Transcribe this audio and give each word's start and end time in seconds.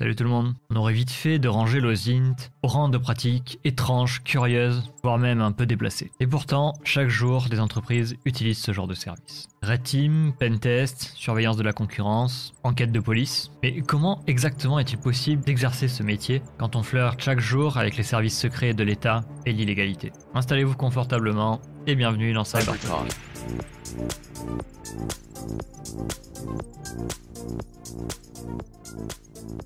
Salut 0.00 0.16
tout 0.16 0.24
le 0.24 0.30
monde. 0.30 0.54
On 0.70 0.76
aurait 0.76 0.94
vite 0.94 1.10
fait 1.10 1.38
de 1.38 1.46
ranger 1.46 1.78
l'OSINT 1.78 2.34
au 2.62 2.68
rang 2.68 2.88
de 2.88 2.96
pratiques 2.96 3.60
étranges, 3.64 4.22
curieuses, 4.22 4.90
voire 5.02 5.18
même 5.18 5.42
un 5.42 5.52
peu 5.52 5.66
déplacées. 5.66 6.10
Et 6.20 6.26
pourtant, 6.26 6.72
chaque 6.84 7.10
jour, 7.10 7.48
des 7.50 7.60
entreprises 7.60 8.16
utilisent 8.24 8.62
ce 8.62 8.72
genre 8.72 8.86
de 8.86 8.94
service. 8.94 9.48
Red 9.62 9.82
Team, 9.82 10.32
Pentest, 10.40 11.12
surveillance 11.16 11.58
de 11.58 11.62
la 11.62 11.74
concurrence, 11.74 12.54
enquête 12.64 12.92
de 12.92 13.00
police. 13.00 13.50
Mais 13.62 13.82
comment 13.82 14.22
exactement 14.26 14.78
est-il 14.78 14.96
possible 14.96 15.44
d'exercer 15.44 15.86
ce 15.86 16.02
métier 16.02 16.40
quand 16.56 16.76
on 16.76 16.82
flirte 16.82 17.20
chaque 17.20 17.40
jour 17.40 17.76
avec 17.76 17.98
les 17.98 18.02
services 18.02 18.40
secrets 18.40 18.72
de 18.72 18.82
l'État 18.82 19.20
et 19.44 19.52
l'illégalité? 19.52 20.12
Installez-vous 20.32 20.76
confortablement 20.76 21.60
et 21.86 21.94
bienvenue 21.94 22.32
dans 22.32 22.44
Cybertalk. 22.44 23.10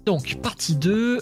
Donc, 0.07 0.37
partie 0.43 0.77
2, 0.77 1.21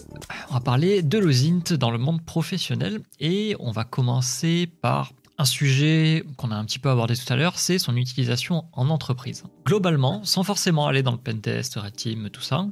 on 0.51 0.55
va 0.55 0.61
parler 0.61 1.03
de 1.03 1.19
l'OSINT 1.19 1.75
dans 1.79 1.91
le 1.91 1.99
monde 1.99 2.25
professionnel 2.25 3.01
et 3.21 3.55
on 3.61 3.71
va 3.71 3.85
commencer 3.85 4.69
par 4.81 5.13
un 5.39 5.45
sujet 5.45 6.25
qu'on 6.37 6.51
a 6.51 6.57
un 6.57 6.65
petit 6.65 6.79
peu 6.79 6.91
abordé 6.91 7.17
tout 7.17 7.33
à 7.33 7.37
l'heure, 7.37 7.59
c'est 7.59 7.79
son 7.79 7.97
utilisation 7.97 8.65
en 8.73 8.91
entreprise. 8.91 9.45
Globalement, 9.65 10.23
sans 10.25 10.43
forcément 10.43 10.87
aller 10.87 11.03
dans 11.03 11.13
le 11.13 11.19
pentest, 11.19 11.77
red 11.77 11.95
team, 11.95 12.29
tout 12.31 12.43
ça, 12.43 12.67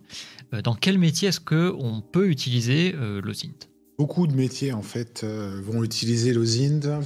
euh, 0.52 0.62
dans 0.62 0.74
quel 0.74 0.98
métier 0.98 1.28
est-ce 1.28 1.40
qu'on 1.40 2.02
peut 2.02 2.28
utiliser 2.28 2.94
euh, 2.96 3.20
l'OSINT 3.22 3.68
Beaucoup 3.98 4.26
de 4.26 4.34
métiers 4.34 4.72
en 4.72 4.82
fait 4.82 5.22
euh, 5.24 5.60
vont 5.62 5.84
utiliser 5.84 6.32
l'OSINT 6.32 7.00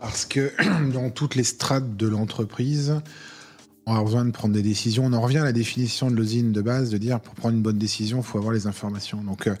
parce 0.00 0.24
que 0.24 0.50
dans 0.92 1.10
toutes 1.10 1.34
les 1.34 1.44
strates 1.44 1.96
de 1.96 2.08
l'entreprise, 2.08 3.00
on 3.86 3.94
a 3.94 4.02
besoin 4.02 4.24
de 4.24 4.30
prendre 4.30 4.54
des 4.54 4.62
décisions. 4.62 5.04
On 5.06 5.12
en 5.12 5.20
revient 5.20 5.38
à 5.38 5.44
la 5.44 5.52
définition 5.52 6.10
de 6.10 6.16
l'usine 6.16 6.52
de 6.52 6.62
base, 6.62 6.90
de 6.90 6.98
dire 6.98 7.20
pour 7.20 7.34
prendre 7.34 7.56
une 7.56 7.62
bonne 7.62 7.78
décision, 7.78 8.18
il 8.18 8.24
faut 8.24 8.38
avoir 8.38 8.52
les 8.52 8.66
informations. 8.66 9.22
Donc, 9.22 9.46
euh, 9.46 9.54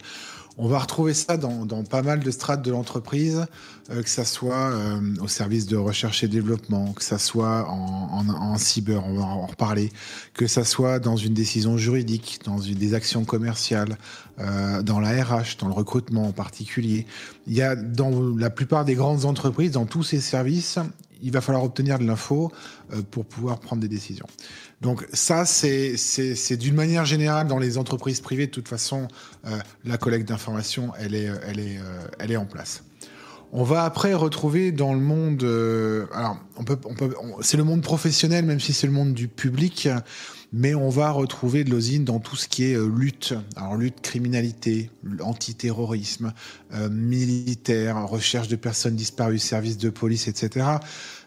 on 0.58 0.68
va 0.68 0.78
retrouver 0.78 1.14
ça 1.14 1.36
dans, 1.36 1.66
pas 1.84 2.02
mal 2.02 2.20
de 2.20 2.30
strates 2.30 2.62
de 2.62 2.70
l'entreprise, 2.70 3.46
euh, 3.90 4.02
que 4.02 4.10
ça 4.10 4.24
soit 4.24 4.70
euh, 4.70 5.00
au 5.20 5.28
service 5.28 5.66
de 5.66 5.76
recherche 5.76 6.22
et 6.22 6.28
développement, 6.28 6.92
que 6.92 7.02
ça 7.02 7.18
soit 7.18 7.68
en, 7.68 8.56
cyber, 8.58 9.04
on 9.06 9.14
va 9.14 9.24
en 9.24 9.46
reparler, 9.46 9.90
que 10.34 10.46
ça 10.46 10.64
soit 10.64 10.98
dans 10.98 11.16
une 11.16 11.34
décision 11.34 11.76
juridique, 11.76 12.40
dans 12.44 12.58
une, 12.58 12.74
des 12.74 12.94
actions 12.94 13.24
commerciales, 13.24 13.96
dans 14.82 15.00
la 15.00 15.22
RH, 15.22 15.58
dans 15.58 15.68
le 15.68 15.74
recrutement 15.74 16.28
en 16.28 16.32
particulier. 16.32 17.06
Il 17.46 17.52
y 17.52 17.60
a 17.60 17.76
dans 17.76 18.10
la 18.36 18.48
plupart 18.48 18.86
des 18.86 18.94
grandes 18.94 19.26
entreprises, 19.26 19.72
dans 19.72 19.84
tous 19.84 20.02
ces 20.02 20.20
services, 20.20 20.78
il 21.22 21.32
va 21.32 21.40
falloir 21.40 21.64
obtenir 21.64 21.98
de 21.98 22.04
l'info 22.04 22.52
euh, 22.92 23.02
pour 23.10 23.24
pouvoir 23.24 23.60
prendre 23.60 23.82
des 23.82 23.88
décisions. 23.88 24.26
Donc 24.80 25.06
ça, 25.12 25.44
c'est 25.44 26.56
d'une 26.56 26.74
manière 26.74 27.04
générale 27.04 27.46
dans 27.46 27.58
les 27.58 27.76
entreprises 27.76 28.20
privées, 28.20 28.46
de 28.46 28.50
toute 28.50 28.68
façon, 28.68 29.08
euh, 29.46 29.58
la 29.84 29.98
collecte 29.98 30.26
d'informations, 30.26 30.92
elle 30.98 31.14
est, 31.14 31.30
elle, 31.46 31.60
est, 31.60 31.78
euh, 31.78 32.06
elle 32.18 32.32
est 32.32 32.36
en 32.36 32.46
place. 32.46 32.82
On 33.52 33.64
va 33.64 33.84
après 33.84 34.14
retrouver 34.14 34.70
dans 34.70 34.94
le 34.94 35.00
monde, 35.00 35.42
alors 36.14 36.38
on 36.56 36.62
peut, 36.62 36.78
on 36.84 36.94
peut, 36.94 37.12
c'est 37.40 37.56
le 37.56 37.64
monde 37.64 37.82
professionnel, 37.82 38.44
même 38.44 38.60
si 38.60 38.72
c'est 38.72 38.86
le 38.86 38.92
monde 38.92 39.12
du 39.12 39.26
public, 39.26 39.88
mais 40.52 40.76
on 40.76 40.88
va 40.88 41.10
retrouver 41.10 41.64
de 41.64 41.70
l'osine 41.70 42.04
dans 42.04 42.20
tout 42.20 42.36
ce 42.36 42.46
qui 42.46 42.70
est 42.70 42.78
lutte, 42.78 43.34
alors 43.56 43.74
lutte 43.74 44.02
criminalité, 44.02 44.88
antiterrorisme, 45.20 46.32
militaire, 46.92 48.06
recherche 48.06 48.46
de 48.46 48.54
personnes 48.54 48.94
disparues, 48.94 49.40
services 49.40 49.78
de 49.78 49.90
police, 49.90 50.28
etc. 50.28 50.78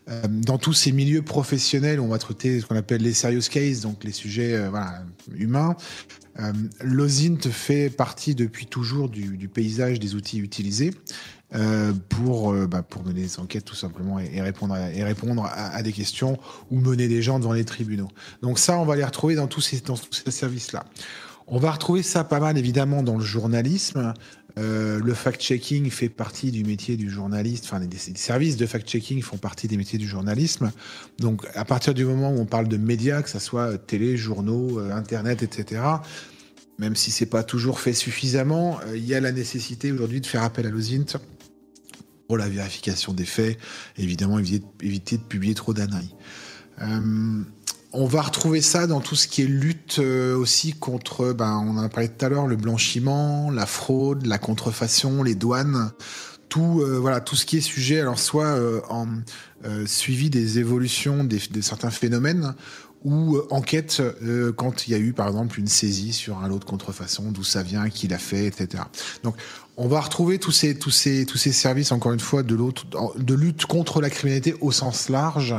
Euh, 0.09 0.21
dans 0.27 0.57
tous 0.57 0.73
ces 0.73 0.91
milieux 0.91 1.21
professionnels, 1.21 1.99
on 1.99 2.07
va 2.07 2.17
traiter 2.17 2.59
ce 2.59 2.65
qu'on 2.65 2.75
appelle 2.75 3.01
les 3.01 3.13
serious 3.13 3.41
cases, 3.49 3.81
donc 3.81 4.03
les 4.03 4.11
sujets 4.11 4.53
euh, 4.53 4.69
humains. 5.35 5.75
Euh, 6.39 6.51
L'OSINT 6.81 7.49
fait 7.51 7.89
partie 7.89 8.35
depuis 8.35 8.65
toujours 8.65 9.07
du, 9.09 9.47
paysage 9.47 9.99
des 9.99 10.15
outils 10.15 10.39
utilisés 10.39 10.91
pour, 12.09 12.51
bah, 12.67 12.81
pour 12.81 13.05
mener 13.05 13.21
des 13.21 13.39
enquêtes 13.39 13.65
tout 13.65 13.75
simplement 13.75 14.17
et, 14.17 14.41
répondre, 14.41 14.73
à, 15.45 15.83
des 15.83 15.91
questions 15.93 16.39
ou 16.71 16.79
mener 16.79 17.07
des 17.07 17.21
gens 17.21 17.37
devant 17.37 17.53
les 17.53 17.63
tribunaux. 17.63 18.09
Donc 18.41 18.57
ça, 18.57 18.79
on 18.79 18.85
va 18.85 18.95
les 18.95 19.05
retrouver 19.05 19.35
dans 19.35 19.45
tous 19.45 19.61
ces 19.61 19.83
services-là. 20.31 20.83
On 21.45 21.59
va 21.59 21.71
retrouver 21.71 22.01
ça 22.01 22.23
pas 22.23 22.39
mal 22.39 22.57
évidemment 22.57 23.03
dans 23.03 23.17
le 23.17 23.23
journalisme. 23.23 24.13
Euh, 24.59 24.99
le 24.99 25.13
fact-checking 25.13 25.89
fait 25.89 26.09
partie 26.09 26.51
du 26.51 26.63
métier 26.63 26.95
du 26.95 27.09
journaliste, 27.09 27.65
enfin, 27.65 27.79
les, 27.79 27.97
services 27.97 28.55
de 28.55 28.67
fact-checking 28.67 29.21
font 29.21 29.37
partie 29.37 29.67
des 29.67 29.77
métiers 29.77 29.97
du 29.97 30.07
journalisme. 30.07 30.71
Donc, 31.17 31.47
à 31.55 31.65
partir 31.65 31.93
du 31.93 32.05
moment 32.05 32.31
où 32.31 32.39
on 32.39 32.45
parle 32.45 32.67
de 32.67 32.77
médias, 32.77 33.23
que 33.23 33.29
ce 33.29 33.39
soit 33.39 33.77
télé, 33.77 34.15
journaux, 34.15 34.79
euh, 34.79 34.91
Internet, 34.91 35.41
etc., 35.41 35.81
même 36.77 36.95
si 36.95 37.11
c'est 37.11 37.25
pas 37.25 37.43
toujours 37.43 37.79
fait 37.79 37.93
suffisamment, 37.93 38.79
euh, 38.85 38.97
il 38.97 39.05
y 39.05 39.15
a 39.15 39.19
la 39.19 39.31
nécessité 39.31 39.91
aujourd'hui 39.91 40.21
de 40.21 40.27
faire 40.27 40.43
appel 40.43 40.67
à 40.67 40.69
l'OSINT 40.69 41.17
pour 42.27 42.37
la 42.37 42.47
vérification 42.47 43.13
des 43.13 43.25
faits, 43.25 43.57
évidemment 43.97 44.37
éviter, 44.39 45.17
de 45.17 45.23
publier 45.23 45.55
trop 45.55 45.73
d'anneries. 45.73 46.13
On 47.95 48.07
va 48.07 48.23
retrouver 48.23 48.63
ça 48.63 48.87
dans 48.87 49.01
tout 49.01 49.15
ce 49.15 49.27
qui 49.27 49.43
est 49.43 49.47
lutte 49.47 49.99
euh, 49.99 50.35
aussi 50.35 50.73
contre, 50.73 51.31
ben, 51.31 51.63
on 51.63 51.77
en 51.77 51.83
a 51.83 51.89
parlé 51.89 52.09
tout 52.09 52.25
à 52.25 52.29
l'heure, 52.29 52.47
le 52.47 52.55
blanchiment, 52.55 53.51
la 53.51 53.67
fraude, 53.67 54.25
la 54.25 54.39
contrefaçon, 54.39 55.21
les 55.21 55.35
douanes, 55.35 55.91
tout, 56.49 56.81
euh, 56.81 56.97
voilà, 56.97 57.21
tout 57.21 57.35
ce 57.35 57.45
qui 57.45 57.57
est 57.57 57.61
sujet, 57.61 57.99
alors 57.99 58.17
soit 58.17 58.47
euh, 58.47 58.81
en 58.89 59.05
suivi 59.85 60.31
des 60.31 60.57
évolutions 60.57 61.23
de 61.23 61.61
certains 61.61 61.91
phénomènes, 61.91 62.55
ou 63.05 63.39
enquête 63.49 64.01
quand 64.57 64.87
il 64.87 64.91
y 64.91 64.93
a 64.93 64.97
eu 64.97 65.13
par 65.13 65.27
exemple 65.27 65.59
une 65.59 65.67
saisie 65.67 66.11
sur 66.13 66.39
un 66.39 66.47
lot 66.47 66.59
de 66.59 66.65
contrefaçon, 66.65 67.31
d'où 67.31 67.43
ça 67.43 67.63
vient, 67.63 67.89
qui 67.89 68.07
l'a 68.09 68.17
fait, 68.17 68.45
etc. 68.45 68.83
Donc 69.23 69.35
on 69.77 69.87
va 69.87 70.01
retrouver 70.01 70.37
tous 70.37 70.51
ces, 70.51 70.77
tous 70.77 70.91
ces, 70.91 71.25
tous 71.25 71.37
ces 71.37 71.51
services, 71.51 71.91
encore 71.91 72.11
une 72.11 72.19
fois, 72.19 72.43
de, 72.43 72.57
de 72.57 73.33
lutte 73.33 73.65
contre 73.65 74.01
la 74.01 74.09
criminalité 74.09 74.55
au 74.61 74.71
sens 74.71 75.09
large, 75.09 75.55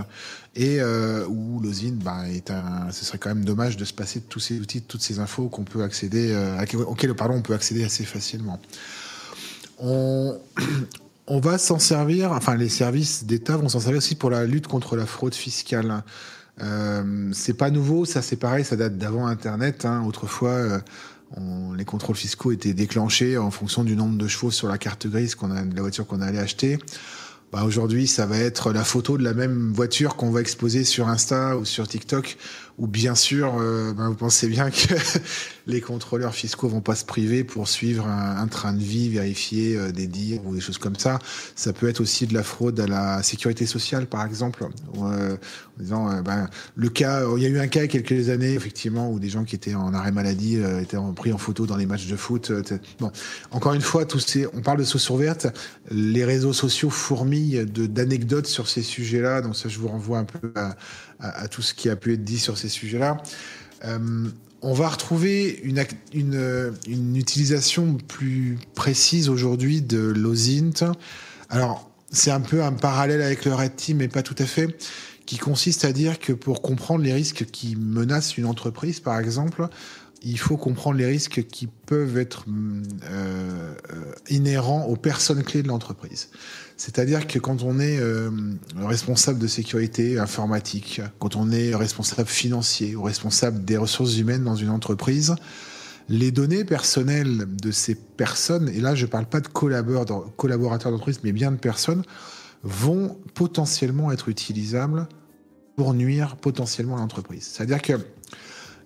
et 0.57 0.81
euh, 0.81 1.27
où 1.27 1.61
l'osine, 1.61 2.01
est 2.29 2.51
un, 2.51 2.91
ce 2.93 3.05
serait 3.05 3.19
quand 3.19 3.31
même 3.31 3.45
dommage 3.45 3.77
de 3.77 3.85
se 3.85 3.93
passer 3.93 4.21
de 4.21 4.25
tous 4.25 4.41
ces 4.41 4.61
outils, 4.61 4.81
de 4.81 4.87
toutes 4.87 5.03
ces 5.03 5.19
infos 5.19 5.49
qu'on 5.49 5.65
peut 5.65 5.83
accéder, 5.83 6.33
euh, 6.33 6.65
auxquelles 6.87 7.15
pardon, 7.15 7.35
on 7.35 7.43
peut 7.43 7.55
accéder 7.55 7.85
assez 7.85 8.05
facilement. 8.05 8.61
On, 11.27 11.41
va 11.41 11.57
s'en 11.59 11.79
servir, 11.79 12.33
enfin 12.33 12.55
les 12.55 12.69
services 12.69 13.25
d'État 13.25 13.57
vont 13.57 13.69
s'en 13.69 13.81
servir 13.81 13.99
aussi 13.99 14.15
pour 14.15 14.31
la 14.31 14.45
lutte 14.45 14.67
contre 14.67 14.95
la 14.95 15.07
fraude 15.07 15.35
fiscale. 15.35 16.03
Euh, 16.63 17.31
c'est 17.33 17.55
pas 17.55 17.71
nouveau, 17.71 18.05
ça 18.05 18.23
c'est 18.23 18.37
pareil, 18.37 18.65
ça 18.65 18.77
date 18.77 18.99
d'avant 18.99 19.27
Internet. 19.27 19.85
Hein. 19.85 20.05
Autrefois, 20.07 20.51
euh, 20.51 20.79
les 21.77 21.85
contrôles 21.85 22.17
fiscaux 22.17 22.53
étaient 22.53 22.75
déclenchés 22.75 23.37
en 23.39 23.51
fonction 23.51 23.85
du 23.85 23.97
nombre 23.97 24.17
de 24.17 24.29
chevaux 24.29 24.51
sur 24.51 24.69
la 24.69 24.79
carte 24.79 25.07
grise 25.07 25.37
de 25.37 25.75
la 25.75 25.81
voiture 25.81 26.07
qu'on 26.07 26.21
allait 26.21 26.39
acheter. 26.39 26.79
Bah, 27.55 27.63
aujourd'hui, 27.63 28.09
ça 28.09 28.27
va 28.27 28.39
être 28.39 28.73
la 28.73 28.83
photo 28.83 29.17
de 29.17 29.23
la 29.23 29.33
même 29.33 29.73
voiture 29.73 30.17
qu'on 30.17 30.31
va 30.31 30.41
exposer 30.41 30.83
sur 30.83 31.07
Insta 31.07 31.57
ou 31.57 31.65
sur 31.65 31.87
TikTok, 31.87 32.37
où 32.79 32.87
bien 32.87 33.15
sûr, 33.15 33.55
euh, 33.59 33.93
bah, 33.93 34.09
vous 34.09 34.15
pensez 34.15 34.49
bien 34.49 34.71
que 34.71 34.95
les 35.67 35.81
contrôleurs 35.81 36.35
fiscaux 36.35 36.69
vont 36.69 36.81
pas 36.81 36.97
se 36.97 37.05
priver 37.05 37.45
pour 37.45 37.69
suivre 37.69 38.07
un, 38.07 38.47
train 38.49 38.73
de 38.73 38.83
vie, 38.83 39.09
vérifier 39.09 39.77
euh, 39.77 39.93
des 39.93 40.07
dires 40.07 40.45
ou 40.45 40.55
des 40.55 40.61
choses 40.61 40.79
comme 40.79 40.97
ça. 40.97 41.19
Ça 41.55 41.73
peut 41.73 41.89
être 41.89 42.01
aussi 42.01 42.27
de 42.27 42.35
la 42.35 42.43
fraude 42.43 42.79
à 42.81 42.87
la 42.87 43.23
sécurité 43.23 43.67
sociale, 43.67 44.07
par 44.07 44.27
exemple, 44.27 44.67
euh, 44.99 45.37
en 45.37 45.83
disant, 45.83 46.23
bah, 46.23 46.49
le 46.75 46.89
cas, 46.89 47.23
il 47.37 47.43
y 47.43 47.47
a 47.47 47.49
eu 47.49 47.59
un 47.59 47.69
cas 47.69 47.81
il 47.81 47.95
y 47.95 47.97
a 47.97 48.03
quelques 48.03 48.29
années, 48.29 48.55
effectivement, 48.55 49.11
où 49.11 49.21
des 49.21 49.29
gens 49.29 49.45
qui 49.45 49.55
étaient 49.55 49.75
en 49.75 49.95
arrêt 49.95 50.13
maladie 50.13 50.59
étaient 50.83 50.99
pris 51.15 51.33
en 51.33 51.39
photo 51.39 51.67
dans 51.67 51.77
les 51.77 51.87
matchs 51.87 52.07
de 52.07 52.17
foot. 52.17 52.53
bon, 52.99 53.11
encore 53.51 53.75
une 53.75 53.81
fois, 53.81 54.05
tous 54.05 54.21
ces, 54.21 54.47
on 54.53 54.63
parle 54.63 54.79
de 54.79 54.85
sauce 54.85 55.11
verte, 55.13 55.47
les 55.91 56.25
réseaux 56.25 56.53
sociaux 56.53 56.91
fourmillent 56.91 57.65
d'anecdotes 57.67 58.47
sur 58.47 58.69
ces 58.69 58.83
sujets-là. 58.83 59.43
Donc 59.43 59.55
ça, 59.57 59.69
je 59.69 59.79
vous 59.79 59.89
renvoie 59.89 60.19
un 60.19 60.25
peu 60.25 60.53
à, 60.57 60.77
tout 61.51 61.63
ce 61.63 61.75
qui 61.75 61.89
a 61.89 61.97
pu 61.97 62.15
être 62.15 62.25
dit 62.25 62.39
sur 62.39 62.59
ces 62.59 62.69
sujets-là. 62.69 63.23
Euh, 63.85 64.29
on 64.63 64.73
va 64.73 64.89
retrouver 64.89 65.61
une, 65.63 65.85
une, 66.15 67.17
utilisation 67.17 67.99
plus 68.09 68.59
précise 68.75 69.29
aujourd'hui 69.29 69.83
de 69.83 69.99
l'OSINT. 69.99 70.93
Alors, 71.51 71.91
c'est 72.11 72.31
un 72.31 72.41
peu 72.41 72.63
un 72.63 72.73
parallèle 72.73 73.21
avec 73.21 73.45
le 73.45 73.55
Red 73.55 73.77
Team, 73.77 73.99
mais 73.99 74.09
pas 74.09 74.23
tout 74.23 74.37
à 74.39 74.47
fait, 74.47 74.75
qui 75.27 75.37
consiste 75.37 75.85
à 75.85 75.93
dire 75.93 76.19
que 76.19 76.33
pour 76.33 76.63
comprendre 76.63 77.05
les 77.05 77.13
risques 77.13 77.45
qui 77.45 77.77
menacent 77.77 78.39
une 78.39 78.47
entreprise, 78.47 79.01
par 79.01 79.19
exemple, 79.19 79.69
il 80.23 80.39
faut 80.39 80.57
comprendre 80.57 80.97
les 80.97 81.07
risques 81.07 81.45
qui 81.47 81.67
peuvent 81.67 82.17
être 82.17 82.47
euh, 82.49 83.75
euh, 83.93 84.13
inhérents 84.31 84.85
aux 84.85 84.97
personnes 84.97 85.43
clés 85.43 85.63
de 85.63 85.69
l'entreprise. 85.69 86.31
C'est-à-dire 86.77 87.27
que 87.27 87.39
quand 87.39 87.63
on 87.63 87.79
est 87.79 87.99
euh, 88.01 88.31
responsable 88.77 89.39
de 89.39 89.47
sécurité 89.47 90.19
informatique, 90.19 91.01
quand 91.21 91.37
on 91.37 91.53
est 91.53 91.75
responsable 91.75 92.29
financier 92.29 92.97
ou 92.97 93.03
responsable 93.03 93.65
des 93.65 93.77
ressources 93.77 94.17
humaines 94.19 94.45
dans 94.45 94.57
une 94.57 94.71
entreprise, 94.71 95.37
les 96.09 96.33
données 96.33 96.65
personnelles 96.65 97.47
de 97.49 97.71
ces 97.71 97.95
personnes, 97.95 98.69
et 98.69 98.81
là 98.81 98.95
je 98.95 99.07
ne 99.07 99.11
parle 99.11 99.27
pas 99.27 99.41
de 99.41 99.49
collaborateurs 99.49 100.91
d'entreprise, 100.91 101.21
mais 101.23 101.33
bien 101.33 101.53
de 101.53 101.57
personnes, 101.57 102.03
vont 102.63 103.19
potentiellement 103.35 104.11
être 104.11 104.29
utilisables 104.29 105.07
pour 105.77 105.95
nuire 105.95 106.37
potentiellement 106.37 106.97
à 106.97 107.01
l'entreprise. 107.01 107.45
C'est-à-dire 107.53 107.83
que 107.83 107.93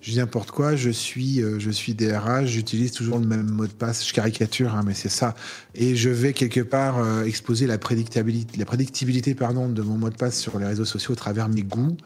je 0.00 0.12
dis 0.12 0.18
n'importe 0.18 0.52
quoi, 0.52 0.76
je 0.76 0.90
suis, 0.90 1.42
euh, 1.42 1.58
je 1.58 1.70
suis 1.70 1.94
DRH, 1.94 2.46
j'utilise 2.46 2.92
toujours 2.92 3.18
le 3.18 3.26
même 3.26 3.50
mot 3.50 3.66
de 3.66 3.72
passe, 3.72 4.06
je 4.06 4.12
caricature, 4.12 4.74
hein, 4.74 4.82
mais 4.86 4.94
c'est 4.94 5.08
ça. 5.08 5.34
Et 5.74 5.96
je 5.96 6.08
vais 6.08 6.32
quelque 6.32 6.60
part 6.60 6.98
euh, 6.98 7.24
exposer 7.24 7.66
la 7.66 7.78
prédictibilité, 7.78 8.56
la 8.58 8.64
prédictibilité 8.64 9.34
pardon, 9.34 9.68
de 9.68 9.82
mon 9.82 9.98
mot 9.98 10.10
de 10.10 10.16
passe 10.16 10.38
sur 10.38 10.58
les 10.58 10.66
réseaux 10.66 10.84
sociaux 10.84 11.12
au 11.12 11.16
travers 11.16 11.48
mes 11.48 11.62
goûts. 11.62 11.96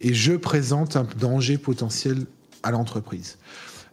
Et 0.00 0.14
je 0.14 0.34
présente 0.34 0.96
un 0.96 1.06
danger 1.20 1.56
potentiel 1.56 2.26
à 2.62 2.70
l'entreprise. 2.70 3.38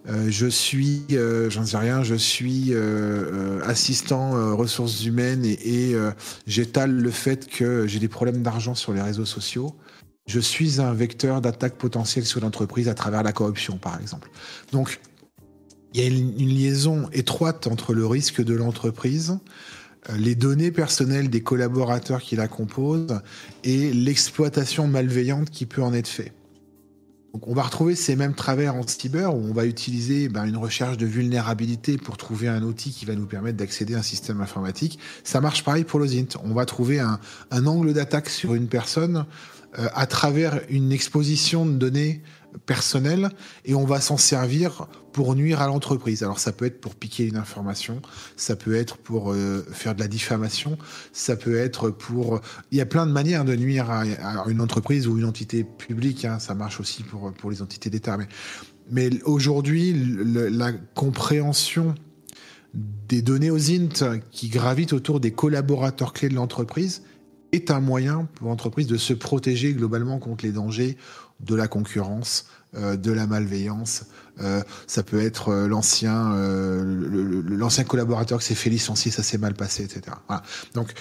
Euh, 0.10 0.28
je 0.30 0.48
suis, 0.48 1.06
j'en 1.50 1.66
sais 1.66 1.78
rien, 1.78 2.04
je 2.04 2.16
suis 2.16 2.74
assistant 3.64 4.56
ressources 4.56 5.06
humaines 5.06 5.46
et 5.46 5.94
j'étale 6.46 6.92
le 6.92 7.12
fait 7.12 7.48
que 7.48 7.88
j'ai 7.88 8.00
des 8.00 8.08
problèmes 8.08 8.42
d'argent 8.42 8.76
sur 8.76 8.92
les 8.92 9.02
réseaux 9.02 9.26
sociaux 9.26 9.76
je 10.30 10.40
suis 10.40 10.80
un 10.80 10.94
vecteur 10.94 11.42
d'attaque 11.42 11.76
potentielle 11.76 12.26
sur 12.26 12.40
l'entreprise 12.40 12.88
à 12.88 12.94
travers 12.94 13.24
la 13.24 13.32
corruption, 13.32 13.78
par 13.78 14.00
exemple. 14.00 14.30
Donc, 14.72 15.00
il 15.94 16.02
y 16.02 16.04
a 16.04 16.08
une, 16.08 16.36
liaison 16.36 17.10
étroite 17.14 17.66
entre 17.66 17.96
le 17.96 18.06
risque 18.06 18.44
de 18.44 18.54
l'entreprise, 18.54 19.40
euh, 20.10 20.18
les 20.18 20.36
données 20.36 20.70
personnelles 20.70 21.32
des 21.32 21.42
collaborateurs 21.42 22.22
qui 22.22 22.36
la 22.36 22.48
composent 22.48 23.20
et 23.64 23.92
l'exploitation 23.92 24.88
malveillante 24.88 25.50
qui 25.50 25.66
peut 25.66 25.82
en 25.82 25.94
être 25.96 26.08
faite. 26.08 26.34
Donc 27.34 27.48
on 27.48 27.54
va 27.54 27.62
retrouver 27.62 27.96
ces 27.96 28.16
mêmes 28.16 28.34
travers 28.34 28.76
en 28.76 28.86
cyber 28.86 29.36
où 29.36 29.40
on 29.40 29.54
va 29.54 29.66
utiliser 29.66 30.30
ben, 30.30 30.46
une 30.46 30.58
recherche 30.58 30.98
de 30.98 31.06
vulnérabilité 31.06 31.98
pour 31.98 32.18
trouver 32.18 32.48
un 32.48 32.64
outil 32.64 32.92
qui 32.92 33.06
va 33.06 33.14
nous 33.14 33.28
permettre 33.28 33.58
d'accéder 33.58 33.94
à 33.94 34.00
un 34.00 34.04
système 34.04 34.42
informatique. 34.42 34.98
Ça 35.24 35.40
marche 35.40 35.64
pareil 35.64 35.84
pour 35.84 36.00
l'OSINT. 36.00 36.40
On 36.44 36.54
va 36.54 36.66
trouver 36.66 37.00
un, 37.00 37.20
angle 37.52 37.94
d'attaque 37.94 38.30
sur 38.30 38.56
une 38.56 38.68
personne 38.68 39.26
à 39.74 40.06
travers 40.08 40.62
une 40.70 40.92
exposition 40.92 41.66
de 41.66 41.74
données 41.74 42.22
personnelles 42.66 43.30
et 43.66 43.76
on 43.76 43.86
va 43.86 44.02
s'en 44.02 44.18
servir 44.18 44.88
pour 45.14 45.36
nuire 45.36 45.62
à 45.62 45.68
l'entreprise. 45.68 46.24
Alors 46.24 46.40
ça 46.40 46.52
peut 46.52 46.66
être 46.66 46.82
pour 46.82 46.96
piquer 46.96 47.26
une 47.26 47.36
information, 47.38 48.02
ça 48.36 48.56
peut 48.56 48.76
être 48.76 48.98
pour 48.98 49.34
euh, 49.34 49.66
faire 49.72 49.96
de 49.96 50.00
la 50.00 50.08
diffamation, 50.08 50.78
ça 51.14 51.36
peut 51.36 51.58
être 51.58 51.90
pour... 51.90 52.42
Il 52.72 52.78
y 52.78 52.82
a 52.82 52.86
plein 52.86 53.06
de 53.06 53.12
manières 53.12 53.46
de 53.46 53.56
nuire 53.56 53.90
à, 53.90 54.04
une 54.48 54.62
entreprise 54.62 55.08
ou 55.08 55.18
une 55.18 55.26
entité 55.26 55.64
publique, 55.64 56.26
hein. 56.26 56.40
ça 56.40 56.56
marche 56.56 56.80
aussi 56.80 57.04
pour, 57.04 57.32
pour 57.34 57.52
les 57.52 57.62
entités 57.62 57.90
d'État. 57.90 58.18
Mais 58.92 59.10
aujourd'hui, 59.24 59.94
la 59.94 60.72
compréhension 60.72 61.96
des 62.74 63.22
données 63.22 63.52
aux 63.52 63.72
INT 63.72 64.20
qui 64.32 64.50
gravitent 64.50 64.94
autour 64.94 65.20
des 65.20 65.32
collaborateurs 65.32 66.14
clés 66.14 66.30
de 66.30 66.36
l'entreprise 66.36 67.02
est 67.52 67.72
un 67.72 67.80
moyen 67.80 68.28
pour 68.36 68.50
l'entreprise 68.50 68.88
de 68.88 68.98
se 68.98 69.14
protéger 69.14 69.74
globalement 69.74 70.20
contre 70.20 70.46
les 70.46 70.52
dangers 70.52 70.98
de 71.40 71.56
la 71.56 71.68
concurrence, 71.68 72.46
euh, 72.76 72.96
de 72.96 73.12
la 73.12 73.28
malveillance. 73.28 74.06
Euh, 74.42 74.62
ça 74.88 75.04
peut 75.04 75.22
être 75.22 75.50
euh, 75.50 75.68
l'ancien 75.68 76.36
l'ancien 76.36 77.84
collaborateur 77.84 78.40
qui 78.40 78.46
s'est 78.46 78.56
fait 78.56 78.70
licencier, 78.70 79.12
ça 79.12 79.24
s'est 79.24 79.38
mal 79.38 79.54
passé, 79.54 79.84
etc. 79.84 80.16
Donc, 80.74 80.94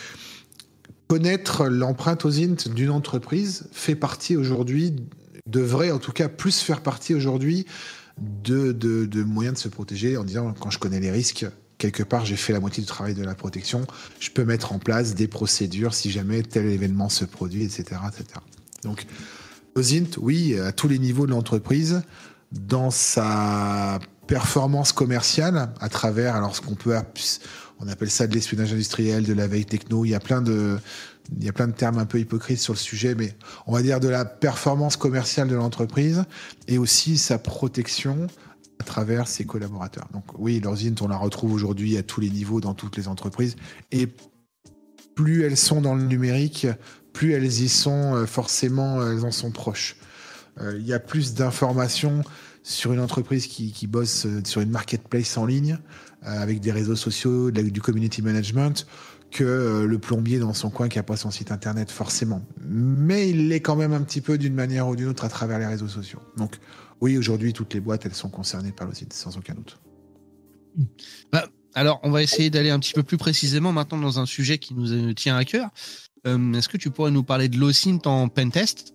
connaître 1.08 1.66
l'empreinte 1.66 2.24
aux 2.24 2.38
int 2.38 2.56
d'une 2.74 2.90
entreprise 2.90 3.68
fait 3.72 3.94
partie 3.94 4.36
aujourd'hui, 4.36 4.96
devrait 5.46 5.90
en 5.90 5.98
tout 5.98 6.12
cas 6.12 6.28
plus 6.28 6.60
faire 6.60 6.82
partie 6.82 7.14
aujourd'hui 7.14 7.66
de, 8.18 8.72
de, 8.72 9.06
de 9.06 9.22
moyens 9.22 9.56
de 9.56 9.60
se 9.60 9.68
protéger 9.68 10.16
en 10.16 10.24
disant 10.24 10.54
quand 10.58 10.70
je 10.70 10.78
connais 10.78 11.00
les 11.00 11.10
risques, 11.10 11.46
quelque 11.78 12.02
part, 12.02 12.24
j'ai 12.24 12.36
fait 12.36 12.52
la 12.52 12.60
moitié 12.60 12.82
du 12.82 12.88
travail 12.88 13.14
de 13.14 13.24
la 13.24 13.34
protection. 13.34 13.86
Je 14.20 14.30
peux 14.30 14.44
mettre 14.44 14.72
en 14.72 14.78
place 14.78 15.14
des 15.14 15.28
procédures 15.28 15.94
si 15.94 16.10
jamais 16.10 16.42
tel 16.42 16.66
événement 16.66 17.08
se 17.08 17.24
produit, 17.24 17.64
etc. 17.64 18.00
etc. 18.08 18.40
Donc, 18.82 19.06
OSINT, 19.74 20.18
oui, 20.18 20.58
à 20.58 20.72
tous 20.72 20.88
les 20.88 20.98
niveaux 20.98 21.26
de 21.26 21.30
l'entreprise, 21.30 22.02
dans 22.52 22.90
sa 22.90 23.98
performance 24.26 24.92
commerciale, 24.92 25.70
à 25.80 25.88
travers, 25.88 26.34
alors 26.36 26.54
ce 26.54 26.60
qu'on 26.60 26.74
peut, 26.74 26.96
on 27.80 27.88
appelle 27.88 28.10
ça 28.10 28.26
de 28.26 28.34
l'espionnage 28.34 28.72
industriel, 28.72 29.24
de 29.24 29.32
la 29.32 29.46
veille 29.46 29.64
techno, 29.64 30.04
il 30.04 30.10
y 30.10 30.14
a 30.14 30.20
plein 30.20 30.42
de, 30.42 30.78
il 31.36 31.44
y 31.44 31.48
a 31.48 31.52
plein 31.52 31.66
de 31.66 31.72
termes 31.72 31.98
un 31.98 32.06
peu 32.06 32.18
hypocrites 32.18 32.58
sur 32.58 32.72
le 32.72 32.78
sujet, 32.78 33.14
mais 33.14 33.34
on 33.66 33.72
va 33.72 33.82
dire 33.82 34.00
de 34.00 34.08
la 34.08 34.24
performance 34.24 34.96
commerciale 34.96 35.48
de 35.48 35.54
l'entreprise 35.54 36.24
et 36.66 36.78
aussi 36.78 37.18
sa 37.18 37.38
protection 37.38 38.26
à 38.78 38.84
travers 38.84 39.28
ses 39.28 39.44
collaborateurs. 39.44 40.08
Donc 40.12 40.24
oui, 40.38 40.60
l'OSINT, 40.60 40.94
on 41.00 41.08
la 41.08 41.16
retrouve 41.16 41.52
aujourd'hui 41.52 41.96
à 41.96 42.02
tous 42.02 42.20
les 42.20 42.30
niveaux 42.30 42.60
dans 42.60 42.74
toutes 42.74 42.96
les 42.96 43.08
entreprises. 43.08 43.56
Et 43.90 44.08
plus 45.14 45.42
elles 45.42 45.56
sont 45.56 45.80
dans 45.80 45.94
le 45.94 46.04
numérique, 46.04 46.66
plus 47.12 47.32
elles 47.32 47.44
y 47.44 47.68
sont 47.68 48.14
euh, 48.14 48.26
forcément, 48.26 49.04
elles 49.04 49.24
en 49.24 49.32
sont 49.32 49.50
proches. 49.50 49.96
Euh, 50.60 50.76
il 50.78 50.86
y 50.86 50.92
a 50.92 51.00
plus 51.00 51.34
d'informations 51.34 52.22
sur 52.62 52.92
une 52.92 53.00
entreprise 53.00 53.48
qui, 53.48 53.86
bosse 53.88 54.26
euh, 54.26 54.40
sur 54.44 54.60
une 54.60 54.70
marketplace 54.70 55.36
en 55.36 55.44
ligne, 55.44 55.78
avec 56.22 56.60
des 56.60 56.72
réseaux 56.72 56.96
sociaux, 56.96 57.50
du 57.52 57.80
community 57.80 58.22
management, 58.22 58.86
que 59.30 59.84
le 59.88 59.98
plombier 59.98 60.40
dans 60.40 60.52
son 60.52 60.68
coin 60.68 60.88
qui 60.88 60.98
n'a 60.98 61.04
pas 61.04 61.16
son 61.16 61.30
site 61.30 61.52
internet, 61.52 61.92
forcément. 61.92 62.42
Mais 62.66 63.30
il 63.30 63.48
l'est 63.48 63.60
quand 63.60 63.76
même 63.76 63.92
un 63.92 64.00
petit 64.02 64.20
peu 64.20 64.36
d'une 64.36 64.54
manière 64.54 64.88
ou 64.88 64.96
d'une 64.96 65.06
autre 65.06 65.24
à 65.24 65.28
travers 65.28 65.60
les 65.60 65.66
réseaux 65.66 65.86
sociaux. 65.86 66.20
Donc 66.36 66.58
oui, 67.00 67.16
aujourd'hui, 67.16 67.52
toutes 67.52 67.74
les 67.74 67.80
boîtes, 67.80 68.06
elles 68.06 68.14
sont 68.14 68.30
concernées 68.30 68.72
par 68.72 68.86
l'OSINT, 68.86 69.12
sans 69.12 69.36
aucun 69.36 69.54
doute. 69.54 69.78
Bah, 71.32 71.48
alors, 71.74 72.00
on 72.02 72.10
va 72.10 72.22
essayer 72.22 72.50
d'aller 72.50 72.70
un 72.70 72.78
petit 72.78 72.92
peu 72.92 73.02
plus 73.02 73.16
précisément 73.16 73.72
maintenant 73.72 73.98
dans 73.98 74.18
un 74.18 74.26
sujet 74.26 74.58
qui 74.58 74.74
nous 74.74 75.12
tient 75.14 75.36
à 75.36 75.44
cœur. 75.44 75.70
Euh, 76.26 76.52
est-ce 76.54 76.68
que 76.68 76.76
tu 76.76 76.90
pourrais 76.90 77.10
nous 77.10 77.22
parler 77.22 77.48
de 77.48 77.58
l'OSINT 77.58 78.00
en 78.06 78.28
pentest 78.28 78.94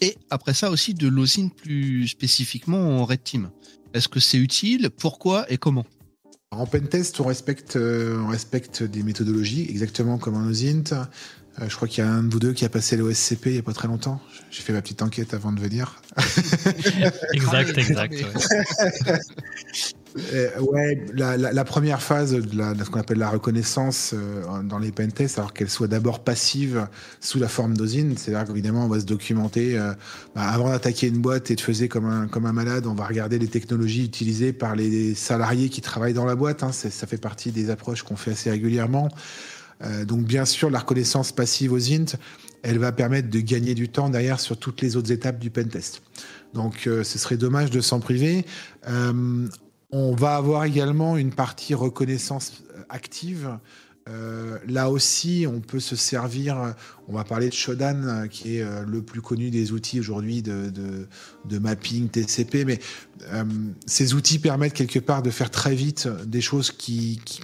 et 0.00 0.16
après 0.30 0.54
ça 0.54 0.70
aussi 0.70 0.94
de 0.94 1.08
l'OSINT 1.08 1.48
plus 1.48 2.08
spécifiquement 2.08 3.00
en 3.00 3.04
Red 3.04 3.22
Team? 3.22 3.50
Est-ce 3.94 4.08
que 4.08 4.20
c'est 4.20 4.38
utile? 4.38 4.90
Pourquoi 4.90 5.50
et 5.50 5.56
comment? 5.56 5.86
En 6.50 6.66
pentest, 6.66 7.20
on 7.20 7.24
respecte, 7.24 7.76
euh, 7.76 8.22
on 8.22 8.28
respecte 8.28 8.82
des 8.82 9.02
méthodologies, 9.02 9.66
exactement 9.68 10.18
comme 10.18 10.36
en 10.36 10.46
OSINT. 10.46 11.08
Euh, 11.60 11.68
je 11.68 11.76
crois 11.76 11.88
qu'il 11.88 12.04
y 12.04 12.06
a 12.06 12.10
un 12.10 12.22
de 12.22 12.32
vous 12.32 12.38
deux 12.38 12.52
qui 12.52 12.64
a 12.64 12.68
passé 12.68 12.96
l'OSCP 12.96 13.46
il 13.46 13.52
n'y 13.52 13.58
a 13.58 13.62
pas 13.62 13.72
très 13.72 13.88
longtemps. 13.88 14.20
J'ai 14.50 14.62
fait 14.62 14.72
ma 14.72 14.82
petite 14.82 15.02
enquête 15.02 15.34
avant 15.34 15.52
de 15.52 15.60
venir. 15.60 16.00
exact, 17.32 17.76
exact. 17.76 18.14
ouais, 20.60 21.06
euh, 21.20 21.36
la, 21.36 21.64
première 21.64 22.00
phase 22.00 22.32
de, 22.32 22.84
ce 22.84 22.90
qu'on 22.90 23.00
appelle 23.00 23.18
la 23.18 23.28
reconnaissance 23.28 24.14
euh, 24.14 24.62
dans 24.62 24.78
les 24.78 24.92
pentests, 24.92 25.38
alors 25.38 25.52
qu'elle 25.52 25.68
soit 25.68 25.88
d'abord 25.88 26.20
passive 26.20 26.86
sous 27.20 27.38
la 27.38 27.48
forme 27.48 27.76
d'osine, 27.76 28.16
c'est-à-dire 28.16 28.46
qu'évidemment 28.46 28.84
on 28.84 28.88
va 28.88 29.00
se 29.00 29.06
documenter 29.06 29.76
bah, 30.34 30.42
avant 30.42 30.70
d'attaquer 30.70 31.08
une 31.08 31.18
boîte 31.18 31.50
et 31.50 31.56
de 31.56 31.60
faire 31.60 31.88
comme 31.88 32.06
un, 32.06 32.28
comme 32.28 32.46
un 32.46 32.52
malade, 32.52 32.86
on 32.86 32.94
va 32.94 33.06
regarder 33.06 33.38
les 33.38 33.48
technologies 33.48 34.04
utilisées 34.04 34.52
par 34.52 34.76
les 34.76 35.14
salariés 35.14 35.68
qui 35.68 35.80
travaillent 35.80 36.14
dans 36.14 36.26
la 36.26 36.36
boîte. 36.36 36.62
Hein. 36.62 36.72
ça 36.72 37.06
fait 37.06 37.18
partie 37.18 37.50
des 37.50 37.70
approches 37.70 38.02
qu'on 38.02 38.16
fait 38.16 38.32
assez 38.32 38.50
régulièrement. 38.50 39.08
Euh, 39.82 40.04
donc 40.04 40.24
bien 40.24 40.44
sûr, 40.44 40.70
la 40.70 40.80
reconnaissance 40.80 41.32
passive 41.32 41.72
aux 41.72 41.92
int, 41.92 42.16
elle 42.62 42.78
va 42.78 42.92
permettre 42.92 43.30
de 43.30 43.40
gagner 43.40 43.74
du 43.74 43.88
temps 43.88 44.08
derrière 44.08 44.40
sur 44.40 44.56
toutes 44.56 44.80
les 44.80 44.96
autres 44.96 45.12
étapes 45.12 45.38
du 45.38 45.50
pentest. 45.50 46.02
Donc 46.54 46.86
euh, 46.86 47.04
ce 47.04 47.18
serait 47.18 47.36
dommage 47.36 47.70
de 47.70 47.80
s'en 47.80 48.00
priver. 48.00 48.44
Euh, 48.88 49.46
on 49.90 50.14
va 50.14 50.36
avoir 50.36 50.64
également 50.64 51.16
une 51.16 51.32
partie 51.32 51.74
reconnaissance 51.74 52.64
active 52.88 53.58
là 54.66 54.88
aussi, 54.88 55.44
on 55.46 55.60
peut 55.60 55.80
se 55.80 55.94
servir, 55.94 56.74
on 57.08 57.12
va 57.12 57.24
parler 57.24 57.50
de 57.50 57.52
Shodan, 57.52 58.26
qui 58.30 58.56
est 58.56 58.64
le 58.86 59.02
plus 59.02 59.20
connu 59.20 59.50
des 59.50 59.72
outils 59.72 60.00
aujourd'hui 60.00 60.40
de, 60.40 61.58
mapping 61.58 62.08
TCP, 62.08 62.64
mais 62.64 62.78
ces 63.86 64.14
outils 64.14 64.38
permettent 64.38 64.74
quelque 64.74 64.98
part 64.98 65.22
de 65.22 65.30
faire 65.30 65.50
très 65.50 65.74
vite 65.74 66.08
des 66.26 66.40
choses 66.40 66.72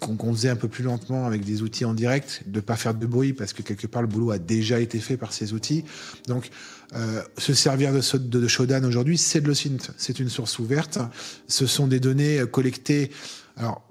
qu'on 0.01 0.33
faisait 0.33 0.49
un 0.49 0.57
peu 0.57 0.69
plus 0.69 0.85
lentement 0.85 1.27
avec 1.27 1.45
des 1.45 1.63
outils 1.63 1.85
en 1.85 1.95
direct, 1.95 2.43
de 2.47 2.57
ne 2.57 2.61
pas 2.61 2.77
faire 2.77 2.95
de 2.95 3.07
bruit 3.07 3.33
parce 3.33 3.53
que 3.53 3.63
quelque 3.63 3.87
part 3.87 4.03
le 4.03 4.09
boulot 4.09 4.31
a 4.31 4.39
déjà 4.39 4.81
été 4.81 5.01
fait 5.01 5.17
par 5.17 5.33
ces 5.33 5.53
outils. 5.53 5.85
Donc, 6.29 6.51
se 7.39 7.55
servir 7.55 7.93
de, 7.93 8.19
de 8.19 8.49
Shodan 8.49 8.85
aujourd'hui, 8.85 9.19
c'est 9.19 9.41
de 9.41 9.49
l'OSINT, 9.49 9.93
c'est 9.97 10.21
une 10.21 10.29
source 10.29 10.59
ouverte, 10.59 10.99
ce 11.49 11.67
sont 11.67 11.87
des 11.87 12.01
données 12.01 12.43
collectées. 12.51 13.11
Alors, 13.57 13.83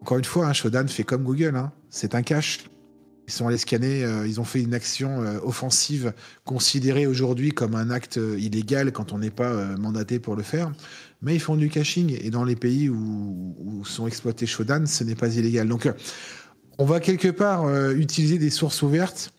encore 0.00 0.18
une 0.18 0.24
fois, 0.24 0.46
hein, 0.46 0.52
Shodan 0.52 0.86
fait 0.88 1.04
comme 1.04 1.24
Google, 1.24 1.56
hein. 1.56 1.72
c'est 1.90 2.14
un 2.14 2.22
cache. 2.22 2.60
Ils 3.28 3.32
sont 3.32 3.48
allés 3.48 3.58
scanner, 3.58 4.04
euh, 4.04 4.26
ils 4.26 4.40
ont 4.40 4.44
fait 4.44 4.62
une 4.62 4.72
action 4.72 5.20
euh, 5.20 5.40
offensive 5.42 6.12
considérée 6.44 7.08
aujourd'hui 7.08 7.50
comme 7.50 7.74
un 7.74 7.90
acte 7.90 8.18
euh, 8.18 8.38
illégal 8.38 8.92
quand 8.92 9.12
on 9.12 9.18
n'est 9.18 9.30
pas 9.30 9.52
mandaté 9.78 10.20
pour 10.20 10.36
le 10.36 10.44
faire. 10.44 10.70
Mais 11.22 11.34
ils 11.34 11.40
font 11.40 11.56
du 11.56 11.68
caching 11.68 12.16
et 12.20 12.30
dans 12.30 12.44
les 12.44 12.56
pays 12.56 12.88
où, 12.88 13.82
sont 13.84 14.06
exploités 14.06 14.46
Shodan, 14.46 14.86
ce 14.86 15.04
n'est 15.04 15.14
pas 15.14 15.34
illégal. 15.34 15.68
Donc 15.68 15.88
on 16.78 16.84
va 16.84 17.00
quelque 17.00 17.28
part 17.28 17.68
utiliser 17.94 18.38
des 18.38 18.50
sources 18.50 18.82
ouvertes. 18.82 19.30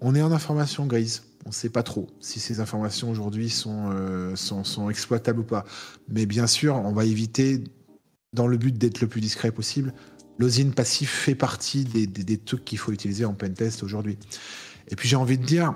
On 0.00 0.14
est 0.14 0.22
en 0.22 0.32
information 0.32 0.86
grise. 0.86 1.22
On 1.46 1.50
ne 1.50 1.54
sait 1.54 1.68
pas 1.68 1.82
trop 1.82 2.08
si 2.20 2.40
ces 2.40 2.60
informations 2.60 3.10
aujourd'hui 3.10 3.50
sont, 3.50 4.34
sont 4.34 4.90
exploitables 4.90 5.40
ou 5.40 5.44
pas. 5.44 5.64
Mais 6.08 6.26
bien 6.26 6.46
sûr, 6.46 6.74
on 6.76 6.92
va 6.92 7.04
éviter 7.04 7.62
dans 8.32 8.46
le 8.46 8.56
but 8.56 8.76
d'être 8.76 9.00
le 9.00 9.08
plus 9.08 9.20
discret 9.20 9.50
possible, 9.50 9.92
l'osine 10.38 10.72
passif 10.72 11.10
fait 11.10 11.34
partie 11.34 11.84
des, 11.84 12.38
trucs 12.38 12.64
qu'il 12.64 12.78
faut 12.78 12.92
utiliser 12.92 13.24
en 13.24 13.34
pentest 13.34 13.82
aujourd'hui. 13.82 14.18
Et 14.88 14.96
puis 14.96 15.08
j'ai 15.08 15.16
envie 15.16 15.38
de 15.38 15.44
dire, 15.44 15.74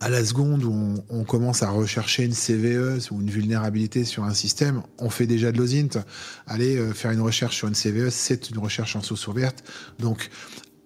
à 0.00 0.08
la 0.08 0.24
seconde 0.24 0.64
où 0.64 0.94
on, 1.10 1.24
commence 1.24 1.62
à 1.62 1.70
rechercher 1.70 2.24
une 2.24 2.34
CVE 2.34 3.10
ou 3.10 3.20
une 3.20 3.30
vulnérabilité 3.30 4.04
sur 4.04 4.24
un 4.24 4.34
système, 4.34 4.82
on 4.98 5.10
fait 5.10 5.26
déjà 5.26 5.50
de 5.50 5.58
l'OSINT. 5.58 6.04
Aller 6.46 6.76
euh, 6.76 6.92
faire 6.92 7.10
une 7.10 7.20
recherche 7.20 7.56
sur 7.56 7.66
une 7.66 7.74
CVE, 7.74 8.10
c'est 8.10 8.50
une 8.50 8.58
recherche 8.58 8.94
en 8.94 9.02
source 9.02 9.26
ouverte. 9.26 9.64
Donc, 9.98 10.30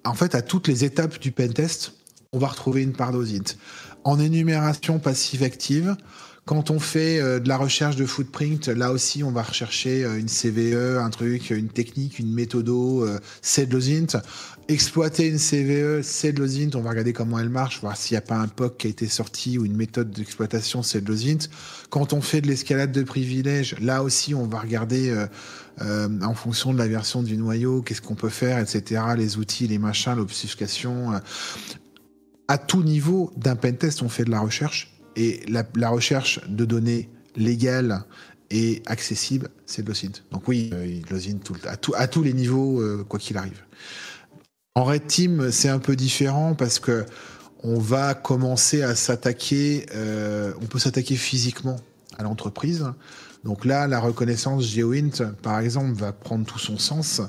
en 0.04 0.14
fait, 0.14 0.34
à 0.34 0.40
toutes 0.40 0.66
les 0.66 0.84
étapes 0.84 1.20
du 1.20 1.30
pentest, 1.30 1.92
on 2.32 2.38
va 2.38 2.48
retrouver 2.48 2.82
une 2.82 2.94
part 2.94 3.12
d'OSINT. 3.12 3.56
En 4.04 4.18
énumération 4.18 4.98
passive-active, 4.98 5.96
quand 6.44 6.70
on 6.70 6.80
fait 6.80 7.20
euh, 7.20 7.38
de 7.38 7.48
la 7.48 7.56
recherche 7.56 7.96
de 7.96 8.04
footprint, 8.04 8.68
là 8.68 8.92
aussi, 8.92 9.22
on 9.22 9.30
va 9.30 9.42
rechercher 9.42 10.04
euh, 10.04 10.18
une 10.18 10.28
CVE, 10.28 10.98
un 10.98 11.10
truc, 11.10 11.50
une 11.50 11.68
technique, 11.68 12.18
une 12.18 12.32
méthodo, 12.32 13.06
c'est 13.40 13.66
de 13.66 13.74
l'OSINT 13.74 14.20
exploiter 14.68 15.28
une 15.28 15.38
CVE, 15.38 16.02
c'est 16.02 16.32
de 16.32 16.40
l'OSINT, 16.40 16.70
on 16.74 16.80
va 16.80 16.90
regarder 16.90 17.12
comment 17.12 17.38
elle 17.38 17.48
marche, 17.48 17.80
voir 17.80 17.96
s'il 17.96 18.14
n'y 18.14 18.18
a 18.18 18.22
pas 18.22 18.36
un 18.36 18.48
POC 18.48 18.78
qui 18.78 18.86
a 18.86 18.90
été 18.90 19.06
sorti 19.06 19.58
ou 19.58 19.64
une 19.64 19.76
méthode 19.76 20.10
d'exploitation, 20.10 20.82
c'est 20.82 21.00
de 21.00 21.08
l'OSINT. 21.08 21.48
Quand 21.90 22.12
on 22.12 22.20
fait 22.20 22.40
de 22.40 22.46
l'escalade 22.46 22.92
de 22.92 23.02
privilèges, 23.02 23.76
là 23.80 24.02
aussi, 24.02 24.34
on 24.34 24.46
va 24.46 24.60
regarder 24.60 25.10
euh, 25.10 25.26
euh, 25.80 26.08
en 26.22 26.34
fonction 26.34 26.72
de 26.72 26.78
la 26.78 26.88
version 26.88 27.22
du 27.22 27.36
noyau, 27.36 27.82
qu'est-ce 27.82 28.02
qu'on 28.02 28.14
peut 28.14 28.28
faire, 28.28 28.58
etc., 28.58 29.02
les 29.16 29.36
outils, 29.36 29.66
les 29.66 29.78
machins, 29.78 30.14
l'obfuscation. 30.14 31.12
Euh. 31.12 31.18
À 32.48 32.58
tout 32.58 32.82
niveau 32.82 33.32
d'un 33.36 33.56
pentest, 33.56 34.02
on 34.02 34.08
fait 34.08 34.24
de 34.24 34.30
la 34.30 34.40
recherche, 34.40 34.91
et 35.16 35.42
la, 35.48 35.88
recherche 35.88 36.40
de 36.48 36.64
données 36.64 37.08
légales 37.36 38.04
et 38.50 38.82
accessibles, 38.86 39.48
c'est 39.66 39.82
de 39.82 39.88
l'OSINT. 39.88 40.22
Donc 40.30 40.48
oui, 40.48 40.70
l'OSINT 41.10 41.40
à, 41.64 41.76
à, 41.96 42.06
tous 42.06 42.22
les 42.22 42.32
niveaux, 42.32 42.82
quoi 43.08 43.18
qu'il 43.18 43.36
arrive. 43.36 43.62
En 44.74 44.84
Red 44.84 45.06
Team, 45.06 45.50
c'est 45.50 45.68
un 45.68 45.78
peu 45.78 45.96
différent 45.96 46.54
parce 46.54 46.78
que 46.78 47.04
on 47.62 47.78
va 47.78 48.14
commencer 48.14 48.82
à 48.82 48.94
s'attaquer, 48.94 49.86
euh, 49.94 50.52
on 50.60 50.66
peut 50.66 50.78
s'attaquer 50.78 51.16
physiquement 51.16 51.76
à 52.18 52.22
l'entreprise. 52.22 52.84
Donc 53.44 53.64
là, 53.64 53.86
la 53.86 54.00
reconnaissance 54.00 54.64
GeoInt, 54.64 55.32
par 55.42 55.60
exemple, 55.60 55.92
va 55.92 56.12
prendre 56.12 56.44
tout 56.44 56.58
son 56.58 56.78
sens 56.78 57.20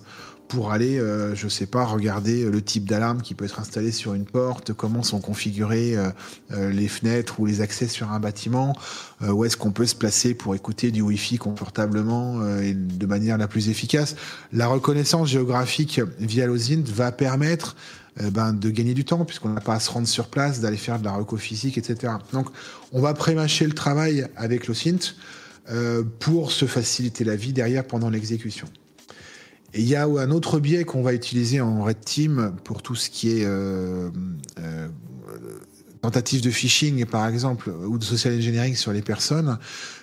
pour 0.47 0.71
aller, 0.71 0.99
euh, 0.99 1.35
je 1.35 1.47
sais 1.47 1.65
pas, 1.65 1.85
regarder 1.85 2.45
le 2.49 2.61
type 2.61 2.87
d'alarme 2.87 3.21
qui 3.21 3.33
peut 3.33 3.45
être 3.45 3.59
installé 3.59 3.91
sur 3.91 4.13
une 4.13 4.25
porte, 4.25 4.73
comment 4.73 5.01
sont 5.01 5.19
configurées 5.19 5.95
euh, 5.95 6.09
euh, 6.51 6.69
les 6.69 6.87
fenêtres 6.87 7.39
ou 7.39 7.45
les 7.45 7.61
accès 7.61 7.87
sur 7.87 8.11
un 8.11 8.19
bâtiment, 8.19 8.75
où 9.21 9.45
est-ce 9.45 9.57
qu'on 9.57 9.71
peut 9.71 9.85
se 9.85 9.95
placer 9.95 10.33
pour 10.33 10.53
écouter 10.53 10.91
du 10.91 11.01
Wi-Fi 11.01 11.37
confortablement 11.37 12.45
et 12.59 12.73
de 12.73 13.05
manière 13.05 13.37
la 13.37 13.47
plus 13.47 13.69
efficace. 13.69 14.15
La 14.51 14.67
reconnaissance 14.67 15.29
géographique 15.29 16.01
via 16.19 16.45
l'OSINT 16.45 16.83
va 16.87 17.11
permettre 17.11 17.75
ben, 18.31 18.51
de 18.53 18.69
gagner 18.69 18.93
du 18.93 19.05
temps 19.05 19.23
puisqu'on 19.23 19.49
n'a 19.49 19.61
pas 19.61 19.75
à 19.75 19.79
se 19.79 19.89
rendre 19.89 20.07
sur 20.07 20.27
place, 20.27 20.59
d'aller 20.59 20.77
faire 20.77 20.99
de 20.99 21.05
la 21.05 21.13
reco 21.13 21.37
physique, 21.37 21.77
etc. 21.77 22.13
Donc, 22.33 22.47
on 22.91 23.01
va 23.01 23.13
prémâcher 23.13 23.65
le 23.65 23.73
travail 23.73 24.27
avec 24.35 24.67
l'OSINT 24.67 25.15
pour 26.19 26.51
se 26.51 26.65
faciliter 26.65 27.23
la 27.23 27.37
vie 27.37 27.53
derrière 27.53 27.85
pendant 27.85 28.09
l'exécution. 28.09 28.67
Il 29.75 29.87
y 29.87 29.95
a 29.95 30.05
un 30.05 30.31
autre 30.31 30.59
biais 30.59 30.83
qu'on 30.83 31.01
va 31.01 31.13
utiliser 31.13 31.59
en 31.59 31.83
Red 31.83 32.01
Team 32.01 32.55
pour 32.63 32.81
tout 32.81 32.95
ce 32.95 33.09
qui 33.09 33.31
est 33.31 33.45
euh, 33.45 34.11
euh, 34.59 34.87
tentative 36.01 36.41
de 36.41 36.51
phishing, 36.51 37.05
par 37.05 37.27
exemple, 37.27 37.69
ou 37.69 37.97
de 37.97 38.03
social 38.03 38.35
engineering 38.35 38.75
sur 38.75 38.91
les 38.91 39.01
personnes, 39.01 39.57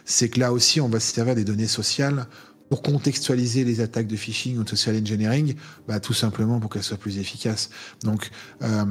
c'est 0.04 0.28
que 0.28 0.40
là 0.40 0.52
aussi, 0.52 0.80
on 0.80 0.88
va 0.88 0.98
se 0.98 1.14
servir 1.14 1.34
des 1.34 1.44
données 1.44 1.68
sociales 1.68 2.26
pour 2.70 2.82
contextualiser 2.82 3.64
les 3.64 3.80
attaques 3.80 4.06
de 4.06 4.16
phishing 4.16 4.56
ou 4.58 4.64
de 4.64 4.68
social 4.68 4.96
engineering, 4.96 5.54
bah, 5.86 6.00
tout 6.00 6.14
simplement 6.14 6.58
pour 6.58 6.70
qu'elles 6.70 6.84
soient 6.84 6.96
plus 6.96 7.18
efficaces. 7.18 7.68
Donc, 8.02 8.30
euh, 8.62 8.84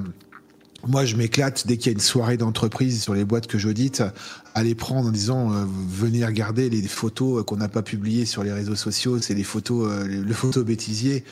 moi, 0.88 1.06
je 1.06 1.16
m'éclate 1.16 1.68
dès 1.68 1.78
qu'il 1.78 1.88
y 1.88 1.90
a 1.90 1.94
une 1.94 2.00
soirée 2.00 2.38
d'entreprise 2.38 3.02
sur 3.02 3.14
les 3.14 3.26
boîtes 3.26 3.48
que 3.48 3.58
j'audite, 3.58 4.04
à 4.54 4.64
les 4.64 4.76
prendre 4.76 5.10
en 5.10 5.12
disant 5.12 5.54
euh, 5.54 5.66
venez 5.68 6.26
regarder 6.26 6.70
les 6.70 6.82
photos 6.88 7.44
qu'on 7.46 7.58
n'a 7.58 7.70
pas 7.70 7.82
publiées 7.82 8.26
sur 8.26 8.44
les 8.44 8.52
réseaux 8.52 8.76
sociaux, 8.76 9.20
c'est 9.20 9.34
les 9.34 9.44
photos, 9.44 9.92
euh, 9.92 10.06
le 10.08 10.34
photo 10.34 10.64
bêtisier. 10.64 11.24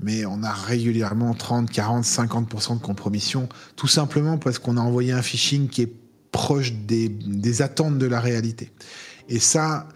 Mais 0.00 0.24
on 0.24 0.42
a 0.42 0.52
régulièrement 0.52 1.34
30, 1.34 1.70
40, 1.70 2.04
50% 2.04 2.78
de 2.78 2.82
compromission, 2.82 3.48
tout 3.76 3.86
simplement 3.88 4.38
parce 4.38 4.58
qu'on 4.58 4.76
a 4.76 4.80
envoyé 4.80 5.12
un 5.12 5.22
phishing 5.22 5.68
qui 5.68 5.82
est 5.82 5.92
proche 6.32 6.72
des 6.72 7.62
attentes 7.62 7.98
de 7.98 8.06
la 8.06 8.18
réalité. 8.18 8.72
Et 9.28 9.38
ça, 9.38 9.86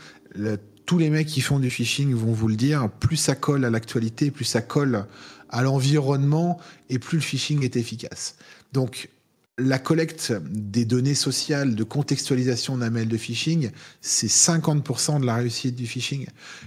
tous 0.84 0.98
les 0.98 1.10
mecs 1.10 1.26
qui 1.26 1.40
font 1.40 1.58
du 1.58 1.70
phishing 1.70 2.14
vont 2.14 2.32
vous 2.32 2.48
le 2.48 2.56
dire, 2.56 2.88
plus 3.00 3.16
ça 3.16 3.34
colle 3.34 3.64
à 3.64 3.70
l'actualité, 3.70 4.30
plus 4.30 4.44
ça 4.44 4.60
colle 4.60 5.06
à 5.48 5.62
l'environnement, 5.62 6.58
et 6.90 6.98
plus 6.98 7.18
le 7.18 7.22
phishing 7.22 7.64
est 7.64 7.76
efficace. 7.76 8.36
Donc, 8.76 9.08
la 9.56 9.78
collecte 9.78 10.34
des 10.50 10.84
données 10.84 11.14
sociales 11.14 11.74
de 11.74 11.82
contextualisation 11.82 12.76
d'un 12.76 12.90
mail 12.90 13.08
de 13.08 13.16
phishing, 13.16 13.70
c'est 14.02 14.26
50% 14.26 15.18
de 15.18 15.24
la 15.24 15.36
réussite 15.36 15.74
du 15.74 15.86
phishing. 15.86 16.26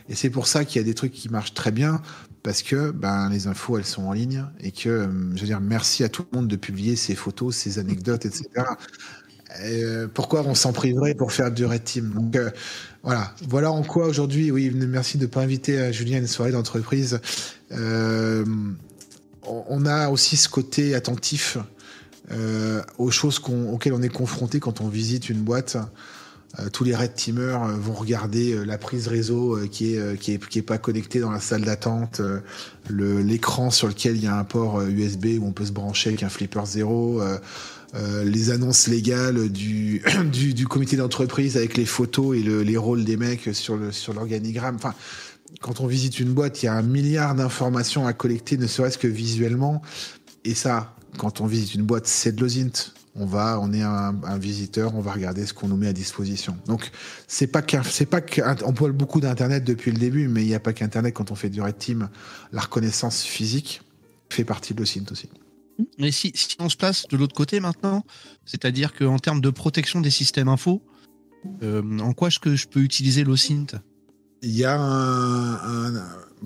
Et 0.09 0.15
c'est 0.15 0.31
pour 0.31 0.47
ça 0.47 0.65
qu'il 0.65 0.81
y 0.81 0.83
a 0.83 0.85
des 0.85 0.95
trucs 0.95 1.11
qui 1.11 1.29
marchent 1.29 1.53
très 1.53 1.69
bien, 1.69 2.01
parce 2.41 2.63
que 2.63 2.89
ben, 2.89 3.29
les 3.29 3.45
infos, 3.45 3.77
elles 3.77 3.85
sont 3.85 4.05
en 4.05 4.13
ligne, 4.13 4.43
et 4.59 4.71
que, 4.71 4.89
euh, 4.89 5.07
je 5.35 5.41
veux 5.41 5.45
dire, 5.45 5.61
merci 5.61 6.03
à 6.03 6.09
tout 6.09 6.25
le 6.31 6.39
monde 6.39 6.47
de 6.47 6.55
publier 6.55 6.95
ces 6.95 7.13
photos, 7.13 7.55
ces 7.55 7.77
anecdotes, 7.77 8.25
etc. 8.25 8.47
Euh, 9.61 10.07
pourquoi 10.11 10.41
on 10.47 10.55
s'en 10.55 10.73
priverait 10.73 11.13
pour 11.13 11.31
faire 11.31 11.51
du 11.51 11.65
red 11.65 11.83
team? 11.83 12.11
Donc 12.15 12.35
euh, 12.35 12.49
voilà, 13.03 13.35
voilà 13.47 13.71
en 13.71 13.83
quoi 13.83 14.07
aujourd'hui, 14.07 14.49
oui, 14.49 14.71
merci 14.73 15.19
de 15.19 15.25
ne 15.25 15.29
pas 15.29 15.41
inviter 15.41 15.93
Julien 15.93 16.17
à 16.17 16.21
une 16.21 16.27
soirée 16.27 16.53
d'entreprise. 16.53 17.19
on 17.71 18.55
a 19.85 20.09
aussi 20.09 20.37
ce 20.37 20.49
côté 20.49 20.95
attentif 20.95 21.59
euh, 22.31 22.81
aux 22.97 23.11
choses 23.11 23.41
auxquelles 23.71 23.93
on 23.93 24.01
est 24.01 24.13
confronté 24.13 24.59
quand 24.59 24.81
on 24.81 24.87
visite 24.87 25.29
une 25.29 25.41
boîte. 25.41 25.77
Euh, 26.59 26.69
tous 26.69 26.83
les 26.83 26.95
red 26.95 27.13
teamers 27.13 27.63
euh, 27.63 27.73
vont 27.73 27.93
regarder 27.93 28.65
la 28.65 28.77
prise 28.77 29.07
réseau 29.07 29.57
qui 29.71 29.95
est 29.95 30.19
qui 30.19 30.33
est 30.33 30.47
qui 30.47 30.59
est 30.59 30.63
pas 30.63 30.77
connectée 30.77 31.19
dans 31.19 31.31
la 31.31 31.39
salle 31.39 31.61
d'attente, 31.61 32.21
l'écran 32.89 33.71
sur 33.71 33.87
lequel 33.87 34.15
il 34.15 34.23
y 34.23 34.27
a 34.27 34.37
un 34.37 34.43
port 34.43 34.81
USB 34.81 35.37
où 35.39 35.45
on 35.45 35.51
peut 35.51 35.65
se 35.65 35.71
brancher 35.71 36.09
avec 36.09 36.23
un 36.23 36.29
flipper 36.29 36.65
zéro. 36.65 37.21
les 38.23 38.51
annonces 38.51 38.87
légales 38.87 39.49
du, 39.51 40.01
du, 40.31 40.67
comité 40.67 40.97
d'entreprise 40.97 41.57
avec 41.57 41.77
les 41.77 41.85
photos 41.85 42.37
et 42.37 42.43
le, 42.43 42.61
les 42.61 42.77
rôles 42.77 43.03
des 43.05 43.17
mecs 43.17 43.49
sur 43.53 43.77
le 43.77 43.91
sur 43.91 44.13
l'organigramme. 44.13 44.77
Quand 45.61 45.81
on 45.81 45.87
visite 45.87 46.19
une 46.19 46.33
boîte, 46.33 46.61
il 46.61 46.67
y 46.67 46.69
a 46.69 46.75
un 46.75 46.83
milliard 46.83 47.33
d'informations 47.33 48.05
à 48.05 48.13
collecter, 48.13 48.57
ne 48.57 48.67
serait-ce 48.67 48.97
que 48.99 49.07
visuellement. 49.07 49.81
Et 50.45 50.53
ça, 50.53 50.95
quand 51.19 51.41
on 51.41 51.45
visite 51.45 51.75
une 51.75 51.83
boîte, 51.83 52.07
c'est 52.07 52.31
de 52.31 52.41
l'OSINT. 52.41 52.93
On 53.15 53.25
va, 53.25 53.59
on 53.61 53.73
est 53.73 53.81
un, 53.81 54.37
visiteur, 54.37 54.95
on 54.95 55.01
va 55.01 55.11
regarder 55.11 55.45
ce 55.45 55.53
qu'on 55.53 55.67
nous 55.67 55.75
met 55.75 55.87
à 55.87 55.93
disposition. 55.93 56.57
Donc, 56.65 56.89
c'est 57.27 57.47
pas 57.47 57.61
qu'un, 57.61 57.83
c'est 57.83 58.09
qu'on 58.09 58.73
parle 58.73 58.93
beaucoup 58.93 59.19
d'Internet 59.19 59.65
depuis 59.65 59.91
le 59.91 59.97
début, 59.97 60.29
mais 60.29 60.43
il 60.43 60.47
n'y 60.47 60.55
a 60.55 60.59
pas 60.59 60.71
qu'Internet 60.71 61.13
quand 61.13 61.29
on 61.31 61.35
fait 61.35 61.49
du 61.49 61.61
Red 61.61 61.77
Team. 61.77 62.09
La 62.53 62.61
reconnaissance 62.61 63.23
physique 63.23 63.81
fait 64.29 64.45
partie 64.45 64.73
de 64.73 64.79
l'OSINT 64.79 65.11
aussi. 65.11 65.29
Mais 65.97 66.11
si, 66.11 66.31
si, 66.35 66.55
on 66.59 66.69
se 66.69 66.77
place 66.77 67.05
de 67.09 67.17
l'autre 67.17 67.35
côté 67.35 67.59
maintenant, 67.59 68.05
c'est-à-dire 68.45 68.93
qu'en 68.93 69.19
termes 69.19 69.41
de 69.41 69.49
protection 69.49 69.99
des 69.99 70.11
systèmes 70.11 70.47
info, 70.47 70.81
euh, 71.63 71.99
en 71.99 72.13
quoi 72.13 72.29
est-ce 72.29 72.39
que 72.39 72.55
je 72.55 72.67
peux 72.67 72.81
utiliser 72.81 73.25
l'OSINT? 73.25 73.81
Il 74.41 74.55
y 74.55 74.65
a 74.65 74.79
un 74.79 75.93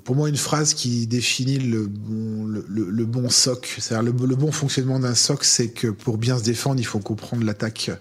pour 0.03 0.15
moi, 0.15 0.27
une 0.27 0.37
phrase 0.37 0.73
qui 0.73 1.07
définit 1.07 1.59
le 1.59 1.87
bon, 1.87 3.29
SOC, 3.29 3.75
c'est-à-dire 3.79 4.11
le, 4.11 4.35
bon 4.35 4.51
fonctionnement 4.51 4.99
d'un 4.99 5.15
SOC, 5.15 5.43
c'est 5.43 5.69
que 5.69 5.87
pour 5.87 6.17
bien 6.17 6.37
se 6.37 6.43
défendre, 6.43 6.79
il 6.79 6.85
faut 6.85 6.99
comprendre 6.99 7.43
l'attaque. 7.43 7.91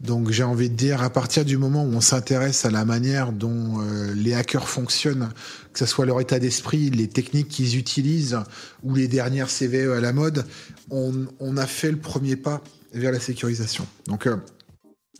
Donc 0.00 0.30
j'ai 0.30 0.42
envie 0.42 0.70
de 0.70 0.74
dire, 0.74 1.02
à 1.02 1.10
partir 1.10 1.44
du 1.44 1.56
moment 1.56 1.84
où 1.84 1.92
on 1.92 2.00
s'intéresse 2.00 2.64
à 2.64 2.70
la 2.70 2.84
manière 2.84 3.32
dont 3.32 3.80
euh, 3.80 4.14
les 4.14 4.32
hackers 4.32 4.68
fonctionnent, 4.68 5.28
que 5.72 5.78
ce 5.78 5.86
soit 5.86 6.06
leur 6.06 6.20
état 6.20 6.38
d'esprit, 6.38 6.90
les 6.90 7.06
techniques 7.06 7.48
qu'ils 7.48 7.76
utilisent 7.76 8.38
ou 8.82 8.94
les 8.94 9.08
dernières 9.08 9.48
CVE 9.48 9.92
à 9.92 10.00
la 10.00 10.12
mode, 10.12 10.46
on, 10.90 11.56
a 11.56 11.66
fait 11.66 11.90
le 11.90 11.98
premier 11.98 12.36
pas 12.36 12.62
vers 12.94 13.12
la 13.12 13.20
sécurisation. 13.20 13.86
Donc 14.06 14.26
euh, 14.26 14.36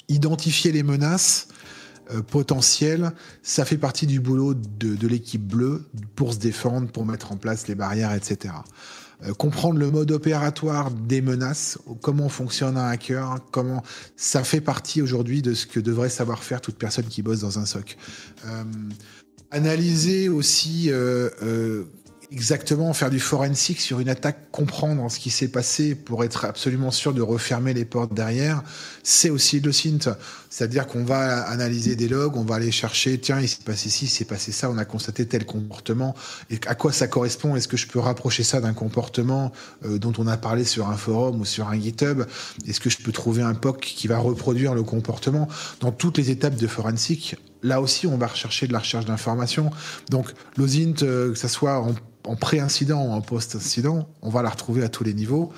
identifier 0.09 0.73
les 0.73 0.83
menaces, 0.83 1.49
potentiel, 2.27 3.13
ça 3.43 3.65
fait 3.65 3.79
partie 3.79 4.07
du 4.07 4.21
boulot 4.21 4.55
de, 4.55 5.07
l'équipe 5.07 5.47
bleue 5.47 5.85
pour 6.17 6.33
se 6.33 6.39
défendre, 6.39 6.89
pour 6.89 7.05
mettre 7.07 7.33
en 7.33 7.37
place 7.37 7.69
les 7.69 7.75
barrières, 7.75 8.13
etc. 8.13 8.55
Euh, 9.25 9.33
comprendre 9.35 9.79
le 9.79 9.91
mode 9.91 10.11
opératoire 10.11 10.91
des 10.91 11.21
menaces, 11.21 11.79
comment 12.01 12.29
fonctionne 12.29 12.77
un 12.77 12.89
hacker, 12.89 13.39
comment 13.51 13.83
ça 14.17 14.45
fait 14.45 14.61
partie 14.61 15.03
aujourd'hui 15.03 15.43
de 15.43 15.55
ce 15.55 15.67
que 15.67 15.81
devrait 15.81 16.11
savoir 16.11 16.43
faire 16.43 16.61
toute 16.61 16.77
personne 16.77 17.07
qui 17.07 17.23
bosse 17.23 17.41
dans 17.41 17.59
un 17.59 17.67
SOC. 17.67 17.97
Euh, 18.47 18.65
analyser 19.51 20.29
aussi 20.29 20.91
exactement 22.33 22.93
faire 22.93 23.11
du 23.11 23.21
forensic 23.21 23.81
sur 23.81 24.01
une 24.01 24.09
attaque, 24.09 24.51
comprendre 24.51 25.11
ce 25.11 25.19
qui 25.19 25.31
s'est 25.31 25.49
passé 25.49 25.95
pour 25.95 26.25
être 26.25 26.45
absolument 26.45 26.91
sûr 26.91 27.13
de 27.13 27.23
refermer 27.23 27.75
les 27.75 27.85
portes 27.85 28.15
derrière, 28.15 28.63
c'est 29.03 29.31
aussi 29.31 29.61
le 29.61 29.73
synth. 29.73 30.09
C'est-à-dire 30.51 30.87
qu'on 30.87 31.05
va 31.05 31.43
analyser 31.49 31.97
des 31.97 32.09
logs, 32.09 32.37
on 32.37 32.45
va 32.45 32.57
aller 32.57 32.71
chercher, 32.71 33.19
tiens, 33.19 33.41
il 33.41 33.49
s'est 33.49 33.63
passé 33.65 33.89
ci, 33.89 34.05
il 34.05 34.09
s'est 34.09 34.25
passé 34.25 34.53
ça, 34.53 34.69
on 34.69 34.77
a 34.77 34.85
constaté 34.85 35.27
tel 35.27 35.47
comportement, 35.47 36.15
et 36.51 36.61
à 36.67 36.75
quoi 36.75 36.93
ça 36.93 37.09
correspond 37.09 37.57
Est-ce 37.57 37.69
que 37.69 37.77
je 37.77 37.87
peux 37.87 38.01
rapprocher 38.01 38.43
ça 38.43 38.61
d'un 38.61 38.75
comportement 38.75 39.53
euh, 39.85 39.99
dont 39.99 40.13
on 40.19 40.27
a 40.27 40.37
parlé 40.37 40.65
sur 40.65 40.91
un 40.91 40.97
forum 40.97 41.41
ou 41.41 41.45
sur 41.45 41.69
un 41.69 41.81
GitHub 41.81 42.25
Est-ce 42.67 42.81
que 42.81 42.91
je 42.91 42.99
peux 42.99 43.13
trouver 43.13 43.43
un 43.43 43.55
POC 43.55 43.81
qui 43.81 44.09
va 44.09 44.19
reproduire 44.19 44.75
le 44.75 44.83
comportement? 44.83 45.49
Dans 45.81 45.93
toutes 45.93 46.19
les 46.19 46.31
étapes 46.31 46.57
de 46.57 46.67
forensic, 46.67 47.37
là 47.63 47.81
aussi, 47.81 48.07
on 48.07 48.19
va 48.19 48.27
rechercher 48.27 48.67
de 48.67 48.73
la 48.73 48.81
recherche 48.81 49.07
d'informations. 49.07 49.71
Donc, 50.11 50.33
l'OSINT, 50.57 51.03
euh, 51.03 51.33
que 51.33 51.39
ce 51.39 51.49
soit 51.49 51.79
en 51.79 51.95
en 52.25 52.37
pré-incident 52.37 53.03
ou 53.05 53.13
en 53.13 53.21
post-incident, 53.21 54.09
on 54.23 54.31
va 54.31 54.43
la 54.43 54.51
retrouver 54.51 54.83
à 54.83 54.89
tous 54.89 55.05
les 55.05 55.15
niveaux. 55.15 55.53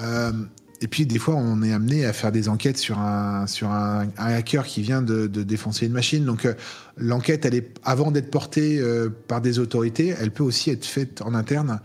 Euh, 0.00 0.32
et 0.80 0.88
puis 0.88 1.06
des 1.06 1.18
fois, 1.18 1.34
on 1.34 1.62
est 1.62 1.72
amené 1.72 2.04
à 2.04 2.12
faire 2.12 2.32
des 2.32 2.48
enquêtes 2.48 2.78
sur 2.78 2.98
un 2.98 3.46
sur 3.46 3.70
un, 3.70 4.08
hacker 4.16 4.64
qui 4.64 4.82
vient 4.82 5.02
de, 5.02 5.26
défoncer 5.26 5.86
une 5.86 5.92
machine. 5.92 6.24
Donc 6.24 6.44
euh, 6.44 6.54
l'enquête, 6.96 7.44
elle 7.44 7.54
est 7.54 7.68
avant 7.84 8.10
d'être 8.10 8.30
portée 8.30 8.78
euh, 8.78 9.08
par 9.28 9.40
des 9.40 9.58
autorités, 9.58 10.14
elle 10.20 10.30
peut 10.30 10.42
aussi 10.42 10.70
être 10.70 10.84
faite 10.84 11.22
en 11.22 11.34
interne. 11.34 11.80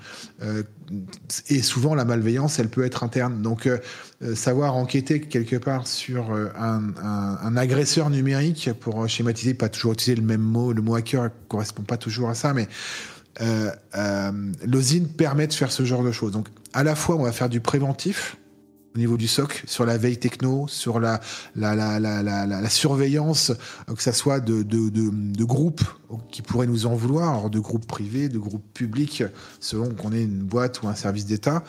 et 1.50 1.62
souvent, 1.62 1.93
la 1.96 2.05
malveillance, 2.05 2.60
elle 2.60 2.69
peut 2.69 2.84
être 2.84 3.03
interne. 3.03 3.41
Donc 3.41 3.69
savoir 4.34 4.75
enquêter 4.75 5.22
quelque 5.22 5.55
part 5.55 5.88
sur 5.88 6.34
un, 6.34 6.93
un, 7.01 7.58
agresseur 7.58 8.10
numérique, 8.10 8.72
pour 8.79 9.08
schématiser, 9.08 9.53
pas 9.53 9.69
toujours 9.69 9.93
utiliser 9.93 10.19
le 10.19 10.25
même 10.25 10.41
mot, 10.41 10.74
le 10.74 10.81
mot 10.81 10.96
hacker 10.96 11.29
correspond 11.48 11.84
pas 11.84 11.98
toujours 11.98 12.29
à 12.29 12.34
ça, 12.34 12.53
mais 12.53 12.67
euh, 13.41 13.72
euh, 13.96 14.31
l'osine 14.65 15.08
permet 15.08 15.48
de 15.48 15.53
faire 15.53 15.72
ce 15.72 15.84
genre 15.84 16.03
de 16.03 16.12
choses. 16.12 16.31
Donc, 16.31 16.48
à 16.74 16.84
la 16.84 16.96
fois, 16.96 17.15
on 17.15 17.24
va 17.24 17.31
faire 17.31 17.50
du 17.50 17.62
préventif 17.62 18.38
au 18.96 18.98
niveau 18.98 19.17
du 19.17 19.27
SOC, 19.27 19.63
sur 19.67 19.86
la 19.86 19.98
veille 19.98 20.17
techno, 20.17 20.67
sur 20.67 21.00
la, 21.00 21.19
la, 21.55 21.75
la, 21.75 22.00
la, 22.00 22.46
la 22.46 22.69
surveillance, 22.69 23.51
euh, 23.89 23.93
que 23.93 24.01
ça 24.01 24.13
soit 24.13 24.39
de, 24.39 24.63
de, 24.63 24.89
de, 24.89 25.43
groupes 25.43 25.84
qui 26.31 26.41
pourraient 26.41 26.67
nous 26.67 26.86
en 26.86 26.96
vouloir, 26.96 27.50
de 27.50 27.60
groupes 27.60 27.86
privés, 27.86 28.29
de 28.29 28.39
groupes 28.39 28.65
publics, 28.74 29.24
selon 29.60 29.89
qu'on 29.89 30.12
ait 30.12 30.24
une 30.24 30.43
boîte 30.43 30.81
ou 30.81 30.88
un 30.88 30.96
service 30.96 31.25
d'État. 31.25 31.63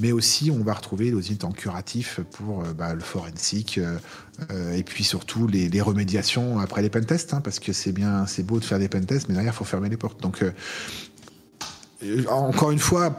Mais 0.00 0.12
aussi, 0.12 0.50
on 0.50 0.62
va 0.62 0.74
retrouver 0.74 1.10
l'osine 1.10 1.38
en 1.42 1.52
curatif 1.52 2.20
pour 2.32 2.62
bah, 2.76 2.94
le 2.94 3.00
forensic, 3.00 3.80
euh, 4.50 4.72
et 4.72 4.82
puis 4.82 5.04
surtout 5.04 5.46
les, 5.46 5.68
les, 5.68 5.80
remédiations 5.80 6.58
après 6.60 6.82
les 6.82 6.90
pentests, 6.90 7.34
hein, 7.34 7.40
parce 7.40 7.58
que 7.58 7.72
c'est 7.72 7.92
bien, 7.92 8.26
c'est 8.26 8.44
beau 8.44 8.60
de 8.60 8.64
faire 8.64 8.78
des 8.78 8.88
pentests, 8.88 9.28
mais 9.28 9.34
derrière, 9.34 9.52
il 9.52 9.56
faut 9.56 9.64
fermer 9.64 9.88
les 9.88 9.96
portes. 9.96 10.20
Donc, 10.20 10.42
euh, 10.42 10.52
encore 12.28 12.70
une 12.70 12.78
fois, 12.78 13.18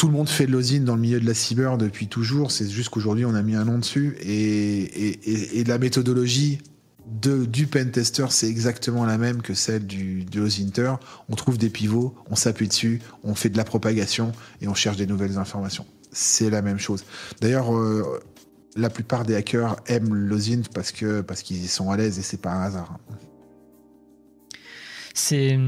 tout 0.00 0.06
le 0.06 0.14
monde 0.14 0.30
fait 0.30 0.46
de 0.46 0.52
l'osine 0.52 0.86
dans 0.86 0.94
le 0.94 1.02
milieu 1.02 1.20
de 1.20 1.26
la 1.26 1.34
cyber 1.34 1.76
depuis 1.76 2.08
toujours. 2.08 2.52
C'est 2.52 2.66
juste 2.66 2.88
qu'aujourd'hui, 2.88 3.26
on 3.26 3.34
a 3.34 3.42
mis 3.42 3.54
un 3.54 3.66
nom 3.66 3.76
dessus. 3.76 4.16
Et, 4.22 4.78
et, 4.78 5.60
et, 5.60 5.64
la 5.64 5.76
méthodologie 5.76 6.58
de, 7.06 7.44
du 7.44 7.66
pentester, 7.66 8.24
c'est 8.30 8.48
exactement 8.48 9.04
la 9.04 9.18
même 9.18 9.42
que 9.42 9.52
celle 9.52 9.86
du, 9.86 10.24
de 10.24 10.40
l'osinter. 10.40 10.94
On 11.28 11.34
trouve 11.34 11.58
des 11.58 11.68
pivots, 11.68 12.14
on 12.30 12.34
s'appuie 12.34 12.68
dessus, 12.68 13.02
on 13.24 13.34
fait 13.34 13.50
de 13.50 13.58
la 13.58 13.64
propagation 13.64 14.32
et 14.62 14.68
on 14.68 14.74
cherche 14.74 14.96
des 14.96 15.06
nouvelles 15.06 15.36
informations. 15.36 15.84
C'est 16.12 16.48
la 16.48 16.62
même 16.62 16.78
chose. 16.78 17.04
D'ailleurs, 17.42 17.76
euh, 17.76 18.22
la 18.76 18.88
plupart 18.88 19.26
des 19.26 19.34
hackers 19.34 19.76
aiment 19.84 20.14
l'osint 20.14 20.62
parce 20.72 20.92
que 20.92 21.20
parce 21.20 21.42
qu'ils 21.42 21.68
sont 21.68 21.90
à 21.90 21.98
l'aise 21.98 22.18
et 22.18 22.22
c'est 22.22 22.40
pas 22.40 22.52
un 22.52 22.62
hasard. 22.62 22.98
C'est 25.12 25.58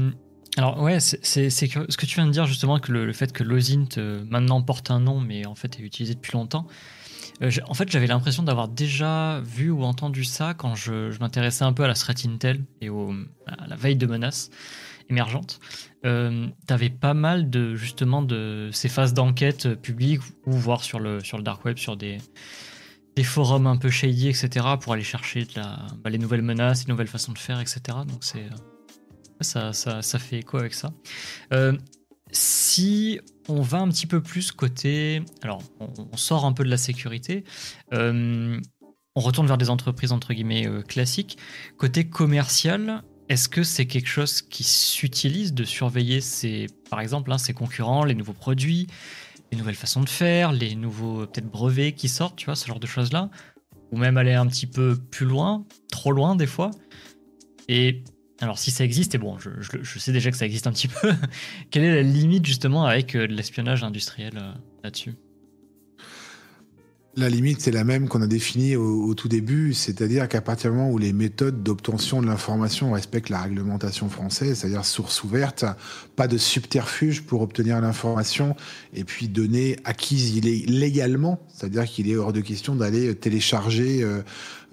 alors 0.57 0.79
ouais, 0.81 0.99
c'est 0.99 1.49
ce 1.49 1.97
que 1.97 2.05
tu 2.05 2.15
viens 2.15 2.27
de 2.27 2.31
dire 2.31 2.45
justement 2.45 2.79
que 2.79 2.91
le, 2.91 3.11
fait 3.13 3.31
que 3.33 3.43
l'OSINT 3.43 3.97
euh, 3.97 4.23
maintenant 4.29 4.61
porte 4.61 4.91
un 4.91 4.99
nom, 4.99 5.19
mais 5.19 5.45
en 5.45 5.55
fait 5.55 5.79
est 5.79 5.83
utilisé 5.83 6.13
depuis 6.13 6.33
longtemps. 6.33 6.67
Euh, 7.41 7.49
en 7.67 7.73
fait, 7.73 7.89
j'avais 7.89 8.05
l'impression 8.05 8.43
d'avoir 8.43 8.67
déjà 8.67 9.41
vu 9.41 9.71
ou 9.71 9.83
entendu 9.83 10.23
ça 10.23 10.53
quand 10.53 10.75
je, 10.75 11.17
m'intéressais 11.19 11.63
un 11.63 11.73
peu 11.73 11.83
à 11.83 11.87
la 11.87 11.95
threat 11.95 12.25
intel 12.27 12.63
et 12.81 12.89
à 12.89 13.67
la 13.67 13.75
veille 13.75 13.95
de 13.95 14.05
menaces 14.05 14.51
émergentes. 15.09 15.59
Euh, 16.05 16.47
T'avais 16.67 16.89
pas 16.89 17.15
mal 17.15 17.49
de 17.49 17.75
justement 17.75 18.21
de 18.21 18.69
ces 18.71 18.89
phases 18.89 19.13
d'enquête 19.13 19.73
publiques 19.81 20.21
ou 20.45 20.51
voire 20.51 20.83
sur 20.83 20.99
le 20.99 21.21
sur 21.21 21.37
le 21.37 21.43
dark 21.43 21.65
web 21.65 21.77
sur 21.77 21.97
des 21.97 22.19
forums 23.23 23.67
un 23.67 23.77
peu 23.77 23.89
shady, 23.89 24.29
etc., 24.29 24.65
pour 24.79 24.93
aller 24.93 25.03
chercher 25.03 25.47
bah, 25.55 26.09
les 26.09 26.17
nouvelles 26.17 26.41
menaces, 26.41 26.85
les 26.85 26.91
nouvelles 26.91 27.07
façons 27.07 27.31
de 27.31 27.37
faire, 27.37 27.59
etc. 27.59 27.81
Donc 28.07 28.23
c'est 28.23 28.43
euh, 28.43 28.72
ça, 29.41 29.73
ça, 29.73 30.01
ça, 30.01 30.19
fait 30.19 30.39
écho 30.39 30.57
avec 30.57 30.73
ça. 30.73 30.93
Euh, 31.51 31.77
si 32.31 33.19
on 33.47 33.61
va 33.61 33.79
un 33.79 33.89
petit 33.89 34.07
peu 34.07 34.21
plus 34.21 34.51
côté... 34.51 35.21
Alors, 35.41 35.61
on, 35.79 36.17
sort 36.17 36.45
un 36.45 36.53
peu 36.53 36.63
de 36.63 36.69
la 36.69 36.77
sécurité. 36.77 37.43
Euh, 37.93 38.59
on 39.15 39.21
retourne 39.21 39.47
vers 39.47 39.57
des 39.57 39.69
entreprises 39.69 40.11
entre 40.11 40.33
guillemets 40.33 40.67
euh, 40.67 40.81
classiques. 40.81 41.37
Côté 41.77 42.09
commercial, 42.09 43.03
est-ce 43.29 43.49
que 43.49 43.63
c'est 43.63 43.85
quelque 43.85 44.07
chose 44.07 44.41
qui 44.41 44.63
s'utilise 44.63 45.53
de 45.53 45.63
surveiller 45.63 46.21
ses, 46.21 46.67
par 46.89 46.99
exemple, 46.99 47.31
hein, 47.31 47.37
ses 47.37 47.53
concurrents, 47.53 48.05
les 48.05 48.15
nouveaux 48.15 48.33
produits, 48.33 48.87
les 49.51 49.57
nouvelles 49.57 49.75
façons 49.75 50.01
de 50.01 50.09
faire, 50.09 50.51
les 50.51 50.75
nouveaux 50.75 51.27
peut-être 51.27 51.49
brevets 51.49 51.93
qui 51.93 52.09
sortent, 52.09 52.35
tu 52.35 52.45
vois, 52.45 52.55
ce 52.55 52.67
genre 52.67 52.79
de 52.79 52.87
choses-là, 52.87 53.29
ou 53.91 53.97
même 53.97 54.17
aller 54.17 54.33
un 54.33 54.47
petit 54.47 54.67
peu 54.67 54.95
plus 54.95 55.25
loin, 55.25 55.65
trop 55.91 56.11
loin 56.11 56.35
des 56.35 56.47
fois? 56.47 56.71
Et 57.67 58.03
alors 58.43 58.59
si 58.59 58.71
ça 58.71 58.83
existe, 58.83 59.15
et 59.15 59.17
bon, 59.17 59.37
je, 59.39 59.99
sais 59.99 60.11
déjà 60.11 60.31
que 60.31 60.37
ça 60.37 60.45
existe 60.45 60.67
un 60.67 60.71
petit 60.71 60.87
peu, 60.87 61.13
quelle 61.71 61.83
est 61.83 61.95
la 61.95 62.01
limite 62.01 62.45
justement 62.45 62.85
avec 62.85 63.15
euh, 63.15 63.25
l'espionnage 63.25 63.83
industriel 63.83 64.33
euh, 64.37 64.53
là-dessus? 64.83 65.15
La 67.15 67.29
limite, 67.29 67.61
c'est 67.61 67.71
la 67.71 67.83
même 67.83 68.07
qu'on 68.07 68.23
a 68.23 68.27
définie 68.27 68.75
au, 68.75 69.13
tout 69.13 69.27
début, 69.27 69.73
c'est-à-dire 69.73 70.27
qu'à 70.27 70.41
partir 70.41 70.71
du 70.71 70.77
moment 70.77 70.89
où 70.89 70.97
les 70.97 71.13
méthodes 71.13 71.61
d'obtention 71.61 72.21
de 72.21 72.27
l'information 72.27 72.91
respectent 72.91 73.29
la 73.29 73.41
réglementation 73.41 74.09
française, 74.09 74.59
c'est-à-dire 74.59 74.83
source 74.83 75.23
ouverte, 75.23 75.63
pas 76.15 76.27
de 76.27 76.39
subterfuge 76.39 77.21
pour 77.21 77.41
obtenir 77.41 77.79
l'information 77.81 78.55
et 78.95 79.03
puis 79.03 79.27
donner 79.27 79.77
acquise 79.83 80.41
légalement, 80.41 81.39
c'est-à-dire 81.53 81.85
qu'il 81.85 82.09
est 82.09 82.15
hors 82.15 82.33
de 82.33 82.41
question 82.41 82.75
d'aller 82.75 83.13
télécharger 83.13 84.01
euh, 84.01 84.21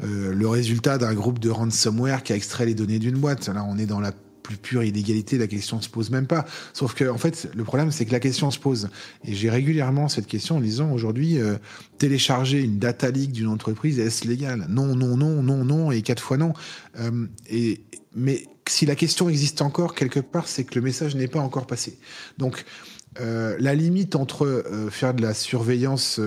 euh, 0.03 0.33
le 0.33 0.49
résultat 0.49 0.97
d'un 0.97 1.13
groupe 1.13 1.41
de 1.41 1.51
ransomware 1.51 2.23
qui 2.23 2.33
a 2.33 2.37
extrait 2.37 2.65
les 2.65 2.75
données 2.75 2.99
d'une 2.99 3.19
boîte. 3.19 3.49
Là, 3.49 3.67
on 3.69 3.77
est 3.77 3.87
dans 3.87 4.01
la 4.01 4.13
plus 4.43 4.57
pure 4.57 4.83
illégalité, 4.83 5.39
la 5.39 5.47
question 5.47 5.81
se 5.81 5.89
pose 5.89 6.11
même 6.11 6.27
pas. 6.27 6.45
Sauf 6.73 6.95
que, 6.95 7.09
en 7.09 7.19
fait, 7.19 7.49
le 7.55 7.65
problème, 7.65 7.91
c'est 7.91 8.05
que 8.05 8.13
la 8.13 8.21
question 8.21 8.51
se 8.51 8.59
pose. 8.59 8.89
Et 9.25 9.35
j'ai 9.35 9.51
régulièrement 9.51 10.09
cette 10.09 10.27
question 10.27 10.57
en 10.57 10.61
disant 10.61 10.93
aujourd'hui, 10.93 11.39
euh, 11.39 11.57
télécharger 11.99 12.61
une 12.61 12.79
data 12.79 13.11
leak 13.11 13.33
d'une 13.33 13.49
entreprise, 13.49 13.99
est-ce 13.99 14.27
légal? 14.27 14.67
Non, 14.69 14.95
non, 14.95 15.17
non, 15.17 15.43
non, 15.43 15.65
non, 15.65 15.93
et 15.93 16.03
quatre 16.03 16.23
fois 16.23 16.37
non. 16.37 16.53
Euh, 16.99 17.27
et, 17.49 17.83
mais 18.15 18.47
si 18.67 18.87
la 18.87 18.95
question 18.95 19.29
existe 19.29 19.63
encore 19.63 19.95
quelque 19.95 20.21
part, 20.21 20.49
c'est 20.49 20.65
que 20.65 20.75
le 20.75 20.83
message 20.83 21.15
n'est 21.15 21.29
pas 21.29 21.41
encore 21.41 21.67
passé. 21.67 21.99
Donc, 22.39 22.65
euh, 23.21 23.57
la 23.59 23.75
limite 23.75 24.15
entre 24.15 24.65
faire 24.91 25.15
de 25.15 25.23
la 25.23 25.35
surveillance 25.35 26.21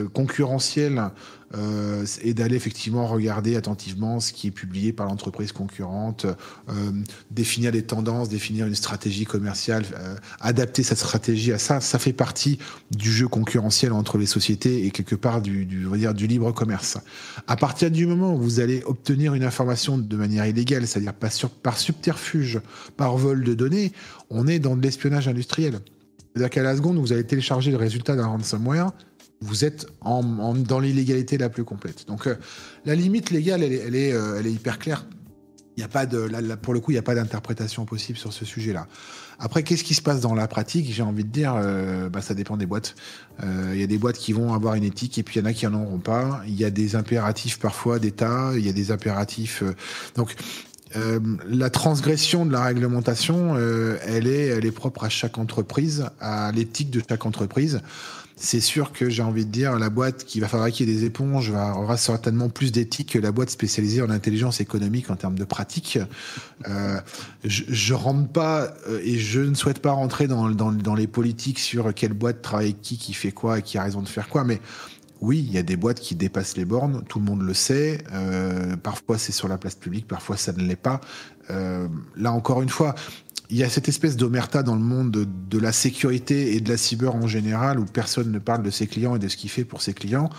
euh, 1.55 2.05
et 2.21 2.33
d'aller 2.33 2.55
effectivement 2.55 3.05
regarder 3.07 3.55
attentivement 3.55 4.19
ce 4.19 4.33
qui 4.33 4.47
est 4.47 4.51
publié 4.51 4.93
par 4.93 5.07
l'entreprise 5.07 5.51
concurrente, 5.51 6.25
définir 7.31 7.71
des 7.71 7.83
tendances, 7.83 8.29
définir 8.29 8.65
une 8.65 8.75
stratégie 8.75 9.25
commerciale, 9.25 9.85
adapter 10.39 10.83
cette 10.83 10.97
stratégie 10.97 11.51
à 11.51 11.57
ça, 11.57 11.79
ça 11.79 11.99
fait 11.99 12.13
partie 12.13 12.59
du 12.91 13.11
jeu 13.11 13.27
concurrentiel 13.27 13.93
entre 13.93 14.17
les 14.17 14.25
sociétés 14.25 14.85
et 14.85 14.91
quelque 14.91 15.15
part 15.15 15.41
du, 15.41 15.65
du, 15.65 15.85
dire, 15.97 16.13
du 16.13 16.27
libre 16.27 16.51
commerce. 16.51 16.97
À 17.47 17.55
partir 17.55 17.91
du 17.91 18.05
moment 18.05 18.33
où 18.35 18.37
vous 18.37 18.59
allez 18.59 18.83
obtenir 18.85 19.33
une 19.33 19.43
information 19.43 19.97
de 19.97 20.15
manière 20.15 20.45
illégale, 20.45 20.87
c'est-à-dire 20.87 21.13
par 21.13 21.77
subterfuge, 21.77 22.59
par 22.97 23.17
vol 23.17 23.43
de 23.43 23.53
données, 23.53 23.91
on 24.29 24.47
est 24.47 24.59
dans 24.59 24.75
de 24.75 24.81
l'espionnage 24.81 25.27
industriel. 25.27 25.79
C'est-à-dire 26.33 26.49
qu'à 26.49 26.63
la 26.63 26.75
seconde 26.75 26.97
vous 26.97 27.13
allez 27.13 27.23
télécharger 27.23 27.71
le 27.71 27.77
résultat 27.77 28.15
d'un 28.15 28.25
ransomware, 28.25 28.91
vous 29.43 29.65
êtes 29.65 29.87
en, 30.01 30.53
dans 30.55 30.79
l'illégalité 30.79 31.37
la 31.37 31.49
plus 31.49 31.63
complète. 31.63 32.07
Donc 32.07 32.27
euh, 32.27 32.35
la 32.85 32.95
limite 32.95 33.29
légale, 33.29 33.61
elle, 33.61 33.95
est, 33.95 34.13
euh, 34.13 34.39
elle 34.39 34.47
est 34.47 34.51
hyper 34.51 34.79
claire. 34.79 35.05
Il 35.75 35.81
y 35.81 35.83
a 35.83 35.87
pas 35.87 36.05
de, 36.05 36.29
pour 36.61 36.73
le 36.73 36.79
coup, 36.79 36.91
il 36.91 36.95
n'y 36.95 36.99
a 36.99 37.03
pas 37.03 37.15
d'interprétation 37.15 37.85
possible 37.85 38.17
sur 38.17 38.31
ce 38.31 38.45
sujet-là. 38.45 38.87
Après, 39.39 39.63
qu'est-ce 39.63 39.83
qui 39.83 39.95
se 39.95 40.03
passe 40.03 40.21
dans 40.21 40.35
la 40.35 40.47
pratique? 40.47 40.93
J'ai 40.93 41.01
envie 41.01 41.23
de 41.23 41.29
dire, 41.29 41.55
euh, 41.57 42.09
bah, 42.09 42.21
ça 42.21 42.35
dépend 42.35 42.57
des 42.57 42.67
boîtes. 42.67 42.93
Il 43.41 43.79
y 43.79 43.83
a 43.83 43.87
des 43.87 43.97
boîtes 43.97 44.17
qui 44.17 44.33
vont 44.33 44.53
avoir 44.53 44.75
une 44.75 44.83
éthique 44.83 45.17
et 45.17 45.23
puis 45.23 45.39
il 45.39 45.43
y 45.43 45.45
en 45.45 45.49
a 45.49 45.53
qui 45.53 45.65
n'en 45.65 45.81
auront 45.81 45.97
pas. 45.97 46.43
Il 46.47 46.53
y 46.53 46.63
a 46.63 46.69
des 46.69 46.95
impératifs 46.95 47.57
parfois 47.57 47.97
d'État, 47.97 48.51
il 48.55 48.63
y 48.63 48.69
a 48.69 48.73
des 48.73 48.91
impératifs. 48.91 49.63
donc, 50.15 50.35
la 51.49 51.71
transgression 51.71 52.45
de 52.45 52.51
la 52.51 52.61
réglementation, 52.61 53.57
elle 53.57 54.27
est 54.27 54.71
propre 54.71 55.05
à 55.05 55.09
chaque 55.09 55.39
entreprise, 55.39 56.05
à 56.19 56.51
l'éthique 56.51 56.91
de 56.91 57.01
chaque 57.09 57.25
entreprise. 57.25 57.81
C'est 58.35 58.59
sûr 58.59 58.91
que 58.91 59.09
j'ai 59.09 59.21
envie 59.21 59.45
de 59.45 59.51
dire, 59.51 59.77
la 59.77 59.89
boîte 59.89 60.25
qui 60.25 60.39
va 60.39 60.47
fabriquer 60.47 60.85
des 60.85 61.05
éponges 61.05 61.51
aura 61.51 61.97
certainement 61.97 62.49
plus 62.49 62.71
d'éthique 62.71 63.13
que 63.13 63.19
la 63.19 63.31
boîte 63.31 63.51
spécialisée 63.51 64.01
en 64.01 64.09
intelligence 64.09 64.59
économique 64.59 65.09
en 65.09 65.15
termes 65.15 65.37
de 65.37 65.43
pratique. 65.43 65.99
Euh, 66.67 66.99
je, 67.43 67.63
je 67.67 67.93
rentre 67.93 68.27
pas 68.29 68.73
euh, 68.87 68.99
et 69.03 69.19
je 69.19 69.39
ne 69.39 69.53
souhaite 69.53 69.79
pas 69.79 69.91
rentrer 69.91 70.27
dans, 70.27 70.49
dans, 70.49 70.71
dans 70.71 70.95
les 70.95 71.07
politiques 71.07 71.59
sur 71.59 71.93
quelle 71.93 72.13
boîte 72.13 72.41
travaille 72.41 72.73
qui, 72.73 72.97
qui 72.97 73.13
fait 73.13 73.31
quoi 73.31 73.59
et 73.59 73.61
qui 73.61 73.77
a 73.77 73.83
raison 73.83 74.01
de 74.01 74.09
faire 74.09 74.29
quoi, 74.29 74.43
mais 74.43 74.59
oui, 75.23 75.45
il 75.47 75.53
y 75.53 75.57
a 75.57 75.63
des 75.63 75.77
boîtes 75.77 76.01
qui 76.01 76.15
dépassent 76.15 76.57
les 76.57 76.65
bornes, 76.65 77.01
tout 77.07 77.17
le 77.17 77.23
monde 77.23 77.43
le 77.43 77.53
sait. 77.53 78.03
Euh, 78.11 78.75
parfois 78.75 79.17
c'est 79.17 79.31
sur 79.31 79.47
la 79.47 79.57
place 79.57 79.75
publique, 79.75 80.05
parfois 80.05 80.35
ça 80.35 80.51
ne 80.51 80.61
l'est 80.63 80.75
pas. 80.75 80.99
Euh, 81.49 81.87
là 82.15 82.31
encore 82.31 82.61
une 82.61 82.69
fois, 82.69 82.95
il 83.49 83.57
y 83.57 83.63
a 83.63 83.69
cette 83.69 83.89
espèce 83.89 84.17
d'omerta 84.17 84.63
dans 84.63 84.75
le 84.75 84.81
monde 84.81 85.11
de, 85.11 85.59
la 85.59 85.71
sécurité 85.71 86.55
et 86.55 86.61
de 86.61 86.69
la 86.69 86.77
cyber 86.77 87.15
en 87.15 87.27
général 87.27 87.79
où 87.79 87.85
personne 87.85 88.31
ne 88.31 88.39
parle 88.39 88.63
de 88.63 88.71
ses 88.71 88.87
clients 88.87 89.15
et 89.15 89.19
de 89.19 89.27
ce 89.27 89.37
qu'il 89.37 89.49
fait 89.49 89.65
pour 89.65 89.81
ses 89.81 89.93
clients 89.93 90.29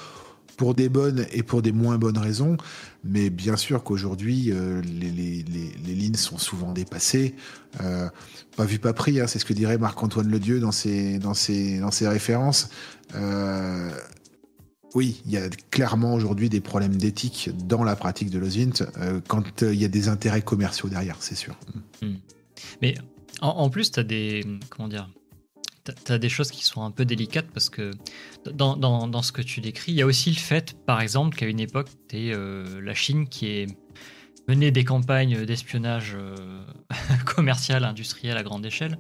pour 0.57 0.75
des 0.75 0.89
bonnes 0.89 1.27
et 1.33 1.43
pour 1.43 1.63
des 1.63 1.73
moins 1.73 1.99
bonnes 1.99 2.19
raisons. 2.19 2.57
Mais 3.03 3.29
bien 3.29 3.57
sûr 3.57 3.83
qu'aujourd'hui, 3.83 4.53
euh, 4.53 4.81
les, 4.83 5.43
lignes 5.95 6.15
sont 6.15 6.39
souvent 6.39 6.73
dépassées. 6.73 7.35
Euh, 7.83 8.09
pas 8.57 8.65
vu, 8.65 8.79
pas 8.79 8.93
pris, 8.93 9.21
hein, 9.21 9.27
c'est 9.27 9.41
ce 9.41 9.45
que 9.45 9.53
dirait 9.53 9.79
Marc-Antoine 9.79 10.29
Ledieu 10.29 10.61
dans 10.61 10.71
ses 10.71 11.19
références. 12.03 12.69
Euh, 14.95 14.99
oui, 14.99 15.23
il 15.27 15.33
y 15.33 15.37
a 15.37 15.49
clairement 15.71 16.15
aujourd'hui 16.15 16.49
des 16.49 16.61
problèmes 16.61 16.97
d'éthique 16.97 17.51
dans 17.67 17.85
la 17.85 17.97
pratique 17.97 18.31
de 18.31 18.39
l'OSINT 18.39 18.85
euh, 18.99 19.21
quand 19.27 19.63
il 19.63 19.81
y 19.81 19.85
a 19.85 19.89
des 19.89 20.09
intérêts 20.09 20.43
commerciaux 20.43 20.89
derrière, 20.89 21.17
c'est 21.21 21.35
sûr. 21.35 21.57
Mmh. 22.03 22.15
Mais 22.83 22.95
en, 23.41 23.69
plus, 23.71 23.91
tu 23.91 24.01
as 24.01 24.05
des. 24.05 24.45
Comment 24.71 24.89
dire 24.89 25.11
tu 26.07 26.13
as 26.13 26.19
des 26.19 26.31
choses 26.31 26.51
qui 26.51 26.65
sont 26.65 26.83
un 26.83 26.91
peu 26.91 27.05
délicates 27.05 27.51
parce 27.53 27.69
que 27.69 27.91
dans, 28.55 29.23
ce 29.23 29.33
que 29.33 29.43
tu 29.43 29.61
décris, 29.61 29.93
il 29.93 29.97
y 29.97 30.01
a 30.01 30.07
aussi 30.07 30.31
le 30.31 30.37
fait, 30.37 30.75
par 30.87 31.03
exemple, 31.03 31.37
qu'à 31.37 31.45
une 31.45 31.61
époque, 31.61 31.89
tu 32.09 32.33
euh, 32.33 32.81
la 32.81 32.95
Chine 32.95 33.29
qui 33.29 33.49
est 33.49 33.67
menée 34.49 34.71
des 34.71 34.85
campagnes 34.85 35.45
d'espionnage 35.45 36.17
euh, 36.17 36.63
commercial, 37.27 37.85
industriel 37.85 38.37
à 38.37 38.43
grande 38.43 38.65
échelle. 38.65 38.99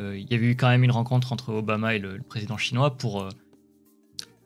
Euh, 0.00 0.18
il 0.18 0.30
y 0.30 0.34
avait 0.34 0.46
eu 0.46 0.56
quand 0.56 0.68
même 0.68 0.84
une 0.84 0.90
rencontre 0.90 1.32
entre 1.32 1.52
Obama 1.52 1.94
et 1.94 1.98
le, 1.98 2.20
président 2.20 2.56
chinois 2.56 2.96
pour, 2.96 3.22
euh, 3.22 3.28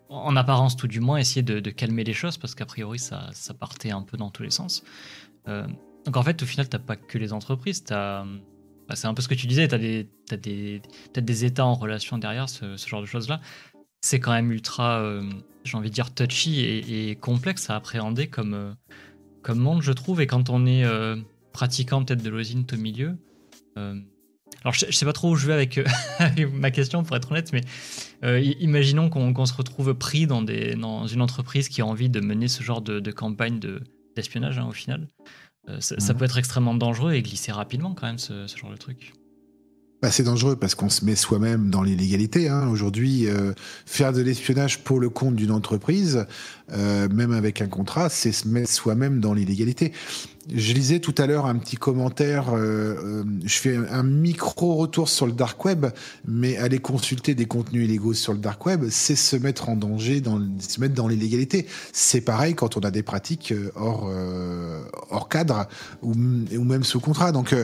en 0.08 0.36
apparence 0.36 0.76
tout 0.76 0.88
du 0.88 1.00
moins, 1.00 1.18
essayer 1.18 1.42
de, 1.42 1.70
calmer 1.70 2.04
les 2.04 2.12
choses 2.12 2.36
parce 2.38 2.54
qu'a 2.54 2.66
priori, 2.66 2.98
ça, 2.98 3.30
partait 3.58 3.90
un 3.90 4.02
peu 4.02 4.16
dans 4.16 4.30
tous 4.30 4.42
les 4.42 4.50
sens. 4.50 4.84
Euh, 5.48 5.66
donc 6.04 6.16
en 6.16 6.22
fait, 6.22 6.42
au 6.42 6.46
final, 6.46 6.68
tu 6.68 6.78
pas 6.78 6.96
que 6.96 7.18
les 7.18 7.32
entreprises, 7.32 7.84
tu 7.84 7.92
as 7.92 8.24
bah, 8.88 8.96
c'est 8.96 9.06
un 9.06 9.14
peu 9.14 9.22
ce 9.22 9.28
que 9.28 9.34
tu 9.34 9.46
disais, 9.46 9.66
tu 9.66 9.74
as, 9.74 9.78
des, 9.78 10.06
as 10.30 10.36
des, 10.36 10.82
peut-être 11.12 11.24
des 11.24 11.46
états 11.46 11.64
en 11.64 11.74
relation 11.74 12.18
derrière, 12.18 12.50
ce, 12.50 12.76
genre 12.76 13.00
de 13.00 13.06
choses-là. 13.06 13.40
C'est 14.02 14.20
quand 14.20 14.32
même 14.32 14.52
ultra, 14.52 15.00
euh, 15.00 15.22
j'ai 15.64 15.78
envie 15.78 15.88
de 15.88 15.94
dire, 15.94 16.12
touchy 16.12 16.60
et, 16.60 17.16
complexe 17.16 17.70
à 17.70 17.76
appréhender 17.76 18.26
comme, 18.26 18.52
euh, 18.52 18.72
comme 19.42 19.58
monde, 19.58 19.80
je 19.80 19.92
trouve. 19.92 20.20
Et 20.20 20.26
quand 20.26 20.50
on 20.50 20.66
est 20.66 20.84
pratiquant 21.52 22.04
peut-être 22.04 22.22
de 22.22 22.28
l'osint 22.28 22.66
au 22.72 22.76
milieu, 22.76 23.16
alors 23.76 24.74
je, 24.74 24.86
je, 24.86 24.92
sais 24.92 25.06
pas 25.06 25.12
trop 25.14 25.30
où 25.30 25.36
je 25.36 25.46
vais 25.46 25.54
avec, 25.54 25.80
ma 26.52 26.70
question, 26.70 27.02
pour 27.04 27.16
être 27.16 27.30
honnête, 27.30 27.52
mais 27.54 27.62
euh, 28.24 28.40
imaginons 28.40 29.10
qu'on 29.10 29.34
qu 29.34 29.46
se 29.46 29.54
retrouve 29.54 29.94
pris 29.94 30.26
dans, 30.26 30.42
des, 30.42 30.74
dans 30.74 31.06
une 31.06 31.20
entreprise 31.20 31.68
qui 31.68 31.80
a 31.82 31.86
envie 31.86 32.08
de 32.08 32.20
mener 32.20 32.48
ce 32.48 32.62
genre 32.62 32.80
de, 32.80 33.00
de 33.00 33.10
campagne 33.10 33.60
d'espionnage, 34.16 34.58
hein, 34.58 34.66
au 34.68 34.72
final. 34.72 35.08
Euh, 35.68 35.80
ça, 35.80 35.96
mmh. 35.96 36.00
ça, 36.00 36.14
peut 36.14 36.24
être 36.24 36.38
extrêmement 36.38 36.74
dangereux 36.74 37.12
et 37.12 37.22
glisser 37.22 37.52
rapidement 37.52 37.94
quand 37.94 38.06
même 38.06 38.18
ce, 38.18 38.46
ce 38.46 38.56
genre 38.56 38.70
de 38.70 38.76
truc. 38.76 39.12
Bah, 40.02 40.10
c'est 40.10 40.22
dangereux 40.22 40.56
parce 40.56 40.74
qu'on 40.74 40.90
se 40.90 41.04
met 41.04 41.16
soi-même 41.16 41.70
dans 41.70 41.82
l'illégalité. 41.82 42.48
Hein. 42.48 42.68
Aujourd'hui, 42.68 43.26
euh, 43.26 43.52
faire 43.86 44.12
de 44.12 44.20
l'espionnage 44.20 44.84
pour 44.84 45.00
le 45.00 45.08
compte 45.08 45.34
d'une 45.34 45.50
entreprise, 45.50 46.26
même 46.68 47.32
avec 47.32 47.62
un 47.62 47.68
contrat, 47.68 48.08
c'est 48.10 48.32
se 48.32 48.48
mettre 48.48 48.70
soi-même 48.70 49.20
dans 49.20 49.32
l'illégalité. 49.32 49.92
Je 50.52 50.74
lisais 50.74 50.98
tout 50.98 51.14
à 51.16 51.26
l'heure 51.26 51.46
un 51.46 51.56
petit 51.56 51.76
commentaire, 51.76 52.54
euh, 52.54 53.22
euh, 53.22 53.24
je 53.44 53.58
fais 53.58 53.76
un 53.76 54.02
micro 54.02 54.74
retour 54.74 55.08
sur 55.08 55.26
le 55.26 55.32
dark 55.32 55.64
web, 55.64 55.86
mais 56.26 56.58
aller 56.58 56.80
consulter 56.80 57.34
des 57.34 57.46
contenus 57.46 57.84
illégaux 57.86 58.12
sur 58.12 58.34
le 58.34 58.38
dark 58.38 58.64
web, 58.66 58.84
c'est 58.90 59.16
se 59.16 59.36
mettre 59.36 59.70
en 59.70 59.76
danger, 59.76 60.22
se 60.58 60.80
mettre 60.80 60.94
dans 60.94 61.08
l'illégalité. 61.08 61.66
C'est 61.92 62.20
pareil 62.20 62.54
quand 62.54 62.76
on 62.76 62.80
a 62.80 62.90
des 62.90 63.02
pratiques 63.02 63.52
euh, 63.52 63.70
hors, 65.10 65.28
cadre 65.30 65.66
ou, 66.02 66.14
même 66.14 66.84
sous 66.84 67.00
contrat. 67.00 67.32
Donc 67.32 67.54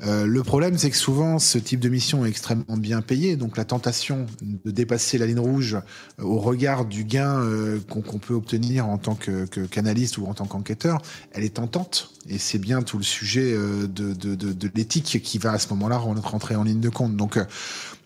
le 0.00 0.42
problème, 0.42 0.76
c'est 0.76 0.90
que 0.90 0.96
souvent 0.96 1.38
ce 1.38 1.58
type 1.58 1.80
de 1.80 1.88
mission 1.88 2.26
est 2.26 2.28
extrêmement 2.28 2.76
bien 2.76 3.00
payé, 3.00 3.36
donc 3.36 3.56
la 3.56 3.64
tentation 3.64 4.26
de 4.42 4.70
dépasser 4.70 5.16
la 5.16 5.26
ligne 5.26 5.38
rouge 5.38 5.78
au 6.20 6.38
regard 6.38 6.84
du 6.84 7.04
gain 7.04 7.42
qu'on 7.88 8.02
qu 8.02 8.18
peut 8.18 8.34
obtenir 8.34 8.86
en 8.86 8.98
tant 8.98 9.14
que, 9.14 9.46
que 9.46 9.60
canaliste 9.60 10.18
ou 10.18 10.26
en 10.26 10.34
tant 10.34 10.46
qu'enquêteur, 10.46 11.00
elle 11.32 11.44
est 11.44 11.54
tentante. 11.54 12.12
Et 12.28 12.38
c'est 12.38 12.58
bien 12.58 12.82
tout 12.82 12.98
le 12.98 13.04
sujet 13.04 13.52
euh, 13.54 13.86
de, 13.86 14.70
l'éthique 14.74 15.22
qui 15.22 15.38
va 15.38 15.52
à 15.52 15.58
ce 15.58 15.68
moment-là 15.70 15.98
rentrer 15.98 16.56
en 16.56 16.64
ligne 16.64 16.80
de 16.80 16.88
compte. 16.88 17.16
Donc 17.16 17.38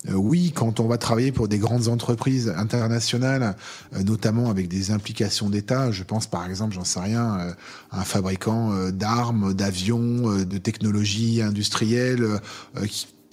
euh, 0.09 0.15
oui, 0.15 0.53
quand 0.55 0.81
on 0.81 0.89
va 0.89 0.97
travailler 0.97 1.31
pour 1.31 1.47
des 1.47 1.59
grandes 1.59 1.89
entreprises 1.89 2.49
internationales, 2.57 3.55
euh, 3.95 4.03
notamment 4.03 4.49
avec 4.49 4.67
des 4.69 4.93
implications 4.93 5.51
d'État, 5.51 5.91
je 5.91 6.03
pense 6.05 6.27
par 6.27 6.47
exemple, 6.49 6.75
j'en 6.75 6.85
sais 6.85 7.01
rien, 7.01 7.39
euh, 7.39 7.53
à 7.91 8.01
un 8.01 8.05
fabricant 8.05 8.73
euh, 8.73 8.93
d'armes, 8.93 9.53
d'avions, 9.53 10.45
de 10.45 10.59
technologies 10.59 11.43
industrielles, 11.43 12.41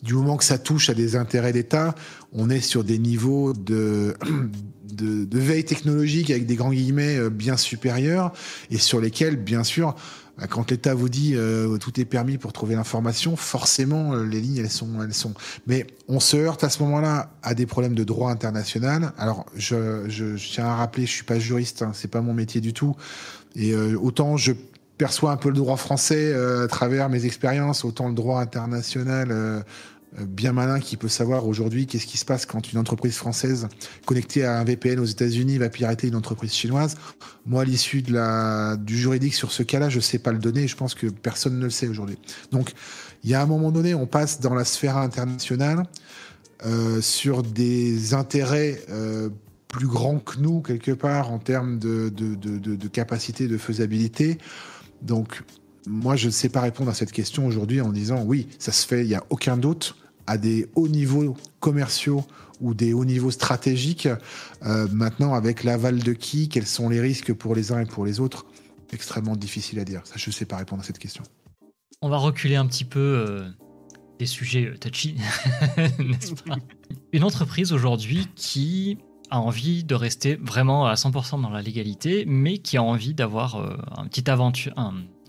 du 0.03 0.13
moment 0.13 0.37
que 0.37 0.43
ça 0.43 0.57
touche 0.57 0.89
à 0.89 0.93
des 0.93 1.15
intérêts 1.15 1.53
d'État, 1.53 1.95
on 2.33 2.49
est 2.49 2.59
sur 2.59 2.83
des 2.83 2.99
niveaux 2.99 3.53
de 3.53 4.15
veille 5.31 5.65
technologique 5.65 6.29
avec 6.29 6.45
des 6.45 6.55
grands 6.55 6.73
guillemets 6.73 7.29
bien 7.29 7.57
supérieurs 7.57 8.33
et 8.69 8.77
sur 8.77 8.99
lesquels, 8.99 9.37
bien 9.37 9.63
sûr, 9.63 9.95
quand 10.45 10.69
l'État 10.69 10.93
vous 10.93 11.09
dit 11.09 11.33
euh, 11.35 11.77
tout 11.77 11.99
est 11.99 12.05
permis 12.05 12.37
pour 12.37 12.53
trouver 12.53 12.75
l'information, 12.75 13.35
forcément 13.35 14.13
euh, 14.13 14.23
les 14.23 14.39
lignes 14.39 14.57
elles 14.57 14.69
sont 14.69 15.01
elles 15.01 15.13
sont. 15.13 15.33
Mais 15.65 15.87
on 16.07 16.19
se 16.19 16.37
heurte 16.37 16.63
à 16.63 16.69
ce 16.69 16.83
moment-là 16.83 17.31
à 17.41 17.55
des 17.55 17.65
problèmes 17.65 17.95
de 17.95 18.03
droit 18.03 18.29
international. 18.29 19.13
Alors 19.17 19.45
je, 19.55 20.03
je, 20.07 20.37
je 20.37 20.49
tiens 20.51 20.65
à 20.65 20.75
rappeler, 20.75 21.05
je 21.05 21.11
suis 21.11 21.23
pas 21.23 21.39
juriste, 21.39 21.81
hein, 21.81 21.91
c'est 21.93 22.11
pas 22.11 22.21
mon 22.21 22.33
métier 22.33 22.61
du 22.61 22.73
tout. 22.73 22.95
Et 23.55 23.73
euh, 23.73 23.97
autant 23.99 24.37
je 24.37 24.53
perçois 24.97 25.31
un 25.31 25.37
peu 25.37 25.49
le 25.49 25.55
droit 25.55 25.77
français 25.77 26.31
euh, 26.33 26.65
à 26.65 26.67
travers 26.67 27.09
mes 27.09 27.25
expériences, 27.25 27.85
autant 27.85 28.07
le 28.07 28.15
droit 28.15 28.41
international 28.41 29.29
euh, 29.31 29.61
bien 30.19 30.53
malin 30.53 30.79
qui 30.79 30.97
peut 30.97 31.09
savoir 31.09 31.47
aujourd'hui 31.47 31.85
qu'est-ce 31.85 32.07
qui 32.07 32.17
se 32.17 32.25
passe 32.25 32.45
quand 32.45 32.71
une 32.71 32.79
entreprise 32.79 33.15
française 33.15 33.67
connectée 34.05 34.45
à 34.45 34.59
un 34.59 34.63
VPN 34.63 34.99
aux 34.99 35.05
États-Unis 35.05 35.57
va 35.57 35.69
pirater 35.69 36.07
une 36.07 36.15
entreprise 36.15 36.53
chinoise. 36.53 36.95
Moi, 37.45 37.61
à 37.61 37.65
l'issue 37.65 38.01
du 38.01 38.97
juridique 38.97 39.33
sur 39.33 39.51
ce 39.51 39.63
cas-là, 39.63 39.89
je 39.89 39.99
sais 39.99 40.19
pas 40.19 40.31
le 40.31 40.39
donner. 40.39 40.67
Je 40.67 40.75
pense 40.75 40.95
que 40.95 41.07
personne 41.07 41.59
ne 41.59 41.65
le 41.65 41.69
sait 41.69 41.87
aujourd'hui. 41.87 42.17
Donc, 42.51 42.73
il 43.23 43.29
y 43.29 43.35
a 43.35 43.41
un 43.41 43.45
moment 43.45 43.71
donné, 43.71 43.93
on 43.93 44.07
passe 44.07 44.39
dans 44.39 44.53
la 44.53 44.65
sphère 44.65 44.97
internationale 44.97 45.83
euh, 46.65 47.01
sur 47.01 47.43
des 47.43 48.13
intérêts 48.13 48.81
euh, 48.89 49.29
plus 49.67 49.87
grands 49.87 50.19
que 50.19 50.39
nous 50.39 50.61
quelque 50.61 50.91
part 50.91 51.31
en 51.31 51.39
termes 51.39 51.77
de, 51.77 52.09
de 52.09 52.87
capacité 52.87 53.47
de 53.47 53.57
faisabilité. 53.57 54.37
Donc, 55.01 55.43
moi, 55.87 56.15
je 56.15 56.27
ne 56.27 56.31
sais 56.31 56.49
pas 56.49 56.61
répondre 56.61 56.89
à 56.89 56.93
cette 56.93 57.11
question 57.11 57.47
aujourd'hui 57.47 57.81
en 57.81 57.91
disant 57.91 58.23
oui, 58.23 58.47
ça 58.59 58.71
se 58.71 58.85
fait, 58.85 59.01
il 59.01 59.07
n'y 59.07 59.15
a 59.15 59.23
aucun 59.29 59.57
doute, 59.57 59.95
à 60.27 60.37
des 60.37 60.67
hauts 60.75 60.87
niveaux 60.87 61.35
commerciaux 61.59 62.25
ou 62.59 62.73
des 62.73 62.93
hauts 62.93 63.05
niveaux 63.05 63.31
stratégiques. 63.31 64.09
Euh, 64.65 64.87
maintenant, 64.91 65.33
avec 65.33 65.63
l'aval 65.63 65.99
de 65.99 66.13
qui, 66.13 66.49
quels 66.49 66.67
sont 66.67 66.89
les 66.89 66.99
risques 66.99 67.33
pour 67.33 67.55
les 67.55 67.71
uns 67.71 67.79
et 67.79 67.85
pour 67.85 68.05
les 68.05 68.19
autres 68.19 68.45
Extrêmement 68.91 69.35
difficile 69.35 69.79
à 69.79 69.83
dire. 69.83 70.01
Ça, 70.05 70.13
je 70.17 70.29
ne 70.29 70.33
sais 70.33 70.45
pas 70.45 70.57
répondre 70.57 70.81
à 70.81 70.85
cette 70.85 70.99
question. 70.99 71.23
On 72.01 72.09
va 72.09 72.17
reculer 72.17 72.55
un 72.55 72.65
petit 72.67 72.85
peu 72.85 72.99
euh, 72.99 73.49
des 74.19 74.25
sujets 74.25 74.73
touchy, 74.79 75.15
n'est-ce 75.99 76.33
pas? 76.43 76.55
Une 77.11 77.23
entreprise 77.23 77.73
aujourd'hui 77.73 78.27
qui 78.35 78.97
a 79.29 79.39
envie 79.39 79.83
de 79.83 79.95
rester 79.95 80.35
vraiment 80.35 80.85
à 80.85 80.93
100% 80.93 81.41
dans 81.41 81.49
la 81.49 81.61
légalité, 81.61 82.23
mais 82.27 82.59
qui 82.59 82.77
a 82.77 82.83
envie 82.83 83.13
d'avoir 83.13 83.55
euh, 83.55 83.75
un 83.97 84.05
petit 84.07 84.29
aventure, 84.29 84.73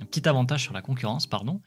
un 0.01 0.05
petit 0.05 0.29
avantage 0.29 0.63
sur 0.63 0.73
la 0.73 0.83
concurrence, 0.83 1.27
pardon. 1.27 1.61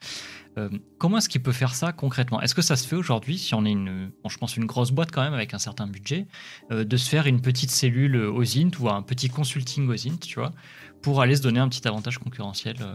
Euh, 0.58 0.68
comment 0.98 1.18
est-ce 1.18 1.28
qu'il 1.28 1.42
peut 1.42 1.52
faire 1.52 1.74
ça 1.74 1.92
concrètement? 1.92 2.40
Est-ce 2.40 2.54
que 2.54 2.62
ça 2.62 2.76
se 2.76 2.86
fait 2.86 2.96
aujourd'hui, 2.96 3.38
si 3.38 3.54
on 3.54 3.64
est 3.64 3.70
une, 3.70 4.10
je 4.28 4.36
pense 4.36 4.56
une 4.56 4.66
grosse 4.66 4.90
boîte 4.90 5.10
quand 5.10 5.22
même 5.22 5.34
avec 5.34 5.54
un 5.54 5.58
certain 5.58 5.86
budget, 5.86 6.26
euh, 6.70 6.84
de 6.84 6.96
se 6.96 7.08
faire 7.08 7.26
une 7.26 7.40
petite 7.40 7.70
cellule 7.70 8.16
OSINT 8.16 8.70
ou 8.80 8.88
un 8.88 9.02
petit 9.02 9.28
consulting 9.28 9.88
OSINT, 9.88 10.18
tu 10.20 10.38
vois, 10.38 10.52
pour 11.00 11.22
aller 11.22 11.36
se 11.36 11.42
donner 11.42 11.60
un 11.60 11.68
petit 11.68 11.86
avantage 11.86 12.18
concurrentiel 12.18 12.76
euh... 12.80 12.94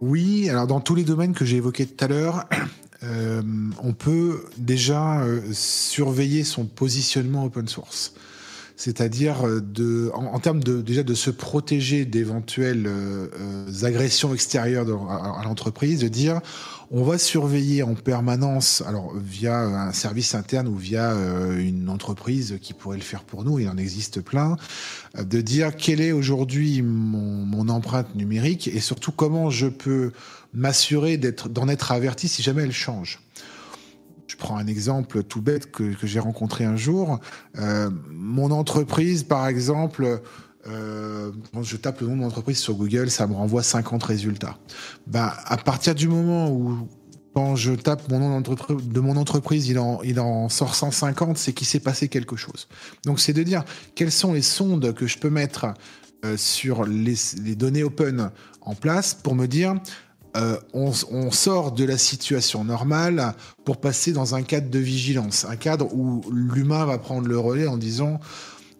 Oui, 0.00 0.48
alors 0.48 0.66
dans 0.66 0.80
tous 0.80 0.94
les 0.94 1.04
domaines 1.04 1.34
que 1.34 1.44
j'ai 1.44 1.58
évoqués 1.58 1.86
tout 1.86 2.04
à 2.04 2.08
l'heure, 2.08 2.48
euh, 3.02 3.42
on 3.82 3.92
peut 3.92 4.46
déjà 4.56 5.22
surveiller 5.52 6.42
son 6.42 6.64
positionnement 6.64 7.44
open 7.44 7.68
source. 7.68 8.14
C'est-à-dire 8.80 9.42
de, 9.60 10.10
en, 10.14 10.38
termes 10.38 10.62
de 10.62 10.80
déjà 10.80 11.02
de 11.02 11.12
se 11.12 11.30
protéger 11.30 12.06
d'éventuelles 12.06 12.88
agressions 13.82 14.32
extérieures 14.32 14.86
à, 15.10 15.42
l'entreprise, 15.44 16.00
de 16.00 16.08
dire 16.08 16.40
on 16.90 17.02
va 17.02 17.18
surveiller 17.18 17.82
en 17.82 17.94
permanence, 17.94 18.82
alors 18.86 19.12
via 19.14 19.58
un 19.58 19.92
service 19.92 20.34
interne 20.34 20.66
ou 20.66 20.76
via 20.76 21.12
une 21.58 21.90
entreprise 21.90 22.58
qui 22.62 22.72
pourrait 22.72 22.96
le 22.96 23.02
faire 23.02 23.24
pour 23.24 23.44
nous, 23.44 23.58
il 23.58 23.68
en 23.68 23.76
existe 23.76 24.22
plein, 24.22 24.56
de 25.18 25.40
dire 25.42 25.76
quelle 25.76 26.00
est 26.00 26.12
aujourd'hui 26.12 26.80
mon, 26.80 27.44
mon 27.44 27.68
empreinte 27.68 28.14
numérique 28.14 28.66
et 28.66 28.80
surtout 28.80 29.12
comment 29.12 29.50
je 29.50 29.66
peux 29.66 30.12
m'assurer 30.54 31.18
d'être, 31.18 31.50
d'en 31.50 31.68
être 31.68 31.92
averti 31.92 32.28
si 32.28 32.42
jamais 32.42 32.62
elle 32.62 32.72
change. 32.72 33.20
Je 34.30 34.36
prends 34.36 34.56
un 34.58 34.68
exemple 34.68 35.24
tout 35.24 35.42
bête 35.42 35.72
que, 35.72 35.92
que 35.92 36.06
j'ai 36.06 36.20
rencontré 36.20 36.64
un 36.64 36.76
jour. 36.76 37.18
Euh, 37.58 37.90
mon 38.12 38.52
entreprise, 38.52 39.24
par 39.24 39.48
exemple, 39.48 40.20
euh, 40.68 41.32
quand 41.52 41.64
je 41.64 41.76
tape 41.76 42.00
le 42.00 42.06
nom 42.06 42.12
de 42.12 42.20
mon 42.20 42.26
entreprise 42.28 42.58
sur 42.58 42.74
Google, 42.74 43.10
ça 43.10 43.26
me 43.26 43.34
renvoie 43.34 43.64
50 43.64 44.04
résultats. 44.04 44.56
Ben, 45.08 45.32
à 45.46 45.56
partir 45.56 45.96
du 45.96 46.06
moment 46.06 46.48
où, 46.48 46.86
quand 47.34 47.56
je 47.56 47.72
tape 47.72 48.08
mon 48.08 48.20
nom 48.20 48.40
de 48.40 49.00
mon 49.00 49.16
entreprise, 49.16 49.66
il 49.66 49.80
en, 49.80 50.00
il 50.04 50.20
en 50.20 50.48
sort 50.48 50.76
150, 50.76 51.36
c'est 51.36 51.52
qu'il 51.52 51.66
s'est 51.66 51.80
passé 51.80 52.06
quelque 52.06 52.36
chose. 52.36 52.68
Donc, 53.04 53.18
c'est 53.18 53.32
de 53.32 53.42
dire 53.42 53.64
quelles 53.96 54.12
sont 54.12 54.32
les 54.32 54.42
sondes 54.42 54.94
que 54.94 55.08
je 55.08 55.18
peux 55.18 55.30
mettre 55.30 55.74
euh, 56.24 56.36
sur 56.36 56.84
les, 56.84 57.16
les 57.42 57.56
données 57.56 57.82
open 57.82 58.30
en 58.60 58.76
place 58.76 59.12
pour 59.12 59.34
me 59.34 59.46
dire 59.46 59.74
euh, 60.36 60.56
on, 60.72 60.92
sort 61.30 61.72
de 61.72 61.84
la 61.84 61.98
situation 61.98 62.64
normale 62.64 63.34
pour 63.64 63.78
passer 63.78 64.12
dans 64.12 64.34
un 64.34 64.42
cadre 64.42 64.70
de 64.70 64.78
vigilance, 64.78 65.44
un 65.44 65.56
cadre 65.56 65.92
où 65.92 66.22
l'humain 66.30 66.84
va 66.84 66.98
prendre 66.98 67.26
le 67.26 67.38
relais 67.38 67.66
en 67.66 67.76
disant 67.76 68.20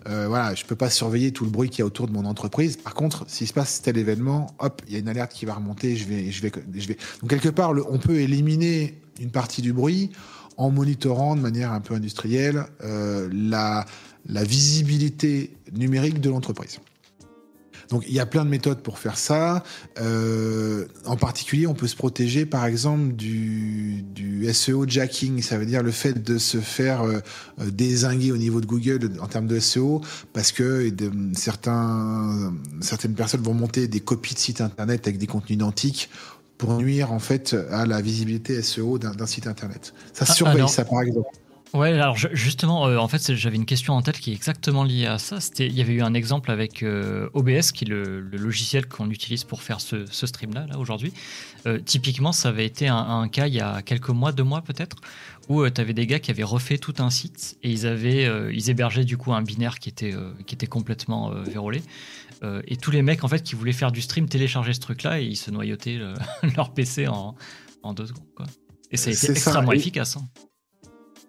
euh, 0.08 0.28
voilà, 0.28 0.54
je 0.54 0.64
peux 0.64 0.76
pas 0.76 0.90
surveiller 0.90 1.32
tout 1.32 1.44
le 1.44 1.50
bruit 1.50 1.68
qu'il 1.68 1.80
y 1.80 1.82
a 1.82 1.86
autour 1.86 2.06
de 2.06 2.12
mon 2.12 2.24
entreprise. 2.24 2.76
Par 2.76 2.94
contre, 2.94 3.24
s'il 3.26 3.46
se 3.46 3.52
passe 3.52 3.82
tel 3.82 3.98
événement, 3.98 4.54
hop, 4.58 4.80
il 4.86 4.94
y 4.94 4.96
a 4.96 4.98
une 4.98 5.08
alerte 5.08 5.32
qui 5.32 5.44
va 5.44 5.54
remonter. 5.54 5.96
Je 5.96 6.06
vais, 6.06 6.30
je 6.30 6.40
vais, 6.40 6.52
je 6.74 6.88
vais. 6.88 6.96
Donc 7.20 7.30
quelque 7.30 7.50
part, 7.50 7.72
on 7.90 7.98
peut 7.98 8.20
éliminer 8.20 8.98
une 9.20 9.30
partie 9.30 9.60
du 9.60 9.72
bruit 9.72 10.10
en 10.56 10.70
monitorant 10.70 11.36
de 11.36 11.40
manière 11.40 11.72
un 11.72 11.80
peu 11.80 11.94
industrielle 11.94 12.64
euh, 12.82 13.28
la, 13.32 13.84
la 14.26 14.44
visibilité 14.44 15.54
numérique 15.72 16.20
de 16.20 16.30
l'entreprise. 16.30 16.78
Donc 17.90 18.05
il 18.07 18.14
y 18.14 18.20
a 18.20 18.26
plein 18.26 18.44
de 18.44 18.50
méthodes 18.50 18.83
pour 18.83 18.98
faire 18.98 19.18
ça. 19.18 19.64
Euh, 20.00 20.87
en 21.05 21.16
particulier, 21.16 21.66
on 21.66 21.74
peut 21.74 21.88
se 21.88 21.96
protéger 21.96 22.46
par 22.46 22.64
exemple 22.64 23.12
du, 23.14 24.05
SEO 24.53 24.87
jacking, 24.88 25.42
ça 25.42 25.59
veut 25.59 25.66
dire 25.66 25.83
le 25.83 25.90
fait 25.90 26.14
de 26.14 26.38
se 26.38 26.59
faire 26.59 27.03
euh, 27.03 27.20
désinguer 27.66 28.33
au 28.33 28.37
niveau 28.37 28.61
de 28.61 28.66
Google 28.66 29.11
en 29.20 29.26
termes 29.26 29.46
de 29.46 29.61
SEO, 29.61 30.00
parce 30.33 30.50
que 30.50 30.90
certains, 31.35 32.53
certaines 32.81 33.14
personnes 33.14 33.42
vont 33.42 33.55
monter 33.55 33.87
des 33.87 34.00
copies 34.00 34.35
de 34.35 34.38
sites 34.38 34.61
internet 34.61 35.07
avec 35.07 35.18
des 35.18 35.26
contenus 35.26 35.57
identiques 35.57 36.11
pour 36.59 36.74
nuire 36.74 37.12
en 37.12 37.18
fait 37.18 37.57
à 37.70 37.87
la 37.87 38.00
visibilité 38.00 38.61
SEO 38.62 38.98
d'un 38.98 39.26
site 39.26 39.46
internet. 39.46 39.94
Ça 40.12 40.24
ah, 40.29 40.33
surveille 40.33 40.68
ça 40.68 40.85
par 40.85 41.03
exemple. 41.03 41.29
Ouais, 41.72 41.92
alors 41.92 42.16
justement, 42.16 42.88
euh, 42.88 42.96
en 42.96 43.06
fait, 43.06 43.35
j'avais 43.35 43.54
une 43.54 43.66
question 43.66 43.94
en 43.94 44.02
tête 44.02 44.18
qui 44.18 44.33
est 44.33 44.35
exactement 44.35 44.83
liée 44.83 45.06
à 45.06 45.18
ça. 45.18 45.40
C'était, 45.40 45.66
il 45.66 45.74
y 45.74 45.80
avait 45.80 45.92
eu 45.92 46.02
un 46.02 46.14
exemple 46.14 46.50
avec 46.50 46.83
euh, 46.83 47.28
OBS, 47.33 47.70
qui 47.72 47.85
est 47.85 47.88
le, 47.88 48.20
logiciel 48.20 48.88
qu'on 48.88 49.09
utilise 49.09 49.44
pour 49.44 49.62
faire 49.62 49.80
ce, 49.80 50.04
stream-là, 50.11 50.66
là, 50.66 50.78
aujourd'hui. 50.78 51.12
Euh, 51.66 51.78
typiquement, 51.78 52.33
ça 52.33 52.48
avait 52.48 52.66
été 52.66 52.88
un, 52.88 53.28
cas 53.28 53.46
il 53.46 53.54
y 53.54 53.61
a 53.61 53.83
quelques 53.83 54.09
mois, 54.09 54.33
deux 54.33 54.42
mois 54.42 54.62
peut-être, 54.62 54.96
où 55.48 55.68
tu 55.68 55.80
avais 55.80 55.92
des 55.92 56.09
gars 56.09 56.18
qui 56.18 56.33
avaient 56.33 56.42
refait 56.42 56.78
tout 56.78 56.94
un 56.98 57.11
site 57.11 57.56
et 57.62 57.70
ils 57.70 57.87
avaient, 57.87 58.28
ils 58.52 58.70
hébergeaient 58.70 59.04
du 59.04 59.16
coup 59.16 59.33
un 59.33 59.42
binaire 59.42 59.78
qui 59.78 59.88
était, 59.88 60.14
qui 60.46 60.54
était 60.54 60.66
complètement 60.66 61.30
vérolé. 61.30 61.83
et 62.66 62.76
tous 62.76 62.90
les 62.90 63.02
mecs 63.02 63.24
en 63.24 63.28
fait 63.28 63.42
qui 63.42 63.56
voulaient 63.56 63.72
faire 63.72 63.90
du 63.90 64.00
stream 64.00 64.28
téléchargeaient 64.28 64.74
ce 64.74 64.80
truc-là 64.80 65.20
et 65.20 65.24
ils 65.24 65.37
se 65.37 65.50
noyautaient 65.50 65.98
leur 66.56 66.72
PC 66.72 67.09
en, 67.09 67.35
en 67.83 67.94
deux 67.94 68.06
secondes. 68.06 68.33
Quoi. 68.37 68.46
Et 68.92 68.96
ça 68.96 69.11
a 69.11 69.12
été 69.12 69.30
extrêmement 69.30 69.72
efficace. 69.72 70.16
Hein. 70.16 70.28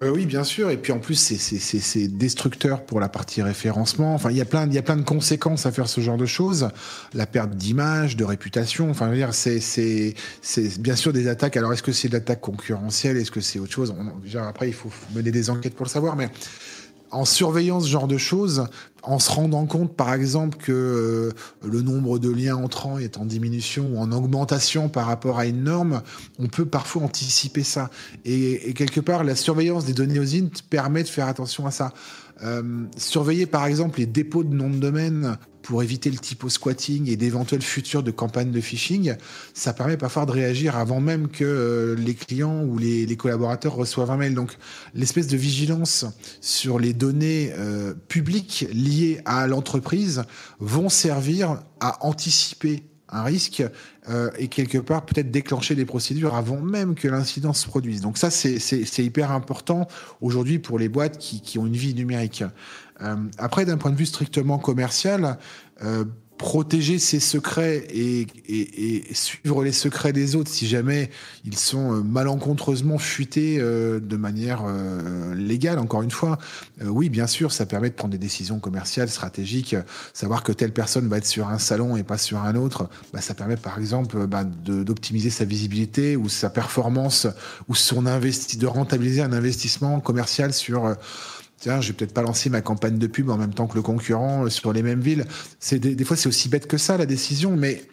Euh, 0.03 0.09
oui, 0.09 0.25
bien 0.25 0.43
sûr. 0.43 0.71
Et 0.71 0.77
puis 0.77 0.91
en 0.91 0.99
plus, 0.99 1.15
c'est 1.15 2.07
destructeur 2.07 2.83
pour 2.85 2.99
la 2.99 3.07
partie 3.07 3.41
référencement. 3.43 4.15
Enfin, 4.15 4.31
il 4.31 4.37
y 4.37 4.41
a 4.41 4.45
plein, 4.45 4.65
il 4.65 4.73
y 4.73 4.77
a 4.77 4.81
plein 4.81 4.97
de 4.97 5.03
conséquences 5.03 5.65
à 5.65 5.71
faire 5.71 5.87
ce 5.87 6.01
genre 6.01 6.17
de 6.17 6.25
choses. 6.25 6.69
La 7.13 7.27
perte 7.27 7.51
d'image, 7.51 8.17
de 8.17 8.23
réputation. 8.23 8.89
Enfin, 8.89 9.05
je 9.07 9.11
veux 9.11 9.17
dire, 9.17 9.33
c'est 9.33 10.13
bien 10.79 10.95
sûr 10.95 11.13
des 11.13 11.27
attaques. 11.27 11.55
Alors, 11.55 11.71
est-ce 11.71 11.83
que 11.83 11.91
c'est 11.91 12.07
de 12.07 12.13
l'attaque 12.13 12.41
concurrentielle? 12.41 13.17
Est-ce 13.17 13.31
que 13.31 13.41
c'est 13.41 13.59
autre 13.59 13.73
chose? 13.73 13.93
On, 13.97 14.39
Après, 14.39 14.67
il 14.67 14.73
faut 14.73 14.89
mener 15.13 15.31
des 15.31 15.49
enquêtes 15.51 15.75
pour 15.75 15.85
le 15.85 15.91
savoir, 15.91 16.15
mais 16.15 16.29
en 17.11 17.25
surveillant 17.25 17.79
ce 17.79 17.89
genre 17.89 18.07
de 18.07 18.17
choses, 18.17 18.65
en 19.03 19.19
se 19.19 19.31
rendant 19.31 19.65
compte, 19.65 19.95
par 19.95 20.13
exemple, 20.13 20.57
que 20.57 20.71
euh, 20.71 21.31
le 21.67 21.81
nombre 21.81 22.19
de 22.19 22.29
liens 22.29 22.55
entrants 22.55 22.97
est 22.97 23.17
en 23.17 23.25
diminution 23.25 23.89
ou 23.93 23.97
en 23.97 24.11
augmentation 24.11 24.89
par 24.89 25.07
rapport 25.07 25.39
à 25.39 25.45
une 25.45 25.63
norme, 25.63 26.01
on 26.39 26.47
peut 26.47 26.65
parfois 26.65 27.03
anticiper 27.03 27.63
ça. 27.63 27.89
Et, 28.25 28.73
quelque 28.73 28.99
part, 28.99 29.23
la 29.23 29.35
surveillance 29.35 29.85
des 29.85 29.93
données 29.93 30.19
OSINT 30.19 30.51
permet 30.69 31.03
de 31.03 31.07
faire 31.07 31.27
attention 31.27 31.65
à 31.65 31.71
ça. 31.71 31.93
Euh, 32.43 32.85
surveiller, 32.97 33.45
par 33.45 33.65
exemple, 33.65 33.99
les 33.99 34.05
dépôts 34.05 34.43
de 34.43 34.53
noms 34.53 34.69
de 34.69 34.77
domaine 34.77 35.37
pour 35.61 35.83
éviter 35.83 36.09
le 36.09 36.17
typo 36.17 36.49
squatting 36.49 37.07
et 37.09 37.15
d'éventuels 37.15 37.61
futurs 37.61 38.03
de 38.03 38.11
campagnes 38.11 38.51
de 38.51 38.61
phishing, 38.61 39.15
ça 39.53 39.73
permet 39.73 39.97
parfois 39.97 40.25
de 40.25 40.31
réagir 40.31 40.75
avant 40.75 40.99
même 40.99 41.27
que 41.27 41.43
euh, 41.43 41.95
les 41.95 42.15
clients 42.15 42.63
ou 42.63 42.77
les, 42.77 43.15
collaborateurs 43.15 43.75
reçoivent 43.75 44.11
un 44.11 44.17
mail. 44.17 44.33
Donc 44.33 44.57
l'espèce 44.95 45.27
de 45.27 45.37
vigilance 45.37 46.05
sur 46.39 46.79
les 46.79 46.93
données 46.93 47.53
euh, 47.57 47.93
publiques 48.07 48.65
liées 48.73 49.21
à 49.25 49.45
l'entreprise 49.47 50.23
vont 50.59 50.89
servir 50.89 51.61
à 51.79 52.05
anticiper 52.05 52.83
un 53.11 53.23
risque 53.23 53.63
euh, 54.09 54.29
et 54.37 54.47
quelque 54.47 54.77
part 54.77 55.05
peut-être 55.05 55.31
déclencher 55.31 55.75
des 55.75 55.85
procédures 55.85 56.35
avant 56.35 56.59
même 56.59 56.95
que 56.95 57.07
l'incident 57.07 57.53
se 57.53 57.67
produise. 57.67 58.01
Donc 58.01 58.17
ça, 58.17 58.31
c'est 58.31 59.03
hyper 59.03 59.31
important 59.31 59.87
aujourd'hui 60.21 60.59
pour 60.59 60.79
les 60.79 60.89
boîtes 60.89 61.17
qui, 61.17 61.41
qui, 61.41 61.59
ont 61.59 61.65
une 61.65 61.75
vie 61.75 61.93
numérique. 61.93 62.43
Euh, 63.01 63.15
après, 63.37 63.65
d'un 63.65 63.77
point 63.77 63.91
de 63.91 63.95
vue 63.95 64.05
strictement 64.05 64.59
commercial, 64.59 65.37
euh, 65.83 66.05
protéger 66.41 66.97
ses 66.97 67.19
secrets 67.19 67.87
et, 67.93 68.25
suivre 69.13 69.63
les 69.63 69.71
secrets 69.71 70.11
des 70.11 70.35
autres. 70.35 70.49
Si 70.49 70.67
jamais 70.67 71.11
ils 71.45 71.57
sont 71.57 71.93
euh, 71.93 72.01
malencontreusement 72.01 72.97
fuités 72.97 73.59
de 73.59 74.15
manière 74.17 74.63
légale, 75.35 75.77
encore 75.79 76.01
une 76.01 76.11
fois, 76.11 76.39
oui, 76.83 77.09
bien 77.09 77.27
sûr, 77.27 77.51
ça 77.51 77.65
permet 77.65 77.89
de 77.89 77.95
prendre 77.95 78.11
des 78.11 78.17
décisions 78.17 78.59
commerciales, 78.59 79.09
stratégiques, 79.09 79.75
savoir 80.13 80.43
que 80.43 80.51
telle 80.51 80.73
personne 80.73 81.07
va 81.07 81.17
être 81.17 81.27
sur 81.27 81.47
un 81.47 81.59
salon 81.59 81.95
et 81.95 82.03
pas 82.03 82.17
sur 82.17 82.39
un 82.39 82.55
autre, 82.55 82.89
bah, 83.13 83.21
ça 83.21 83.33
permet 83.33 83.57
par 83.57 83.77
exemple 83.77 84.25
bah, 84.25 84.43
d'optimiser 84.43 85.29
sa 85.29 85.45
visibilité 85.45 86.15
ou 86.15 86.27
sa 86.27 86.49
performance 86.49 87.27
ou 87.67 87.75
son 87.75 88.05
investi 88.05 88.57
de 88.57 88.67
rentabiliser 88.67 89.21
un 89.21 89.33
investissement 89.33 89.99
commercial 89.99 90.53
sur 90.53 90.95
tiens, 91.61 91.79
je 91.79 91.89
vais 91.89 91.93
peut-être 91.93 92.13
pas 92.13 92.23
lancer 92.23 92.49
ma 92.49 92.61
campagne 92.61 92.97
de 92.97 93.07
pub 93.07 93.29
en 93.29 93.37
même 93.37 93.53
temps 93.53 93.67
que 93.67 93.75
le 93.75 93.81
concurrent 93.81 94.45
euh, 94.45 94.49
sur 94.49 94.73
les 94.73 94.83
mêmes 94.83 94.99
villes. 94.99 95.25
Des, 95.71 96.03
fois 96.03 96.17
c'est 96.17 96.27
aussi 96.27 96.49
bête 96.49 96.67
que 96.67 96.77
ça 96.77 96.97
la 96.97 97.05
décision, 97.05 97.55
mais 97.55 97.83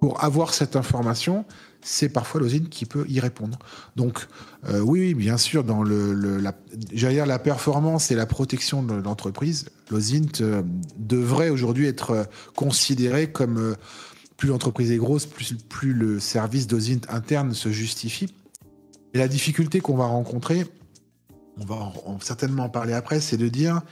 pour 0.00 0.22
avoir 0.22 0.52
cette 0.52 0.76
information, 0.76 1.44
c'est 1.80 2.08
parfois 2.08 2.40
l'osine 2.40 2.68
qui 2.68 2.86
peut 2.86 3.04
y 3.08 3.20
répondre. 3.20 3.58
Donc 3.96 4.26
euh, 4.68 4.80
oui, 4.80 5.14
bien 5.14 5.38
sûr, 5.38 5.64
dans 5.64 5.82
le, 5.82 6.12
la, 6.38 7.38
performance 7.38 8.10
et 8.10 8.14
la 8.14 8.26
protection 8.26 8.82
de 8.82 8.94
l'entreprise, 8.94 9.66
l'osine 9.90 10.28
euh, 10.40 10.62
devrait 10.98 11.50
aujourd'hui 11.50 11.86
être 11.86 12.28
considéré 12.54 13.30
comme 13.30 13.76
plus 14.36 14.48
l'entreprise 14.48 14.92
est 14.92 14.98
grosse, 14.98 15.26
plus, 15.26 15.54
plus 15.54 15.92
le 15.92 16.20
service 16.20 16.66
d'osine 16.66 17.00
interne 17.08 17.54
se 17.54 17.70
justifie. 17.70 18.32
Et 19.14 19.18
la 19.18 19.28
difficulté 19.28 19.80
qu'on 19.80 19.96
va 19.96 20.04
rencontrer, 20.04 20.66
on 21.60 21.64
va 21.64 21.92
certainement 22.20 22.64
en 22.64 22.68
parler 22.68 22.92
après, 22.92 23.20
c'est 23.20 23.36
de 23.36 23.48
dire 23.48 23.82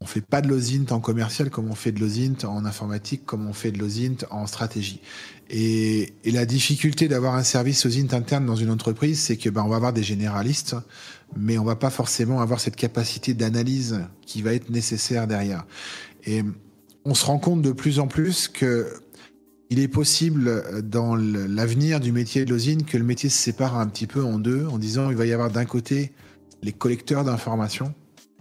on 0.00 0.06
fait 0.06 0.20
pas 0.20 0.40
de 0.40 0.48
l'OSINT 0.48 0.86
en 0.90 1.00
commercial 1.00 1.50
comme 1.50 1.70
on 1.70 1.74
fait 1.74 1.92
de 1.92 2.00
l'OSINT 2.00 2.46
en 2.46 2.64
informatique, 2.64 3.24
comme 3.26 3.46
on 3.48 3.52
fait 3.52 3.72
de 3.72 3.78
l'OSINT 3.78 4.26
en 4.30 4.46
stratégie. 4.46 5.00
Et, 5.50 6.12
la 6.24 6.46
difficulté 6.46 7.08
d'avoir 7.08 7.34
un 7.34 7.42
service 7.42 7.84
OSINT 7.84 8.12
interne 8.12 8.46
dans 8.46 8.54
une 8.54 8.70
entreprise, 8.70 9.18
c'est 9.20 9.36
que 9.36 9.50
ben, 9.50 9.62
on 9.64 9.68
va 9.68 9.76
avoir 9.76 9.92
des 9.92 10.02
généralistes, 10.02 10.76
mais 11.36 11.58
on 11.58 11.64
va 11.64 11.74
pas 11.74 11.90
forcément 11.90 12.40
avoir 12.40 12.60
cette 12.60 12.76
capacité 12.76 13.34
d'analyse 13.34 14.00
qui 14.24 14.42
va 14.42 14.54
être 14.54 14.70
nécessaire 14.70 15.26
derrière. 15.26 15.66
Et 16.26 16.44
on 17.04 17.14
se 17.14 17.24
rend 17.24 17.38
compte 17.38 17.62
de 17.62 17.72
plus 17.72 17.98
en 17.98 18.06
plus 18.06 18.48
que 18.48 18.92
il 19.70 19.80
est 19.80 19.88
possible 19.88 20.82
dans 20.82 21.14
l'avenir 21.14 22.00
du 22.00 22.10
métier 22.10 22.46
de 22.46 22.50
l'OSINT 22.50 22.84
que 22.86 22.96
le 22.96 23.04
métier 23.04 23.28
se 23.28 23.36
sépare 23.36 23.78
un 23.78 23.86
petit 23.86 24.06
peu 24.06 24.24
en 24.24 24.38
deux, 24.38 24.66
en 24.66 24.78
disant 24.78 25.10
il 25.10 25.16
va 25.16 25.26
y 25.26 25.32
avoir 25.32 25.50
d'un 25.50 25.66
côté 25.66 26.12
les 26.62 26.72
collecteurs 26.72 27.24
d'informations 27.24 27.94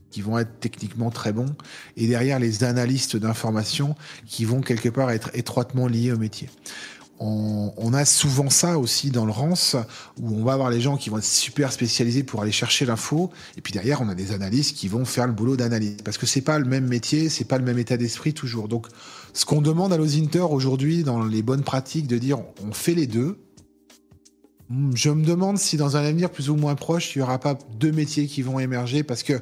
qui 0.09 0.21
vont 0.21 0.37
être 0.39 0.59
techniquement 0.59 1.11
très 1.11 1.33
bons, 1.33 1.53
et 1.95 2.07
derrière 2.07 2.39
les 2.39 2.63
analystes 2.63 3.17
d'informations 3.17 3.95
qui 4.25 4.45
vont 4.45 4.61
quelque 4.61 4.89
part 4.89 5.11
être 5.11 5.29
étroitement 5.33 5.87
liés 5.87 6.11
au 6.11 6.17
métier. 6.17 6.49
on, 7.19 7.93
a 7.93 8.05
souvent 8.05 8.49
ça 8.49 8.77
aussi 8.77 9.09
dans 9.09 9.25
le 9.25 9.31
rance, 9.31 9.75
où 10.21 10.35
on 10.35 10.43
va 10.43 10.53
avoir 10.53 10.69
les 10.69 10.79
gens 10.79 10.97
qui 10.97 11.09
vont 11.09 11.17
être 11.17 11.23
super 11.23 11.71
spécialisés 11.73 12.23
pour 12.23 12.41
aller 12.41 12.51
chercher 12.51 12.85
l'info, 12.85 13.31
et 13.57 13.61
puis 13.61 13.73
derrière, 13.73 14.01
on 14.01 14.09
a 14.09 14.15
des 14.15 14.31
analystes 14.31 14.77
qui 14.77 14.87
vont 14.87 15.03
faire 15.03 15.27
le 15.27 15.33
boulot 15.33 15.57
d'analyse. 15.57 15.97
Parce 16.03 16.17
que 16.17 16.25
c'est 16.25 16.41
pas 16.41 16.59
le 16.59 16.65
même 16.65 16.87
métier, 16.87 17.29
c'est 17.29 17.45
pas 17.45 17.57
le 17.57 17.65
même 17.65 17.79
état 17.79 17.97
d'esprit 17.97 18.33
toujours. 18.33 18.67
Donc, 18.67 18.87
ce 19.33 19.45
qu'on 19.45 19.61
demande 19.61 19.91
à 19.93 19.97
l'Osinter 19.97 20.51
aujourd'hui, 20.51 21.03
dans 21.03 21.23
les 21.23 21.41
bonnes 21.41 21.63
pratiques, 21.63 22.07
de 22.07 22.17
dire 22.17 22.39
on 22.63 22.71
fait 22.71 22.93
les 22.93 23.07
deux, 23.07 23.39
je 24.93 25.09
me 25.09 25.23
demande 25.23 25.57
si 25.57 25.77
dans 25.77 25.95
un 25.97 26.03
avenir 26.03 26.29
plus 26.29 26.49
ou 26.49 26.55
moins 26.55 26.75
proche, 26.75 27.15
il 27.15 27.19
n'y 27.19 27.23
aura 27.23 27.39
pas 27.39 27.57
deux 27.79 27.91
métiers 27.91 28.27
qui 28.27 28.41
vont 28.41 28.59
émerger 28.59 29.03
parce 29.03 29.23
que 29.23 29.41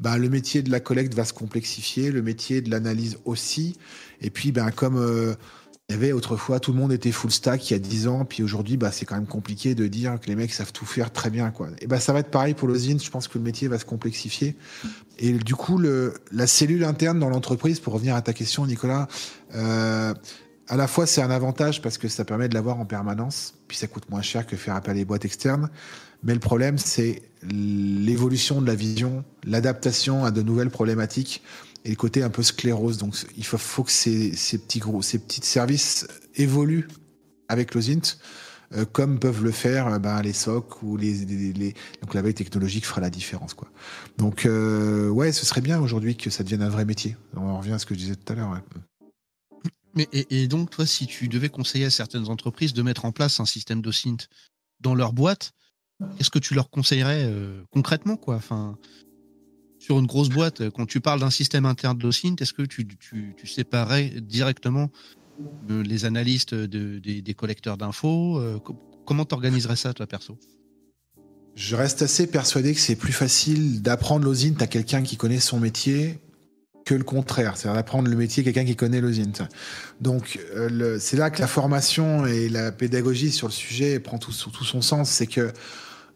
bah, 0.00 0.18
le 0.18 0.28
métier 0.28 0.62
de 0.62 0.70
la 0.70 0.80
collecte 0.80 1.14
va 1.14 1.24
se 1.24 1.32
complexifier, 1.32 2.10
le 2.10 2.22
métier 2.22 2.60
de 2.60 2.70
l'analyse 2.70 3.18
aussi. 3.24 3.76
Et 4.20 4.30
puis, 4.30 4.52
ben, 4.52 4.70
comme 4.70 4.96
euh, 4.96 5.34
il 5.88 5.92
y 5.92 5.94
avait 5.94 6.12
autrefois, 6.12 6.58
tout 6.58 6.72
le 6.72 6.78
monde 6.78 6.92
était 6.92 7.12
full 7.12 7.30
stack 7.30 7.70
il 7.70 7.74
y 7.74 7.76
a 7.76 7.78
10 7.78 8.08
ans, 8.08 8.24
puis 8.24 8.42
aujourd'hui, 8.42 8.76
bah, 8.76 8.90
c'est 8.92 9.06
quand 9.06 9.14
même 9.14 9.26
compliqué 9.26 9.74
de 9.74 9.86
dire 9.86 10.18
que 10.20 10.26
les 10.26 10.34
mecs 10.34 10.52
savent 10.52 10.72
tout 10.72 10.84
faire 10.84 11.12
très 11.12 11.30
bien. 11.30 11.52
Et 11.80 11.86
bah, 11.86 12.00
ça 12.00 12.12
va 12.12 12.18
être 12.18 12.30
pareil 12.30 12.54
pour 12.54 12.66
l'osine, 12.68 13.00
je 13.00 13.10
pense 13.10 13.28
que 13.28 13.38
le 13.38 13.44
métier 13.44 13.68
va 13.68 13.78
se 13.78 13.84
complexifier. 13.84 14.56
Et 15.18 15.32
du 15.32 15.54
coup, 15.54 15.78
la 15.78 16.46
cellule 16.46 16.84
interne 16.84 17.20
dans 17.20 17.30
l'entreprise, 17.30 17.78
pour 17.78 17.92
revenir 17.92 18.16
à 18.16 18.22
ta 18.22 18.32
question, 18.32 18.66
Nicolas, 18.66 19.06
euh, 19.54 20.12
à 20.68 20.76
la 20.76 20.86
fois 20.86 21.06
c'est 21.06 21.22
un 21.22 21.30
avantage 21.30 21.82
parce 21.82 21.98
que 21.98 22.08
ça 22.08 22.24
permet 22.24 22.48
de 22.48 22.54
l'avoir 22.54 22.78
en 22.78 22.86
permanence, 22.86 23.54
puis 23.68 23.76
ça 23.76 23.86
coûte 23.86 24.10
moins 24.10 24.22
cher 24.22 24.46
que 24.46 24.56
faire 24.56 24.74
appel 24.74 24.92
à 24.92 24.94
des 24.94 25.04
boîtes 25.04 25.24
externes. 25.24 25.70
Mais 26.22 26.34
le 26.34 26.40
problème, 26.40 26.78
c'est 26.78 27.22
l'évolution 27.42 28.60
de 28.60 28.66
la 28.66 28.74
vision, 28.74 29.24
l'adaptation 29.44 30.24
à 30.24 30.30
de 30.30 30.42
nouvelles 30.42 30.70
problématiques 30.70 31.42
et 31.84 31.90
le 31.90 31.96
côté 31.96 32.22
un 32.22 32.30
peu 32.30 32.42
sclérose. 32.42 32.98
Donc 32.98 33.14
il 33.36 33.44
faut, 33.44 33.58
faut 33.58 33.84
que 33.84 33.92
ces, 33.92 34.34
ces, 34.34 34.58
petits 34.58 34.80
gros, 34.80 35.02
ces 35.02 35.18
petits 35.18 35.40
services 35.44 36.06
évoluent 36.34 36.88
avec 37.48 37.74
l'OSINT, 37.74 38.18
euh, 38.74 38.84
comme 38.90 39.20
peuvent 39.20 39.44
le 39.44 39.52
faire 39.52 39.86
euh, 39.86 39.98
ben, 40.00 40.20
les 40.22 40.32
SOC 40.32 40.82
ou 40.82 40.96
les, 40.96 41.24
les, 41.24 41.74
donc 42.02 42.14
la 42.14 42.22
veille 42.22 42.34
technologique 42.34 42.84
fera 42.84 43.00
la 43.00 43.10
différence 43.10 43.54
quoi. 43.54 43.68
Donc 44.18 44.46
euh, 44.46 45.08
ouais, 45.08 45.30
ce 45.30 45.46
serait 45.46 45.60
bien 45.60 45.80
aujourd'hui 45.80 46.16
que 46.16 46.30
ça 46.30 46.42
devienne 46.42 46.62
un 46.62 46.68
vrai 46.68 46.84
métier. 46.84 47.16
On 47.36 47.56
revient 47.58 47.74
à 47.74 47.78
ce 47.78 47.86
que 47.86 47.94
je 47.94 48.00
disais 48.00 48.16
tout 48.16 48.32
à 48.32 48.36
l'heure. 48.36 48.60
Mais 49.96 50.08
et, 50.12 50.46
donc 50.46 50.70
toi, 50.70 50.86
si 50.86 51.06
tu 51.06 51.28
devais 51.28 51.48
conseiller 51.48 51.86
à 51.86 51.90
certaines 51.90 52.28
entreprises 52.28 52.74
de 52.74 52.82
mettre 52.82 53.04
en 53.04 53.12
place 53.12 53.40
un 53.40 53.46
système 53.46 53.80
d'OSINT 53.80 54.28
dans 54.80 54.94
leur 54.94 55.12
boîte, 55.12 55.52
qu'est-ce 56.16 56.30
que 56.30 56.38
tu 56.38 56.54
leur 56.54 56.68
conseillerais 56.68 57.32
concrètement 57.70 58.16
quoi? 58.16 58.36
Enfin, 58.36 58.78
sur 59.78 59.98
une 59.98 60.06
grosse 60.06 60.30
boîte, 60.30 60.68
quand 60.70 60.86
tu 60.86 61.00
parles 61.00 61.20
d'un 61.20 61.30
système 61.30 61.64
interne 61.64 61.96
d'OSINT, 61.96 62.36
est-ce 62.40 62.52
que 62.52 62.62
tu, 62.62 62.86
tu, 62.86 63.34
tu, 63.36 63.46
séparais 63.46 64.14
directement 64.20 64.90
euh, 65.70 65.82
les 65.82 66.04
analystes 66.04 66.54
de, 66.54 66.98
des, 66.98 67.34
collecteurs 67.34 67.76
d'infos 67.76 68.40
euh, 68.40 68.58
Comment 69.04 69.24
t'organiserais 69.24 69.76
ça, 69.76 69.94
toi, 69.94 70.06
perso? 70.06 70.38
Je 71.54 71.76
reste 71.76 72.02
assez 72.02 72.26
persuadé 72.26 72.74
que 72.74 72.80
c'est 72.80 72.96
plus 72.96 73.12
facile 73.12 73.80
d'apprendre 73.80 74.24
l'OSINT 74.24 74.60
à 74.60 74.66
quelqu'un 74.66 75.02
qui 75.02 75.16
connaît 75.16 75.40
son 75.40 75.60
métier 75.60 76.18
que 76.86 76.94
le 76.94 77.04
contraire, 77.04 77.56
c'est-à-dire 77.56 77.74
d'apprendre 77.74 78.08
le 78.08 78.16
métier 78.16 78.42
quelqu'un 78.42 78.64
qui 78.64 78.76
connaît 78.76 79.02
l'OSINT. 79.02 79.46
Donc, 80.00 80.38
euh, 80.54 80.96
c'est 80.98 81.18
là 81.18 81.28
que 81.28 81.40
la 81.40 81.46
formation 81.48 82.24
et 82.26 82.48
la 82.48 82.72
pédagogie 82.72 83.32
sur 83.32 83.48
le 83.48 83.52
sujet 83.52 84.00
prend 84.00 84.16
tout, 84.16 84.32
tout 84.32 84.64
son 84.64 84.80
sens, 84.80 85.10
c'est 85.10 85.26
que 85.26 85.52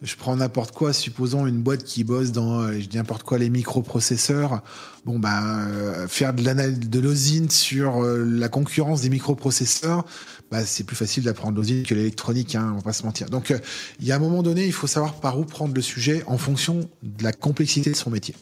je 0.03 0.17
prends 0.17 0.35
n'importe 0.37 0.73
quoi, 0.73 0.93
supposons 0.93 1.47
une 1.47 1.61
boîte 1.61 1.85
qui 1.85 2.05
bosse 2.05 2.33
dans, 2.33 2.63
euh, 2.63 2.73
je 2.81 2.87
dis 2.87 2.97
n'importe 2.97 3.23
quoi, 3.23 3.39
les 3.39 3.51
microprocesseurs. 3.51 4.63
Bon, 5.05 5.19
ben, 5.19 5.69
euh, 5.69 6.09
faire 6.09 6.33
de 6.33 6.43
l'analyse 6.43 6.79
de 6.79 7.01
l'osine 7.01 7.51
sur 7.51 8.03
euh, 8.03 8.25
la 8.25 8.49
concurrence 8.49 9.03
des 9.03 9.11
microprocesseurs, 9.11 10.07
bah, 10.51 10.65
c'est 10.65 10.85
plus 10.85 10.97
facile 10.97 11.25
d'apprendre 11.25 11.57
l'osine 11.57 11.83
que 11.83 11.95
l'électronique, 11.95 12.55
hein, 12.55 12.71
on 12.73 12.77
va 12.77 12.83
pas 12.83 12.93
se 12.93 13.05
mentir. 13.05 13.29
Donc, 13.29 13.55
il 14.01 14.07
y 14.07 14.13
a 14.13 14.17
un 14.17 14.19
moment 14.19 14.43
donné, 14.43 14.65
il 14.65 14.73
faut 14.73 14.87
savoir 14.87 15.21
par 15.21 15.39
où 15.39 15.45
prendre 15.45 15.75
le 15.75 15.83
sujet 15.83 16.23
en 16.27 16.39
fonction 16.39 16.89
de 17.03 17.23
la 17.23 17.33
complexité 17.33 17.91
de 17.91 17.97
son 17.97 18.11
métier. 18.11 18.35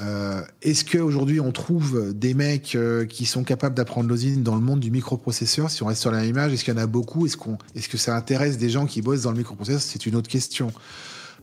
Euh, 0.00 0.42
Est-ce 0.62 0.84
qu'aujourd'hui 0.84 1.40
on 1.40 1.52
trouve 1.52 2.14
des 2.14 2.32
mecs 2.32 2.74
euh, 2.74 3.04
qui 3.04 3.26
sont 3.26 3.44
capables 3.44 3.74
d'apprendre 3.74 4.08
l'osine 4.08 4.42
dans 4.42 4.54
le 4.54 4.62
monde 4.62 4.80
du 4.80 4.90
microprocesseur? 4.90 5.70
Si 5.70 5.82
on 5.82 5.86
reste 5.86 6.00
sur 6.00 6.10
la 6.10 6.20
même 6.20 6.30
image, 6.30 6.52
est-ce 6.52 6.64
qu'il 6.64 6.74
y 6.74 6.76
en 6.76 6.80
a 6.80 6.86
beaucoup? 6.86 7.26
Est-ce 7.26 7.36
est-ce 7.74 7.88
que 7.88 7.98
ça 7.98 8.16
intéresse 8.16 8.56
des 8.58 8.70
gens 8.70 8.86
qui 8.86 9.02
bossent 9.02 9.22
dans 9.22 9.32
le 9.32 9.38
microprocesseur? 9.38 9.82
C'est 9.82 10.06
une 10.06 10.16
autre 10.16 10.28
question. 10.28 10.72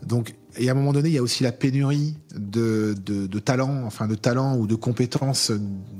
Donc, 0.03 0.33
et 0.57 0.69
à 0.69 0.71
un 0.71 0.75
moment 0.75 0.93
donné, 0.93 1.09
il 1.09 1.15
y 1.15 1.17
a 1.17 1.21
aussi 1.21 1.43
la 1.43 1.51
pénurie 1.51 2.15
de, 2.33 2.95
de, 3.05 3.39
talents, 3.39 3.83
enfin 3.85 4.07
de 4.07 4.15
talents 4.15 4.57
ou 4.57 4.65
de 4.65 4.75
compétences 4.75 5.51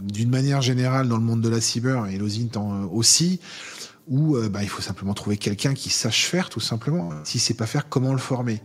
d'une 0.02 0.30
manière 0.30 0.62
générale 0.62 1.08
dans 1.08 1.18
le 1.18 1.24
monde 1.24 1.42
de 1.42 1.50
la 1.50 1.60
cyber 1.60 2.08
et 2.08 2.18
l'osine 2.18 2.50
aussi 2.92 3.40
où 4.08 4.36
euh, 4.36 4.50
bah, 4.50 4.64
il 4.64 4.70
faut 4.70 4.82
simplement 4.82 5.14
trouver 5.14 5.38
quelqu'un 5.38 5.74
qui 5.74 5.90
sache 5.90 6.26
faire 6.26 6.50
tout 6.50 6.60
simplement. 6.60 7.12
Si 7.24 7.40
c'est 7.40 7.54
pas 7.54 7.68
faire, 7.68 7.88
comment 7.90 8.12
le 8.12 8.20
former? 8.20 8.62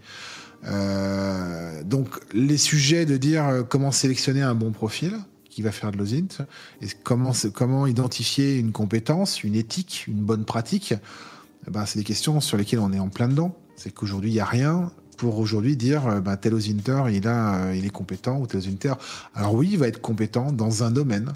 Euh, 0.67 1.83
donc 1.83 2.09
les 2.33 2.57
sujets 2.57 3.07
de 3.07 3.17
dire 3.17 3.47
euh, 3.47 3.63
comment 3.63 3.93
sélectionner 3.93 4.43
un 4.43 4.55
bon 4.55 4.73
profil 4.73 5.19
qui 5.51 5.63
va 5.63 5.71
faire 5.71 5.93
de 5.93 5.99
l'OSINT, 5.99 6.45
et 6.83 6.89
comment, 7.05 7.87
identifier 7.87 8.59
une 8.59 8.73
compétence, 8.73 9.45
une 9.45 9.55
éthique, 9.55 10.07
une 10.09 10.21
bonne 10.21 10.45
pratique, 10.45 10.95
eh 11.69 11.71
ben, 11.71 11.87
c'est 11.87 12.01
des 12.01 12.05
questions 12.05 12.41
sur 12.41 12.57
lesquelles 12.57 12.81
on 12.81 12.93
est 12.93 12.99
en 12.99 13.09
plein 13.09 13.29
dedans. 13.29 13.55
C'est 13.77 13.95
qu'aujourd'hui, 13.95 14.31
il 14.31 14.35
n'y 14.35 14.41
a 14.41 14.47
rien 14.47 14.91
pour 15.17 15.39
aujourd'hui 15.39 15.77
dire 15.77 16.09
euh, 16.09 16.21
ben, 16.21 16.37
tel 16.37 16.55
Osinter, 16.55 17.05
il, 17.09 17.31
il 17.77 17.87
est 17.87 17.91
compétent 17.91 18.41
ou 18.41 18.49
tel 18.49 18.59
Osinter. 18.59 18.95
Alors 19.35 19.55
oui, 19.55 19.71
il 19.73 19.79
va 19.79 19.87
être 19.87 20.01
compétent 20.01 20.51
dans 20.51 20.83
un 20.83 20.91
domaine. 20.91 21.33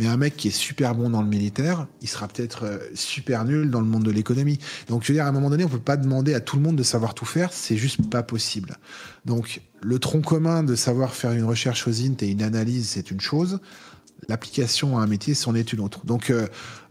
Mais 0.00 0.06
un 0.06 0.16
mec 0.16 0.34
qui 0.34 0.48
est 0.48 0.50
super 0.50 0.94
bon 0.94 1.10
dans 1.10 1.20
le 1.20 1.28
militaire, 1.28 1.86
il 2.00 2.08
sera 2.08 2.26
peut-être 2.26 2.64
euh, 2.64 2.78
super 2.94 3.44
nul 3.44 3.70
dans 3.70 3.82
le 3.82 3.86
monde 3.86 4.02
de 4.02 4.10
l'économie. 4.10 4.58
Donc, 4.88 5.02
je 5.02 5.08
veux 5.08 5.14
dire, 5.14 5.26
à 5.26 5.28
un 5.28 5.32
moment 5.32 5.50
donné, 5.50 5.62
on 5.62 5.68
peut 5.68 5.78
pas 5.78 5.98
demander 5.98 6.32
à 6.32 6.40
tout 6.40 6.56
le 6.56 6.62
monde 6.62 6.76
de 6.76 6.82
savoir 6.82 7.12
tout 7.12 7.26
faire, 7.26 7.52
c'est 7.52 7.76
juste 7.76 8.08
pas 8.08 8.22
possible. 8.22 8.78
Donc, 9.26 9.60
le 9.82 9.98
tronc 9.98 10.22
commun 10.22 10.62
de 10.62 10.74
savoir 10.74 11.12
faire 11.12 11.32
une 11.32 11.44
recherche 11.44 11.86
aux 11.86 12.00
int 12.00 12.16
et 12.22 12.28
une 12.28 12.42
analyse, 12.42 12.88
c'est 12.88 13.10
une 13.10 13.20
chose. 13.20 13.58
L'application 14.26 14.98
à 14.98 15.02
un 15.02 15.06
métier, 15.06 15.34
c'en 15.34 15.54
est 15.54 15.70
une 15.70 15.80
autre. 15.80 16.06
Donc, 16.06 16.30
euh, 16.30 16.46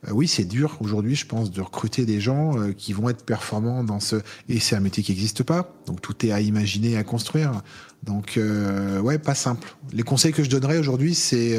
euh, 0.07 0.11
oui, 0.11 0.27
c'est 0.27 0.45
dur 0.45 0.77
aujourd'hui, 0.79 1.15
je 1.15 1.25
pense, 1.25 1.49
de 1.49 1.61
recruter 1.61 2.05
des 2.05 2.21
gens 2.21 2.57
qui 2.77 2.93
vont 2.93 3.09
être 3.09 3.25
performants 3.25 3.83
dans 3.83 3.99
ce. 3.99 4.17
Et 4.49 4.59
c'est 4.59 4.75
un 4.75 4.81
métier 4.81 5.01
qui 5.01 5.13
n'existe 5.13 5.41
pas. 5.41 5.73
Donc, 5.87 5.99
tout 5.99 6.27
est 6.27 6.31
à 6.31 6.41
imaginer, 6.41 6.95
à 6.95 7.03
construire. 7.03 7.63
Donc, 8.03 8.39
ouais, 9.01 9.17
pas 9.17 9.33
simple. 9.33 9.75
Les 9.93 10.03
conseils 10.03 10.31
que 10.31 10.43
je 10.43 10.49
donnerais 10.51 10.77
aujourd'hui, 10.77 11.15
c'est 11.15 11.57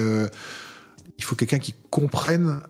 il 1.20 1.24
faut 1.24 1.36
quelqu'un 1.36 1.58
qui 1.58 1.74
comprenne 1.90 2.62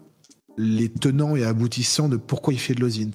les 0.59 0.89
tenants 0.89 1.37
et 1.37 1.45
aboutissants 1.45 2.09
de 2.09 2.17
pourquoi 2.17 2.53
il 2.53 2.59
fait 2.59 2.75
de 2.75 2.81
l'osint. 2.81 3.13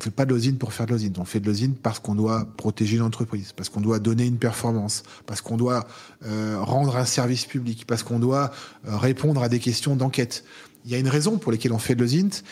On 0.00 0.02
fait 0.02 0.10
pas 0.10 0.24
de 0.24 0.30
l'osint 0.30 0.56
pour 0.56 0.72
faire 0.72 0.86
de 0.86 0.92
l'osint. 0.92 1.12
On 1.18 1.26
fait 1.26 1.40
de 1.40 1.46
l'osint 1.46 1.74
parce 1.82 1.98
qu'on 1.98 2.14
doit 2.14 2.46
protéger 2.56 2.96
l'entreprise, 2.96 3.52
parce 3.52 3.68
qu'on 3.68 3.82
doit 3.82 3.98
donner 3.98 4.24
une 4.24 4.38
performance, 4.38 5.02
parce 5.26 5.42
qu'on 5.42 5.58
doit 5.58 5.86
euh, 6.24 6.56
rendre 6.58 6.96
un 6.96 7.04
service 7.04 7.44
public, 7.44 7.84
parce 7.86 8.02
qu'on 8.02 8.18
doit 8.18 8.50
euh, 8.88 8.96
répondre 8.96 9.42
à 9.42 9.50
des 9.50 9.58
questions 9.58 9.94
d'enquête. 9.94 10.42
Il 10.86 10.90
y 10.90 10.94
a 10.94 10.98
une 10.98 11.08
raison 11.08 11.36
pour 11.36 11.52
laquelle 11.52 11.74
on 11.74 11.78
fait 11.78 11.94
de 11.94 12.00
l'osint. 12.00 12.42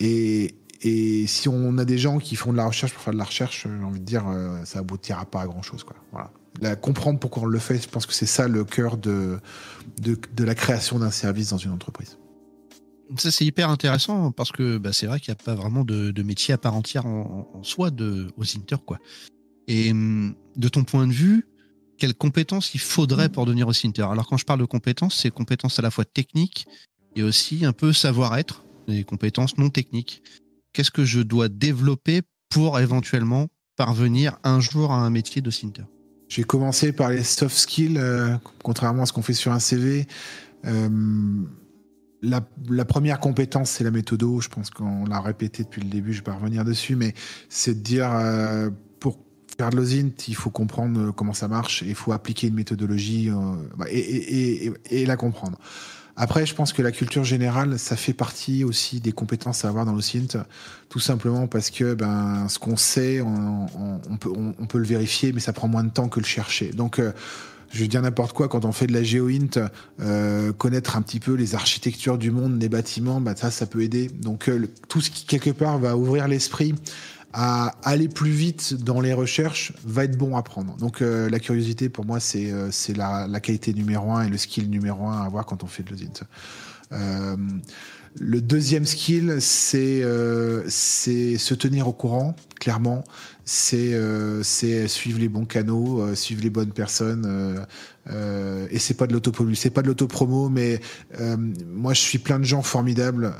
Et, 0.00 0.54
et 0.86 1.26
si 1.26 1.48
on 1.48 1.78
a 1.78 1.84
des 1.84 1.98
gens 1.98 2.18
qui 2.18 2.36
font 2.36 2.52
de 2.52 2.56
la 2.56 2.66
recherche 2.66 2.92
pour 2.92 3.02
faire 3.02 3.12
de 3.12 3.18
la 3.18 3.24
recherche, 3.24 3.66
j'ai 3.66 3.84
envie 3.84 4.00
de 4.00 4.04
dire, 4.04 4.26
euh, 4.28 4.64
ça 4.64 4.80
aboutira 4.80 5.24
pas 5.24 5.42
à 5.42 5.46
grand 5.46 5.62
chose. 5.62 5.84
Quoi. 5.84 5.96
Voilà 6.12 6.30
comprendre 6.80 7.18
pourquoi 7.18 7.44
on 7.44 7.46
le 7.46 7.58
fait, 7.58 7.80
je 7.80 7.88
pense 7.88 8.06
que 8.06 8.14
c'est 8.14 8.26
ça 8.26 8.48
le 8.48 8.64
cœur 8.64 8.96
de, 8.96 9.38
de, 10.00 10.44
la 10.44 10.54
création 10.54 10.98
d'un 10.98 11.10
service 11.10 11.50
dans 11.50 11.58
une 11.58 11.72
entreprise. 11.72 12.18
Ça, 13.16 13.30
c'est 13.30 13.44
hyper 13.44 13.70
intéressant 13.70 14.32
parce 14.32 14.50
que 14.50 14.78
bah, 14.78 14.92
c'est 14.92 15.06
vrai 15.06 15.20
qu'il 15.20 15.32
n'y 15.32 15.38
a 15.40 15.44
pas 15.44 15.54
vraiment 15.54 15.84
de, 15.84 16.22
métier 16.22 16.54
à 16.54 16.58
part 16.58 16.74
entière 16.74 17.06
en, 17.06 17.62
soi 17.62 17.90
de, 17.90 18.28
aux. 18.36 18.78
Quoi. 18.78 18.98
Et 19.68 19.92
hum, 19.92 20.34
de 20.56 20.68
ton 20.68 20.84
point 20.84 21.06
de 21.06 21.12
vue, 21.12 21.46
quelles 21.98 22.14
compétences 22.14 22.74
il 22.74 22.80
faudrait 22.80 23.28
pour 23.28 23.46
devenir 23.46 23.68
aussi 23.68 23.86
Inter? 23.86 24.06
Alors, 24.10 24.26
quand 24.26 24.36
je 24.36 24.44
parle 24.44 24.60
de 24.60 24.64
compétences, 24.64 25.16
c'est 25.16 25.30
compétences 25.30 25.78
à 25.78 25.82
la 25.82 25.90
fois 25.90 26.04
techniques 26.04 26.66
et 27.14 27.22
aussi 27.22 27.64
un 27.64 27.72
peu 27.72 27.92
savoir-être, 27.92 28.64
des 28.88 29.04
compétences 29.04 29.56
non 29.56 29.70
techniques. 29.70 30.22
Qu'est-ce 30.76 30.90
que 30.90 31.06
je 31.06 31.20
dois 31.20 31.48
développer 31.48 32.20
pour 32.50 32.78
éventuellement 32.78 33.46
parvenir 33.76 34.38
un 34.44 34.60
jour 34.60 34.92
à 34.92 34.96
un 34.96 35.08
métier 35.08 35.40
de 35.40 35.50
Cinter 35.50 35.84
j'ai 36.28 36.44
commencé 36.44 36.92
par 36.92 37.08
les 37.08 37.22
soft 37.22 37.56
skills, 37.56 37.96
euh, 37.96 38.36
contrairement 38.62 39.04
à 39.04 39.06
ce 39.06 39.12
qu'on 39.14 39.22
fait 39.22 39.32
sur 39.32 39.52
un 39.52 39.58
CV. 39.58 40.06
Euh, 40.66 40.88
la, 42.20 42.84
première 42.84 43.20
compétence, 43.20 43.70
c'est 43.70 43.84
la 43.84 43.90
méthodo. 43.90 44.40
Je 44.40 44.48
pense 44.50 44.68
qu'on 44.68 45.06
l'a 45.06 45.20
répété 45.20 45.62
depuis 45.62 45.80
le 45.80 45.88
début, 45.88 46.12
je 46.12 46.18
vais 46.18 46.24
pas 46.24 46.34
revenir 46.34 46.62
dessus, 46.64 46.94
mais 46.94 47.14
c'est 47.48 47.74
de 47.74 47.82
dire 47.82 48.10
euh, 48.12 48.68
pour 49.00 49.18
faire 49.56 49.70
de 49.70 49.76
l'osint, 49.76 50.10
il 50.28 50.34
faut 50.34 50.50
comprendre 50.50 51.10
comment 51.12 51.32
ça 51.32 51.48
marche 51.48 51.84
il 51.86 51.94
faut 51.94 52.12
appliquer 52.12 52.48
une 52.48 52.54
méthodologie 52.54 53.30
et, 53.88 55.06
la 55.06 55.16
comprendre. 55.16 55.58
Après, 56.16 56.46
je 56.46 56.54
pense 56.54 56.72
que 56.72 56.80
la 56.80 56.92
culture 56.92 57.24
générale, 57.24 57.78
ça 57.78 57.94
fait 57.94 58.14
partie 58.14 58.64
aussi 58.64 59.00
des 59.00 59.12
compétences 59.12 59.66
à 59.66 59.68
avoir 59.68 59.84
dans 59.84 59.94
le 59.94 60.00
SINT, 60.00 60.44
tout 60.88 60.98
simplement 60.98 61.46
parce 61.46 61.70
que 61.70 61.92
ben, 61.92 62.48
ce 62.48 62.58
qu'on 62.58 62.76
sait, 62.76 63.20
on, 63.20 64.16
peut, 64.18 64.30
on, 64.34 64.66
peut, 64.66 64.78
le 64.78 64.86
vérifier, 64.86 65.32
mais 65.32 65.40
ça 65.40 65.52
prend 65.52 65.68
moins 65.68 65.84
de 65.84 65.90
temps 65.90 66.08
que 66.08 66.18
le 66.18 66.24
chercher. 66.24 66.70
Donc, 66.70 66.98
euh, 66.98 67.12
je 67.70 67.82
veux 67.82 67.88
dire 67.88 68.00
n'importe 68.00 68.32
quoi, 68.32 68.48
quand 68.48 68.64
on 68.64 68.72
fait 68.72 68.86
de 68.86 68.94
la 68.94 69.02
géoint, 69.02 69.68
euh, 70.00 70.52
connaître 70.52 70.96
un 70.96 71.02
petit 71.02 71.20
peu 71.20 71.34
les 71.34 71.54
architectures 71.54 72.16
du 72.16 72.30
monde, 72.30 72.58
des 72.58 72.68
bâtiments, 72.68 73.20
bah, 73.20 73.34
ça, 73.36 73.50
ça 73.50 73.66
peut 73.66 73.82
aider. 73.82 74.08
Donc 74.08 74.48
euh, 74.48 74.68
tout 74.88 75.00
ce 75.00 75.10
qui, 75.10 75.26
quelque 75.26 75.50
part, 75.50 75.78
va 75.78 75.96
ouvrir 75.96 76.28
l'esprit 76.28 76.74
à 77.38 77.74
aller 77.82 78.08
plus 78.08 78.30
vite 78.30 78.72
dans 78.82 79.02
les 79.02 79.12
recherches 79.12 79.74
va 79.84 80.04
être 80.04 80.16
bon 80.16 80.38
à 80.38 80.42
prendre. 80.42 80.74
Donc 80.76 81.02
euh, 81.02 81.28
la 81.28 81.38
curiosité, 81.38 81.90
pour 81.90 82.06
moi, 82.06 82.18
c'est 82.18 82.50
c'est 82.70 82.96
la, 82.96 83.28
qualité 83.40 83.74
numéro 83.74 84.10
un 84.12 84.24
et 84.24 84.30
le 84.30 84.38
skill 84.38 84.70
numéro 84.70 85.06
un 85.06 85.20
à 85.20 85.26
avoir 85.26 85.44
quand 85.44 85.62
on 85.62 85.66
fait 85.66 85.82
de 85.82 85.90
l'osint. 86.90 87.36
Le 88.18 88.40
deuxième 88.40 88.86
skill, 88.86 89.36
c'est 89.40 90.02
euh, 90.02 90.68
se 90.68 91.54
tenir 91.54 91.86
au 91.86 91.92
courant, 91.92 92.34
clairement. 92.58 93.04
C'est 93.44 93.94
euh, 93.94 94.42
suivre 94.42 95.18
les 95.18 95.28
bons 95.28 95.44
canaux, 95.44 96.00
euh, 96.00 96.14
suivre 96.14 96.42
les 96.42 96.50
bonnes 96.50 96.72
personnes. 96.72 97.24
Euh, 97.26 97.60
euh 98.10 98.66
et 98.70 98.78
c'est 98.78 98.94
pas 98.94 99.06
de 99.06 99.12
l'autopromo, 99.12 99.54
c'est 99.54 99.70
pas 99.70 99.82
de 99.82 99.88
l'autopromo, 99.88 100.48
mais 100.48 100.80
euh, 101.20 101.36
moi 101.68 101.92
je 101.92 102.00
suis 102.00 102.18
plein 102.18 102.38
de 102.38 102.44
gens 102.44 102.62
formidables. 102.62 103.32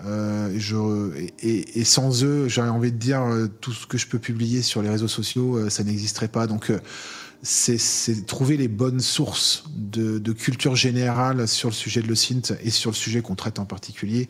je, 0.55 1.11
et, 1.40 1.80
et, 1.80 1.84
sans 1.84 2.22
eux, 2.22 2.47
j'aurais 2.49 2.68
envie 2.68 2.92
de 2.92 2.99
dire 2.99 3.24
tout 3.61 3.72
ce 3.72 3.86
que 3.86 3.97
je 3.97 4.07
peux 4.07 4.18
publier 4.18 4.61
sur 4.61 4.82
les 4.82 4.90
réseaux 4.90 5.09
sociaux, 5.09 5.70
ça 5.70 5.84
n'existerait 5.84 6.28
pas. 6.28 6.47
Donc 6.47 6.70
c'est 7.43 8.26
trouver 8.26 8.57
les 8.57 8.68
bonnes 8.68 9.01
sources 9.01 9.64
de, 9.74 10.32
culture 10.32 10.76
générale 10.76 11.47
sur 11.47 11.68
le 11.68 11.74
sujet 11.74 12.03
de 12.03 12.09
l'OSINT 12.09 12.55
et 12.62 12.70
sur 12.70 12.91
le 12.91 12.97
sujet 12.97 13.22
qu'on 13.22 13.34
traite 13.34 13.59
en 13.59 13.64
particulier 13.64 14.28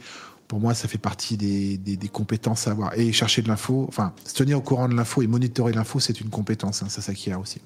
pour 0.49 0.61
moi, 0.61 0.75
ça 0.75 0.87
fait 0.87 0.99
partie 0.99 1.37
des, 1.37 2.09
compétences 2.13 2.69
à 2.69 2.71
avoir. 2.71 2.97
Et 2.97 3.13
chercher 3.13 3.43
de 3.43 3.49
l'info, 3.49 3.87
enfin, 3.89 4.15
se 4.25 4.35
tenir 4.35 4.59
au 4.59 4.61
courant 4.61 4.89
de 4.89 4.95
l'info 4.95 5.23
et 5.23 5.27
monitorer 5.27 5.73
l'info, 5.73 5.99
c'est 5.99 6.21
une 6.21 6.31
compétence. 6.31 6.83
Hein, 6.83 6.89
ça 6.89 7.03
s'acquiert 7.03 7.41
aussi. 7.41 7.61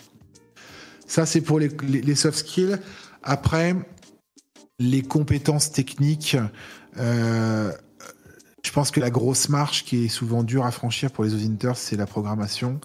Ça, 1.07 1.26
c'est 1.26 1.41
pour 1.41 1.59
les, 1.59 1.68
les, 1.82 2.14
soft 2.14 2.38
skills. 2.38 2.78
Après, 3.22 3.74
les 4.78 5.03
compétences 5.03 5.72
techniques, 5.72 6.36
euh, 6.97 7.72
je 8.64 8.70
pense 8.72 8.91
que 8.91 9.01
la 9.01 9.11
grosse 9.11 9.49
marche 9.49 9.84
qui 9.84 10.05
est 10.05 10.09
souvent 10.09 10.43
dure 10.43 10.64
à 10.64 10.70
franchir 10.70 11.11
pour 11.11 11.24
les 11.24 11.34
auditeurs, 11.34 11.76
c'est 11.76 11.97
la 11.97 12.07
programmation. 12.07 12.80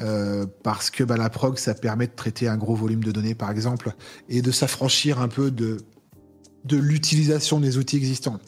Euh, 0.00 0.46
parce 0.62 0.90
que 0.90 1.04
bah, 1.04 1.16
la 1.16 1.30
prog, 1.30 1.58
ça 1.58 1.74
permet 1.74 2.06
de 2.06 2.12
traiter 2.14 2.48
un 2.48 2.56
gros 2.56 2.74
volume 2.74 3.02
de 3.02 3.12
données, 3.12 3.34
par 3.34 3.50
exemple, 3.50 3.94
et 4.28 4.42
de 4.42 4.50
s'affranchir 4.50 5.20
un 5.20 5.28
peu 5.28 5.50
de, 5.50 5.78
l'utilisation 6.70 7.60
des 7.60 7.78
outils 7.78 7.96
existants 7.96 8.40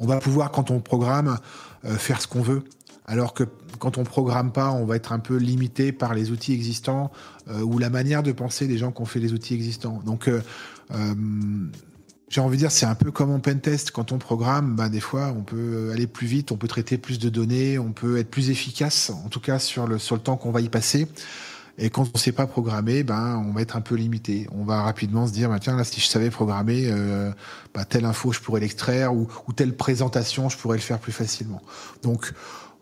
on 0.00 0.06
va 0.06 0.18
pouvoir, 0.20 0.52
quand 0.52 0.70
on 0.70 0.78
programme, 0.78 1.38
euh, 1.84 1.96
faire 1.96 2.22
ce 2.22 2.28
qu'on 2.28 2.40
veut. 2.40 2.62
Alors 3.04 3.34
que 3.34 3.42
quand 3.80 3.98
on 3.98 4.04
programme 4.04 4.52
pas, 4.52 4.70
on 4.70 4.84
va 4.84 4.94
être 4.94 5.10
un 5.10 5.18
peu 5.18 5.36
limité 5.36 5.90
par 5.90 6.14
les 6.14 6.30
outils 6.30 6.52
existants 6.52 7.10
euh, 7.48 7.62
ou 7.62 7.78
la 7.78 7.90
manière 7.90 8.22
de 8.22 8.30
penser 8.30 8.68
des 8.68 8.78
gens 8.78 8.92
qui 8.92 9.02
ont 9.02 9.06
fait 9.06 9.18
les 9.18 9.32
outils 9.32 9.54
existants. 9.54 10.00
Donc, 10.06 10.30
j'ai 12.28 12.40
envie 12.40 12.56
de 12.56 12.62
dire, 12.62 12.70
c'est 12.70 12.86
un 12.86 12.94
peu 12.94 13.10
comme 13.10 13.30
en 13.30 13.40
pentest. 13.40 13.90
Quand 13.90 14.12
on 14.12 14.18
programme, 14.18 14.76
ben, 14.76 14.88
des 14.88 15.00
fois, 15.00 15.34
on 15.36 15.42
peut 15.42 15.90
aller 15.92 16.06
plus 16.06 16.26
vite, 16.26 16.52
on 16.52 16.56
peut 16.56 16.68
traiter 16.68 16.98
plus 16.98 17.18
de 17.18 17.28
données, 17.28 17.78
on 17.78 17.92
peut 17.92 18.18
être 18.18 18.30
plus 18.30 18.50
efficace, 18.50 19.10
en 19.10 19.28
tout 19.28 19.40
cas 19.40 19.58
sur 19.58 19.86
le, 19.86 19.98
sur 19.98 20.14
le 20.14 20.20
temps 20.20 20.36
qu'on 20.36 20.50
va 20.50 20.60
y 20.60 20.68
passer. 20.68 21.08
Et 21.80 21.90
quand 21.90 22.02
on 22.02 22.10
ne 22.12 22.18
sait 22.18 22.32
pas 22.32 22.46
programmer, 22.46 23.04
ben, 23.04 23.42
on 23.46 23.52
va 23.52 23.62
être 23.62 23.76
un 23.76 23.80
peu 23.80 23.94
limité. 23.94 24.48
On 24.52 24.64
va 24.64 24.82
rapidement 24.82 25.26
se 25.26 25.32
dire, 25.32 25.48
bah, 25.48 25.58
tiens, 25.60 25.76
là, 25.76 25.84
si 25.84 26.00
je 26.00 26.06
savais 26.06 26.28
programmer, 26.28 26.88
euh, 26.90 27.30
bah, 27.72 27.84
telle 27.84 28.04
info, 28.04 28.32
je 28.32 28.40
pourrais 28.40 28.60
l'extraire, 28.60 29.14
ou, 29.14 29.28
ou, 29.46 29.52
telle 29.52 29.76
présentation, 29.76 30.48
je 30.48 30.58
pourrais 30.58 30.76
le 30.76 30.82
faire 30.82 30.98
plus 30.98 31.12
facilement. 31.12 31.62
Donc, 32.02 32.32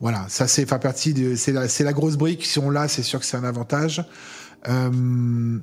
voilà, 0.00 0.24
ça, 0.28 0.48
c'est 0.48 0.66
partie 0.66 1.12
de, 1.12 1.36
c'est 1.36 1.52
la, 1.52 1.66
la 1.66 1.92
grosse 1.92 2.16
brique. 2.16 2.44
Si 2.44 2.58
on 2.58 2.70
l'a, 2.70 2.88
c'est 2.88 3.02
sûr 3.02 3.20
que 3.20 3.26
c'est 3.26 3.36
un 3.36 3.44
avantage. 3.44 4.02
Euh, 4.66 5.58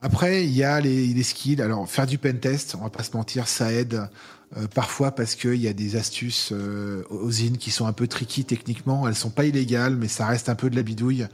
après, 0.00 0.44
il 0.44 0.52
y 0.52 0.62
a 0.62 0.80
les, 0.80 1.08
les, 1.08 1.22
skills. 1.22 1.60
Alors, 1.60 1.88
faire 1.88 2.06
du 2.06 2.18
pentest, 2.18 2.74
on 2.78 2.82
va 2.82 2.90
pas 2.90 3.02
se 3.02 3.16
mentir, 3.16 3.48
ça 3.48 3.72
aide. 3.72 4.08
Euh, 4.56 4.66
parfois 4.66 5.10
parce 5.10 5.34
qu'il 5.34 5.56
y 5.56 5.68
a 5.68 5.74
des 5.74 5.96
astuces 5.96 6.52
euh, 6.52 7.02
aux 7.10 7.28
qui 7.28 7.70
sont 7.70 7.86
un 7.86 7.92
peu 7.92 8.06
tricky 8.06 8.44
techniquement. 8.44 9.06
Elles 9.06 9.14
sont 9.14 9.30
pas 9.30 9.44
illégales, 9.44 9.96
mais 9.96 10.08
ça 10.08 10.26
reste 10.26 10.48
un 10.48 10.54
peu 10.54 10.70
de 10.70 10.76
la 10.76 10.82
bidouille. 10.82 11.26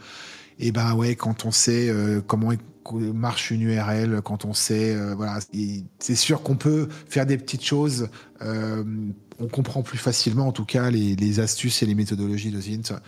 Et 0.58 0.72
ben 0.72 0.94
ouais, 0.94 1.16
quand 1.16 1.44
on 1.44 1.50
sait 1.50 1.88
euh, 1.88 2.20
comment 2.26 2.52
marche 3.14 3.50
une 3.50 3.62
URL, 3.62 4.20
quand 4.22 4.44
on 4.44 4.52
sait, 4.52 4.94
euh, 4.94 5.14
voilà, 5.14 5.38
c'est 5.98 6.14
sûr 6.14 6.42
qu'on 6.42 6.56
peut 6.56 6.88
faire 7.08 7.26
des 7.26 7.38
petites 7.38 7.64
choses. 7.64 8.08
Euh, 8.42 8.84
on 9.40 9.48
comprend 9.48 9.82
plus 9.82 9.98
facilement, 9.98 10.46
en 10.46 10.52
tout 10.52 10.66
cas, 10.66 10.90
les, 10.90 11.16
les 11.16 11.40
astuces 11.40 11.82
et 11.82 11.86
les 11.86 11.94
méthodologies 11.94 12.50
de 12.50 12.60
Zint. 12.60 13.00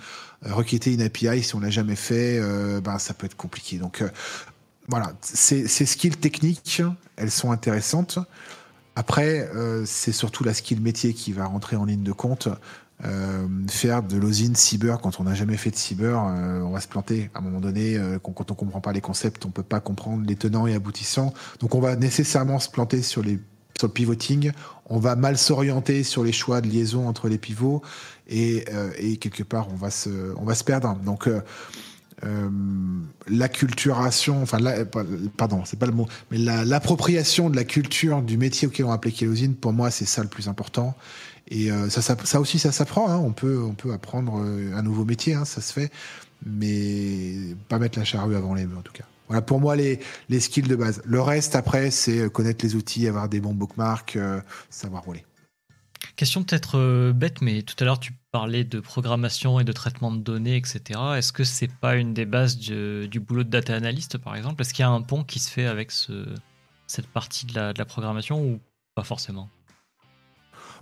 requêter 0.43 0.95
une 0.95 1.03
API, 1.03 1.43
si 1.43 1.55
on 1.55 1.61
l'a 1.61 1.71
jamais 1.71 1.95
fait, 1.95 2.41
ben 2.81 2.99
ça 2.99 3.15
peut 3.15 3.27
être 3.27 3.37
compliqué. 3.37 3.79
Donc 3.79 4.03
voilà, 4.89 5.13
ces, 5.21 5.67
skills 5.67 6.17
techniques, 6.17 6.83
elles 7.17 7.31
sont 7.31 7.51
intéressantes. 7.51 8.19
Après, 8.95 9.51
c'est 9.85 10.13
surtout 10.13 10.43
la 10.43 10.55
skill 10.55 10.81
métier 10.81 11.13
qui 11.13 11.33
va 11.33 11.45
rentrer 11.45 11.77
en 11.77 11.85
ligne 11.85 12.03
de 12.03 12.13
compte. 12.13 12.49
Euh, 13.05 13.47
faire 13.69 14.03
de 14.03 14.17
l'osine 14.17 14.57
cyber 14.57 14.99
quand 15.03 15.21
on 15.21 15.25
n'a 15.25 15.35
jamais 15.35 15.59
fait 15.59 15.71
de 15.71 15.77
cyber, 15.77 16.25
euh, 16.25 16.61
on 16.61 16.71
va 16.71 16.81
se 16.81 16.89
planter. 16.89 17.31
À 17.35 17.41
un 17.41 17.43
moment 17.43 17.61
donné, 17.61 17.97
euh, 17.97 18.19
quand 18.19 18.51
on 18.51 18.55
comprend 18.55 18.81
pas 18.81 18.93
les 18.93 19.03
concepts, 19.03 19.45
on 19.45 19.51
peut 19.51 19.63
pas 19.63 19.81
comprendre 19.81 20.25
les 20.27 20.35
tenants 20.35 20.67
et 20.67 20.75
aboutissants. 20.75 21.35
Donc 21.61 21.75
on 21.75 21.81
va 21.81 21.95
nécessairement 21.95 22.59
se 22.59 22.71
planter 22.71 23.03
sur 23.03 23.23
les 23.23 23.39
sur 23.79 23.89
le 23.89 23.93
pivoting. 23.93 24.53
On 24.87 24.99
va 24.99 25.15
mal 25.15 25.37
s'orienter 25.37 26.05
sur 26.05 26.25
les 26.25 26.33
choix 26.33 26.63
de 26.63 26.69
liaison 26.69 27.07
entre 27.07 27.29
les 27.29 27.37
pivots 27.37 27.83
et, 28.27 28.65
et 28.97 29.19
quelque 29.19 29.43
part 29.43 29.69
on 29.71 29.75
va 29.75 29.91
se 29.91 30.35
on 30.39 30.45
va 30.45 30.55
se 30.55 30.65
perdre. 30.65 30.97
Donc 31.05 31.29
euh, 32.25 32.49
l'acculturation, 33.29 34.43
enfin, 34.43 34.59
pardon, 35.37 35.63
c'est 35.65 35.79
pas 35.79 35.87
le 35.87 35.93
mot, 35.93 36.09
mais 36.31 36.39
l'appropriation 36.39 37.51
de 37.51 37.57
la 37.57 37.65
culture 37.65 38.23
du 38.23 38.39
métier 38.39 38.69
auquel 38.69 38.87
on 38.87 38.93
applique 38.93 39.21
l'usine, 39.21 39.55
pour 39.55 39.73
moi, 39.73 39.91
c'est 39.91 40.07
ça 40.07 40.23
le 40.23 40.29
plus 40.29 40.49
important. 40.49 40.97
Et 41.49 41.71
euh, 41.71 41.89
ça, 41.91 42.01
ça, 42.03 42.41
aussi, 42.41 42.59
ça 42.59 42.73
s'apprend. 42.73 43.09
Hein. 43.09 43.19
On, 43.19 43.33
peut, 43.33 43.63
on 43.63 43.75
peut 43.75 43.93
apprendre 43.93 44.41
euh, 44.43 44.75
un 44.75 44.83
nouveau 44.83 45.05
métier, 45.05 45.35
hein, 45.35 45.45
ça 45.45 45.61
se 45.61 45.73
fait, 45.73 45.93
mais 46.45 47.55
pas 47.69 47.79
mettre 47.79 47.99
la 47.99 48.05
charrue 48.05 48.35
avant 48.35 48.55
les 48.55 48.65
bœufs, 48.65 48.79
en 48.79 48.83
tout 48.83 48.93
cas. 48.93 49.05
Voilà 49.29 49.43
pour 49.43 49.61
moi 49.61 49.77
les, 49.77 50.01
les 50.29 50.41
skills 50.41 50.69
de 50.69 50.77
base. 50.77 51.03
Le 51.05 51.21
reste, 51.21 51.55
après, 51.55 51.91
c'est 51.91 52.31
connaître 52.31 52.65
les 52.65 52.77
outils, 52.77 53.09
avoir 53.09 53.29
des 53.29 53.41
bons 53.41 53.55
bookmarks, 53.55 54.17
savoir 54.71 55.03
rouler. 55.03 55.25
Question 56.15 56.45
peut-être 56.45 57.11
bête, 57.11 57.43
mais 57.43 57.63
tout 57.63 57.75
à 57.81 57.85
l'heure 57.85 57.99
tu 57.99 58.13
parlais 58.37 58.65
de 58.65 58.81
programmation 58.81 59.61
et 59.61 59.65
de 59.65 59.73
traitement 59.73 60.13
de 60.13 60.19
données, 60.19 60.57
etc. 60.57 61.01
Est-ce 61.17 61.33
que 61.33 61.43
c'est 61.43 61.71
pas 61.73 61.97
une 61.97 62.13
des 62.13 62.27
bases 62.27 62.59
du, 62.59 63.19
boulot 63.19 63.45
de 63.45 63.49
data 63.49 63.75
analyst, 63.75 64.19
par 64.19 64.37
exemple? 64.37 64.61
Est-ce 64.61 64.75
qu'il 64.75 64.83
y 64.83 64.87
a 64.87 64.91
un 64.91 65.01
pont 65.01 65.25
qui 65.25 65.39
se 65.39 65.51
fait 65.51 65.65
avec 65.65 65.91
ce, 65.91 66.27
cette 66.87 67.07
partie 67.07 67.47
de 67.47 67.55
la, 67.55 67.85
programmation 67.87 68.39
ou 68.45 68.61
pas 68.95 69.05
forcément? 69.05 69.49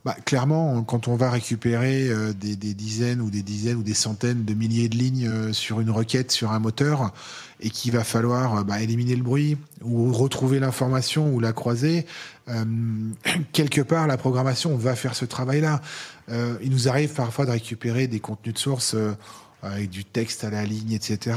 Bah, 0.04 0.16
clairement, 0.24 0.82
quand 0.82 1.06
on 1.06 1.14
va 1.14 1.30
récupérer 1.30 2.08
euh, 2.08 2.32
des, 2.32 2.56
dizaines 2.56 3.20
ou 3.20 3.30
des 3.30 3.44
dizaines 3.44 3.76
ou 3.76 3.84
des 3.84 3.94
centaines 3.94 4.44
de 4.44 4.52
milliers 4.52 4.88
de 4.88 4.96
lignes 4.96 5.28
euh, 5.28 5.52
sur 5.52 5.80
une 5.80 5.90
requête, 5.90 6.32
sur 6.32 6.50
un 6.50 6.58
moteur, 6.58 7.12
et 7.60 7.70
qu'il 7.70 7.92
va 7.92 8.02
falloir 8.02 8.56
euh, 8.56 8.64
bah, 8.64 8.82
éliminer 8.82 9.14
le 9.14 9.22
bruit 9.22 9.56
ou 9.80 10.12
retrouver 10.12 10.58
l'information 10.58 11.32
ou 11.32 11.38
la 11.38 11.52
croiser, 11.52 12.04
quelque 13.52 13.80
part, 13.80 14.08
la 14.08 14.16
programmation 14.16 14.76
va 14.76 14.96
faire 14.96 15.14
ce 15.14 15.24
travail-là. 15.24 15.80
Il 16.28 16.70
nous 16.70 16.88
arrive 16.88 17.12
parfois 17.12 17.46
de 17.46 17.50
récupérer 17.50 18.06
des 18.06 18.20
contenus 18.20 18.54
de 18.54 18.58
source 18.58 18.96
avec 19.64 19.90
du 19.90 20.04
texte 20.04 20.44
à 20.44 20.50
la 20.50 20.64
ligne, 20.64 20.92
etc. 20.92 21.36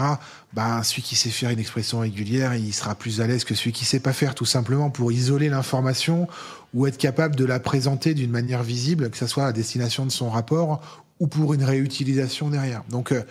Bah, 0.53 0.81
celui 0.83 1.01
qui 1.01 1.15
sait 1.15 1.29
faire 1.29 1.49
une 1.49 1.59
expression 1.59 1.99
régulière, 1.99 2.53
il 2.55 2.73
sera 2.73 2.95
plus 2.95 3.21
à 3.21 3.27
l'aise 3.27 3.43
que 3.43 3.55
celui 3.55 3.71
qui 3.71 3.85
sait 3.85 3.99
pas 3.99 4.13
faire, 4.13 4.35
tout 4.35 4.45
simplement 4.45 4.89
pour 4.89 5.11
isoler 5.11 5.49
l'information 5.49 6.27
ou 6.73 6.87
être 6.87 6.97
capable 6.97 7.35
de 7.35 7.45
la 7.45 7.59
présenter 7.59 8.13
d'une 8.13 8.31
manière 8.31 8.63
visible, 8.63 9.09
que 9.09 9.17
ce 9.17 9.27
soit 9.27 9.45
à 9.45 9.53
destination 9.53 10.05
de 10.05 10.11
son 10.11 10.29
rapport 10.29 10.81
ou 11.19 11.27
pour 11.27 11.53
une 11.53 11.63
réutilisation 11.63 12.49
derrière. 12.49 12.83
Donc, 12.89 13.11
euh, 13.11 13.23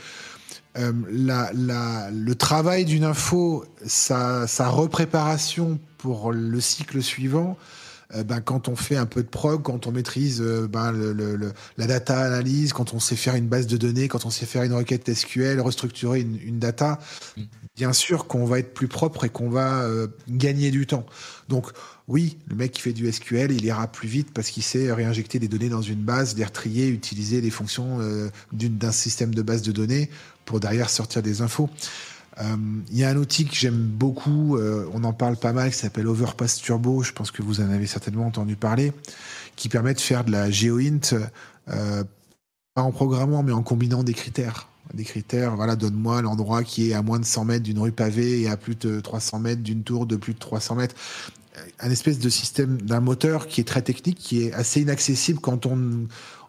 euh, 0.78 0.92
le 1.12 2.34
travail 2.34 2.84
d'une 2.84 3.04
info, 3.04 3.64
sa, 3.86 4.46
sa 4.46 4.68
repréparation 4.68 5.78
pour 5.98 6.32
le 6.32 6.60
cycle 6.60 7.02
suivant, 7.02 7.56
euh, 8.14 8.22
ben, 8.22 8.40
quand 8.40 8.68
on 8.68 8.76
fait 8.76 8.96
un 8.96 9.06
peu 9.06 9.22
de 9.22 9.28
prog, 9.28 9.62
quand 9.62 9.86
on 9.86 9.92
maîtrise 9.92 10.40
euh, 10.40 10.68
ben, 10.68 10.92
le, 10.92 11.12
le, 11.12 11.52
la 11.76 11.86
data 11.86 12.20
analyse, 12.20 12.72
quand 12.72 12.94
on 12.94 13.00
sait 13.00 13.16
faire 13.16 13.34
une 13.34 13.48
base 13.48 13.66
de 13.66 13.76
données, 13.76 14.06
quand 14.06 14.26
on 14.26 14.30
sait 14.30 14.46
faire 14.46 14.62
une 14.62 14.72
requête 14.72 15.12
SQL, 15.12 15.60
restructurer 15.60 16.20
une, 16.20 16.38
une 16.40 16.58
data, 16.58 17.00
bien 17.74 17.92
sûr 17.92 18.26
qu'on 18.26 18.44
va 18.44 18.60
être 18.60 18.74
plus 18.74 18.86
propre 18.86 19.24
et 19.24 19.28
qu'on 19.28 19.50
va 19.50 19.82
euh, 19.82 20.06
gagner 20.28 20.70
du 20.70 20.86
temps. 20.86 21.04
Donc 21.48 21.70
oui, 22.06 22.38
le 22.46 22.54
mec 22.54 22.72
qui 22.72 22.80
fait 22.80 22.92
du 22.92 23.10
SQL, 23.10 23.50
il 23.50 23.64
ira 23.64 23.88
plus 23.88 24.08
vite 24.08 24.28
parce 24.32 24.50
qu'il 24.50 24.62
sait 24.62 24.92
réinjecter 24.92 25.40
des 25.40 25.48
données 25.48 25.68
dans 25.68 25.82
une 25.82 26.02
base, 26.02 26.36
les 26.36 26.44
retrier, 26.44 26.88
utiliser 26.88 27.40
les 27.40 27.50
fonctions 27.50 27.98
d'un 28.52 28.92
système 28.92 29.34
de 29.34 29.42
base 29.42 29.62
de 29.62 29.72
données 29.72 30.08
pour 30.44 30.60
derrière 30.60 30.88
sortir 30.88 31.22
des 31.22 31.42
infos. 31.42 31.68
Euh, 32.40 32.56
il 32.90 32.98
y 32.98 33.04
a 33.04 33.10
un 33.10 33.16
outil 33.16 33.46
que 33.46 33.54
j'aime 33.54 33.78
beaucoup, 33.78 34.56
euh, 34.56 34.88
on 34.92 35.04
en 35.04 35.12
parle 35.12 35.36
pas 35.36 35.52
mal, 35.52 35.70
qui 35.70 35.76
s'appelle 35.76 36.06
Overpass 36.06 36.56
Turbo, 36.56 37.02
je 37.02 37.12
pense 37.12 37.30
que 37.30 37.42
vous 37.42 37.60
en 37.60 37.70
avez 37.70 37.86
certainement 37.86 38.26
entendu 38.26 38.56
parler, 38.56 38.92
qui 39.56 39.68
permet 39.68 39.94
de 39.94 40.00
faire 40.00 40.24
de 40.24 40.32
la 40.32 40.50
GeoInt, 40.50 41.00
euh, 41.68 42.04
pas 42.74 42.82
en 42.82 42.92
programmant, 42.92 43.42
mais 43.42 43.52
en 43.52 43.62
combinant 43.62 44.02
des 44.02 44.14
critères. 44.14 44.68
des 44.94 45.04
critères. 45.04 45.56
Voilà, 45.56 45.76
donne-moi 45.76 46.22
l'endroit 46.22 46.62
qui 46.62 46.90
est 46.90 46.94
à 46.94 47.02
moins 47.02 47.18
de 47.18 47.24
100 47.24 47.44
mètres 47.46 47.64
d'une 47.64 47.78
rue 47.78 47.90
pavée 47.90 48.42
et 48.42 48.48
à 48.48 48.56
plus 48.56 48.76
de 48.76 49.00
300 49.00 49.40
mètres 49.40 49.62
d'une 49.62 49.82
tour 49.82 50.06
de 50.06 50.16
plus 50.16 50.34
de 50.34 50.38
300 50.38 50.76
mètres. 50.76 50.94
Un 51.80 51.90
espèce 51.90 52.18
de 52.18 52.28
système 52.28 52.80
d'un 52.82 53.00
moteur 53.00 53.48
qui 53.48 53.62
est 53.62 53.64
très 53.64 53.82
technique, 53.82 54.18
qui 54.18 54.42
est 54.42 54.52
assez 54.52 54.82
inaccessible 54.82 55.40
quand 55.40 55.66
on, 55.66 56.06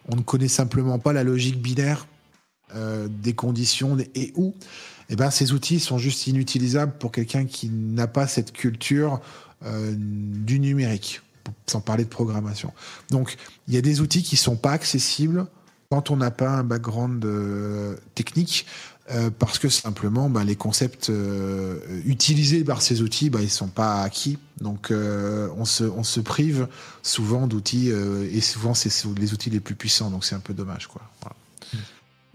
on 0.10 0.16
ne 0.16 0.22
connaît 0.22 0.50
simplement 0.50 1.00
pas 1.00 1.14
la 1.14 1.24
logique 1.24 1.62
binaire 1.62 2.06
des 2.76 3.34
conditions 3.34 3.98
et 4.14 4.34
où. 4.36 4.54
Eh 5.10 5.16
ben, 5.16 5.32
ces 5.32 5.54
outils 5.54 5.80
sont 5.80 5.98
juste 5.98 6.28
inutilisables 6.28 6.94
pour 6.98 7.12
quelqu'un 7.12 7.46
qui 7.46 7.70
n'a 7.70 8.08
pas 8.08 8.28
cette 8.28 8.52
culture 8.52 9.22
euh, 9.66 9.94
du 9.98 10.60
numérique, 10.60 11.22
sans 11.66 11.82
parler 11.82 12.04
de 12.04 12.10
programmation. 12.10 12.74
Donc, 13.10 13.38
il 13.68 13.74
y 13.74 13.78
a 13.78 13.82
des 13.82 14.02
outils 14.02 14.24
qui 14.24 14.38
sont 14.38 14.56
pas 14.56 14.72
accessibles 14.72 15.48
quand 15.90 16.12
on 16.12 16.18
n'a 16.18 16.32
pas 16.32 16.50
un 16.50 16.64
background 16.64 17.24
euh, 17.24 17.96
technique, 18.14 18.66
euh, 19.10 19.30
parce 19.30 19.58
que 19.58 19.70
simplement 19.70 20.30
bah, 20.30 20.44
les 20.44 20.58
concepts 20.58 21.10
utilisés 22.06 22.66
par 22.66 22.82
ces 22.82 23.02
outils, 23.02 23.30
bah, 23.30 23.40
ils 23.42 23.50
sont 23.50 23.70
pas 23.70 24.02
acquis. 24.02 24.38
Donc 24.60 24.92
on, 24.92 25.66
se, 25.66 25.86
on 25.86 26.04
se 26.04 26.20
prive 26.20 26.68
souvent 27.02 27.48
d'outils, 27.48 27.90
et 27.90 28.42
souvent 28.42 28.74
c'est 28.74 28.92
les 29.18 29.34
outils 29.34 29.50
les 29.50 29.62
plus 29.62 29.76
puissants, 29.76 30.12
donc 30.12 30.26
c'est 30.26 30.36
un 30.36 30.42
peu 30.42 30.54
dommage. 30.54 30.88
Quoi. 30.88 31.02
Mm. 31.24 31.47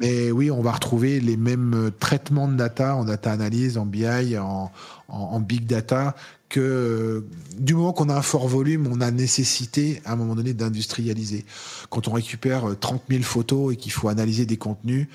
Mais 0.02 0.30
oui, 0.30 0.50
on 0.50 0.60
va 0.60 0.72
retrouver 0.72 1.20
les 1.20 1.36
mêmes 1.36 1.90
traitements 1.98 2.48
de 2.48 2.56
data 2.56 2.96
en 2.96 3.04
data 3.04 3.32
analyse, 3.32 3.78
en 3.78 3.86
BI, 3.86 4.36
en, 4.36 4.70
en 5.08 5.40
big 5.40 5.64
data 5.64 6.14
que 6.52 7.24
du 7.56 7.74
moment 7.74 7.94
qu'on 7.94 8.10
a 8.10 8.14
un 8.14 8.22
fort 8.22 8.46
volume, 8.46 8.86
on 8.86 9.00
a 9.00 9.10
nécessité 9.10 10.02
à 10.04 10.12
un 10.12 10.16
moment 10.16 10.34
donné 10.34 10.52
d'industrialiser. 10.52 11.46
Quand 11.88 12.08
on 12.08 12.12
récupère 12.12 12.78
30 12.78 13.00
euh, 13.00 13.14
000 13.14 13.22
photos 13.22 13.72
et 13.72 13.76
qu'il 13.76 13.90
faut 13.90 14.08
analyser 14.08 14.44
des 14.44 14.58
contenus, 14.58 15.08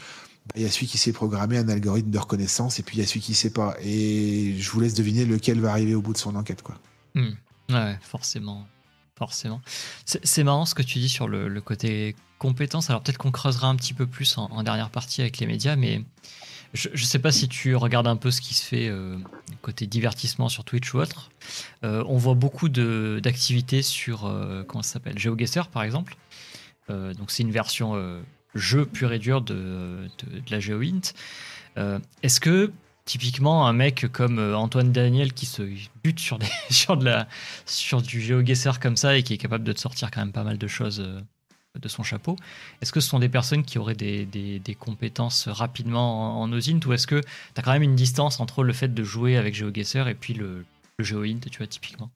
bah, 0.48 0.54
il 0.56 0.64
y 0.64 0.66
a 0.66 0.72
celui 0.72 0.88
qui 0.88 0.98
sait 0.98 1.12
programmer 1.12 1.60
un 1.60 1.70
algorithme 1.70 2.10
de 2.10 2.18
reconnaissance 2.18 2.80
et 2.80 2.84
puis 2.84 2.98
il 2.98 3.02
y 3.02 3.04
a 3.04 3.08
celui 3.08 3.20
qui 3.20 3.34
ne 3.34 3.36
sait 3.36 3.52
pas. 3.52 3.76
Et 3.84 4.56
je 4.58 4.72
vous 4.72 4.80
laisse 4.80 4.96
deviner 4.96 5.26
lequel 5.26 5.60
va 5.60 5.70
arriver 5.70 5.94
au 5.94 6.02
bout 6.02 6.14
de 6.14 6.18
son 6.18 6.36
enquête. 6.36 6.64
Quoi. 6.64 6.76
Hmm. 7.14 7.34
Ouais, 7.70 8.00
forcément. 8.02 8.66
Forcément. 9.18 9.62
C'est 10.06 10.44
marrant 10.44 10.66
ce 10.66 10.76
que 10.76 10.84
tu 10.84 11.00
dis 11.00 11.10
sur 11.10 11.28
le, 11.28 11.60
côté 11.60 12.16
compétence. 12.38 12.92
Alors 12.92 13.02
peut-être 13.02 13.18
qu'on 13.18 13.32
creusera 13.32 13.68
un 13.68 13.76
petit 13.76 13.96
peu 13.96 14.06
plus 14.06 14.38
en, 14.38 14.62
dernière 14.62 14.92
partie 14.92 15.22
avec 15.22 15.40
les 15.40 15.48
médias, 15.48 15.76
mais 15.76 16.04
je 16.74 16.90
ne 16.90 16.98
sais 16.98 17.18
pas 17.18 17.32
si 17.32 17.48
tu 17.48 17.76
regardes 17.76 18.06
un 18.06 18.16
peu 18.16 18.30
ce 18.30 18.42
qui 18.42 18.54
se 18.54 18.64
fait 18.64 18.90
euh, 18.90 19.18
côté 19.64 19.88
divertissement 19.88 20.50
sur 20.50 20.64
Twitch 20.64 20.94
ou 20.94 21.00
autre. 21.00 21.32
Euh, 21.84 22.04
on 22.08 22.18
voit 22.18 22.36
beaucoup 22.36 22.70
d'activités 22.70 23.82
sur, 23.82 24.26
euh, 24.26 24.64
comment 24.68 24.84
ça 24.84 24.94
s'appelle, 24.94 25.18
GeoGuessr 25.18 25.70
par 25.70 25.82
exemple. 25.82 26.16
donc 26.90 27.32
c'est 27.32 27.42
une 27.42 27.52
version 27.52 28.22
jeu 28.54 28.86
pur 28.86 29.14
et 29.14 29.20
dur 29.20 29.42
de, 29.42 30.08
de, 30.20 30.52
la 30.52 30.60
GeoInt. 30.60 31.02
Est-ce 32.22 32.40
que 32.40 32.72
typiquement 33.08 33.68
un 33.68 33.74
mec 33.74 34.06
comme 34.12 34.38
Antoine 34.54 34.92
Daniel 34.92 35.34
qui 35.34 35.48
se 35.48 35.64
bute 36.04 36.20
sur, 36.20 36.38
des, 36.38 36.46
sur, 36.70 36.98
de 36.98 37.06
la, 37.06 37.28
sur 37.66 38.04
du 38.04 38.22
GeoGuessr 38.22 38.80
comme 38.80 38.98
ça 38.98 39.18
et 39.18 39.24
qui 39.24 39.34
est 39.34 39.38
capable 39.38 39.64
de 39.64 39.74
te 39.74 39.80
sortir 39.80 40.12
quand 40.12 40.22
même 40.22 40.32
pas 40.32 40.44
mal 40.44 40.60
de 40.60 40.68
choses 40.68 41.04
de 41.80 41.88
son 41.88 42.04
chapeau. 42.04 42.36
Est-ce 42.82 42.92
que 42.92 43.00
ce 43.00 43.10
sont 43.10 43.20
des 43.20 43.30
personnes 43.30 43.64
qui 43.64 43.78
auraient 43.80 43.96
des, 43.96 44.78
compétences 44.80 45.48
rapidement 45.48 46.42
en, 46.42 46.52
OSINT 46.52 46.80
ou 46.86 46.94
est-ce 46.94 47.08
que 47.08 47.22
tu 47.22 47.28
as 47.58 47.62
quand 47.62 47.74
même 47.74 47.84
une 47.84 47.96
distance 47.96 48.40
entre 48.40 48.64
le 48.64 48.74
fait 48.74 48.94
de 48.94 49.04
jouer 49.04 49.38
avec 49.38 49.56
GeoGuessr 49.56 50.08
et 50.08 50.16
puis 50.16 50.34
le, 50.34 50.66
le 50.98 51.06
tu 51.06 51.58
vois, 51.58 51.68
typiquement? 51.68 52.12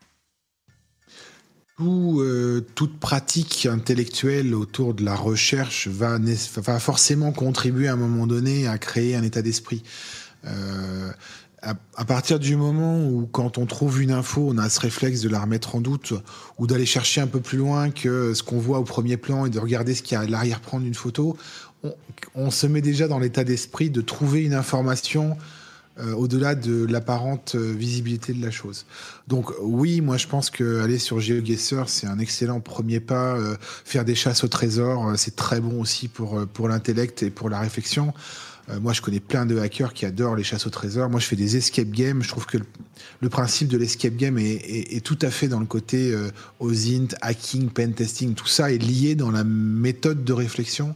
Euh, 1.84 2.62
toute 2.76 3.00
pratique 3.00 3.66
intellectuelle 3.66 4.54
autour 4.54 4.94
de 4.94 5.04
la 5.04 5.16
recherche 5.16 5.88
va, 5.88 6.20
va, 6.58 6.80
forcément 6.80 7.32
contribuer 7.32 7.88
à 7.88 7.94
un 7.94 7.98
moment 7.98 8.28
donné 8.28 8.68
à 8.68 8.78
créer 8.78 9.16
un 9.16 9.24
état 9.24 9.42
d'esprit. 9.42 9.82
Euh, 10.46 11.12
à, 11.96 12.06
partir 12.06 12.40
du 12.40 12.56
moment 12.56 13.06
où, 13.06 13.28
quand 13.32 13.60
on 13.60 13.68
trouve 13.68 14.02
une 14.02 14.12
info, 14.12 14.48
on 14.50 14.58
a 14.58 14.68
ce 14.68 14.80
réflexe 14.80 15.22
de 15.22 15.30
la 15.30 15.42
remettre 15.42 15.76
en 15.76 15.82
doute 15.82 16.14
ou 16.58 16.66
d'aller 16.66 16.88
chercher 16.88 17.22
un 17.22 17.28
peu 17.28 17.40
plus 17.40 17.60
loin 17.60 17.92
que 17.92 18.34
ce 18.34 18.42
qu'on 18.42 18.58
voit 18.58 18.80
au 18.80 18.84
premier 18.84 19.18
plan 19.18 19.46
et 19.46 19.52
de 19.52 19.60
regarder 19.60 19.94
ce 19.94 20.02
qu'il 20.02 20.16
y 20.16 20.18
a 20.18 20.22
à 20.22 20.26
l'arrière-plan 20.26 20.80
d'une 20.80 20.96
photo, 20.96 21.38
on, 22.34 22.50
se 22.50 22.66
met 22.66 22.82
déjà 22.82 23.08
dans 23.08 23.20
l'état 23.20 23.44
d'esprit 23.44 23.92
de 23.92 24.02
trouver 24.02 24.44
une 24.44 24.56
information 24.56 25.38
euh, 26.00 26.14
au-delà 26.14 26.56
de 26.56 26.86
l'apparente 26.86 27.54
euh, 27.56 27.74
visibilité 27.74 28.34
de 28.34 28.44
la 28.44 28.50
chose. 28.50 28.88
Donc 29.28 29.52
oui, 29.62 30.02
moi 30.02 30.18
je 30.18 30.28
pense 30.28 30.50
que 30.50 30.82
aller 30.82 30.98
sur 30.98 31.20
GeoGuessr, 31.20 31.88
c'est 31.88 32.08
un 32.08 32.18
excellent 32.18 32.60
premier 32.60 33.00
pas. 33.00 33.38
Faire 33.60 34.04
des 34.04 34.16
chasses 34.16 34.44
au 34.44 34.48
trésor, 34.48 35.14
c'est 35.16 35.36
très 35.36 35.60
bon 35.60 35.80
aussi 35.80 36.08
pour, 36.08 36.48
pour 36.48 36.70
l'intellect 36.70 37.22
et 37.22 37.30
pour 37.30 37.50
la 37.50 37.60
réflexion. 37.60 38.14
Euh, 38.70 38.80
moi, 38.80 38.94
je 38.94 39.02
connais 39.02 39.20
plein 39.20 39.46
de 39.46 39.58
hackers 39.58 39.94
qui 39.94 40.06
adorent 40.06 40.36
les 40.36 40.44
chasses 40.44 40.68
au 40.68 40.70
trésor. 40.70 41.10
Moi, 41.10 41.20
je 41.20 41.26
fais 41.26 41.36
des 41.36 41.58
escape 41.58 41.90
games. 41.90 42.22
Je 42.22 42.30
trouve 42.30 42.46
que 42.46 42.58
le, 43.20 43.30
principe 43.30 43.68
de 43.68 43.78
l'escape 43.78 44.16
game 44.16 44.38
est, 44.38 45.04
tout 45.04 45.18
à 45.22 45.32
fait 45.32 45.48
dans 45.48 45.60
le 45.60 45.66
côté 45.66 46.12
euh, 46.12 46.30
OSINT, 46.60 47.16
hacking, 47.22 47.70
pen 47.70 47.94
testing. 47.94 48.34
Tout 48.34 48.48
ça 48.48 48.72
est 48.72 48.78
lié 48.78 49.16
dans 49.16 49.32
la 49.32 49.44
méthode 49.44 50.24
de 50.24 50.34
réflexion 50.34 50.96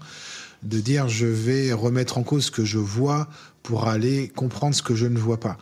de 0.64 0.80
dire 0.80 1.08
je 1.08 1.28
vais 1.28 1.74
remettre 1.74 2.18
en 2.18 2.24
cause 2.24 2.46
ce 2.46 2.52
que 2.52 2.66
je 2.66 2.80
vois 2.80 3.28
pour 3.64 3.88
aller 3.88 4.30
comprendre 4.30 4.76
ce 4.76 4.82
que 4.82 4.96
je 4.96 5.06
ne 5.06 5.18
vois 5.18 5.40
pas. 5.40 5.58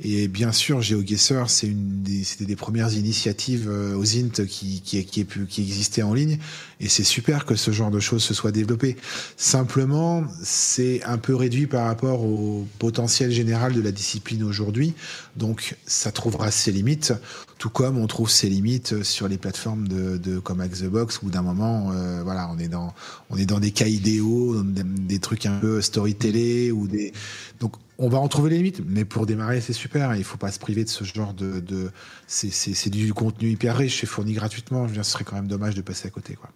Et 0.00 0.26
bien 0.26 0.50
sûr, 0.50 0.82
GeoGuessr, 0.82 1.48
c'est 1.48 1.68
une 1.68 2.02
des, 2.02 2.24
c'était 2.24 2.46
des 2.46 2.56
premières 2.56 2.92
initiatives 2.94 3.68
euh, 3.68 3.96
aux 3.96 4.04
INT 4.04 4.44
qui, 4.46 4.80
qui, 4.80 5.04
qui, 5.04 5.24
qui 5.24 5.62
existaient 5.62 6.02
en 6.02 6.14
ligne. 6.14 6.38
Et 6.80 6.88
c'est 6.88 7.04
super 7.04 7.44
que 7.44 7.54
ce 7.54 7.70
genre 7.70 7.92
de 7.92 8.00
choses 8.00 8.22
se 8.22 8.34
soit 8.34 8.50
développé. 8.50 8.96
Simplement, 9.36 10.24
c'est 10.42 11.02
un 11.04 11.16
peu 11.16 11.36
réduit 11.36 11.68
par 11.68 11.86
rapport 11.86 12.24
au 12.24 12.66
potentiel 12.80 13.30
général 13.30 13.72
de 13.72 13.80
la 13.80 13.92
discipline 13.92 14.42
aujourd'hui. 14.42 14.94
Donc, 15.36 15.76
ça 15.86 16.10
trouvera 16.10 16.50
ses 16.50 16.72
limites. 16.72 17.12
Tout 17.58 17.70
comme 17.70 17.96
on 17.96 18.08
trouve 18.08 18.28
ses 18.28 18.48
limites 18.48 19.04
sur 19.04 19.28
les 19.28 19.38
plateformes 19.38 19.86
de, 19.86 20.18
de 20.18 20.40
comme 20.40 20.60
Hack 20.60 20.72
the 20.72 20.86
Box, 20.86 21.20
où 21.22 21.30
d'un 21.30 21.42
moment, 21.42 21.92
euh, 21.92 22.20
voilà, 22.24 22.50
on 22.52 22.58
est 22.58 22.68
dans, 22.68 22.92
on 23.30 23.36
est 23.36 23.46
dans 23.46 23.60
des 23.60 23.70
cas 23.70 23.86
idéaux, 23.86 24.60
des, 24.62 24.82
des 24.82 25.18
trucs 25.20 25.46
un 25.46 25.58
peu 25.60 25.80
storytelling 25.80 26.72
ou 26.72 26.88
des, 26.88 27.12
donc 27.60 27.74
on 27.98 28.08
va 28.08 28.18
en 28.18 28.28
trouver 28.28 28.50
les 28.50 28.56
limites, 28.58 28.82
mais 28.86 29.04
pour 29.04 29.26
démarrer, 29.26 29.60
c'est 29.60 29.72
super. 29.72 30.14
Il 30.14 30.24
il 30.24 30.24
faut 30.24 30.38
pas 30.38 30.50
se 30.50 30.58
priver 30.58 30.84
de 30.84 30.88
ce 30.88 31.04
genre 31.04 31.34
de. 31.34 31.92
c'est 32.26 32.90
du 32.90 33.12
contenu 33.12 33.50
hyper 33.50 33.76
riche, 33.76 34.00
c'est 34.00 34.06
fourni 34.06 34.32
gratuitement. 34.32 34.84
Je 34.84 34.88
veux 34.88 34.94
dire, 34.94 35.04
ce 35.04 35.12
serait 35.12 35.24
quand 35.24 35.36
même 35.36 35.48
dommage 35.48 35.74
de 35.74 35.82
passer 35.82 36.08
à 36.08 36.10
côté. 36.10 36.34
Quoi. 36.34 36.50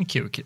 Ok, 0.00 0.20
ok. 0.24 0.42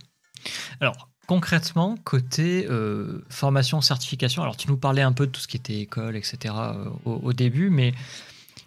Alors, 0.81 1.09
concrètement, 1.27 1.97
côté 2.05 2.67
euh, 2.69 3.25
formation, 3.29 3.81
certification, 3.81 4.43
alors 4.43 4.57
tu 4.57 4.69
nous 4.69 4.77
parlais 4.77 5.03
un 5.03 5.13
peu 5.13 5.27
de 5.27 5.33
tout 5.33 5.41
ce 5.41 5.49
qui 5.49 5.57
était 5.57 5.81
école, 5.81 6.17
etc. 6.17 6.55
Euh, 6.59 6.91
au, 7.05 7.33
début, 7.33 7.71
mais 7.71 7.95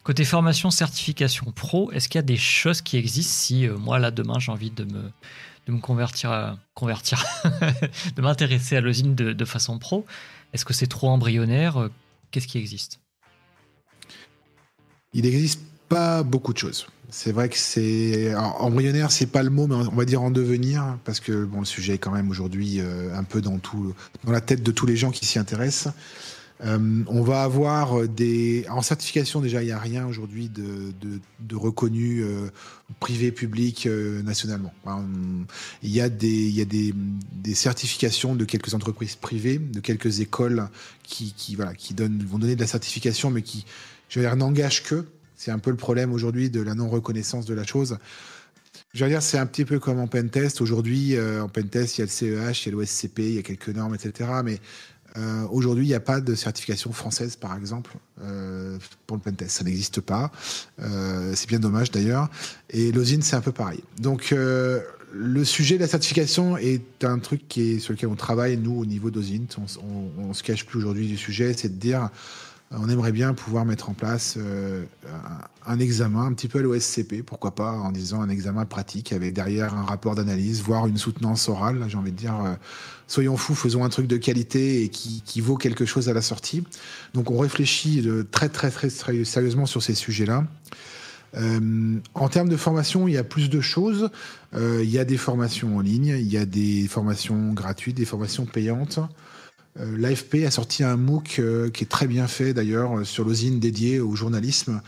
côté 0.04 0.26
formation, 0.26 0.72
certification 0.72 1.52
pro, 1.52 1.92
est-ce 1.92 2.08
qu'il 2.08 2.18
y 2.18 2.24
a 2.24 2.24
des 2.24 2.38
choses 2.38 2.82
qui 2.82 2.98
existent 2.98 3.34
si 3.34 3.68
euh, 3.68 3.78
moi, 3.78 4.00
là, 4.00 4.12
demain, 4.12 4.40
j'ai 4.40 4.52
envie 4.52 4.72
de 4.72 4.86
me, 4.86 5.80
convertir, 5.80 6.32
à, 6.32 6.58
de 8.16 8.22
m'intéresser 8.22 8.78
à 8.78 8.82
l'usine 8.82 9.16
de 9.16 9.46
façon 9.46 9.78
pro? 9.80 10.06
Est-ce 10.54 10.66
que 10.66 10.74
c'est 10.74 10.88
trop 10.88 11.10
embryonnaire 11.10 11.78
euh, 11.78 11.90
Qu'est-ce 12.32 12.48
qui 12.48 12.58
existe? 12.58 13.00
Il 15.14 15.24
n'existe 15.24 15.62
pas 15.90 16.24
beaucoup 16.24 16.54
de 16.54 16.58
choses. 16.58 16.88
C'est 17.10 17.34
vrai 17.34 17.50
que 17.50 17.58
c'est 17.58 18.34
embryonnaire, 18.36 19.12
c'est 19.12 19.26
pas 19.26 19.44
le 19.44 19.50
mot, 19.50 19.68
mais 19.68 19.76
on 19.76 19.96
va 19.96 20.06
dire 20.06 20.22
en 20.22 20.32
devenir, 20.32 20.98
parce 21.04 21.20
que 21.20 21.44
bon, 21.44 21.60
le 21.60 21.66
sujet 21.66 21.96
est 21.96 21.98
quand 21.98 22.12
même 22.12 22.30
aujourd'hui 22.30 22.80
euh, 22.80 23.14
un 23.14 23.26
peu 23.26 23.42
dans 23.42 23.58
tout, 23.58 23.94
dans 24.24 24.32
la 24.32 24.40
tête 24.40 24.64
de 24.64 24.72
tous 24.72 24.86
les 24.86 24.96
gens 24.96 25.12
qui 25.12 25.26
s'y 25.26 25.38
intéressent. 25.38 25.94
Euh, 26.64 27.04
on 27.08 27.22
va 27.24 27.44
avoir 27.44 28.08
des. 28.08 28.66
En 28.70 28.82
certification, 28.82 29.42
déjà, 29.42 29.64
il 29.64 29.66
n'y 29.66 29.72
a 29.72 29.80
rien 29.80 30.06
aujourd'hui 30.06 30.50
de, 30.50 31.56
reconnu 31.56 32.24
euh, 32.24 32.50
privé, 33.00 33.32
public, 33.32 33.88
euh, 33.88 34.22
nationalement. 34.22 34.74
il 35.84 35.90
y 35.90 36.02
a, 36.02 36.10
des, 36.10 36.50
y 36.50 36.62
a 36.62 36.66
des, 36.66 36.94
certifications 37.56 38.36
de 38.36 38.46
quelques 38.46 38.74
entreprises 38.74 39.16
privées, 39.16 39.58
de 39.58 39.80
quelques 39.80 40.20
écoles 40.20 40.68
qui, 41.04 41.34
qui, 41.36 41.56
voilà, 41.56 41.74
qui 41.74 41.94
donnent, 41.94 42.24
vont 42.24 42.38
donner 42.38 42.56
de 42.56 42.62
la 42.62 42.68
certification, 42.68 43.32
mais 43.32 43.42
qui, 43.42 43.66
je 44.10 44.20
veux 44.20 44.26
dire, 44.26 44.36
n'engagent 44.36 44.84
que. 44.84 45.06
C'est 45.36 45.52
un 45.52 45.60
peu 45.60 45.72
le 45.72 45.78
problème 45.78 46.14
aujourd'hui 46.14 46.52
de 46.52 46.62
la 46.62 46.76
non-reconnaissance 46.76 47.48
de 47.48 47.56
la 47.56 47.66
chose. 47.66 47.98
Je 48.94 49.04
veux 49.04 49.10
dire, 49.10 49.24
c'est 49.24 49.40
un 49.40 49.48
petit 49.48 49.66
peu 49.66 49.80
comme 49.80 50.00
en 50.00 50.08
pentest. 50.08 50.62
Aujourd'hui, 50.62 51.20
en 51.20 51.50
pentest, 51.50 51.98
il 51.98 52.02
y 52.02 52.04
a 52.04 52.06
le 52.06 52.12
CEH, 52.12 52.66
il 52.66 52.66
y 52.68 52.70
a 52.70 52.72
l'OSCP, 52.74 53.20
il 53.20 53.34
y 53.34 53.40
a 53.40 53.42
quelques 53.42 53.70
normes, 53.70 53.96
etc. 53.96 54.30
Mais 54.44 54.60
euh, 55.18 55.46
aujourd'hui, 55.52 55.86
il 55.86 55.90
n'y 55.90 55.94
a 55.94 56.00
pas 56.00 56.22
de 56.22 56.36
certification 56.36 56.92
française, 56.92 57.36
par 57.36 57.56
exemple, 57.56 57.92
euh, 58.24 58.78
pour 59.08 59.18
le 59.18 59.22
pentest. 59.22 59.58
Ça 59.58 59.64
n'existe 59.64 60.02
pas. 60.02 60.32
Euh, 60.80 61.34
c'est 61.36 61.50
bien 61.50 61.60
dommage 61.60 61.92
d'ailleurs. 61.92 62.30
Et 62.70 62.92
l'osine, 62.92 63.22
c'est 63.22 63.36
un 63.36 63.42
peu 63.42 63.52
pareil. 63.52 63.84
Donc, 64.00 64.34
le 65.14 65.44
sujet 65.44 65.76
de 65.76 65.82
la 65.82 65.88
certification 65.88 66.56
est 66.58 67.04
un 67.04 67.20
truc 67.20 67.48
qui 67.50 67.74
est, 67.74 67.80
sur 67.80 67.94
lequel 67.94 68.10
on 68.10 68.16
travaille, 68.16 68.58
nous, 68.58 68.80
au 68.80 68.86
niveau 68.86 69.12
d'osine. 69.12 69.48
On, 70.18 70.30
ne 70.30 70.34
se 70.34 70.44
cache 70.44 70.66
plus 70.66 70.80
aujourd'hui 70.80 71.08
du 71.08 71.18
sujet. 71.18 71.54
C'est 71.58 71.70
de 71.70 71.80
dire, 71.80 72.10
on 72.72 72.88
aimerait 72.88 73.12
bien 73.12 73.34
pouvoir 73.34 73.66
mettre 73.66 73.90
en 73.90 73.94
place 73.94 74.36
euh, 74.38 74.86
un, 75.66 75.80
examen 75.80 76.22
un 76.22 76.34
petit 76.34 76.48
peu 76.48 76.60
à 76.60 76.62
l'OSCP, 76.62 77.22
pourquoi 77.26 77.54
pas 77.54 77.74
en 77.74 77.92
disant 77.92 78.22
un 78.22 78.30
examen 78.30 78.66
pratique 78.66 79.12
avec 79.12 79.34
derrière 79.34 79.74
un 79.74 79.84
rapport 79.84 80.16
d'analyse, 80.16 80.62
voire 80.62 80.88
une 80.88 80.98
soutenance 80.98 81.50
orale. 81.50 81.84
J'ai 81.90 81.98
envie 81.98 82.14
de 82.14 82.18
dire, 82.18 82.58
soyons 83.12 83.36
fous, 83.36 83.56
faisons 83.56 83.84
un 83.84 83.90
truc 83.90 84.08
de 84.08 84.16
qualité 84.16 84.84
et 84.84 84.90
qui, 84.90 85.42
vaut 85.42 85.58
quelque 85.58 85.86
chose 85.86 86.08
à 86.08 86.14
la 86.14 86.22
sortie. 86.22 86.64
Donc 87.14 87.30
on 87.30 87.38
réfléchit 87.38 88.02
de 88.02 88.26
très 88.30 88.48
très 88.48 88.72
très, 88.72 88.90
sérieusement 88.90 89.66
sur 89.66 89.84
ces 89.84 89.96
sujets-là. 89.96 90.46
Euh, 91.36 92.00
en 92.14 92.30
termes 92.30 92.50
de 92.50 92.56
formation, 92.56 93.08
il 93.08 93.14
y 93.14 93.18
a 93.18 93.24
plus 93.24 93.50
de 93.50 93.60
choses. 93.60 94.10
Euh, 94.54 94.82
il 94.84 94.90
y 94.90 94.98
a 94.98 95.04
des 95.04 95.18
formations 95.18 95.78
en 95.78 95.82
ligne, 95.82 96.16
il 96.18 96.32
y 96.32 96.38
a 96.38 96.46
des 96.46 96.88
formations 96.88 97.54
gratuites, 97.54 97.98
des 97.98 98.06
formations 98.06 98.46
payantes. 98.46 99.00
Euh, 99.80 99.98
L'AFP 99.98 100.46
a 100.46 100.52
sorti 100.52 100.84
un 100.84 100.98
MOOC 100.98 101.40
euh, 101.40 101.70
qui 101.70 101.84
est 101.84 101.88
très 101.88 102.08
bien 102.08 102.28
fait 102.28 102.54
d'ailleurs 102.54 103.06
sur 103.06 103.26
l'osine 103.26 103.60
dédiée 103.60 104.00
au 104.00 104.16
journalisme. 104.16 104.82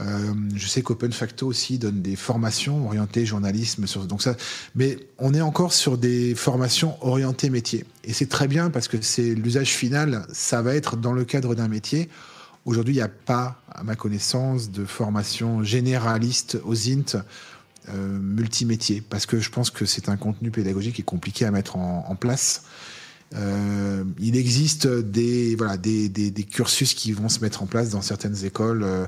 Euh, 0.00 0.32
je 0.54 0.66
sais 0.66 0.82
qu'Open 0.82 1.12
Facto 1.12 1.46
aussi 1.46 1.78
donne 1.78 2.00
des 2.00 2.16
formations 2.16 2.86
orientées 2.86 3.26
journalisme. 3.26 3.86
Sur, 3.86 4.06
donc 4.06 4.22
ça, 4.22 4.36
mais 4.74 4.98
on 5.18 5.34
est 5.34 5.40
encore 5.40 5.72
sur 5.72 5.98
des 5.98 6.34
formations 6.34 6.96
orientées 7.04 7.50
métier. 7.50 7.84
Et 8.04 8.12
c'est 8.12 8.28
très 8.28 8.48
bien 8.48 8.70
parce 8.70 8.88
que 8.88 9.00
c'est 9.00 9.34
l'usage 9.34 9.70
final, 9.70 10.26
ça 10.32 10.62
va 10.62 10.74
être 10.74 10.96
dans 10.96 11.12
le 11.12 11.24
cadre 11.24 11.54
d'un 11.54 11.68
métier. 11.68 12.08
Aujourd'hui, 12.64 12.94
il 12.94 12.98
n'y 12.98 13.02
a 13.02 13.08
pas, 13.08 13.62
à 13.72 13.82
ma 13.82 13.96
connaissance, 13.96 14.70
de 14.70 14.84
formation 14.84 15.64
généraliste 15.64 16.58
aux 16.64 16.76
INT 16.76 17.16
euh, 17.88 18.18
multimétier, 18.18 19.02
parce 19.08 19.24
que 19.24 19.40
je 19.40 19.50
pense 19.50 19.70
que 19.70 19.86
c'est 19.86 20.08
un 20.08 20.16
contenu 20.16 20.50
pédagogique 20.50 20.96
qui 20.96 21.00
est 21.00 21.04
compliqué 21.04 21.46
à 21.46 21.50
mettre 21.50 21.76
en, 21.76 22.14
place. 22.14 22.64
Euh, 23.34 24.04
il 24.18 24.36
existe 24.36 24.86
des, 24.86 25.56
voilà, 25.56 25.78
des, 25.78 26.08
des, 26.08 26.44
cursus 26.44 26.92
qui 26.92 27.12
vont 27.12 27.28
se 27.30 27.40
mettre 27.40 27.62
en 27.62 27.66
place 27.66 27.90
dans 27.90 28.02
certaines 28.02 28.44
écoles 28.44 28.82
euh, 28.82 29.06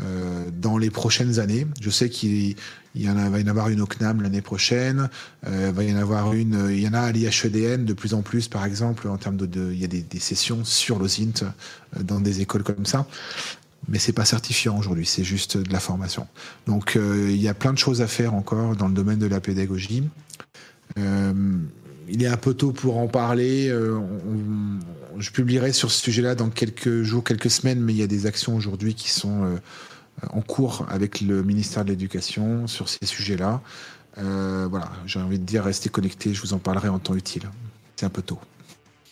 euh, 0.00 0.44
dans 0.60 0.78
les 0.78 0.90
prochaines 0.90 1.38
années. 1.38 1.66
Je 1.80 1.90
sais 1.90 2.08
qu'il 2.08 2.56
y 2.94 3.10
en 3.10 3.16
a, 3.16 3.28
va 3.28 3.40
y 3.40 3.44
en 3.44 3.48
avoir 3.48 3.68
une 3.68 3.80
au 3.80 3.86
CNAM 3.86 4.22
l'année 4.22 4.42
prochaine. 4.42 5.10
Euh, 5.46 5.72
va 5.74 5.84
y 5.84 5.92
en 5.92 5.98
avoir 5.98 6.32
une. 6.32 6.68
Il 6.70 6.80
y 6.80 6.88
en 6.88 6.94
a 6.94 7.00
à 7.00 7.12
l'IHEDN 7.12 7.84
de 7.84 7.92
plus 7.92 8.14
en 8.14 8.22
plus, 8.22 8.48
par 8.48 8.64
exemple, 8.64 9.08
en 9.08 9.16
termes 9.16 9.36
de, 9.36 9.46
de 9.46 9.72
il 9.72 9.78
y 9.78 9.84
a 9.84 9.88
des, 9.88 10.02
des 10.02 10.20
sessions 10.20 10.64
sur 10.64 10.98
l'OSINT 10.98 11.44
euh, 11.44 12.02
dans 12.02 12.20
des 12.20 12.40
écoles 12.40 12.62
comme 12.62 12.86
ça. 12.86 13.06
Mais 13.88 13.98
c'est 13.98 14.12
pas 14.12 14.24
certifiant 14.24 14.78
aujourd'hui, 14.78 15.06
c'est 15.06 15.24
juste 15.24 15.56
de 15.56 15.72
la 15.72 15.80
formation. 15.80 16.26
Donc 16.66 16.96
euh, 16.96 17.28
il 17.30 17.40
y 17.40 17.48
a 17.48 17.54
plein 17.54 17.72
de 17.72 17.78
choses 17.78 18.00
à 18.00 18.06
faire 18.06 18.34
encore 18.34 18.76
dans 18.76 18.88
le 18.88 18.94
domaine 18.94 19.18
de 19.18 19.26
la 19.26 19.40
pédagogie. 19.40 20.08
Euh, 20.98 21.32
il 22.12 22.22
est 22.22 22.28
un 22.28 22.36
peu 22.36 22.52
tôt 22.52 22.72
pour 22.72 22.98
en 22.98 23.08
parler. 23.08 23.68
Euh, 23.70 23.98
je 25.18 25.30
publierai 25.30 25.72
sur 25.72 25.90
ce 25.90 26.02
sujet-là 26.02 26.34
dans 26.34 26.50
quelques 26.50 27.02
jours, 27.02 27.24
quelques 27.24 27.50
semaines, 27.50 27.80
mais 27.80 27.94
il 27.94 27.96
y 27.96 28.02
a 28.02 28.06
des 28.06 28.26
actions 28.26 28.54
aujourd'hui 28.54 28.94
qui 28.94 29.08
sont 29.08 29.44
euh, 29.44 29.56
en 30.28 30.42
cours 30.42 30.84
avec 30.90 31.22
le 31.22 31.42
ministère 31.42 31.86
de 31.86 31.90
l'Éducation 31.90 32.66
sur 32.66 32.90
ces 32.90 33.06
sujets-là. 33.06 33.62
Euh, 34.18 34.66
voilà, 34.70 34.92
j'ai 35.06 35.20
envie 35.20 35.38
de 35.38 35.44
dire, 35.44 35.64
restez 35.64 35.88
connectés, 35.88 36.34
je 36.34 36.42
vous 36.42 36.52
en 36.52 36.58
parlerai 36.58 36.88
en 36.88 36.98
temps 36.98 37.14
utile. 37.14 37.50
C'est 37.96 38.04
un 38.04 38.10
peu 38.10 38.20
tôt. 38.20 38.38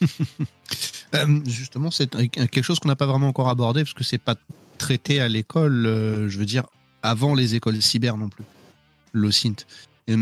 Justement, 1.47 1.91
c'est 1.91 2.11
quelque 2.11 2.63
chose 2.63 2.81
qu'on 2.81 2.89
n'a 2.89 2.97
pas 2.97 3.07
vraiment 3.07 3.29
encore 3.29 3.49
abordé 3.49 3.83
parce 3.83 3.95
que 3.95 4.05
c'est 4.05 4.19
pas 4.19 4.37
traité 4.77 5.23
à 5.23 5.29
l'école, 5.29 5.85
je 6.29 6.39
veux 6.39 6.45
dire, 6.45 6.65
avant 7.03 7.35
les 7.35 7.55
écoles 7.55 7.81
cyber 7.81 8.19
non 8.19 8.29
plus, 8.29 8.45
l'OSINT. 9.15 9.65
Et, 10.07 10.17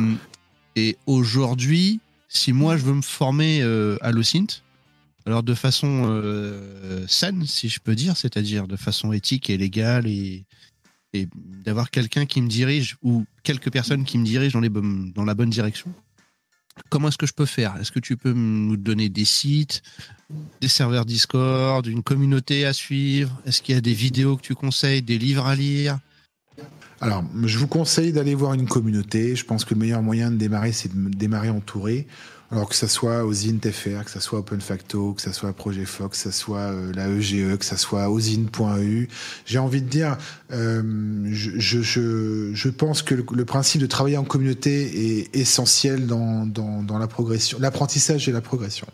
et 0.77 0.97
aujourd'hui, 1.07 2.01
si 2.29 2.53
moi 2.53 2.77
je 2.77 2.85
veux 2.85 2.95
me 2.95 3.03
former 3.03 3.63
euh, 3.63 3.97
à 4.01 4.13
l'OSINT, 4.13 4.63
alors 5.27 5.43
de 5.43 5.55
façon 5.55 6.05
euh, 6.07 7.07
saine, 7.09 7.47
si 7.47 7.69
je 7.69 7.81
peux 7.81 7.95
dire, 7.95 8.17
c'est-à-dire 8.17 8.69
de 8.69 8.77
façon 8.77 9.13
éthique 9.13 9.51
et 9.51 9.57
légale 9.57 10.07
et, 10.07 10.45
d'avoir 11.65 11.91
quelqu'un 11.91 12.27
qui 12.27 12.43
me 12.43 12.49
dirige 12.49 12.97
ou 13.03 13.25
quelques 13.43 13.73
personnes 13.73 14.05
qui 14.05 14.19
me 14.19 14.25
dirigent 14.25 14.61
dans, 14.61 14.71
dans 15.15 15.25
la 15.25 15.35
bonne 15.35 15.49
direction, 15.49 15.93
comment 16.91 17.09
est-ce 17.09 17.19
que 17.19 17.27
je 17.27 17.33
peux 17.33 17.47
faire? 17.47 17.77
Est-ce 17.81 17.91
que 17.91 17.99
tu 17.99 18.17
peux 18.17 18.33
nous 18.33 18.77
donner 18.77 19.09
des 19.09 19.25
sites, 19.25 19.83
des 20.61 20.69
serveurs 20.69 21.07
Discord, 21.07 21.87
une 21.87 22.03
communauté 22.03 22.67
à 22.67 22.73
suivre? 22.73 23.41
Est-ce 23.47 23.63
qu'il 23.63 23.75
y 23.75 23.79
a 23.79 23.81
des 23.81 23.95
vidéos 23.95 24.37
que 24.37 24.43
tu 24.43 24.55
conseilles, 24.55 25.03
des 25.03 25.19
livres 25.19 25.47
à 25.47 25.57
lire? 25.57 25.99
Alors, 27.01 27.23
je 27.45 27.59
vous 27.59 27.69
conseille 27.69 28.13
d'aller 28.13 28.35
voir 28.35 28.55
une 28.55 28.67
communauté. 28.67 29.37
Je 29.37 29.45
pense 29.45 29.65
que 29.65 29.75
le 29.75 29.81
meilleur 29.81 30.03
moyen 30.03 30.31
de 30.31 30.37
démarrer, 30.37 30.73
c'est 30.73 30.93
de 30.93 31.09
démarrer 31.15 31.51
entouré. 31.51 32.07
Alors 32.51 32.67
que 32.67 32.75
ça 32.75 32.89
soit 32.89 33.27
aux 33.27 33.47
INTFR, 33.47 34.05
que 34.05 34.11
ça 34.11 34.21
soit 34.21 34.39
OpenFacto, 34.39 35.13
que 35.13 35.21
ça 35.21 35.35
soit 35.35 35.53
Projet 35.53 35.85
Fox, 35.85 36.17
que 36.17 36.31
ça 36.31 36.33
soit 36.33 36.73
euh, 36.73 36.93
la 36.95 37.07
EGE, 37.09 37.59
que 37.59 37.65
ça 37.65 37.77
soit 37.77 38.09
osine.eu. 38.09 39.09
J'ai 39.45 39.59
envie 39.59 39.83
de 39.83 39.89
dire, 39.89 40.17
euh, 40.51 40.83
je, 41.31 41.59
je, 41.59 42.51
je, 42.55 42.69
pense 42.71 43.03
que 43.03 43.15
le, 43.15 43.27
le, 43.35 43.45
principe 43.45 43.83
de 43.83 43.87
travailler 43.87 44.17
en 44.17 44.25
communauté 44.25 45.19
est 45.19 45.37
essentiel 45.37 46.07
dans, 46.07 46.47
dans, 46.47 46.83
dans 46.83 46.99
la 46.99 47.07
progression, 47.07 47.59
l'apprentissage 47.61 48.31
et 48.31 48.33
la 48.33 48.41
progression. 48.41 48.87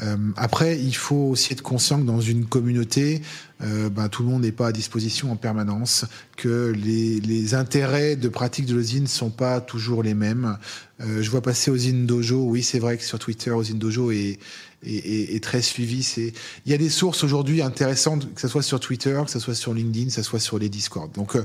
Euh, 0.00 0.16
après, 0.36 0.78
il 0.78 0.96
faut 0.96 1.30
aussi 1.30 1.52
être 1.52 1.62
conscient 1.62 2.00
que 2.00 2.06
dans 2.06 2.20
une 2.20 2.46
communauté, 2.46 3.20
euh, 3.62 3.90
ben, 3.90 4.08
tout 4.08 4.22
le 4.22 4.28
monde 4.30 4.42
n'est 4.42 4.52
pas 4.52 4.68
à 4.68 4.72
disposition 4.72 5.30
en 5.30 5.36
permanence, 5.36 6.06
que 6.36 6.72
les, 6.74 7.20
les 7.20 7.54
intérêts 7.54 8.16
de 8.16 8.28
pratique 8.28 8.66
de 8.66 8.74
l'osine 8.74 9.02
ne 9.02 9.08
sont 9.08 9.30
pas 9.30 9.60
toujours 9.60 10.02
les 10.02 10.14
mêmes. 10.14 10.56
Euh, 11.00 11.22
je 11.22 11.30
vois 11.30 11.42
passer 11.42 11.70
Osine 11.70 12.06
Dojo, 12.06 12.42
oui 12.44 12.62
c'est 12.62 12.78
vrai 12.78 12.96
que 12.96 13.04
sur 13.04 13.18
Twitter, 13.18 13.50
Osine 13.50 13.78
Dojo 13.78 14.10
est, 14.12 14.38
est, 14.84 15.34
est, 15.34 15.42
très 15.42 15.62
suivi. 15.62 16.32
Il 16.66 16.72
y 16.72 16.74
a 16.74 16.78
des 16.78 16.90
sources 16.90 17.24
aujourd'hui 17.24 17.62
intéressantes, 17.62 18.32
que 18.34 18.40
ce 18.40 18.48
soit 18.48 18.62
sur 18.62 18.80
Twitter, 18.80 19.20
que 19.24 19.30
ce 19.30 19.38
soit 19.38 19.54
sur 19.54 19.74
LinkedIn, 19.74 20.06
que 20.06 20.12
ce 20.12 20.22
soit 20.22 20.40
sur 20.40 20.58
les 20.58 20.68
Discord. 20.68 21.12
Donc 21.12 21.36
euh, 21.36 21.44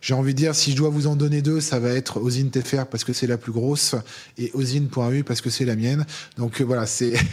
j'ai 0.00 0.14
envie 0.14 0.34
de 0.34 0.38
dire, 0.38 0.54
si 0.54 0.72
je 0.72 0.76
dois 0.76 0.90
vous 0.90 1.06
en 1.06 1.16
donner 1.16 1.42
deux, 1.42 1.60
ça 1.60 1.78
va 1.78 1.90
être 1.90 2.18
Osine 2.18 2.50
TFR 2.50 2.86
parce 2.86 3.04
que 3.04 3.12
c'est 3.12 3.26
la 3.26 3.38
plus 3.38 3.52
grosse 3.52 3.94
et 4.38 4.50
Osine.eu 4.54 5.24
parce 5.24 5.40
que 5.40 5.50
c'est 5.50 5.64
la 5.64 5.76
mienne. 5.76 6.04
Donc 6.36 6.60
euh, 6.60 6.64
voilà, 6.64 6.86
c'est... 6.86 7.14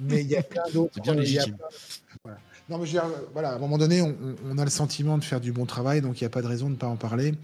mais 0.00 0.20
il 0.22 0.28
y 0.28 0.36
a 0.36 0.42
plein 0.42 0.62
d'autres. 0.72 0.92
C'est 0.94 1.02
bien 1.02 1.14
légitime. 1.14 1.56
Voilà. 2.24 2.38
Non, 2.68 2.78
mais 2.78 2.86
je 2.86 2.92
veux 2.92 3.00
dire, 3.00 3.10
voilà, 3.32 3.50
à 3.50 3.54
un 3.56 3.58
moment 3.58 3.78
donné, 3.78 4.00
on, 4.02 4.14
on, 4.48 4.58
a 4.58 4.64
le 4.64 4.70
sentiment 4.70 5.18
de 5.18 5.24
faire 5.24 5.40
du 5.40 5.52
bon 5.52 5.66
travail, 5.66 6.00
donc 6.00 6.20
il 6.20 6.24
n'y 6.24 6.26
a 6.26 6.30
pas 6.30 6.42
de 6.42 6.46
raison 6.46 6.66
de 6.66 6.72
ne 6.72 6.76
pas 6.76 6.86
en 6.86 6.96
parler. 6.96 7.34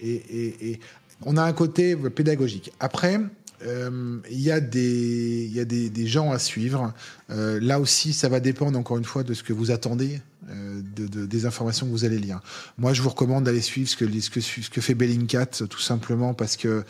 Et, 0.00 0.14
et, 0.14 0.70
et, 0.70 0.80
on 1.24 1.36
a 1.36 1.42
un 1.42 1.52
côté 1.52 1.96
pédagogique. 1.96 2.72
Après, 2.78 3.18
euh, 3.62 4.18
il 4.30 4.40
y 4.40 4.50
a 4.50 4.60
des, 4.60 5.46
il 5.46 5.52
y 5.56 5.60
a 5.60 5.64
des, 5.64 5.88
des 5.88 6.06
gens 6.06 6.30
à 6.30 6.38
suivre. 6.38 6.92
Euh, 7.30 7.58
là 7.60 7.80
aussi, 7.80 8.12
ça 8.12 8.28
va 8.28 8.40
dépendre 8.40 8.78
encore 8.78 8.98
une 8.98 9.04
fois 9.04 9.22
de 9.22 9.32
ce 9.32 9.42
que 9.42 9.52
vous 9.52 9.70
attendez, 9.70 10.20
euh, 10.50 10.82
de, 10.94 11.06
de, 11.06 11.26
des 11.26 11.46
informations 11.46 11.86
que 11.86 11.90
vous 11.90 12.04
allez 12.04 12.18
lire. 12.18 12.40
Moi, 12.78 12.92
je 12.92 13.02
vous 13.02 13.08
recommande 13.08 13.44
d'aller 13.44 13.62
suivre 13.62 13.88
ce 13.88 13.96
que, 13.96 14.20
ce 14.20 14.30
que, 14.30 14.40
ce 14.40 14.70
que 14.70 14.80
fait 14.80 14.94
Bellingcat, 14.94 15.46
tout 15.46 15.80
simplement 15.80 16.34
parce 16.34 16.56
que 16.56 16.84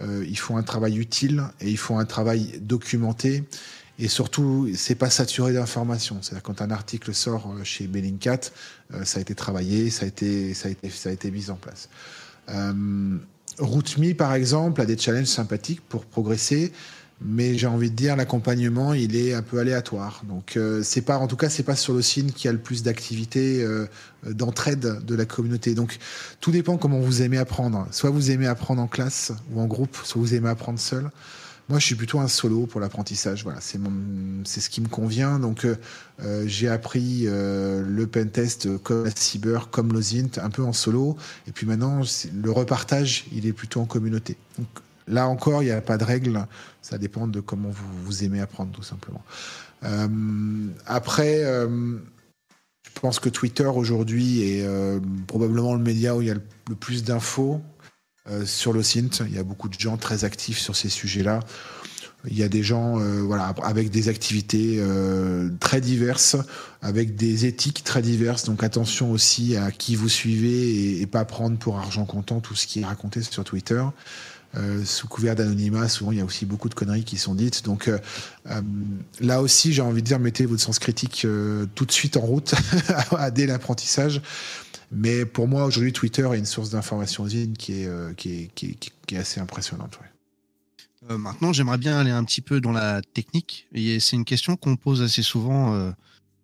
euh, 0.00 0.24
ils 0.26 0.38
font 0.38 0.56
un 0.56 0.62
travail 0.62 0.98
utile 0.98 1.42
et 1.60 1.70
ils 1.70 1.78
font 1.78 1.98
un 1.98 2.04
travail 2.04 2.58
documenté. 2.60 3.44
Et 4.02 4.08
surtout, 4.08 4.68
c'est 4.74 4.96
pas 4.96 5.10
saturé 5.10 5.52
d'informations. 5.52 6.18
C'est-à-dire 6.22 6.42
quand 6.42 6.60
un 6.60 6.72
article 6.72 7.14
sort 7.14 7.54
chez 7.62 7.86
Bellingcat, 7.86 8.40
euh, 8.92 9.04
ça 9.04 9.18
a 9.18 9.22
été 9.22 9.36
travaillé, 9.36 9.90
ça 9.90 10.06
a 10.06 10.08
été, 10.08 10.54
ça 10.54 10.66
a 10.66 10.72
été, 10.72 10.90
ça 10.90 11.08
a 11.08 11.12
été 11.12 11.30
mis 11.30 11.50
en 11.50 11.54
place. 11.54 11.88
Euh, 12.48 13.16
RootMe, 13.60 14.14
par 14.14 14.34
exemple, 14.34 14.80
a 14.80 14.86
des 14.86 14.98
challenges 14.98 15.26
sympathiques 15.26 15.82
pour 15.88 16.04
progresser, 16.04 16.72
mais 17.20 17.56
j'ai 17.56 17.68
envie 17.68 17.92
de 17.92 17.94
dire 17.94 18.16
l'accompagnement, 18.16 18.92
il 18.92 19.14
est 19.14 19.34
un 19.34 19.42
peu 19.42 19.60
aléatoire. 19.60 20.24
Donc, 20.28 20.56
euh, 20.56 20.82
c'est 20.82 21.02
pas, 21.02 21.18
en 21.18 21.28
tout 21.28 21.36
cas, 21.36 21.48
c'est 21.48 21.62
pas 21.62 21.76
sur 21.76 21.94
le 21.94 22.02
signe 22.02 22.32
qui 22.32 22.48
a 22.48 22.52
le 22.52 22.58
plus 22.58 22.82
d'activité 22.82 23.62
euh, 23.62 23.86
d'entraide 24.26 25.04
de 25.06 25.14
la 25.14 25.26
communauté. 25.26 25.76
Donc, 25.76 25.98
tout 26.40 26.50
dépend 26.50 26.76
comment 26.76 26.98
vous 26.98 27.22
aimez 27.22 27.38
apprendre. 27.38 27.86
Soit 27.92 28.10
vous 28.10 28.32
aimez 28.32 28.48
apprendre 28.48 28.82
en 28.82 28.88
classe 28.88 29.30
ou 29.52 29.60
en 29.60 29.66
groupe, 29.66 29.96
soit 30.02 30.20
vous 30.20 30.34
aimez 30.34 30.48
apprendre 30.48 30.80
seul. 30.80 31.08
Moi, 31.68 31.78
je 31.78 31.86
suis 31.86 31.94
plutôt 31.94 32.20
un 32.20 32.28
solo 32.28 32.66
pour 32.66 32.80
l'apprentissage. 32.80 33.44
Voilà, 33.44 33.60
c'est 33.60 33.78
c'est 34.44 34.60
ce 34.60 34.68
qui 34.68 34.80
me 34.80 34.88
convient. 34.88 35.38
Donc, 35.38 35.64
euh, 35.64 36.44
j'ai 36.46 36.68
appris 36.68 37.22
euh, 37.26 37.82
le 37.86 38.06
pentest 38.06 38.78
comme 38.82 39.04
la 39.04 39.10
cyber, 39.10 39.70
comme 39.70 39.92
l'OSINT, 39.92 40.38
un 40.42 40.50
peu 40.50 40.62
en 40.62 40.72
solo. 40.72 41.16
Et 41.46 41.52
puis 41.52 41.66
maintenant, 41.66 42.02
le 42.34 42.50
repartage, 42.50 43.26
il 43.32 43.46
est 43.46 43.52
plutôt 43.52 43.80
en 43.80 43.86
communauté. 43.86 44.36
Donc, 44.58 44.68
là 45.06 45.28
encore, 45.28 45.62
il 45.62 45.66
n'y 45.66 45.72
a 45.72 45.80
pas 45.80 45.98
de 45.98 46.04
règle. 46.04 46.46
Ça 46.82 46.98
dépend 46.98 47.26
de 47.26 47.40
comment 47.40 47.70
vous, 47.70 48.04
vous 48.04 48.24
aimez 48.24 48.40
apprendre, 48.40 48.72
tout 48.72 48.82
simplement. 48.82 49.22
Euh, 49.84 50.08
après, 50.86 51.44
euh, 51.44 51.98
je 52.94 53.00
pense 53.00 53.18
que 53.18 53.28
Twitter 53.28 53.66
aujourd'hui 53.66 54.42
est 54.42 54.64
euh, 54.64 55.00
probablement 55.26 55.74
le 55.74 55.82
média 55.82 56.16
où 56.16 56.22
il 56.22 56.28
y 56.28 56.30
a 56.30 56.34
le 56.34 56.74
plus 56.74 57.04
d'infos. 57.04 57.60
Euh, 58.30 58.46
sur 58.46 58.72
le 58.72 58.84
SINT. 58.84 59.24
Il 59.26 59.34
y 59.34 59.38
a 59.38 59.42
beaucoup 59.42 59.68
de 59.68 59.76
gens 59.76 59.96
très 59.96 60.24
actifs 60.24 60.58
sur 60.58 60.76
ces 60.76 60.88
sujets-là. 60.88 61.40
Il 62.28 62.38
y 62.38 62.44
a 62.44 62.48
des 62.48 62.62
gens 62.62 63.00
euh, 63.00 63.20
voilà, 63.20 63.52
avec 63.64 63.90
des 63.90 64.08
activités 64.08 64.76
euh, 64.78 65.48
très 65.58 65.80
diverses, 65.80 66.36
avec 66.80 67.16
des 67.16 67.46
éthiques 67.46 67.82
très 67.82 68.00
diverses. 68.00 68.44
Donc 68.44 68.62
attention 68.62 69.10
aussi 69.10 69.56
à 69.56 69.72
qui 69.72 69.96
vous 69.96 70.08
suivez 70.08 71.00
et, 71.00 71.06
pas 71.06 71.24
prendre 71.24 71.58
pour 71.58 71.78
argent 71.78 72.04
comptant 72.04 72.40
tout 72.40 72.54
ce 72.54 72.66
qui 72.66 72.80
est 72.80 72.84
raconté 72.84 73.22
sur 73.22 73.42
Twitter. 73.42 73.82
euh, 74.56 74.84
sous 74.84 75.08
couvert 75.08 75.34
d'anonymat. 75.34 75.88
Souvent, 75.88 76.12
il 76.12 76.18
y 76.18 76.20
a 76.20 76.24
aussi 76.24 76.44
beaucoup 76.44 76.68
de 76.68 76.74
conneries 76.74 77.04
qui 77.04 77.16
sont 77.16 77.34
dites. 77.34 77.64
Donc 77.64 77.90
là 79.20 79.40
aussi, 79.40 79.72
j'ai 79.72 79.82
envie 79.82 80.02
de 80.02 80.06
dire, 80.06 80.20
mettez 80.20 80.46
votre 80.46 80.62
sens 80.62 80.78
critique 80.78 81.26
tout 81.74 81.86
de 81.86 81.92
suite 81.92 82.16
en 82.16 82.20
route 82.20 82.54
dès 83.34 83.46
l'apprentissage. 83.46 84.20
Mais 84.92 85.24
pour 85.24 85.48
moi, 85.48 85.64
aujourd'hui, 85.64 85.92
Twitter 85.92 86.28
est 86.32 86.38
une 86.38 86.44
source 86.44 86.70
d'information 86.70 87.26
qui 87.26 87.72
est, 87.72 88.16
qui, 88.16 88.50
qui, 88.54 88.76
est, 89.10 89.16
assez 89.16 89.40
impressionnante. 89.40 89.98
maintenant, 91.08 91.52
j'aimerais 91.52 91.78
bien 91.78 91.98
aller 91.98 92.10
un 92.10 92.24
petit 92.24 92.42
peu 92.42 92.60
dans 92.60 92.72
la 92.72 93.00
technique. 93.00 93.66
C'est 93.74 94.16
une 94.16 94.26
question 94.26 94.56
qu'on 94.56 94.76
pose 94.76 95.00
assez 95.02 95.22
souvent 95.22 95.92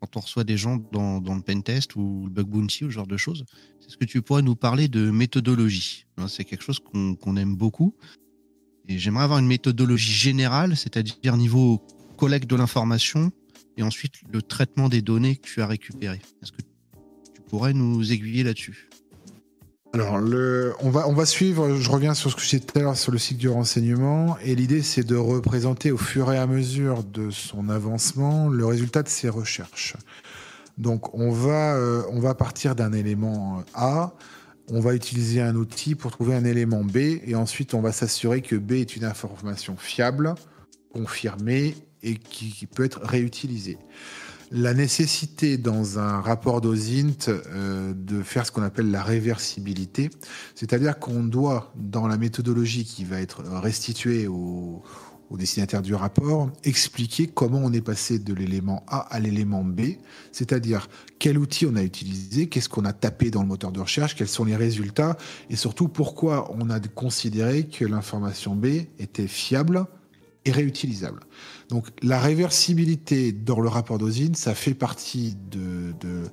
quand 0.01 0.17
on 0.17 0.21
reçoit 0.21 0.45
des 0.45 0.57
gens 0.57 0.83
dans, 0.93 1.21
dans 1.21 1.35
le 1.35 1.43
pentest 1.43 1.95
ou 1.97 2.23
le 2.25 2.31
bug 2.31 2.47
bounty 2.47 2.85
ou 2.85 2.89
ce 2.89 2.95
genre 2.95 3.07
de 3.07 3.17
choses. 3.17 3.45
Est-ce 3.87 3.97
que 3.97 4.05
tu 4.05 4.23
pourrais 4.23 4.43
nous 4.43 4.57
parler 4.57 4.89
de 4.89 5.11
méthodologie? 5.11 6.07
Hein, 6.17 6.29
C'est 6.29 6.45
quelque 6.45 6.63
chose 6.63 6.79
qu'on 6.81 7.37
aime 7.37 7.57
beaucoup. 7.57 7.95
Et 8.87 8.99
j'aimerais 8.99 9.25
avoir 9.25 9.39
une 9.39 9.47
méthodologie 9.47 10.13
générale, 10.13 10.77
c'est-à-dire 10.77 11.37
niveau 11.37 11.83
collecte 12.17 12.49
de 12.49 12.57
l'information 12.57 13.31
et 13.77 13.83
ensuite 13.83 14.15
le 14.31 14.43
traitement 14.43 14.89
des 14.89 15.03
données 15.03 15.37
que 15.37 15.47
tu 15.47 15.63
as 15.63 15.67
récupérées. 15.67 16.21
Est-ce 16.43 16.53
que 16.53 16.63
tu 17.49 17.57
pourrais 17.57 17.73
nous 17.73 18.13
aiguiller 18.13 18.45
là-dessus 18.45 18.91
alors, 19.95 20.19
le, 20.19 20.75
on, 20.81 20.91
va, 20.91 21.09
on 21.09 21.15
va 21.15 21.25
suivre, 21.25 21.77
je 21.77 21.91
reviens 21.91 22.13
sur 22.13 22.31
ce 22.31 22.37
que 22.37 22.43
j'ai 22.43 22.59
dit 22.59 22.67
tout 22.67 22.79
à 22.79 22.83
l'heure 22.83 22.97
sur 22.97 23.11
le 23.11 23.17
cycle 23.17 23.41
du 23.41 23.49
renseignement, 23.49 24.37
et 24.45 24.55
l'idée 24.55 24.83
c'est 24.83 25.03
de 25.03 25.17
représenter 25.17 25.93
au 25.93 25.97
fur 25.97 26.31
et 26.31 26.37
à 26.37 26.47
mesure 26.47 27.03
de 27.03 27.31
son 27.31 27.71
avancement 27.71 28.49
le 28.49 28.67
résultat 28.67 29.03
de 29.03 29.09
ses 29.09 29.31
recherches. 29.31 29.97
Donc 30.77 31.15
on 31.15 31.31
va, 31.31 31.75
euh, 31.75 32.03
on 32.11 32.21
va 32.21 32.35
partir 32.35 32.75
d'un 32.75 32.93
élément 32.93 33.65
A, 33.73 34.13
on 34.71 34.81
va 34.81 34.95
utiliser 34.95 35.41
un 35.41 35.57
outil 35.57 35.95
pour 35.95 36.11
trouver 36.11 36.35
un 36.35 36.45
élément 36.45 36.85
B, 36.85 36.99
et 37.25 37.35
ensuite 37.35 37.73
on 37.73 37.81
va 37.81 37.91
s'assurer 37.91 38.43
que 38.43 38.57
B 38.57 38.73
est 38.73 38.95
une 38.95 39.05
information 39.05 39.79
fiable, 39.79 40.35
confirmée, 40.93 41.75
et 42.03 42.17
qui 42.17 42.67
peut 42.67 42.85
être 42.85 43.01
réutilisée 43.03 43.79
la 44.51 44.75
nécessité 44.75 45.59
dans 45.59 45.99
un 45.99 46.21
rapport 46.21 46.61
d'OSINT 46.61 47.29
euh, 47.29 47.93
de 47.95 48.23
faire 48.23 48.47
ce 48.47 48.53
qu'on 48.53 48.63
appelle 48.63 48.91
la 48.91 49.03
réversibilité, 49.03 50.11
c'est-à-dire 50.55 50.99
qu'on 50.99 51.25
doit, 51.25 51.73
dans 51.77 52.07
la 52.07 52.17
méthodologie 52.17 52.85
qui 52.85 53.05
va 53.05 53.21
être 53.21 53.43
restituée 53.43 54.27
au, 54.27 54.83
destinataire 55.37 55.83
du 55.83 55.95
rapport, 55.95 56.51
expliquer 56.65 57.27
comment 57.27 57.61
on 57.63 57.71
est 57.75 57.83
passé 57.83 58.19
de 58.19 58.33
l'élément 58.33 58.83
A 58.89 59.01
à 59.15 59.21
l'élément 59.21 59.63
B, 59.63 59.83
c'est-à-dire 60.33 60.89
quel 61.19 61.37
outil 61.37 61.67
on 61.67 61.77
a 61.77 61.83
utilisé, 61.83 62.49
qu'est-ce 62.49 62.71
qu'on 62.71 62.87
a 62.87 62.95
tapé 62.95 63.31
dans 63.31 63.43
le 63.43 63.49
moteur 63.49 63.71
de 63.71 63.79
recherche, 63.79 64.17
quels 64.17 64.29
sont 64.29 64.47
les 64.47 64.57
résultats, 64.57 65.19
et 65.51 65.57
surtout 65.57 65.89
pourquoi 65.89 66.51
on 66.59 66.71
a 66.71 66.81
considéré 66.81 67.67
que 67.67 67.85
l'information 67.85 68.57
B 68.57 68.87
était 68.99 69.27
fiable 69.27 69.85
et 70.47 70.51
réutilisable. 70.51 71.21
Donc 71.69 71.89
la 72.03 72.19
réversibilité 72.19 73.33
dans 73.33 73.61
le 73.61 73.69
rapport 73.69 73.99
d'Ozine, 73.99 74.35
ça 74.35 74.55
fait 74.55 74.75
partie 74.75 75.37
d'une 75.51 76.31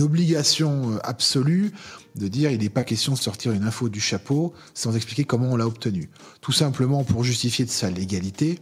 obligation 0.00 0.98
absolue 1.04 1.72
de 2.16 2.28
dire 2.28 2.50
il 2.50 2.60
n'est 2.60 2.70
pas 2.70 2.84
question 2.84 3.12
de 3.12 3.18
sortir 3.18 3.52
une 3.52 3.64
info 3.64 3.90
du 3.90 4.00
chapeau 4.00 4.54
sans 4.72 4.96
expliquer 4.96 5.24
comment 5.24 5.50
on 5.50 5.56
l'a 5.56 5.66
obtenue. 5.66 6.08
Tout 6.40 6.52
simplement 6.52 7.04
pour 7.04 7.24
justifier 7.24 7.66
de 7.66 7.70
sa 7.70 7.90
légalité 7.90 8.58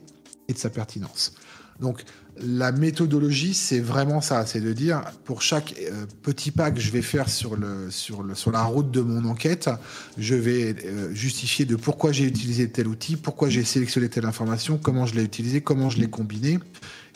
et 0.48 0.54
de 0.54 0.58
sa 0.58 0.70
pertinence. 0.70 1.34
La 2.42 2.72
méthodologie, 2.72 3.54
c'est 3.54 3.80
vraiment 3.80 4.20
ça, 4.20 4.46
c'est 4.46 4.60
de 4.60 4.72
dire 4.72 5.02
pour 5.24 5.42
chaque 5.42 5.74
euh, 5.80 6.06
petit 6.22 6.50
pas 6.50 6.70
que 6.70 6.80
je 6.80 6.90
vais 6.90 7.02
faire 7.02 7.28
sur, 7.28 7.56
la 7.56 8.64
route 8.64 8.90
de 8.90 9.00
mon 9.00 9.28
enquête, 9.28 9.70
je 10.18 10.34
vais 10.34 10.74
euh, 10.84 11.14
justifier 11.14 11.64
de 11.64 11.76
pourquoi 11.76 12.12
j'ai 12.12 12.24
utilisé 12.24 12.70
tel 12.70 12.88
outil, 12.88 13.16
pourquoi 13.16 13.48
j'ai 13.48 13.64
sélectionné 13.64 14.08
telle 14.08 14.26
information, 14.26 14.78
comment 14.78 15.06
je 15.06 15.14
l'ai 15.14 15.22
utilisé, 15.22 15.60
comment 15.60 15.90
je 15.90 15.98
l'ai 15.98 16.08
combiné, 16.08 16.58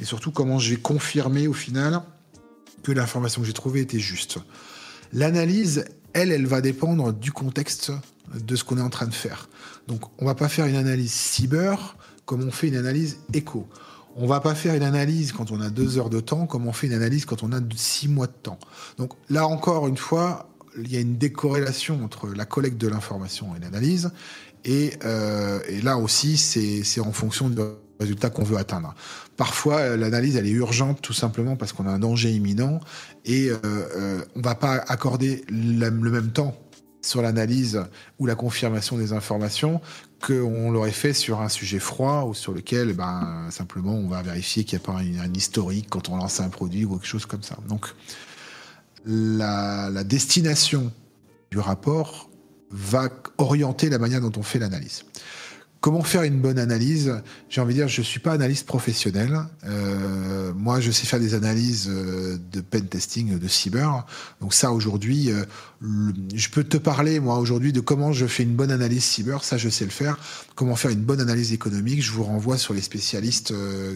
et 0.00 0.04
surtout 0.04 0.30
comment 0.30 0.58
je 0.58 0.70
vais 0.70 0.80
confirmer 0.80 1.48
au 1.48 1.52
final 1.52 2.02
que 2.82 2.92
l'information 2.92 3.40
que 3.40 3.46
j'ai 3.46 3.54
trouvée 3.54 3.80
était 3.80 3.98
juste. 3.98 4.38
L'analyse, 5.12 5.84
elle, 6.12 6.32
elle 6.32 6.46
va 6.46 6.60
dépendre 6.60 7.12
du 7.12 7.32
contexte 7.32 7.92
de 8.34 8.56
ce 8.56 8.64
qu'on 8.64 8.78
est 8.78 8.82
en 8.82 8.90
train 8.90 9.06
de 9.06 9.14
faire. 9.14 9.48
Donc 9.88 10.02
on 10.18 10.26
va 10.26 10.34
pas 10.34 10.48
faire 10.48 10.66
une 10.66 10.76
analyse 10.76 11.12
cyber 11.12 11.96
comme 12.24 12.42
on 12.42 12.50
fait 12.50 12.68
une 12.68 12.76
analyse 12.76 13.18
écho. 13.32 13.68
On 14.16 14.26
va 14.26 14.40
pas 14.40 14.54
faire 14.54 14.74
une 14.74 14.82
analyse 14.82 15.32
quand 15.32 15.50
on 15.50 15.60
a 15.60 15.70
deux 15.70 15.98
heures 15.98 16.10
de 16.10 16.20
temps, 16.20 16.46
comme 16.46 16.66
on 16.66 16.72
fait 16.72 16.86
une 16.86 16.92
analyse 16.92 17.24
quand 17.24 17.42
on 17.42 17.52
a 17.52 17.60
six 17.74 18.08
mois 18.08 18.26
de 18.26 18.32
temps. 18.32 18.58
Donc 18.98 19.12
là 19.28 19.46
encore 19.46 19.88
une 19.88 19.96
fois, 19.96 20.48
il 20.78 20.92
y 20.92 20.96
a 20.96 21.00
une 21.00 21.16
décorrélation 21.16 22.02
entre 22.04 22.28
la 22.28 22.44
collecte 22.44 22.78
de 22.78 22.88
l'information 22.88 23.54
et 23.56 23.60
l'analyse. 23.60 24.10
Et, 24.64 24.92
euh, 25.04 25.60
là 25.82 25.98
aussi, 25.98 26.36
c'est 26.36 27.00
en 27.00 27.12
fonction 27.12 27.50
du 27.50 27.60
résultat 28.00 28.30
qu'on 28.30 28.44
veut 28.44 28.56
atteindre. 28.56 28.94
Parfois, 29.36 29.76
euh, 29.76 29.96
l'analyse, 29.96 30.36
elle 30.36 30.46
est 30.46 30.50
urgente 30.50 31.00
tout 31.02 31.12
simplement 31.12 31.56
parce 31.56 31.72
qu'on 31.72 31.86
a 31.86 31.90
un 31.90 31.98
danger 31.98 32.30
imminent 32.30 32.80
et 33.24 33.50
euh, 33.50 33.58
euh 33.64 34.24
on 34.36 34.40
va 34.40 34.54
pas 34.54 34.74
accorder 34.88 35.44
le 35.48 35.90
même 35.90 36.32
temps 36.32 36.56
sur 37.04 37.22
l'analyse 37.22 37.82
ou 38.18 38.26
la 38.26 38.34
confirmation 38.34 38.96
des 38.96 39.12
informations 39.12 39.80
qu'on 40.24 40.70
l'aurait 40.70 40.90
fait 40.90 41.12
sur 41.12 41.40
un 41.40 41.48
sujet 41.48 41.78
froid 41.78 42.24
ou 42.24 42.34
sur 42.34 42.52
lequel 42.52 42.94
ben, 42.94 43.46
simplement 43.50 43.94
on 43.94 44.08
va 44.08 44.22
vérifier 44.22 44.64
qu'il 44.64 44.78
n'y 44.78 44.84
a 44.84 44.86
pas 44.86 44.98
un, 44.98 45.34
historique 45.34 45.88
quand 45.90 46.08
on 46.08 46.16
lance 46.16 46.40
un 46.40 46.48
produit 46.48 46.84
ou 46.84 46.94
quelque 46.96 47.06
chose 47.06 47.26
comme 47.26 47.42
ça. 47.42 47.56
Donc 47.68 47.86
la, 49.04 49.90
la 49.90 50.04
destination 50.04 50.92
du 51.50 51.58
rapport 51.58 52.30
va 52.70 53.08
orienter 53.38 53.88
la 53.90 53.98
manière 53.98 54.20
dont 54.20 54.32
on 54.36 54.42
fait 54.42 54.58
l'analyse. 54.58 55.04
Comment 55.84 56.02
faire 56.02 56.22
une 56.22 56.40
bonne 56.40 56.58
analyse? 56.58 57.12
J'ai 57.50 57.60
envie 57.60 57.74
de 57.74 57.80
dire, 57.80 57.88
je 57.88 58.00
suis 58.00 58.18
pas 58.18 58.32
analyste 58.32 58.66
professionnel. 58.66 59.38
Euh, 59.66 60.50
moi, 60.54 60.80
je 60.80 60.90
sais 60.90 61.04
faire 61.04 61.20
des 61.20 61.34
analyses 61.34 61.90
euh, 61.90 62.38
de 62.52 62.62
pen 62.62 62.86
testing, 62.86 63.38
de 63.38 63.48
cyber. 63.48 64.06
Donc 64.40 64.54
ça, 64.54 64.72
aujourd'hui, 64.72 65.30
euh, 65.30 65.44
je 66.34 66.48
peux 66.48 66.64
te 66.64 66.78
parler, 66.78 67.20
moi, 67.20 67.36
aujourd'hui, 67.36 67.70
de 67.70 67.80
comment 67.80 68.14
je 68.14 68.24
fais 68.24 68.44
une 68.44 68.56
bonne 68.56 68.70
analyse 68.70 69.04
cyber. 69.04 69.44
Ça, 69.44 69.58
je 69.58 69.68
sais 69.68 69.84
le 69.84 69.90
faire. 69.90 70.16
Comment 70.54 70.74
faire 70.74 70.90
une 70.90 71.04
bonne 71.04 71.20
analyse 71.20 71.52
économique? 71.52 72.02
Je 72.02 72.12
vous 72.12 72.24
renvoie 72.24 72.56
sur 72.56 72.72
les 72.72 72.80
spécialistes 72.80 73.52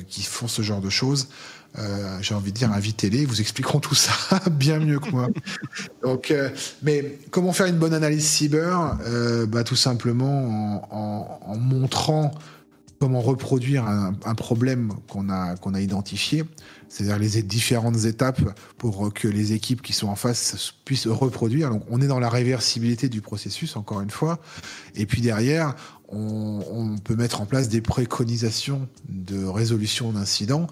qui 0.08 0.24
font 0.24 0.46
ce 0.46 0.60
genre 0.60 0.82
de 0.82 0.90
choses. 0.90 1.28
Euh, 1.78 2.18
j'ai 2.20 2.34
envie 2.34 2.50
de 2.50 2.56
dire, 2.56 2.72
invitez-les, 2.72 3.24
vous 3.24 3.40
expliqueront 3.40 3.78
tout 3.78 3.94
ça 3.94 4.12
bien 4.50 4.78
mieux 4.78 4.98
que 4.98 5.10
moi. 5.10 5.28
Donc, 6.02 6.30
euh, 6.30 6.50
mais 6.82 7.18
comment 7.30 7.52
faire 7.52 7.66
une 7.66 7.78
bonne 7.78 7.94
analyse 7.94 8.26
cyber 8.26 8.98
euh, 9.06 9.46
bah, 9.46 9.64
Tout 9.64 9.76
simplement 9.76 10.86
en, 10.90 11.52
en, 11.52 11.58
montrant 11.58 12.32
comment 13.00 13.20
reproduire 13.20 13.86
un, 13.86 14.12
un 14.24 14.34
problème 14.34 14.92
qu'on 15.08 15.28
a, 15.28 15.54
qu'on 15.56 15.74
a 15.74 15.80
identifié, 15.80 16.42
c'est-à-dire 16.88 17.18
les 17.18 17.42
différentes 17.42 18.04
étapes 18.06 18.40
pour 18.76 19.12
que 19.14 19.28
les 19.28 19.52
équipes 19.52 19.82
qui 19.82 19.92
sont 19.92 20.08
en 20.08 20.16
face 20.16 20.74
puissent 20.84 21.06
reproduire. 21.06 21.70
Donc, 21.70 21.84
on 21.90 22.00
est 22.00 22.08
dans 22.08 22.18
la 22.18 22.30
réversibilité 22.30 23.08
du 23.08 23.20
processus, 23.20 23.76
encore 23.76 24.00
une 24.00 24.10
fois. 24.10 24.40
Et 24.96 25.06
puis 25.06 25.20
derrière, 25.20 25.76
on, 26.10 26.96
peut 27.04 27.16
mettre 27.16 27.40
en 27.40 27.46
place 27.46 27.68
des 27.68 27.80
préconisations 27.80 28.88
de 29.08 29.44
résolution 29.44 30.12
d'incidents. 30.12 30.66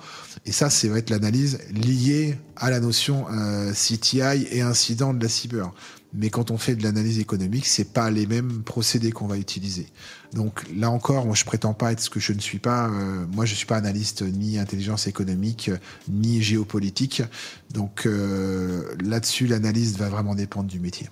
Et 0.47 0.53
ça, 0.53 0.70
c'est 0.70 0.89
va 0.89 0.99
être 0.99 1.11
l'analyse 1.11 1.59
liée 1.70 2.39
à 2.57 2.70
la 2.70 2.80
notion 2.80 3.26
euh, 3.30 3.72
CTI 3.72 4.47
et 4.51 4.62
incident 4.62 5.12
de 5.12 5.22
la 5.22 5.28
cyber. 5.28 5.72
Mais 6.14 6.30
quand 6.30 6.51
on 6.51 6.57
fait 6.57 6.74
de 6.74 6.82
l'analyse 6.82 7.18
économique, 7.18 7.66
c'est 7.66 7.93
pas 7.93 8.11
les 8.11 8.26
mêmes 8.26 8.62
procédés 8.62 9.12
qu'on 9.12 9.26
va 9.26 9.37
utiliser. 9.37 9.87
Donc 10.32 10.64
là 10.74 10.91
encore, 10.91 11.26
moi 11.26 11.34
je 11.34 11.45
prétends 11.45 11.74
pas 11.74 11.93
être 11.93 12.01
ce 12.01 12.09
que 12.09 12.20
je 12.20 12.32
ne 12.32 12.41
suis 12.41 12.59
pas. 12.59 12.89
Euh, 12.89 13.26
moi 13.32 13.45
je 13.45 13.55
suis 13.55 13.66
pas 13.66 13.76
analyste 13.76 14.22
ni 14.22 14.59
intelligence 14.59 15.07
économique 15.07 15.70
ni 16.09 16.41
géopolitique. 16.41 17.22
Donc 17.70 18.07
euh, 18.07 18.95
là-dessus, 19.05 19.47
l'analyse 19.47 19.99
va 19.99 20.09
vraiment 20.09 20.34
dépendre 20.34 20.68
du 20.70 20.80
métier. 20.80 21.11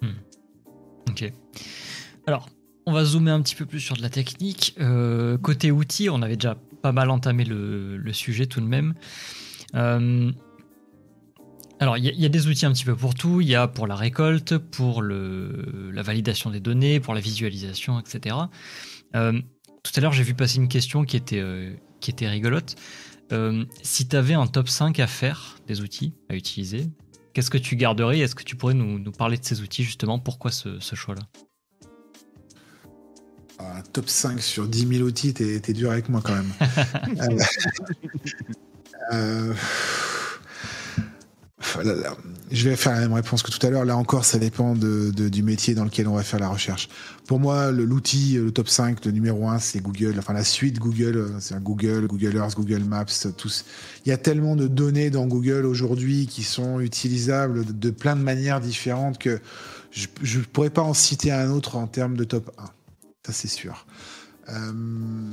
Hmm. 0.00 0.10
Ok. 1.08 1.32
Alors, 2.26 2.48
on 2.86 2.92
va 2.92 3.04
zoomer 3.04 3.30
un 3.30 3.42
petit 3.42 3.54
peu 3.54 3.66
plus 3.66 3.80
sur 3.80 3.96
de 3.96 4.02
la 4.02 4.10
technique. 4.10 4.74
Euh, 4.80 5.38
côté 5.38 5.70
outils, 5.70 6.10
on 6.10 6.22
avait 6.22 6.36
déjà 6.36 6.56
pas 6.82 6.92
mal 6.92 7.10
entamé 7.10 7.44
le, 7.44 8.12
sujet 8.12 8.46
tout 8.46 8.60
de 8.60 8.66
même. 8.66 8.94
Euh, 9.74 10.30
alors, 11.80 11.96
il 11.98 12.04
y, 12.04 12.24
a 12.24 12.28
des 12.28 12.46
outils 12.46 12.64
un 12.64 12.72
petit 12.72 12.84
peu 12.84 12.94
pour 12.94 13.14
tout. 13.14 13.40
Il 13.40 13.48
y 13.48 13.56
a 13.56 13.66
pour 13.66 13.88
la 13.88 13.96
récolte, 13.96 14.56
pour 14.56 15.02
la 15.02 16.02
validation 16.02 16.50
des 16.50 16.60
données, 16.60 17.00
pour 17.00 17.14
la 17.14 17.20
visualisation, 17.20 17.98
etc. 17.98 18.36
Euh, 19.16 19.40
tout 19.82 19.92
à 19.96 20.00
l'heure, 20.00 20.12
j'ai 20.12 20.22
vu 20.22 20.34
passer 20.34 20.58
une 20.58 20.68
question 20.68 21.04
qui 21.04 21.16
était, 21.16 21.42
qui 22.00 22.12
était 22.12 22.28
rigolote. 22.28 22.76
si 23.82 24.06
tu 24.06 24.16
avais 24.16 24.34
un 24.34 24.46
top 24.46 24.68
5 24.68 25.00
à 25.00 25.08
faire 25.08 25.56
des 25.66 25.80
outils 25.80 26.14
à 26.28 26.36
utiliser, 26.36 26.88
qu'est-ce 27.34 27.50
que 27.50 27.58
tu 27.58 27.74
garderais? 27.74 28.20
Est-ce 28.20 28.36
que 28.36 28.44
tu 28.44 28.54
pourrais 28.54 28.74
nous, 28.74 29.10
parler 29.10 29.36
de 29.36 29.44
ces 29.44 29.60
outils 29.60 29.82
justement? 29.82 30.20
Pourquoi 30.20 30.52
ce 30.52 30.94
choix-là? 30.94 31.22
Top 33.92 34.08
5 34.08 34.40
sur 34.40 34.66
10 34.66 34.88
000 34.98 35.02
outils, 35.02 35.34
t'es, 35.34 35.72
dur 35.72 35.90
avec 35.90 36.08
moi 36.08 36.22
quand 36.24 36.34
même. 36.34 36.52
Euh, 39.12 39.52
euh, 41.76 42.02
je 42.50 42.68
vais 42.68 42.76
faire 42.76 42.92
la 42.92 43.00
même 43.00 43.12
réponse 43.12 43.42
que 43.42 43.50
tout 43.50 43.64
à 43.66 43.70
l'heure. 43.70 43.84
Là 43.84 43.96
encore, 43.96 44.24
ça 44.24 44.38
dépend 44.38 44.74
de, 44.74 45.10
du 45.10 45.42
métier 45.42 45.74
dans 45.74 45.84
lequel 45.84 46.08
on 46.08 46.14
va 46.14 46.22
faire 46.22 46.40
la 46.40 46.48
recherche. 46.48 46.88
Pour 47.26 47.40
moi, 47.40 47.70
l'outil, 47.70 48.34
le, 48.34 48.50
top 48.50 48.68
5, 48.68 49.04
le 49.04 49.12
numéro 49.12 49.48
1, 49.48 49.58
c'est 49.58 49.80
Google. 49.80 50.16
Enfin, 50.18 50.32
la 50.32 50.44
suite 50.44 50.78
Google, 50.78 51.30
c'est 51.40 51.60
Google, 51.62 52.06
Google 52.06 52.36
Earth, 52.36 52.54
Google 52.56 52.84
Maps, 52.84 53.06
tous. 53.36 53.64
Il 54.04 54.08
y 54.08 54.12
a 54.12 54.18
tellement 54.18 54.56
de 54.56 54.66
données 54.66 55.10
dans 55.10 55.26
Google 55.26 55.66
aujourd'hui 55.66 56.26
qui 56.26 56.42
sont 56.42 56.80
utilisables 56.80 57.64
de, 57.78 57.90
plein 57.90 58.16
de 58.16 58.22
manières 58.22 58.60
différentes 58.60 59.18
que 59.18 59.40
je 59.90 60.38
ne 60.38 60.44
pourrais 60.44 60.70
pas 60.70 60.82
en 60.82 60.94
citer 60.94 61.32
un 61.32 61.50
autre 61.50 61.76
en 61.76 61.86
termes 61.86 62.16
de 62.16 62.24
top 62.24 62.50
1. 62.58 62.64
Ça, 63.26 63.32
c'est 63.32 63.48
sûr. 63.48 63.86
Euh, 64.48 65.32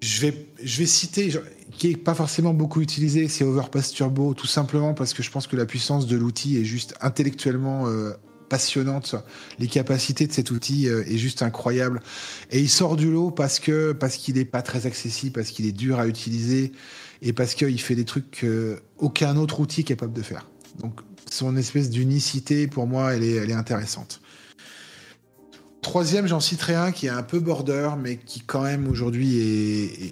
je 0.00 0.20
vais, 0.20 0.48
je 0.62 0.78
vais 0.78 0.86
citer, 0.86 1.32
qui 1.70 1.92
est 1.92 1.96
pas 1.96 2.14
forcément 2.14 2.52
beaucoup 2.52 2.80
utilisé, 2.80 3.28
c'est 3.28 3.44
Overpass 3.44 3.92
Turbo, 3.92 4.34
tout 4.34 4.46
simplement 4.46 4.92
parce 4.92 5.14
que 5.14 5.22
je 5.22 5.30
pense 5.30 5.46
que 5.46 5.56
la 5.56 5.66
puissance 5.66 6.06
de 6.06 6.16
l'outil 6.16 6.58
est 6.58 6.64
juste 6.64 6.94
intellectuellement 7.00 7.86
euh, 7.86 8.12
passionnante. 8.48 9.14
Les 9.58 9.68
capacités 9.68 10.26
de 10.26 10.32
cet 10.32 10.50
outil 10.50 10.88
euh, 10.88 11.04
est 11.06 11.16
juste 11.16 11.42
incroyable. 11.42 12.02
Et 12.50 12.60
il 12.60 12.68
sort 12.68 12.96
du 12.96 13.10
lot 13.10 13.30
parce 13.30 13.60
que 13.60 13.92
parce 13.92 14.16
qu'il 14.16 14.34
n'est 14.34 14.44
pas 14.44 14.62
très 14.62 14.86
accessible, 14.86 15.32
parce 15.32 15.50
qu'il 15.50 15.64
est 15.66 15.72
dur 15.72 15.98
à 16.00 16.06
utiliser 16.06 16.72
et 17.22 17.32
parce 17.32 17.54
qu'il 17.54 17.80
fait 17.80 17.94
des 17.94 18.04
trucs 18.04 18.40
qu'aucun 18.40 19.36
autre 19.36 19.60
outil 19.60 19.82
est 19.82 19.84
capable 19.84 20.12
de 20.12 20.22
faire. 20.22 20.50
Donc 20.80 21.00
son 21.30 21.56
espèce 21.56 21.88
d'unicité, 21.88 22.66
pour 22.66 22.86
moi, 22.86 23.14
elle 23.14 23.24
est, 23.24 23.34
elle 23.36 23.50
est 23.50 23.54
intéressante. 23.54 24.20
Troisième, 25.84 26.26
j'en 26.26 26.40
citerai 26.40 26.74
un 26.74 26.92
qui 26.92 27.06
est 27.06 27.10
un 27.10 27.22
peu 27.22 27.40
border, 27.40 27.90
mais 28.00 28.16
qui 28.16 28.40
quand 28.40 28.62
même 28.62 28.88
aujourd'hui 28.88 29.36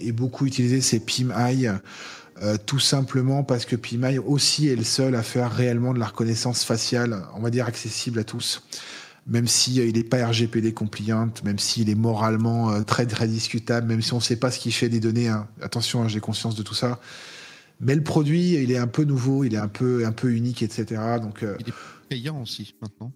est, 0.06 0.12
beaucoup 0.12 0.44
utilisé, 0.44 0.82
c'est 0.82 1.00
PimEye. 1.00 1.72
Euh, 2.42 2.58
tout 2.66 2.78
simplement 2.78 3.42
parce 3.42 3.64
que 3.64 3.74
PimEye 3.74 4.18
aussi 4.18 4.68
est 4.68 4.76
le 4.76 4.84
seul 4.84 5.14
à 5.14 5.22
faire 5.22 5.50
réellement 5.50 5.94
de 5.94 5.98
la 5.98 6.06
reconnaissance 6.06 6.62
faciale, 6.62 7.22
on 7.34 7.40
va 7.40 7.48
dire 7.48 7.64
accessible 7.64 8.18
à 8.18 8.24
tous. 8.24 8.62
Même 9.26 9.46
si 9.46 9.80
euh, 9.80 9.90
n'est 9.90 10.04
pas 10.04 10.26
RGPD 10.26 10.74
compliant, 10.74 11.30
même 11.42 11.58
s'il 11.58 11.88
est 11.88 11.94
moralement 11.94 12.70
euh, 12.70 12.82
très 12.82 13.06
très 13.06 13.26
discutable, 13.26 13.88
même 13.88 14.02
si 14.02 14.12
on 14.12 14.16
ne 14.16 14.22
sait 14.22 14.36
pas 14.36 14.50
ce 14.50 14.58
qui 14.58 14.72
fait 14.72 14.90
des 14.90 15.00
données. 15.00 15.28
Hein. 15.28 15.48
Attention, 15.62 16.02
hein, 16.02 16.08
j'ai 16.08 16.20
conscience 16.20 16.54
de 16.54 16.62
tout 16.62 16.74
ça. 16.74 17.00
Mais 17.80 17.94
le 17.94 18.04
produit, 18.04 18.62
il 18.62 18.72
est 18.72 18.78
un 18.78 18.88
peu 18.88 19.04
nouveau, 19.04 19.42
il 19.42 19.54
est 19.54 19.58
un 19.58 19.68
peu 19.68 20.04
un 20.04 20.12
peu 20.12 20.32
unique, 20.32 20.62
etc. 20.62 21.00
Donc 21.22 21.38
il 21.42 21.68
est 21.70 21.74
payant 22.10 22.42
aussi 22.42 22.74
maintenant. 22.82 23.10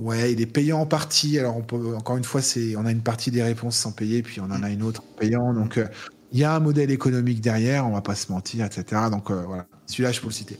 Ouais, 0.00 0.32
il 0.32 0.40
est 0.40 0.46
payant 0.46 0.80
en 0.80 0.86
partie. 0.86 1.38
Alors, 1.38 1.58
on 1.58 1.62
peut, 1.62 1.94
encore 1.94 2.16
une 2.16 2.24
fois, 2.24 2.40
c'est, 2.40 2.74
on 2.74 2.86
a 2.86 2.90
une 2.90 3.02
partie 3.02 3.30
des 3.30 3.42
réponses 3.42 3.76
sans 3.76 3.92
payer, 3.92 4.22
puis 4.22 4.40
on 4.40 4.44
en 4.44 4.62
a 4.62 4.70
une 4.70 4.82
autre 4.82 5.02
payant. 5.18 5.52
Donc, 5.52 5.76
euh, 5.76 5.86
il 6.32 6.38
y 6.38 6.44
a 6.44 6.54
un 6.54 6.60
modèle 6.60 6.90
économique 6.90 7.42
derrière, 7.42 7.86
on 7.86 7.92
va 7.92 8.00
pas 8.00 8.14
se 8.14 8.32
mentir, 8.32 8.64
etc. 8.64 9.02
Donc, 9.10 9.30
euh, 9.30 9.42
voilà. 9.46 9.66
Celui-là, 9.84 10.12
je 10.12 10.22
peux 10.22 10.28
le 10.28 10.32
citer. 10.32 10.58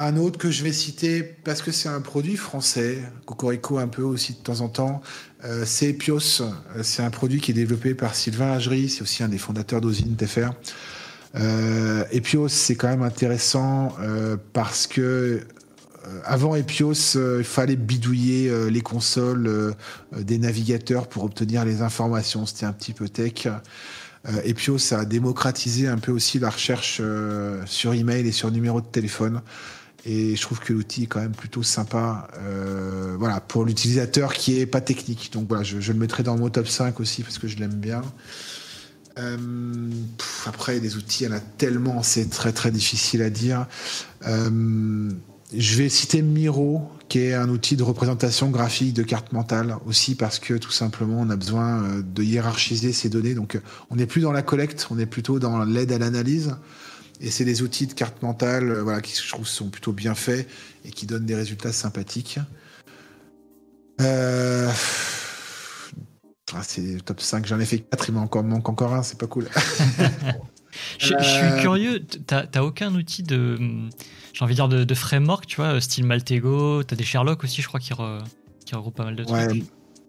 Un 0.00 0.16
autre 0.16 0.36
que 0.36 0.50
je 0.50 0.64
vais 0.64 0.72
citer 0.72 1.22
parce 1.22 1.62
que 1.62 1.70
c'est 1.70 1.88
un 1.88 2.00
produit 2.00 2.36
français, 2.36 2.98
Cocorico 3.24 3.78
un 3.78 3.88
peu 3.88 4.02
aussi 4.02 4.32
de 4.32 4.38
temps 4.38 4.62
en 4.62 4.68
temps, 4.68 5.00
euh, 5.44 5.62
c'est 5.64 5.92
Pios. 5.92 6.42
C'est 6.82 7.02
un 7.04 7.10
produit 7.10 7.40
qui 7.40 7.52
est 7.52 7.54
développé 7.54 7.94
par 7.94 8.16
Sylvain 8.16 8.52
Agery, 8.52 8.88
c'est 8.88 9.02
aussi 9.02 9.22
un 9.22 9.28
des 9.28 9.38
fondateurs 9.38 9.80
d'Osine 9.80 10.16
TFR. 10.16 10.54
et 12.10 12.20
Pios, 12.20 12.48
c'est 12.48 12.74
quand 12.74 12.88
même 12.88 13.02
intéressant 13.02 13.96
parce 14.52 14.88
que 14.88 15.00
euh, 15.00 15.40
avant 16.24 16.54
Epios, 16.54 17.16
euh, 17.16 17.38
il 17.40 17.44
fallait 17.44 17.76
bidouiller 17.76 18.48
euh, 18.48 18.68
les 18.68 18.80
consoles 18.80 19.74
des 20.16 20.38
navigateurs 20.38 21.08
pour 21.08 21.24
obtenir 21.24 21.64
les 21.64 21.82
informations. 21.82 22.46
C'était 22.46 22.66
un 22.66 22.72
petit 22.72 22.92
peu 22.92 23.08
tech. 23.08 23.48
Epios 24.44 24.92
a 24.92 25.04
démocratisé 25.04 25.86
un 25.86 25.96
peu 25.96 26.12
aussi 26.12 26.38
la 26.38 26.50
recherche 26.50 27.00
sur 27.66 27.94
email 27.94 28.26
et 28.26 28.32
sur 28.32 28.50
numéro 28.50 28.80
de 28.80 28.86
téléphone. 28.86 29.40
Et 30.04 30.36
je 30.36 30.42
trouve 30.42 30.58
que 30.58 30.72
l'outil 30.72 31.04
est 31.04 31.06
quand 31.06 31.20
même 31.20 31.32
plutôt 31.32 31.62
sympa 31.62 32.28
voilà, 33.16 33.40
pour 33.40 33.64
l'utilisateur 33.64 34.34
qui 34.34 34.58
est 34.58 34.66
pas 34.66 34.80
technique. 34.80 35.32
Donc 35.32 35.48
voilà, 35.48 35.62
je, 35.62 35.92
le 35.92 35.98
mettrai 35.98 36.24
dans 36.24 36.36
mon 36.36 36.50
top 36.50 36.66
5 36.66 36.98
aussi 37.00 37.22
parce 37.22 37.38
que 37.38 37.46
je 37.46 37.56
l'aime 37.58 37.74
bien. 37.74 38.02
après, 40.46 40.80
des 40.80 40.96
outils, 40.96 41.24
il 41.24 41.30
y 41.30 41.32
en 41.32 41.36
a 41.36 41.40
tellement, 41.40 42.02
c'est 42.02 42.28
très 42.28 42.52
très 42.52 42.72
difficile 42.72 43.22
à 43.22 43.30
dire. 43.30 43.66
Je 45.52 45.76
vais 45.76 45.88
citer 45.88 46.20
Miro, 46.20 46.90
qui 47.08 47.20
est 47.20 47.34
un 47.34 47.48
outil 47.48 47.76
de 47.76 47.82
représentation 47.82 48.50
graphique 48.50 48.92
de 48.92 49.02
carte 49.02 49.32
mentale, 49.32 49.76
aussi 49.86 50.14
parce 50.14 50.38
que 50.38 50.54
tout 50.54 50.70
simplement 50.70 51.20
on 51.20 51.30
a 51.30 51.36
besoin 51.36 51.82
euh, 51.82 52.02
de 52.02 52.22
hiérarchiser 52.22 52.92
ces 52.92 53.08
données. 53.08 53.34
Donc 53.34 53.54
euh, 53.54 53.60
on 53.88 53.96
n'est 53.96 54.06
plus 54.06 54.20
dans 54.20 54.32
la 54.32 54.42
collecte, 54.42 54.88
on 54.90 54.98
est 54.98 55.06
plutôt 55.06 55.38
dans 55.38 55.64
l'aide 55.64 55.90
à 55.92 55.98
l'analyse. 55.98 56.56
Et 57.20 57.30
c'est 57.30 57.46
des 57.46 57.62
outils 57.62 57.86
de 57.86 57.94
carte 57.94 58.22
mentale 58.22 58.70
euh, 58.70 58.82
voilà, 58.82 59.00
qui 59.00 59.16
je 59.16 59.28
trouve 59.28 59.48
sont 59.48 59.70
plutôt 59.70 59.92
bien 59.92 60.14
faits 60.14 60.46
et 60.84 60.90
qui 60.90 61.06
donnent 61.06 61.26
des 61.26 61.34
résultats 61.34 61.72
sympathiques. 61.72 62.38
Euh... 64.02 64.70
Ah, 66.54 66.62
c'est 66.62 67.02
top 67.04 67.20
5, 67.20 67.46
j'en 67.46 67.58
ai 67.58 67.64
fait 67.64 67.78
4, 67.78 68.08
il 68.08 68.14
m'en 68.14 68.28
manque 68.42 68.68
encore 68.68 68.94
un, 68.94 69.02
c'est 69.02 69.18
pas 69.18 69.26
cool. 69.26 69.48
je, 70.98 71.14
je, 71.18 71.24
suis 71.24 71.60
curieux, 71.60 72.06
t'as 72.26 72.62
aucun 72.62 72.94
outil 72.94 73.22
de 73.22 73.58
j'ai 74.38 74.44
envie 74.44 74.54
de 74.54 74.68
dire, 74.68 74.86
de, 74.86 74.94
framework, 74.94 75.46
tu 75.46 75.56
vois, 75.56 75.80
style 75.80 76.04
Maltego. 76.04 76.84
T'as 76.84 76.94
des 76.94 77.02
Sherlock 77.02 77.42
aussi, 77.42 77.60
je 77.60 77.66
crois, 77.66 77.80
qui, 77.80 77.92
regroupent 77.92 78.94
pas 78.94 79.04
mal 79.04 79.16
de 79.16 79.24
trucs. 79.24 79.64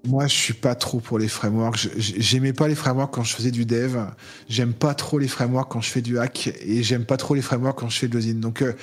Moi, 0.07 0.27
je 0.27 0.33
suis 0.35 0.53
pas 0.53 0.75
trop 0.75 0.99
pour 0.99 1.17
les 1.17 1.27
frameworks. 1.27 1.89
J'aimais 1.97 2.53
pas 2.53 2.67
les 2.67 2.75
frameworks 2.75 3.11
quand 3.11 3.23
je 3.23 3.33
faisais 3.33 3.49
du 3.49 3.65
dev. 3.65 3.97
J'aime 4.47 4.73
pas 4.73 4.93
trop 4.93 5.17
les 5.17 5.27
frameworks 5.27 5.71
quand 5.71 5.81
je 5.81 5.89
fais 5.89 6.01
du 6.01 6.19
hack. 6.19 6.53
Et 6.61 6.83
j'aime 6.83 7.05
pas 7.05 7.17
trop 7.17 7.33
les 7.33 7.41
frameworks 7.41 7.79
quand 7.79 7.89
je 7.89 7.97
fais 7.97 8.07
de 8.07 8.15
l'usine. 8.15 8.39
Donc, 8.39 8.61
euh, 8.61 8.73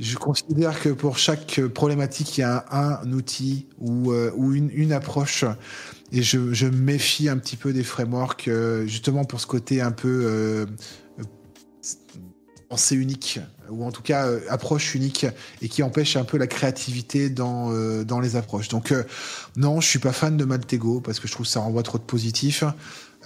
je 0.00 0.16
considère 0.16 0.80
que 0.80 0.88
pour 0.88 1.18
chaque 1.18 1.60
problématique, 1.74 2.38
il 2.38 2.40
y 2.40 2.44
a 2.44 2.64
un, 2.72 3.12
outil 3.12 3.66
ou, 3.78 4.10
euh, 4.12 4.32
ou 4.36 4.54
une, 4.54 4.70
une, 4.72 4.92
approche. 4.92 5.44
Et 6.12 6.22
je, 6.22 6.66
méfie 6.66 7.28
un 7.28 7.36
petit 7.36 7.56
peu 7.56 7.74
des 7.74 7.84
frameworks, 7.84 8.48
euh, 8.48 8.86
justement 8.86 9.24
pour 9.24 9.40
ce 9.40 9.46
côté 9.46 9.82
un 9.82 9.92
peu 9.92 10.66
pensée 12.68 12.96
unique 12.96 13.40
ou 13.70 13.84
en 13.84 13.90
tout 13.90 14.02
cas 14.02 14.26
euh, 14.26 14.40
approche 14.48 14.94
unique 14.94 15.26
et 15.62 15.68
qui 15.68 15.82
empêche 15.82 16.16
un 16.16 16.24
peu 16.24 16.36
la 16.36 16.46
créativité 16.46 17.30
dans, 17.30 17.72
euh, 17.72 18.04
les 18.22 18.36
approches. 18.36 18.68
Donc 18.68 18.92
euh, 18.92 19.04
non, 19.56 19.80
je 19.80 19.88
suis 19.88 19.98
pas 19.98 20.12
fan 20.12 20.36
de 20.36 20.44
Maltego 20.44 21.00
parce 21.00 21.20
que 21.20 21.28
je 21.28 21.32
trouve 21.32 21.46
que 21.46 21.52
ça 21.52 21.60
renvoie 21.60 21.82
trop 21.82 21.98
de 21.98 22.04
positif. 22.04 22.64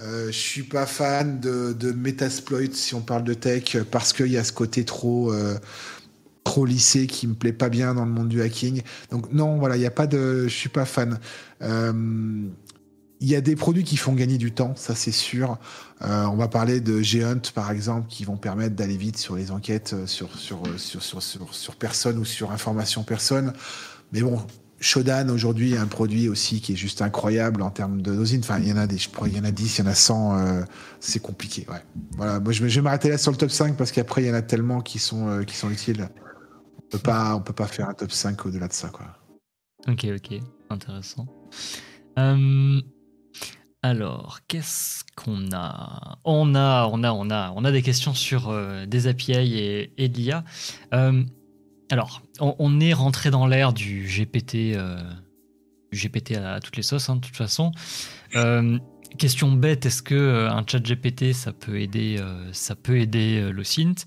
Je 0.01 0.33
suis 0.33 0.65
pas 0.65 0.85
fan 0.85 1.39
de, 1.39 1.77
de 1.79 1.93
Metasploit 1.93 2.73
si 2.73 2.93
on 2.97 3.03
parle 3.03 3.23
de 3.23 3.35
tech 3.35 3.77
parce 3.89 4.13
qu'il 4.13 4.33
y 4.33 4.37
a 4.37 4.43
ce 4.43 4.51
côté 4.51 4.85
trop 4.85 5.33
trop 6.43 6.67
lissé 6.67 7.07
qui 7.07 7.29
me 7.29 7.35
plaît 7.35 7.53
pas 7.53 7.69
bien 7.69 7.95
dans 7.95 8.05
le 8.05 8.11
monde 8.11 8.29
du 8.29 8.43
hacking. 8.43 8.83
Donc 9.13 9.33
non, 9.33 9.59
voilà, 9.59 9.77
il 9.77 9.83
y 9.83 9.87
a 9.87 9.93
pas 9.93 10.09
de, 10.09 10.49
je 10.49 10.55
suis 10.57 10.71
pas 10.71 10.87
fan. 10.87 11.21
Il 13.23 13.29
y 13.29 13.37
a 13.37 13.41
des 13.41 13.55
produits 13.55 13.85
qui 13.85 13.97
font 13.97 14.15
gagner 14.15 14.37
du 14.37 14.51
temps, 14.51 14.75
ça 14.75 14.97
c'est 14.97 15.13
sûr. 15.13 15.57
Euh, 16.03 16.25
on 16.25 16.35
va 16.35 16.49
parler 16.49 16.81
de 16.81 17.01
Gehunt 17.03 17.53
par 17.55 17.71
exemple, 17.71 18.09
qui 18.09 18.25
vont 18.25 18.37
permettre 18.37 18.75
d'aller 18.75 18.97
vite 18.97 19.17
sur 19.17 19.37
les 19.37 19.53
enquêtes 19.53 19.93
euh, 19.95 20.09
sur 20.09 20.27
euh, 20.27 20.77
sur, 20.77 21.01
sur, 21.05 21.23
sur, 21.23 21.55
sur 21.55 21.77
personne 21.77 22.19
ou 22.19 22.25
sur 22.25 22.51
information 22.51 23.05
personne. 23.05 23.53
Mais 24.13 24.23
bon, 24.23 24.45
Shodan 24.81 25.29
aujourd'hui 25.29 25.77
un 25.77 25.87
produit 25.87 26.29
aussi 26.29 26.61
qui 26.61 26.73
est 26.73 26.77
juste 26.77 27.01
incroyable 27.01 27.63
en 27.63 27.71
termes 27.71 28.03
de 28.03 28.13
dosine. 28.13 28.41
Enfin, 28.41 28.59
il 28.59 28.67
y 28.67 28.73
en 28.73 28.77
a 28.77 28.89
des, 28.89 28.99
je 28.99 29.09
crois, 29.09 29.29
il 29.29 29.37
y 29.37 29.41
en 29.41 29.45
a 29.45 29.53
10, 29.53 29.79
il 29.79 29.85
y 29.85 29.87
en 29.87 29.91
a 29.91 29.95
100. 29.95 30.37
Euh, 30.37 30.63
c'est 30.99 31.21
compliqué. 31.21 31.65
Ouais. 31.71 31.83
Voilà. 32.17 32.41
Moi, 32.41 32.53
je, 32.53 32.65
vais 32.65 32.81
m'arrêter 32.81 33.09
là 33.09 33.19
sur 33.19 33.31
le 33.31 33.37
top 33.37 33.53
5 33.53 33.77
parce 33.77 33.93
qu'après, 33.93 34.25
il 34.25 34.27
y 34.27 34.31
en 34.33 34.35
a 34.35 34.43
tellement 34.43 34.81
qui 34.81 34.99
sont, 34.99 35.45
qui 35.47 35.55
sont 35.55 35.71
utiles. 35.71 36.09
On 36.77 36.83
peut 36.91 36.99
pas, 36.99 37.37
on 37.37 37.41
peut 37.41 37.53
pas 37.53 37.69
faire 37.69 37.89
un 37.89 37.95
top 37.95 38.11
5 38.11 38.47
au-delà 38.47 38.67
de 38.67 38.73
ça, 38.73 38.89
quoi. 38.89 39.07
Ok, 39.87 40.09
ok. 40.13 40.41
Intéressant. 40.71 41.29
Alors, 43.85 44.39
qu'est-ce 44.47 45.03
qu'on 45.17 45.51
a? 45.53 46.19
On 46.25 46.55
a, 46.55 46.87
on 46.93 47.03
a, 47.03 47.13
on 47.13 47.31
a, 47.31 47.53
on 47.57 47.65
a 47.65 47.73
des 47.73 47.83
questions 47.83 48.15
sur 48.15 48.49
euh, 48.49 48.87
des 48.87 49.09
API 49.09 49.89
et, 49.99 50.09
de 50.09 50.17
l'IA. 50.17 50.45
Euh, 50.95 51.25
alors, 51.91 52.23
on, 52.39 52.79
est 52.79 52.93
rentré 52.93 53.33
dans 53.33 53.49
l'ère 53.49 53.73
du 53.73 54.07
GPT, 54.07 54.77
euh, 54.77 55.03
GPT 55.93 56.37
à, 56.37 56.61
toutes 56.61 56.77
les 56.77 56.85
sauces, 56.85 57.09
hein, 57.11 57.17
de 57.17 57.23
toute 57.23 57.37
façon. 57.37 57.73
question 59.19 59.51
bête, 59.51 59.85
est-ce 59.85 60.03
que 60.03 60.49
un 60.49 60.65
chat 60.65 60.79
GPT 60.79 61.33
ça 61.33 61.53
peut 61.53 61.81
aider, 61.81 62.19
ça 62.53 62.77
peut 62.77 62.99
aider 62.99 63.51
l'OSINT 63.53 64.07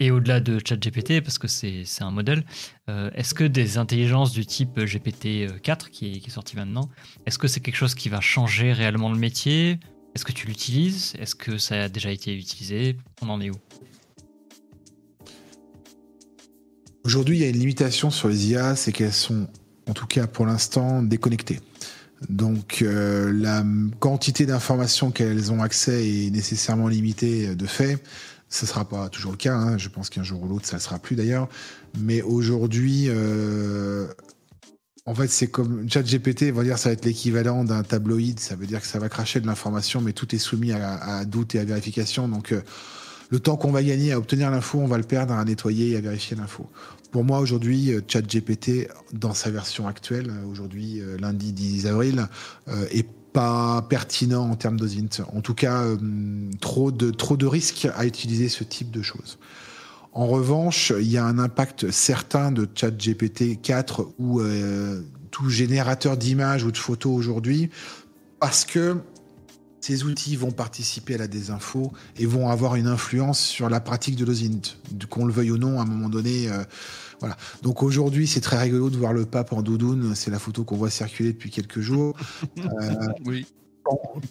et 0.00 0.10
au-delà 0.10 0.40
de 0.40 0.58
ChatGPT, 0.64 1.20
parce 1.20 1.38
que 1.38 1.48
c'est 1.48 1.84
un 2.00 2.10
modèle, 2.10 2.44
euh, 2.88 3.10
est-ce 3.14 3.34
que 3.34 3.44
des 3.44 3.78
intelligences 3.78 4.32
du 4.32 4.44
type 4.44 4.78
GPT-4 4.78 5.88
qui 5.90 6.22
est, 6.24 6.30
sorti 6.30 6.56
maintenant, 6.56 6.88
est-ce 7.26 7.38
que 7.38 7.48
c'est 7.48 7.60
quelque 7.60 7.76
chose 7.76 7.94
qui 7.94 8.08
va 8.08 8.20
changer 8.20 8.72
réellement 8.72 9.10
le 9.12 9.18
métier? 9.18 9.78
Est-ce 10.14 10.24
que 10.24 10.32
tu 10.32 10.46
l'utilises? 10.46 11.14
Est-ce 11.18 11.34
que 11.34 11.58
ça 11.58 11.84
a 11.84 11.88
déjà 11.88 12.10
été 12.10 12.36
utilisé? 12.36 12.96
On 13.22 13.28
en 13.28 13.40
est 13.40 13.50
où? 13.50 13.56
Aujourd'hui, 17.04 17.36
il 17.36 17.42
y 17.42 17.44
a 17.44 17.48
une 17.48 17.58
limitation 17.58 18.10
sur 18.10 18.28
les 18.28 18.50
IA, 18.50 18.76
c'est 18.76 18.90
qu'elles 18.90 19.12
sont, 19.12 19.46
en 19.88 19.92
tout 19.92 20.06
cas 20.06 20.26
pour 20.26 20.46
l'instant, 20.46 21.02
déconnectées. 21.02 21.60
Donc 22.30 22.80
euh, 22.80 23.30
la 23.32 23.62
quantité 24.00 24.46
d'informations 24.46 25.10
qu'elles 25.10 25.52
ont 25.52 25.62
accès 25.62 26.08
est 26.08 26.30
nécessairement 26.30 26.88
limitée 26.88 27.54
de 27.54 27.66
fait 27.66 28.02
Ce 28.54 28.64
ne 28.64 28.68
sera 28.68 28.84
pas 28.84 29.08
toujours 29.08 29.32
le 29.32 29.36
cas. 29.36 29.56
Hein. 29.56 29.78
Je 29.78 29.88
pense 29.88 30.10
qu'un 30.10 30.22
jour 30.22 30.40
ou 30.44 30.46
l'autre, 30.46 30.64
ça 30.64 30.76
ne 30.76 30.80
sera 30.80 31.00
plus 31.00 31.16
d'ailleurs. 31.16 31.48
Mais 31.98 32.22
aujourd'hui, 32.22 33.06
euh, 33.08 34.06
en 35.06 35.14
fait, 35.16 35.26
c'est 35.26 35.48
comme 35.48 35.90
ChatGPT 35.90 36.52
va 36.52 36.62
dire 36.62 36.78
ça 36.78 36.90
va 36.90 36.92
être 36.92 37.04
l'équivalent 37.04 37.64
d'un 37.64 37.82
tabloïd. 37.82 38.38
Ça 38.38 38.54
veut 38.54 38.66
dire 38.66 38.80
que 38.80 38.86
ça 38.86 39.00
va 39.00 39.08
cracher 39.08 39.40
de 39.40 39.48
l'information, 39.48 40.00
mais 40.00 40.12
tout 40.12 40.32
est 40.36 40.38
soumis 40.38 40.70
à, 40.70 41.24
doute 41.24 41.56
et 41.56 41.58
à 41.58 41.64
vérification. 41.64 42.28
Donc, 42.28 42.52
euh, 42.52 42.62
le 43.30 43.40
temps 43.40 43.56
qu'on 43.56 43.72
va 43.72 43.82
gagner 43.82 44.12
à 44.12 44.18
obtenir 44.18 44.52
l'info, 44.52 44.78
on 44.78 44.86
va 44.86 44.98
le 44.98 45.02
perdre 45.02 45.34
à 45.34 45.44
nettoyer 45.44 45.90
et 45.90 45.96
à 45.96 46.00
vérifier 46.00 46.36
l'info. 46.36 46.70
Pour 47.10 47.24
moi, 47.24 47.40
aujourd'hui, 47.40 47.92
euh, 47.92 48.02
ChatGPT, 48.06 48.86
dans 49.12 49.34
sa 49.34 49.50
version 49.50 49.88
actuelle, 49.88 50.32
aujourd'hui, 50.48 51.02
lundi 51.18 51.52
10 51.52 51.88
avril, 51.88 52.28
est 52.92 53.08
pas 53.34 53.82
pertinent 53.82 54.48
en 54.48 54.54
termes 54.54 54.78
d'OSINT. 54.78 55.24
En 55.34 55.40
tout 55.40 55.54
cas, 55.54 55.82
euh, 55.82 55.96
trop, 56.60 56.92
de, 56.92 57.10
trop 57.10 57.36
de 57.36 57.46
risques 57.46 57.88
à 57.94 58.06
utiliser 58.06 58.48
ce 58.48 58.62
type 58.62 58.92
de 58.92 59.02
choses. 59.02 59.38
En 60.12 60.28
revanche, 60.28 60.92
il 60.98 61.10
y 61.10 61.18
a 61.18 61.24
un 61.24 61.40
impact 61.40 61.90
certain 61.90 62.52
de 62.52 62.68
ChatGPT 62.72 63.60
4 63.60 64.06
ou 64.20 64.40
euh, 64.40 65.02
tout 65.32 65.50
générateur 65.50 66.16
d'images 66.16 66.62
ou 66.62 66.70
de 66.70 66.78
photos 66.78 67.12
aujourd'hui, 67.12 67.70
parce 68.38 68.64
que 68.64 68.98
ces 69.80 70.04
outils 70.04 70.36
vont 70.36 70.52
participer 70.52 71.16
à 71.16 71.18
la 71.18 71.26
désinfo 71.26 71.92
et 72.16 72.26
vont 72.26 72.48
avoir 72.48 72.76
une 72.76 72.86
influence 72.86 73.40
sur 73.40 73.68
la 73.68 73.80
pratique 73.80 74.14
de 74.14 74.24
l'OSINT. 74.24 74.76
Qu'on 75.10 75.24
le 75.24 75.32
veuille 75.32 75.50
ou 75.50 75.58
non, 75.58 75.80
à 75.80 75.82
un 75.82 75.86
moment 75.86 76.08
donné, 76.08 76.48
euh, 76.48 76.62
voilà. 77.24 77.38
Donc 77.62 77.82
aujourd'hui, 77.82 78.26
c'est 78.26 78.42
très 78.42 78.58
rigolo 78.58 78.90
de 78.90 78.98
voir 78.98 79.14
le 79.14 79.24
pape 79.24 79.54
en 79.54 79.62
doudoune. 79.62 80.14
C'est 80.14 80.30
la 80.30 80.38
photo 80.38 80.62
qu'on 80.62 80.76
voit 80.76 80.90
circuler 80.90 81.32
depuis 81.32 81.50
quelques 81.50 81.80
jours. 81.80 82.14
Euh, 82.80 83.06
oui. 83.24 83.46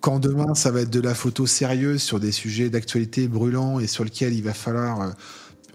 Quand, 0.02 0.20
demain, 0.20 0.54
ça 0.56 0.72
va 0.72 0.82
être 0.82 0.90
de 0.90 1.00
la 1.00 1.14
photo 1.14 1.46
sérieuse 1.46 2.02
sur 2.02 2.20
des 2.20 2.32
sujets 2.32 2.70
d'actualité 2.70 3.28
brûlants 3.28 3.80
et 3.80 3.88
sur 3.88 4.04
lesquels 4.04 4.34
il 4.34 4.44
va 4.44 4.54
falloir, 4.54 5.02
euh, 5.02 5.12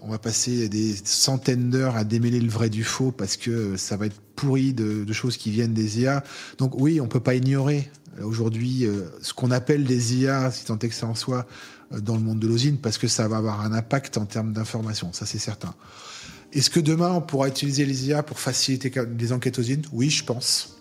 on 0.01 0.09
va 0.09 0.17
passer 0.17 0.69
des 0.69 0.95
centaines 1.03 1.69
d'heures 1.69 1.95
à 1.95 2.03
démêler 2.03 2.39
le 2.39 2.49
vrai 2.49 2.69
du 2.69 2.83
faux 2.83 3.11
parce 3.11 3.37
que 3.37 3.77
ça 3.77 3.97
va 3.97 4.07
être 4.07 4.19
pourri 4.35 4.73
de, 4.73 5.11
choses 5.13 5.37
qui 5.37 5.51
viennent 5.51 5.73
des 5.73 6.01
IA. 6.01 6.23
Donc 6.57 6.79
oui, 6.79 6.99
on 7.01 7.07
peut 7.07 7.19
pas 7.19 7.35
ignorer 7.35 7.89
euh, 8.19 8.25
aujourd'hui 8.25 8.87
ce 9.21 9.33
qu'on 9.33 9.51
appelle 9.51 9.83
des 9.83 10.15
IA, 10.17 10.51
si 10.51 10.65
tant 10.65 10.77
est 10.79 10.89
que 10.89 10.95
ça 10.95 11.07
en 11.07 11.15
soit, 11.15 11.47
dans 11.91 12.15
le 12.15 12.21
monde 12.21 12.39
de 12.39 12.47
l'osine, 12.47 12.77
parce 12.77 12.97
que 12.97 13.07
ça 13.07 13.27
va 13.27 13.37
avoir 13.37 13.61
un 13.61 13.73
impact 13.73 14.17
en 14.17 14.25
termes 14.25 14.53
d'information, 14.53 15.11
ça 15.13 15.25
c'est 15.25 15.39
certain. 15.39 15.73
Est-ce 16.51 16.69
que 16.69 16.79
demain, 16.79 17.11
on 17.11 17.21
pourra 17.21 17.47
utiliser 17.47 17.85
les 17.85 18.07
IA 18.07 18.23
pour 18.23 18.39
faciliter 18.39 18.91
des 19.05 19.33
enquêtes 19.33 19.59
aux 19.59 19.63
INT 19.63 19.83
Oui, 19.91 20.09
je 20.09 20.23
pense. 20.23 20.77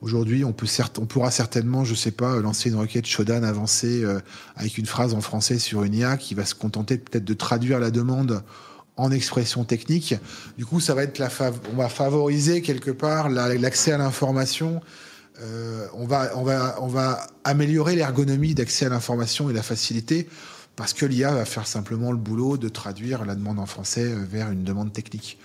Aujourd'hui, 0.00 0.44
on, 0.44 0.54
on 0.98 1.06
pourra 1.06 1.30
certainement, 1.30 1.84
je 1.84 1.94
sais 1.94 2.10
pas, 2.10 2.36
lancer 2.36 2.70
une 2.70 2.76
requête 2.76 3.04
Shodan 3.04 3.42
avancée 3.42 4.02
euh, 4.02 4.18
avec 4.56 4.78
une 4.78 4.86
phrase 4.86 5.12
en 5.12 5.20
français 5.20 5.58
sur 5.58 5.84
une 5.84 5.94
IA 5.94 6.16
qui 6.16 6.34
va 6.34 6.46
se 6.46 6.54
contenter 6.54 6.96
peut-être 6.96 7.24
de 7.24 7.34
traduire 7.34 7.78
la 7.78 7.90
demande 7.90 8.42
en 8.96 9.10
expression 9.10 9.64
technique. 9.64 10.14
Du 10.56 10.64
coup, 10.64 10.80
ça 10.80 10.94
va 10.94 11.02
être 11.02 11.20
on 11.72 11.76
va 11.76 11.88
favoriser 11.90 12.62
quelque 12.62 12.90
part 12.90 13.28
l'accès 13.28 13.92
à 13.92 13.98
l'information. 13.98 14.80
Euh, 15.42 15.86
on, 15.94 16.06
va, 16.06 16.30
on, 16.34 16.42
va, 16.42 16.76
on 16.80 16.86
va 16.86 17.26
améliorer 17.44 17.94
l'ergonomie 17.94 18.54
d'accès 18.54 18.86
à 18.86 18.88
l'information 18.88 19.50
et 19.50 19.52
la 19.52 19.62
facilité 19.62 20.28
parce 20.80 20.94
que 20.94 21.04
l'IA 21.04 21.30
va 21.34 21.44
faire 21.44 21.66
simplement 21.66 22.10
le 22.10 22.16
boulot 22.16 22.56
de 22.56 22.70
traduire 22.70 23.26
la 23.26 23.34
demande 23.34 23.58
en 23.58 23.66
français 23.66 24.14
euh, 24.14 24.24
vers 24.24 24.50
une 24.50 24.64
demande 24.64 24.94
technique. 24.94 25.38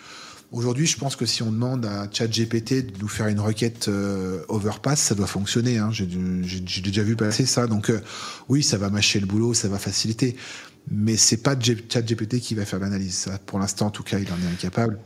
Aujourd'hui, 0.54 0.86
je 0.86 0.98
pense 0.98 1.18
que 1.18 1.26
si 1.26 1.44
on 1.44 1.52
demande 1.52 1.86
à 1.86 2.08
ChatGPT 2.10 2.94
de 2.94 3.02
nous 3.02 3.10
faire 3.10 3.28
une 3.28 3.42
requête 3.42 3.90
euh, 3.90 4.46
overpass, 4.48 4.98
ça 4.98 5.14
doit 5.14 5.28
fonctionner. 5.28 5.78
Hein. 5.78 5.90
J'ai 5.92 6.06
déjà 6.82 7.04
vu 7.04 7.18
passer 7.18 7.46
ça. 7.46 7.68
Donc 7.68 7.90
euh, 7.90 8.00
oui, 8.48 8.64
ça 8.64 8.78
va 8.78 8.90
mâcher 8.90 9.20
le 9.20 9.26
boulot, 9.26 9.54
ça 9.54 9.68
va 9.68 9.78
faciliter. 9.78 10.38
Mais 10.90 11.18
c'est 11.18 11.44
pas 11.44 11.58
ChatGPT 11.60 12.40
qui 12.40 12.56
va 12.56 12.64
faire 12.64 12.80
l'analyse. 12.80 13.28
Pour 13.46 13.60
l'instant, 13.60 13.88
en 13.88 13.92
tout 13.92 14.04
cas, 14.04 14.20
il 14.20 14.32
en 14.32 14.38
est 14.38 14.54
incapable. 14.54 15.00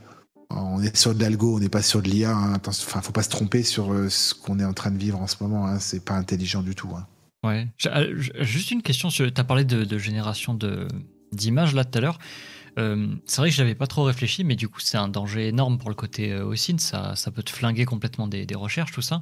On 0.52 0.80
est 0.84 0.96
sur 0.96 1.16
de 1.16 1.22
l'algo, 1.24 1.56
on 1.56 1.60
n'est 1.60 1.70
pas 1.70 1.82
sur 1.82 2.04
de 2.04 2.08
l'IA. 2.08 2.36
Hein. 2.36 2.62
Enfin, 2.68 3.02
faut 3.02 3.14
pas 3.14 3.24
se 3.24 3.30
tromper 3.30 3.64
sur 3.64 3.96
ce 4.10 4.36
qu'on 4.36 4.60
est 4.60 4.66
en 4.66 4.74
train 4.74 4.92
de 4.92 5.00
vivre 5.00 5.20
en 5.20 5.26
ce 5.26 5.38
moment. 5.42 5.66
Hein. 5.66 5.80
C'est 5.80 6.06
pas 6.06 6.14
intelligent 6.14 6.62
du 6.62 6.76
tout. 6.76 6.90
Hein. 6.96 7.08
Ouais. 7.44 7.68
Euh, 7.86 8.22
juste 8.40 8.72
une 8.72 8.82
question. 8.82 9.10
Tu 9.10 9.24
as 9.24 9.44
parlé 9.44 9.64
de, 9.64 9.98
génération 9.98 10.58
d'images 11.32 11.74
là 11.74 11.86
tout 11.86 11.98
à 11.98 12.02
l'heure. 12.02 12.20
Euh, 12.78 13.08
c'est 13.26 13.42
vrai 13.42 13.50
que 13.50 13.56
je 13.56 13.62
n'avais 13.62 13.76
pas 13.76 13.88
trop 13.88 14.04
réfléchi, 14.04 14.44
mais 14.44 14.56
du 14.56 14.68
coup, 14.68 14.80
c'est 14.80 14.98
un 14.98 15.08
danger 15.08 15.48
énorme 15.48 15.78
pour 15.78 15.90
le 15.90 15.96
côté 15.96 16.32
euh, 16.32 16.56
Ça, 16.56 17.16
ça 17.16 17.32
peut 17.32 17.44
te 17.44 17.52
flinguer 17.52 17.86
complètement 17.86 18.28
des, 18.28 18.46
recherches, 18.56 18.92
tout 18.92 19.02
ça. 19.02 19.22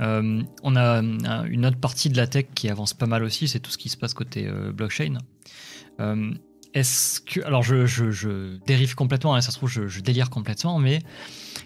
Euh, 0.00 0.42
on 0.62 0.76
a 0.76 1.00
une 1.48 1.66
autre 1.66 1.78
partie 1.78 2.10
de 2.10 2.16
la 2.16 2.26
tech 2.26 2.46
qui 2.54 2.68
avance 2.68 2.94
pas 2.94 3.06
mal 3.06 3.22
aussi, 3.24 3.48
c'est 3.48 3.60
tout 3.60 3.70
ce 3.70 3.78
qui 3.78 3.88
se 3.88 3.96
passe 3.96 4.14
côté 4.14 4.48
blockchain. 4.74 5.18
Est-ce 6.74 7.20
que, 7.20 7.40
alors 7.40 7.62
je, 7.62 8.58
dérive 8.66 8.94
complètement, 8.94 9.34
hein, 9.34 9.40
ça 9.40 9.50
se 9.50 9.56
trouve 9.56 9.70
je, 9.70 9.88
je, 9.88 10.00
délire 10.00 10.28
complètement, 10.28 10.78
mais 10.78 10.98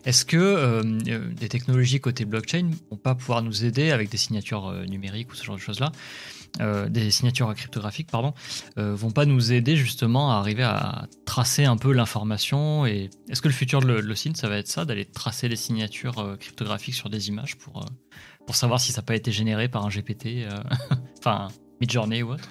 est-ce 0.04 0.24
que 0.24 0.36
euh, 0.36 0.82
euh, 1.08 1.32
des 1.32 1.48
technologies 1.48 2.00
côté 2.00 2.24
blockchain 2.24 2.70
vont 2.90 2.96
pas 2.96 3.14
pouvoir 3.14 3.42
nous 3.42 3.64
aider 3.64 3.90
avec 3.90 4.10
des 4.10 4.16
signatures 4.16 4.68
euh, 4.68 4.84
numériques 4.84 5.30
ou 5.32 5.34
ce 5.34 5.44
genre 5.44 5.56
de 5.56 5.60
choses-là, 5.60 5.92
des 6.88 7.12
signatures 7.12 7.54
cryptographiques, 7.54 8.10
pardon, 8.10 8.34
vont 8.76 9.12
pas 9.12 9.24
nous 9.24 9.52
aider 9.52 9.76
justement 9.76 10.32
à 10.32 10.34
arriver 10.40 10.64
à 10.64 11.06
tracer 11.24 11.64
un 11.64 11.76
peu 11.76 11.92
l'information 11.92 12.86
et 12.86 13.08
est-ce 13.28 13.40
que 13.40 13.46
le 13.46 13.54
futur 13.54 13.80
de 13.80 13.86
l'OSINT, 13.86 14.34
ça 14.34 14.48
va 14.48 14.56
être 14.56 14.66
ça, 14.66 14.84
d'aller 14.84 15.04
tracer 15.04 15.48
les 15.48 15.54
signatures 15.54 16.36
cryptographiques 16.40 16.96
sur 16.96 17.08
des 17.08 17.28
images 17.28 17.56
pour, 17.56 17.86
pour 18.46 18.56
savoir 18.56 18.80
si 18.80 18.90
ça 18.90 19.00
n'a 19.00 19.04
pas 19.04 19.14
été 19.14 19.30
généré 19.30 19.68
par 19.68 19.86
un 19.86 19.90
GPT, 19.90 20.48
enfin 21.20 21.46
Midjourney 21.80 22.24
ou 22.24 22.32
autre? 22.32 22.48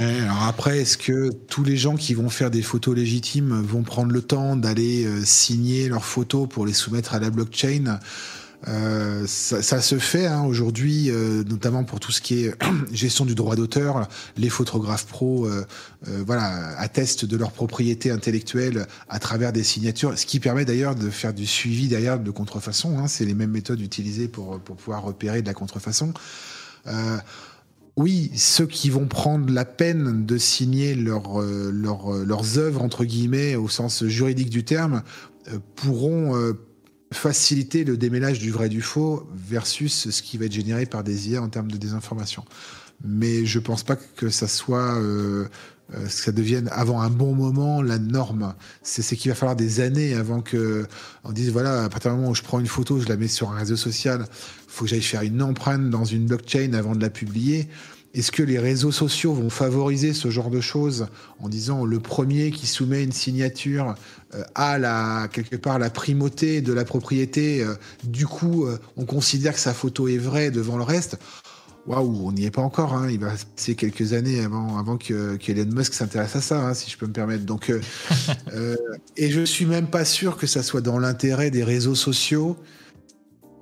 Alors 0.00 0.44
après, 0.44 0.80
est-ce 0.80 0.96
que 0.96 1.30
tous 1.48 1.64
les 1.64 1.76
gens 1.76 1.96
qui 1.96 2.14
vont 2.14 2.28
faire 2.28 2.50
des 2.50 2.62
photos 2.62 2.94
légitimes 2.94 3.60
vont 3.60 3.82
prendre 3.82 4.12
le 4.12 4.22
temps 4.22 4.54
d'aller 4.54 5.04
euh, 5.04 5.24
signer 5.24 5.88
leurs 5.88 6.04
photos 6.04 6.48
pour 6.48 6.66
les 6.66 6.72
soumettre 6.72 7.14
à 7.14 7.18
la 7.18 7.30
blockchain? 7.30 7.98
Euh, 8.66 9.24
ça, 9.26 9.80
se 9.80 9.98
fait 9.98 10.26
hein, 10.26 10.42
aujourd'hui, 10.42 11.10
euh, 11.10 11.42
notamment 11.44 11.84
pour 11.84 12.00
tout 12.00 12.12
ce 12.12 12.20
qui 12.20 12.44
est 12.44 12.54
gestion 12.92 13.24
du 13.24 13.34
droit 13.34 13.56
d'auteur. 13.56 14.08
Les 14.36 14.48
photographes 14.48 15.06
pros, 15.06 15.48
voilà, 16.06 16.78
attestent 16.78 17.24
de 17.24 17.36
leur 17.36 17.50
propriété 17.50 18.12
intellectuelle 18.12 18.86
à 19.08 19.18
travers 19.18 19.52
des 19.52 19.64
signatures, 19.64 20.16
ce 20.16 20.26
qui 20.26 20.38
permet 20.38 20.64
d'ailleurs 20.64 20.94
de 20.94 21.10
faire 21.10 21.34
du 21.34 21.46
suivi 21.46 21.88
derrière 21.88 22.20
de 22.20 22.30
contrefaçon. 22.30 22.98
Hein. 22.98 23.08
C'est 23.08 23.24
les 23.24 23.34
mêmes 23.34 23.50
méthodes 23.50 23.80
utilisées 23.80 24.28
pour 24.28 24.60
pour 24.60 24.76
pouvoir 24.76 25.02
repérer 25.02 25.42
de 25.42 25.46
la 25.46 25.54
contrefaçon 25.54 26.12
oui, 27.98 28.30
ceux 28.36 28.66
qui 28.66 28.90
vont 28.90 29.06
prendre 29.08 29.52
la 29.52 29.64
peine 29.64 30.24
de 30.24 30.38
signer 30.38 30.96
euh, 30.96 31.18
euh, 31.36 31.72
leurs 32.24 32.58
œuvres, 32.58 32.80
entre 32.80 33.04
guillemets, 33.04 33.56
au 33.56 33.68
sens 33.68 34.04
juridique 34.04 34.50
du 34.50 34.62
terme, 34.62 35.02
euh, 35.48 35.58
pourront 35.74 36.54
faciliter 37.12 37.82
le 37.82 37.96
démêlage 37.96 38.38
du 38.38 38.52
vrai 38.52 38.68
du 38.68 38.82
faux 38.82 39.28
versus 39.34 40.10
ce 40.10 40.22
qui 40.22 40.38
va 40.38 40.44
être 40.44 40.52
généré 40.52 40.86
par 40.86 41.02
des 41.02 41.30
IA 41.30 41.42
en 41.42 41.48
termes 41.48 41.72
de 41.72 41.76
désinformation. 41.76 42.44
Mais 43.04 43.44
je 43.44 43.58
pense 43.58 43.82
pas 43.82 43.96
que 43.96 44.28
ça 44.28 44.46
soit 44.46 45.00
euh, 45.94 46.04
que 46.04 46.10
ça 46.10 46.32
devienne 46.32 46.68
avant 46.70 47.00
un 47.00 47.08
bon 47.08 47.34
moment 47.34 47.80
la 47.80 47.98
norme. 47.98 48.54
C'est 48.82 49.16
qu'il 49.16 49.30
va 49.30 49.34
falloir 49.34 49.56
des 49.56 49.80
années 49.80 50.14
avant 50.14 50.42
que 50.42 50.86
on 51.24 51.32
dise 51.32 51.50
voilà 51.50 51.84
à 51.84 51.88
partir 51.88 52.10
du 52.10 52.18
moment 52.18 52.30
où 52.30 52.34
je 52.34 52.42
prends 52.42 52.60
une 52.60 52.66
photo, 52.66 53.00
je 53.00 53.08
la 53.08 53.16
mets 53.16 53.28
sur 53.28 53.50
un 53.50 53.56
réseau 53.56 53.76
social, 53.76 54.26
faut 54.66 54.84
que 54.84 54.90
j'aille 54.90 55.00
faire 55.00 55.22
une 55.22 55.40
empreinte 55.40 55.88
dans 55.88 56.04
une 56.04 56.26
blockchain 56.26 56.74
avant 56.74 56.94
de 56.94 57.00
la 57.00 57.08
publier. 57.08 57.68
Est-ce 58.14 58.32
que 58.32 58.42
les 58.42 58.58
réseaux 58.58 58.92
sociaux 58.92 59.32
vont 59.32 59.50
favoriser 59.50 60.12
ce 60.12 60.30
genre 60.30 60.50
de 60.50 60.60
choses 60.60 61.06
en 61.40 61.48
disant 61.48 61.84
le 61.84 62.00
premier 62.00 62.50
qui 62.50 62.66
soumet 62.66 63.02
une 63.02 63.12
signature 63.12 63.94
euh, 64.34 64.42
a 64.54 64.78
la, 64.78 65.28
quelque 65.32 65.56
part 65.56 65.78
la 65.78 65.90
primauté 65.90 66.60
de 66.60 66.72
la 66.72 66.84
propriété, 66.84 67.62
euh, 67.62 67.74
du 68.04 68.26
coup 68.26 68.66
on 68.96 69.06
considère 69.06 69.54
que 69.54 69.60
sa 69.60 69.72
photo 69.72 70.08
est 70.08 70.18
vraie 70.18 70.50
devant 70.50 70.76
le 70.76 70.84
reste? 70.84 71.18
Waouh, 71.88 72.26
on 72.28 72.32
n'y 72.32 72.44
est 72.44 72.50
pas 72.50 72.62
encore. 72.62 72.94
Hein. 72.94 73.08
Il 73.10 73.18
va 73.18 73.30
passer 73.56 73.74
quelques 73.74 74.12
années 74.12 74.44
avant, 74.44 74.78
avant 74.78 74.98
que, 74.98 75.38
Elon 75.48 75.74
Musk 75.74 75.94
s'intéresse 75.94 76.36
à 76.36 76.40
ça, 76.40 76.60
hein, 76.60 76.74
si 76.74 76.90
je 76.90 76.98
peux 76.98 77.06
me 77.06 77.12
permettre. 77.12 77.44
Donc, 77.44 77.70
euh, 77.70 77.80
euh, 78.52 78.76
et 79.16 79.30
je 79.30 79.44
suis 79.44 79.64
même 79.64 79.88
pas 79.88 80.04
sûr 80.04 80.36
que 80.36 80.46
ça 80.46 80.62
soit 80.62 80.82
dans 80.82 80.98
l'intérêt 80.98 81.50
des 81.50 81.64
réseaux 81.64 81.94
sociaux. 81.94 82.56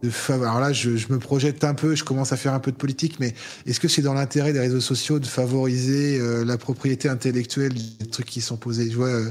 De 0.03 0.11
Alors 0.31 0.61
là, 0.61 0.75
je, 0.75 0.91
me 0.91 1.19
projette 1.19 1.65
un 1.65 1.73
peu, 1.73 1.95
je 1.95 2.05
commence 2.05 2.31
à 2.31 2.37
faire 2.37 2.53
un 2.53 2.61
peu 2.61 2.71
de 2.71 2.77
politique, 2.77 3.19
mais 3.19 3.33
est-ce 3.65 3.81
que 3.81 3.89
c'est 3.89 4.03
dans 4.03 4.13
l'intérêt 4.13 4.53
des 4.53 4.61
réseaux 4.61 4.81
sociaux 4.81 5.19
de 5.19 5.27
favoriser 5.27 6.21
euh, 6.21 6.45
la 6.45 6.59
propriété 6.59 7.09
intellectuelle 7.09 7.73
des 7.73 8.07
trucs 8.07 8.27
qui 8.27 8.43
sont 8.43 8.59
posés? 8.59 8.91
Je 8.91 8.97
vois, 8.97 9.23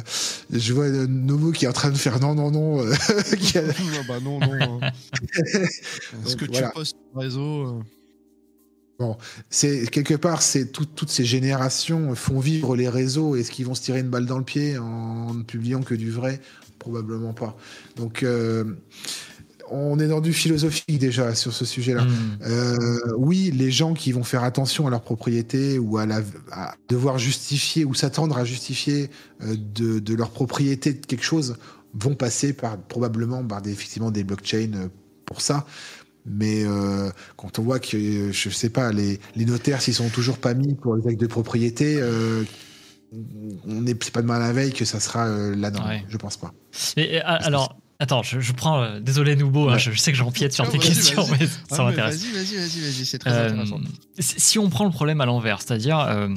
je 0.52 0.74
vois 0.74 0.90
Nomo 0.90 1.52
qui 1.52 1.66
est 1.66 1.68
en 1.68 1.74
train 1.74 1.92
de 1.92 1.98
faire 1.98 2.20
non, 2.20 2.34
non, 2.34 2.50
non. 2.50 2.78
non, 2.84 2.92
bah 4.08 4.20
non, 4.24 4.40
non. 4.40 4.80
Hein. 4.82 4.92
Est-ce 6.26 6.36
que 6.36 6.46
tu 6.46 6.64
postes 6.74 6.96
sur 6.96 7.14
le 7.14 7.22
réseau 7.22 7.84
Bon, 8.98 9.18
c'est 9.50 9.88
quelque 9.88 10.14
part, 10.14 10.42
c'est 10.42 10.72
toutes 10.72 11.10
ces 11.10 11.26
générations 11.26 12.16
font 12.16 12.40
vivre 12.40 12.78
les 12.78 12.88
réseaux. 12.88 13.36
Est-ce 13.36 13.52
qu'ils 13.52 13.66
vont 13.66 13.76
se 13.76 13.82
tirer 13.82 14.00
une 14.00 14.10
balle 14.10 14.26
dans 14.26 14.38
le 14.38 14.46
pied 14.46 14.78
en 14.78 15.34
ne 15.34 15.44
publiant 15.44 15.82
que 15.82 15.96
du 15.96 16.12
vrai? 16.12 16.40
Probablement 16.80 17.34
pas. 17.34 17.58
Donc, 17.98 18.24
euh, 18.24 18.64
on 19.70 20.00
est 20.00 20.08
dans 20.08 20.22
du 20.22 20.32
philosophique 20.32 20.98
déjà 20.98 21.36
sur 21.36 21.52
ce 21.52 21.66
sujet-là. 21.66 22.04
Hmm. 22.06 22.38
Euh, 22.44 23.00
oui, 23.18 23.52
les 23.52 23.72
gens 23.72 23.94
qui 23.94 24.14
vont 24.14 24.24
faire 24.24 24.44
attention 24.44 24.88
à 24.88 24.90
leur 24.90 25.02
propriété 25.02 25.78
ou 25.78 25.98
à, 25.98 26.06
la, 26.06 26.22
à 26.52 26.76
devoir 26.88 27.18
justifier 27.18 27.84
ou 27.84 27.94
s'attendre 27.94 28.38
à 28.38 28.46
justifier 28.46 29.10
euh, 29.42 29.56
de, 29.58 30.00
de, 30.00 30.14
leur 30.14 30.30
propriété 30.30 30.94
de 30.94 31.06
quelque 31.06 31.24
chose 31.26 31.58
vont 31.94 32.16
passer 32.16 32.54
par 32.54 32.78
probablement 32.78 33.44
par 33.44 33.62
des, 33.62 33.72
effectivement 33.72 34.12
des 34.12 34.24
blockchains 34.24 34.90
pour 35.26 35.42
ça. 35.42 35.66
Mais 36.26 36.64
euh, 36.66 37.10
quand 37.38 37.60
on 37.60 37.64
voit 37.64 37.80
que, 37.80 38.32
je 38.32 38.50
sais 38.50 38.70
pas, 38.70 38.92
les, 38.92 39.20
les 39.36 39.46
notaires 39.46 39.82
s'ils 39.82 39.94
sont 39.94 40.10
toujours 40.10 40.38
pas 40.40 40.54
mis 40.54 40.74
pour 40.76 40.96
les 40.96 41.08
actes 41.08 41.22
de 41.22 41.28
propriété, 41.28 41.98
euh, 42.00 42.44
on 43.68 43.82
n'est 43.82 43.96
pas 43.96 44.22
de 44.22 44.28
mal 44.28 44.42
à 44.42 44.48
la 44.48 44.54
veille 44.54 44.74
que 44.74 44.86
ça 44.86 45.00
sera 45.00 45.28
euh, 45.28 45.56
la 45.56 45.72
norme. 45.72 45.88
Ouais. 45.90 46.04
Je 46.10 46.18
pense 46.18 46.38
pas. 46.38 46.54
Mais, 46.98 47.18
euh, 47.20 47.22
alors, 47.26 47.78
attends, 48.00 48.24
je, 48.24 48.40
je 48.40 48.52
prends. 48.54 48.82
euh, 48.82 49.00
désolé, 49.00 49.36
Nouveau, 49.36 49.70
hein, 49.70 49.78
je, 49.78 49.92
je 49.92 49.98
sais 50.00 50.12
que 50.12 50.18
j'empiète 50.18 50.52
sur 50.52 50.68
tes 50.70 50.80
questions, 50.80 51.26
mais 51.40 51.48
ça 51.70 51.84
m'intéresse. 51.84 52.24
Vas-y, 52.24 52.32
vas-y, 52.34 52.56
vas-y, 52.58 52.80
vas-y, 52.82 53.06
c'est 53.06 53.20
très 53.20 53.30
Euh, 53.32 53.50
intéressant. 53.50 53.80
si 54.20 54.60
on 54.60 54.70
prend 54.70 54.86
le 54.86 54.92
problème 54.92 55.22
à 55.22 55.26
l'envers, 55.26 55.62
c'est-à-dire, 55.62 56.00
euh, 56.00 56.28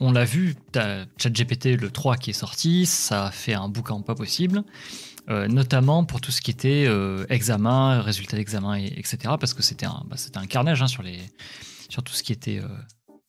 on 0.00 0.12
l'a 0.12 0.24
vu, 0.24 0.56
t'as 0.72 1.04
ChatGPT 1.16 1.80
le 1.80 1.90
3 1.90 2.16
qui 2.16 2.30
est 2.30 2.34
sorti, 2.34 2.86
ça 2.86 3.26
a 3.26 3.30
fait 3.30 3.54
un 3.54 3.68
boucan 3.68 4.02
pas 4.02 4.14
possible, 4.16 4.64
euh, 5.28 5.46
notamment 5.46 6.04
pour 6.04 6.20
tout 6.20 6.30
ce 6.30 6.40
qui 6.40 6.50
était 6.50 6.86
euh, 6.86 7.26
examen, 7.28 8.00
résultats 8.00 8.36
d'examen, 8.36 8.78
et- 8.78 8.94
etc. 8.98 9.18
Parce 9.38 9.52
que 9.52 9.62
c'était 9.62 9.86
un, 9.86 10.02
bah, 10.08 10.16
carnage 10.48 10.82
hein, 10.82 10.86
sur, 10.86 11.02
tout 12.02 12.12
ce 12.14 12.22
qui 12.22 12.32
était 12.32 12.62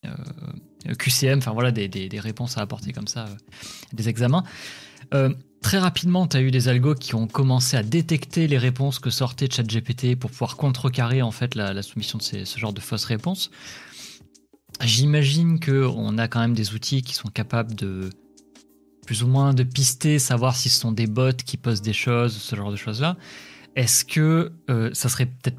euh, 0.06 0.96
QCM, 0.98 1.40
enfin 1.40 1.52
voilà, 1.52 1.72
des, 1.72 2.10
réponses 2.20 2.58
à 2.58 2.62
apporter 2.62 2.94
comme 2.94 3.08
ça, 3.08 3.26
des 3.94 4.08
examens. 4.08 4.44
Très 5.62 5.78
rapidement, 5.78 6.26
tu 6.26 6.38
as 6.38 6.42
eu 6.42 6.52
des 6.52 6.70
algos 6.70 6.96
qui 6.96 7.16
ont 7.16 7.28
commencé 7.28 7.76
à 7.76 7.84
détecter 7.84 8.48
les 8.48 8.58
réponses 8.58 9.00
que 9.00 9.10
sortait 9.10 9.50
ChatGPT 9.52 10.16
pour 10.16 10.32
pouvoir 10.32 10.56
contrecarrer 10.56 11.22
en 11.22 11.32
fait 11.32 11.54
la, 11.56 11.82
soumission 11.82 12.18
de 12.18 12.24
ce 12.24 12.60
genre 12.60 12.72
de 12.72 12.80
fausses 12.80 13.04
réponses. 13.04 13.52
J'imagine 14.82 15.60
qu'on 15.60 16.18
a 16.18 16.30
quand 16.30 16.40
même 16.40 16.54
des 16.54 16.74
outils 16.74 17.02
qui 17.02 17.14
sont 17.14 17.28
capables 17.28 17.76
de 17.76 18.10
plus 19.10 19.24
ou 19.24 19.28
moins 19.28 19.56
de 19.56 19.64
pister, 19.64 20.20
savoir 20.20 20.56
si 20.56 20.70
ce 20.70 20.82
sont 20.82 20.92
des 20.92 21.08
bots 21.08 21.34
qui 21.34 21.58
postent 21.58 21.84
des 21.84 21.94
choses, 21.94 22.38
ce 22.38 22.56
genre 22.56 22.70
de 22.70 22.76
choses-là. 22.76 23.18
Est-ce 23.76 24.06
que 24.06 24.52
euh, 24.70 24.92
ça 24.94 25.10
serait 25.10 25.26
peut-être 25.26 25.58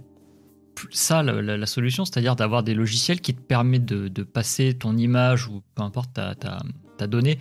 ça 0.93 1.25
la, 1.25 1.43
la- 1.43 1.67
solution, 1.67 2.05
c'est-à-dire 2.05 2.37
d'avoir 2.37 2.63
des 2.63 2.75
logiciels 2.75 3.21
qui 3.21 3.35
te 3.35 3.41
permettent 3.41 3.87
de, 3.87 4.23
passer 4.23 4.75
ton 4.75 4.97
image 4.97 5.49
ou 5.49 5.65
peu 5.75 5.83
importe 5.83 6.13
ta, 6.13 6.37
ta, 6.37 7.09
donnée 7.09 7.41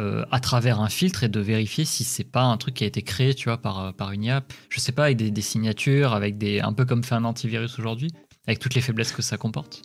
euh, 0.00 0.22
à 0.30 0.38
travers 0.38 0.82
un 0.82 0.90
filtre 0.90 1.24
et 1.24 1.30
de 1.30 1.40
vérifier 1.40 1.86
si 1.86 2.04
c'est 2.04 2.30
pas 2.30 2.42
un 2.42 2.58
truc 2.58 2.74
qui 2.74 2.84
a 2.84 2.86
été 2.86 3.00
créé, 3.00 3.32
tu 3.32 3.48
vois, 3.48 3.56
par, 3.56 3.94
par 3.94 4.12
une 4.12 4.24
IA, 4.24 4.44
je 4.68 4.80
sais 4.80 4.92
pas, 4.92 5.04
avec 5.04 5.16
des, 5.16 5.30
des 5.30 5.40
signatures, 5.40 6.12
avec 6.12 6.36
des, 6.36 6.60
un 6.60 6.74
peu 6.74 6.84
comme 6.84 7.02
fait 7.02 7.14
un 7.14 7.24
antivirus 7.24 7.78
aujourd'hui, 7.78 8.10
avec 8.46 8.58
toutes 8.58 8.74
les 8.74 8.82
faiblesses 8.82 9.12
que 9.12 9.22
ça 9.22 9.38
comporte. 9.38 9.80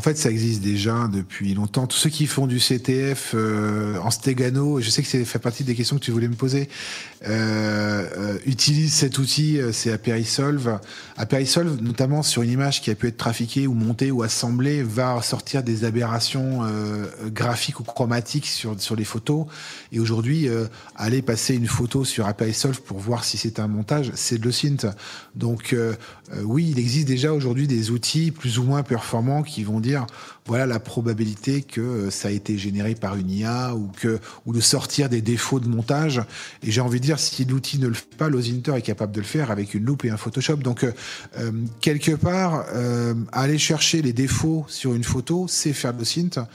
En 0.00 0.02
fait, 0.04 0.16
ça 0.16 0.30
existe 0.30 0.62
déjà 0.62 1.10
depuis 1.12 1.54
longtemps. 1.54 1.88
Tous 1.88 1.96
ceux 1.96 2.08
qui 2.08 2.28
font 2.28 2.46
du 2.46 2.60
CTF 2.60 3.32
euh, 3.34 3.98
en 3.98 4.12
stegano, 4.12 4.80
je 4.80 4.90
sais 4.90 5.02
que 5.02 5.08
ça 5.08 5.18
fait 5.24 5.40
partie 5.40 5.64
des 5.64 5.74
questions 5.74 5.96
que 5.96 6.04
tu 6.04 6.12
voulais 6.12 6.28
me 6.28 6.36
poser, 6.36 6.68
euh, 7.26 8.06
euh, 8.16 8.38
utilisent 8.46 8.94
cet 8.94 9.18
outil, 9.18 9.58
c'est 9.72 9.90
Aperisolve. 9.90 10.78
Aperisolve, 11.16 11.82
notamment 11.82 12.22
sur 12.22 12.42
une 12.42 12.50
image 12.52 12.80
qui 12.80 12.92
a 12.92 12.94
pu 12.94 13.08
être 13.08 13.16
trafiquée 13.16 13.66
ou 13.66 13.74
montée 13.74 14.12
ou 14.12 14.22
assemblée, 14.22 14.84
va 14.84 15.20
sortir 15.20 15.64
des 15.64 15.84
aberrations 15.84 16.62
graphiques 17.26 17.80
ou 17.80 17.82
chromatiques 17.82 18.46
sur, 18.46 18.80
sur 18.80 18.94
les 18.94 19.04
photos. 19.04 19.46
Et 19.90 19.98
aujourd'hui, 19.98 20.48
aller 20.94 21.22
passer 21.22 21.56
une 21.56 21.66
photo 21.66 22.04
sur 22.04 22.28
Aperisolve 22.28 22.82
pour 22.82 22.98
voir 22.98 23.24
si 23.24 23.36
c'est 23.36 23.58
un 23.58 23.66
montage, 23.66 24.12
c'est 24.14 24.38
de 24.38 24.44
l'OSINT. 24.44 24.94
Donc 25.38 25.72
euh, 25.72 25.94
euh, 26.32 26.42
oui, 26.42 26.68
il 26.70 26.78
existe 26.78 27.06
déjà 27.06 27.32
aujourd'hui 27.32 27.66
des 27.66 27.90
outils 27.90 28.32
plus 28.32 28.58
ou 28.58 28.64
moins 28.64 28.82
performants 28.82 29.42
qui 29.42 29.62
vont 29.62 29.80
dire 29.80 29.87
voilà 30.46 30.66
la 30.66 30.80
probabilité 30.80 31.62
que 31.62 31.80
euh, 31.80 32.10
ça 32.10 32.28
a 32.28 32.30
été 32.30 32.56
généré 32.58 32.94
par 32.94 33.16
une 33.16 33.30
IA 33.30 33.74
ou 33.74 33.90
que 34.00 34.18
ou 34.46 34.52
de 34.52 34.60
sortir 34.60 35.08
des 35.08 35.20
défauts 35.20 35.60
de 35.60 35.68
montage. 35.68 36.22
Et 36.62 36.70
j'ai 36.70 36.80
envie 36.80 37.00
de 37.00 37.04
dire 37.04 37.18
si 37.18 37.44
l'outil 37.44 37.78
ne 37.78 37.88
le 37.88 37.94
fait 37.94 38.16
pas, 38.16 38.28
l'Osinter 38.28 38.74
est 38.76 38.82
capable 38.82 39.12
de 39.12 39.20
le 39.20 39.26
faire 39.26 39.50
avec 39.50 39.74
une 39.74 39.84
loupe 39.84 40.04
et 40.04 40.10
un 40.10 40.16
Photoshop. 40.16 40.56
Donc 40.56 40.84
euh, 40.84 40.92
euh, 41.38 41.52
quelque 41.80 42.12
part, 42.12 42.66
euh, 42.74 43.14
aller 43.32 43.58
chercher 43.58 44.02
les 44.02 44.12
défauts 44.12 44.64
sur 44.68 44.94
une 44.94 45.04
photo, 45.04 45.46
c'est 45.48 45.72
faire 45.72 45.92
de 45.92 45.98
l'Osint. 45.98 46.46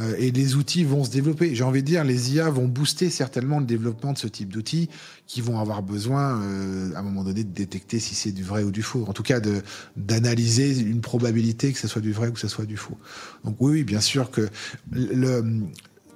Euh, 0.00 0.16
et 0.18 0.30
les 0.30 0.56
outils 0.56 0.84
vont 0.84 1.04
se 1.04 1.10
développer. 1.10 1.54
J'ai 1.54 1.64
envie 1.64 1.82
de 1.82 1.86
dire, 1.86 2.04
les 2.04 2.34
IA 2.34 2.50
vont 2.50 2.66
booster 2.66 3.10
certainement 3.10 3.60
le 3.60 3.66
développement 3.66 4.12
de 4.12 4.18
ce 4.18 4.26
type 4.26 4.52
d'outils 4.52 4.88
qui 5.26 5.40
vont 5.40 5.60
avoir 5.60 5.82
besoin, 5.82 6.42
euh, 6.42 6.94
à 6.94 6.98
un 6.98 7.02
moment 7.02 7.22
donné, 7.22 7.44
de 7.44 7.52
détecter 7.52 8.00
si 8.00 8.14
c'est 8.14 8.32
du 8.32 8.42
vrai 8.42 8.64
ou 8.64 8.70
du 8.70 8.82
faux. 8.82 9.04
En 9.08 9.12
tout 9.12 9.22
cas, 9.22 9.40
de 9.40 9.62
d'analyser 9.96 10.78
une 10.80 11.00
probabilité 11.00 11.72
que 11.72 11.78
ce 11.78 11.88
soit 11.88 12.02
du 12.02 12.12
vrai 12.12 12.28
ou 12.28 12.32
que 12.32 12.40
ce 12.40 12.48
soit 12.48 12.66
du 12.66 12.76
faux. 12.76 12.98
Donc 13.44 13.56
oui, 13.60 13.72
oui 13.72 13.84
bien 13.84 14.00
sûr 14.00 14.30
que 14.30 14.48
le 14.90 15.42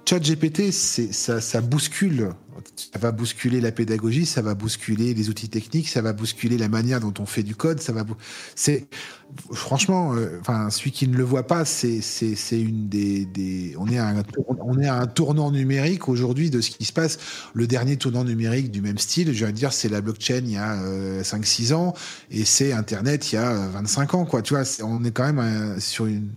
chat 0.09 0.19
GPT, 0.19 0.71
c'est 0.71 1.13
ça, 1.13 1.39
ça 1.39 1.61
bouscule. 1.61 2.31
Ça 2.75 2.97
va 2.99 3.11
bousculer 3.11 3.61
la 3.61 3.71
pédagogie, 3.71 4.25
ça 4.25 4.41
va 4.41 4.55
bousculer 4.55 5.13
les 5.13 5.29
outils 5.29 5.49
techniques, 5.49 5.87
ça 5.87 6.01
va 6.01 6.13
bousculer 6.13 6.57
la 6.57 6.67
manière 6.67 6.99
dont 6.99 7.13
on 7.19 7.27
fait 7.27 7.43
du 7.43 7.55
code. 7.55 7.79
Ça 7.79 7.93
va, 7.93 8.03
c'est 8.55 8.87
franchement, 9.53 10.15
euh, 10.15 10.39
celui 10.71 10.91
qui 10.91 11.07
ne 11.07 11.15
le 11.15 11.23
voit 11.23 11.45
pas, 11.45 11.63
c'est 11.63 12.01
une 12.51 12.89
des, 12.89 13.75
on 13.77 13.87
est 13.87 13.99
à 13.99 14.07
un 14.07 14.23
on 14.61 14.79
est 14.79 14.87
à 14.87 14.95
un 14.95 15.05
tournant 15.05 15.51
numérique 15.51 16.09
aujourd'hui 16.09 16.49
de 16.49 16.59
ce 16.59 16.71
qui 16.71 16.85
se 16.85 16.93
passe. 16.93 17.19
Le 17.53 17.67
dernier 17.67 17.95
tournant 17.95 18.23
numérique 18.23 18.71
du 18.71 18.81
même 18.81 18.97
style, 18.97 19.31
je 19.33 19.45
vais 19.45 19.51
dire, 19.51 19.73
c'est 19.73 19.89
la 19.89 20.01
blockchain 20.01 20.41
il 20.43 20.51
y 20.51 20.57
a 20.57 20.75
5-6 21.21 21.73
ans 21.73 21.93
et 22.31 22.45
c'est 22.45 22.73
Internet 22.73 23.31
il 23.31 23.35
y 23.35 23.37
a 23.37 23.51
euh, 23.51 23.69
25 23.73 24.15
ans. 24.15 24.25
Quoi. 24.25 24.41
Tu 24.41 24.55
vois, 24.55 24.63
on 24.83 25.03
est 25.03 25.11
quand 25.11 25.31
même 25.31 25.39
euh, 25.39 25.79
sur 25.79 26.07
une. 26.07 26.31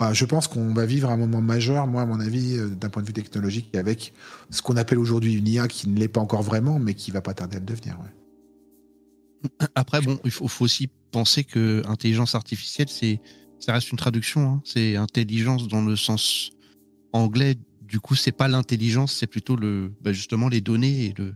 Enfin, 0.00 0.14
je 0.14 0.24
pense 0.24 0.48
qu'on 0.48 0.72
va 0.72 0.86
vivre 0.86 1.10
un 1.10 1.18
moment 1.18 1.42
majeur, 1.42 1.86
moi, 1.86 2.00
à 2.00 2.06
mon 2.06 2.20
avis, 2.20 2.56
euh, 2.56 2.70
d'un 2.70 2.88
point 2.88 3.02
de 3.02 3.06
vue 3.06 3.12
technologique, 3.12 3.74
avec 3.76 4.14
ce 4.48 4.62
qu'on 4.62 4.78
appelle 4.78 4.98
aujourd'hui 4.98 5.34
une 5.34 5.46
IA 5.46 5.68
qui 5.68 5.90
ne 5.90 5.98
l'est 5.98 6.08
pas 6.08 6.22
encore 6.22 6.42
vraiment, 6.42 6.78
mais 6.78 6.94
qui 6.94 7.10
va 7.10 7.20
pas 7.20 7.34
tarder 7.34 7.58
à 7.58 7.60
le 7.60 7.66
devenir. 7.66 7.98
ouais. 8.00 8.08
Après, 9.74 10.00
bon, 10.00 10.18
il 10.24 10.30
faut, 10.30 10.48
faut 10.48 10.64
aussi 10.64 10.88
penser 11.10 11.44
que 11.44 11.82
intelligence 11.86 12.34
artificielle, 12.34 12.88
c'est, 12.88 13.20
ça 13.58 13.74
reste 13.74 13.92
une 13.92 13.98
traduction. 13.98 14.54
hein. 14.54 14.62
C'est 14.64 14.96
intelligence 14.96 15.68
dans 15.68 15.82
le 15.82 15.96
sens 15.96 16.50
anglais. 17.12 17.56
Du 17.82 18.00
coup, 18.00 18.14
c'est 18.14 18.32
pas 18.32 18.48
l'intelligence, 18.48 19.12
c'est 19.12 19.26
plutôt 19.26 19.56
le, 19.56 19.92
bah, 20.00 20.14
justement 20.14 20.48
les 20.48 20.62
données 20.62 21.06
et 21.06 21.14
le, 21.18 21.34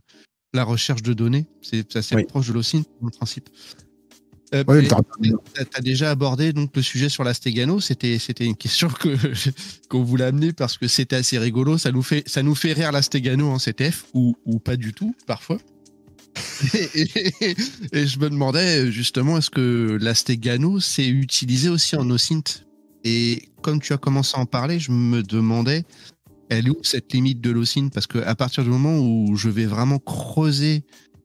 la 0.54 0.64
recherche 0.64 1.02
de 1.02 1.12
données. 1.12 1.46
C'est 1.60 1.96
assez 1.96 2.16
Oui. 2.16 2.24
proche 2.24 2.48
de 2.48 2.54
l'OSINT, 2.54 2.84
le 3.02 3.10
principe. 3.10 3.50
Euh, 4.52 4.62
Oui, 4.68 4.86
t'as- 4.88 5.64
t'as 5.64 5.80
déjà 5.80 6.10
abordé 6.10 6.52
donc 6.52 6.70
le 6.76 6.82
sujet 6.82 7.08
sur 7.08 7.24
la 7.24 7.34
Stegano. 7.34 7.80
C'était 7.80 8.18
c'était 8.18 8.44
une 8.44 8.56
question 8.56 8.88
que 8.88 9.16
qu'on 9.88 10.02
voulait 10.04 10.24
amener 10.24 10.52
parce 10.52 10.76
que 10.76 10.86
c'était 10.88 11.16
assez 11.16 11.38
rigolo. 11.38 11.78
Ça 11.78 11.90
nous 11.92 12.02
fait 12.02 12.22
ça 12.26 12.42
nous 12.42 12.54
fait 12.54 12.72
rire 12.72 12.92
la 12.92 13.02
Stegano 13.02 13.48
en 13.48 13.58
CTF 13.58 14.04
ou 14.14 14.36
ou 14.44 14.58
pas 14.58 14.76
du 14.76 14.92
tout 14.92 15.14
parfois. 15.26 15.58
et, 16.74 17.06
et- 17.40 17.56
et 17.92 18.06
je 18.06 18.18
me 18.18 18.28
demandais 18.28 18.90
justement 18.90 19.38
est-ce 19.38 19.50
que 19.50 19.98
la 20.00 20.14
Stegano 20.14 20.80
c'est 20.80 21.06
utilisé 21.08 21.68
aussi 21.68 21.96
en 21.96 22.08
OSINT 22.10 22.64
et 23.04 23.48
comme 23.62 23.80
tu 23.80 23.92
as 23.92 23.98
commencé 23.98 24.36
à 24.36 24.40
en 24.40 24.46
parler, 24.46 24.78
je 24.80 24.90
me 24.90 25.22
demandais 25.22 25.84
elle 26.50 26.66
est 26.66 26.70
où 26.70 26.82
cette 26.82 27.12
limite 27.12 27.40
de 27.40 27.50
l'OSINT 27.50 27.88
parce 27.92 28.06
que 28.06 28.18
à 28.18 28.34
partir 28.34 28.64
du 28.64 28.70
moment 28.70 28.98
où 28.98 29.36
je 29.36 29.48
vais 29.48 29.64
vraiment 29.66 29.98
creuser 29.98 30.84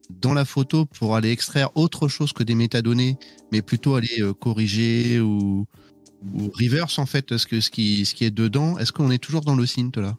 dans 0.10 0.34
la 0.34 0.46
photo 0.46 0.86
pour 0.86 1.16
aller 1.16 1.32
extraire 1.32 1.70
autre 1.76 2.08
chose 2.08 2.34
que 2.34 2.44
des 2.44 2.56
métadonnées, 2.56 3.18
mais 3.52 3.62
plutôt 3.62 3.96
aller 3.96 4.22
euh, 4.22 4.34
corriger 4.34 5.20
ou, 5.20 5.66
ou 6.34 6.52
reverse 6.54 7.00
en 7.00 7.06
fait 7.06 7.38
ce, 7.38 7.46
que, 7.46 7.62
ce, 7.62 7.70
qui, 7.70 8.02
est 8.22 8.32
dedans. 8.32 8.78
Est-ce 8.78 8.92
qu'on 8.92 9.12
est 9.12 9.20
toujours 9.20 9.42
dans 9.42 9.56
le 9.56 9.66
synth 9.66 9.98
là? 9.98 10.16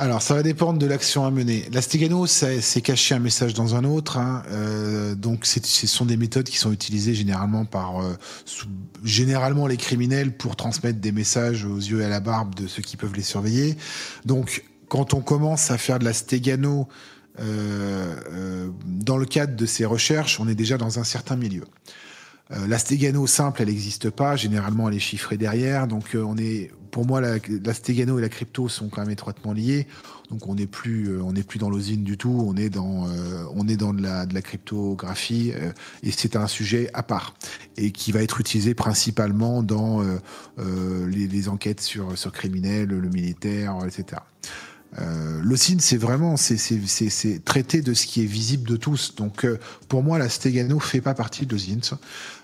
Alors, 0.00 0.22
ça 0.22 0.34
va 0.34 0.44
dépendre 0.44 0.78
de 0.78 0.86
l'action 0.86 1.26
à 1.26 1.32
mener. 1.32 1.64
La 1.72 1.82
Stegano, 1.82 2.24
c'est 2.28 2.80
cacher 2.82 3.16
un 3.16 3.18
message 3.18 3.52
dans 3.52 3.74
un 3.74 3.82
autre. 3.82 4.16
hein. 4.16 4.44
Euh, 4.48 5.16
donc, 5.16 5.44
ce 5.44 5.86
sont 5.88 6.04
des 6.04 6.16
méthodes 6.16 6.48
qui 6.48 6.56
sont 6.56 6.70
utilisées 6.70 7.14
généralement 7.14 7.64
par 7.64 8.00
euh, 8.00 8.14
généralement 9.02 9.66
les 9.66 9.76
criminels 9.76 10.36
pour 10.36 10.54
transmettre 10.54 11.00
des 11.00 11.10
messages 11.10 11.64
aux 11.64 11.78
yeux 11.78 12.00
et 12.00 12.04
à 12.04 12.08
la 12.08 12.20
barbe 12.20 12.54
de 12.54 12.68
ceux 12.68 12.80
qui 12.80 12.96
peuvent 12.96 13.16
les 13.16 13.22
surveiller. 13.22 13.76
Donc, 14.24 14.64
quand 14.88 15.14
on 15.14 15.20
commence 15.20 15.72
à 15.72 15.78
faire 15.78 15.98
de 15.98 16.04
la 16.04 16.12
Stegano 16.12 16.88
dans 17.38 19.16
le 19.16 19.26
cadre 19.26 19.56
de 19.56 19.66
ces 19.66 19.84
recherches, 19.84 20.40
on 20.40 20.48
est 20.48 20.54
déjà 20.54 20.76
dans 20.76 20.98
un 20.98 21.04
certain 21.04 21.36
milieu. 21.36 21.64
Euh, 22.50 22.66
la 22.66 22.78
Stegano 22.78 23.26
simple, 23.26 23.62
elle 23.62 23.68
n'existe 23.68 24.10
pas. 24.10 24.36
Généralement, 24.36 24.88
elle 24.88 24.96
est 24.96 25.00
chiffrée 25.00 25.36
derrière. 25.36 25.86
Donc, 25.86 26.14
euh, 26.14 26.22
on 26.22 26.36
est, 26.38 26.70
pour 26.90 27.06
moi, 27.06 27.20
la, 27.20 27.36
la 27.62 27.74
Stegano 27.74 28.18
et 28.18 28.22
la 28.22 28.30
crypto 28.30 28.68
sont 28.68 28.88
quand 28.88 29.02
même 29.02 29.10
étroitement 29.10 29.52
liées. 29.52 29.86
Donc, 30.30 30.46
on 30.46 30.54
n'est 30.54 30.66
plus, 30.66 31.08
euh, 31.08 31.22
on 31.22 31.32
n'est 31.32 31.42
plus 31.42 31.58
dans 31.58 31.68
l'osine 31.68 32.04
du 32.04 32.16
tout. 32.16 32.42
On 32.46 32.56
est 32.56 32.70
dans, 32.70 33.06
euh, 33.08 33.44
on 33.54 33.68
est 33.68 33.76
dans 33.76 33.92
de 33.92 34.02
la, 34.02 34.24
de 34.24 34.32
la 34.34 34.40
cryptographie 34.40 35.52
euh, 35.54 35.72
et 36.02 36.10
c'est 36.10 36.36
un 36.36 36.46
sujet 36.46 36.90
à 36.94 37.02
part 37.02 37.34
et 37.76 37.92
qui 37.92 38.12
va 38.12 38.22
être 38.22 38.40
utilisé 38.40 38.74
principalement 38.74 39.62
dans 39.62 40.02
euh, 40.02 40.18
euh, 40.58 41.06
les, 41.08 41.26
les 41.26 41.48
enquêtes 41.48 41.80
sur 41.80 42.16
sur 42.16 42.32
criminels, 42.32 42.88
le 42.88 43.08
militaire, 43.08 43.76
etc. 43.86 44.22
Euh, 44.98 45.40
le 45.42 45.56
signe, 45.56 45.80
c'est 45.80 45.96
vraiment 45.96 46.36
c'est 46.36 47.44
traiter 47.44 47.82
de 47.82 47.94
ce 47.94 48.06
qui 48.06 48.22
est 48.22 48.26
visible 48.26 48.68
de 48.68 48.76
tous. 48.76 49.14
Donc, 49.16 49.44
euh, 49.44 49.58
pour 49.88 50.02
moi, 50.02 50.18
la 50.18 50.28
Stegano 50.28 50.80
fait 50.80 51.00
pas 51.00 51.14
partie 51.14 51.46
de 51.46 51.52
l'OSINT. 51.52 51.98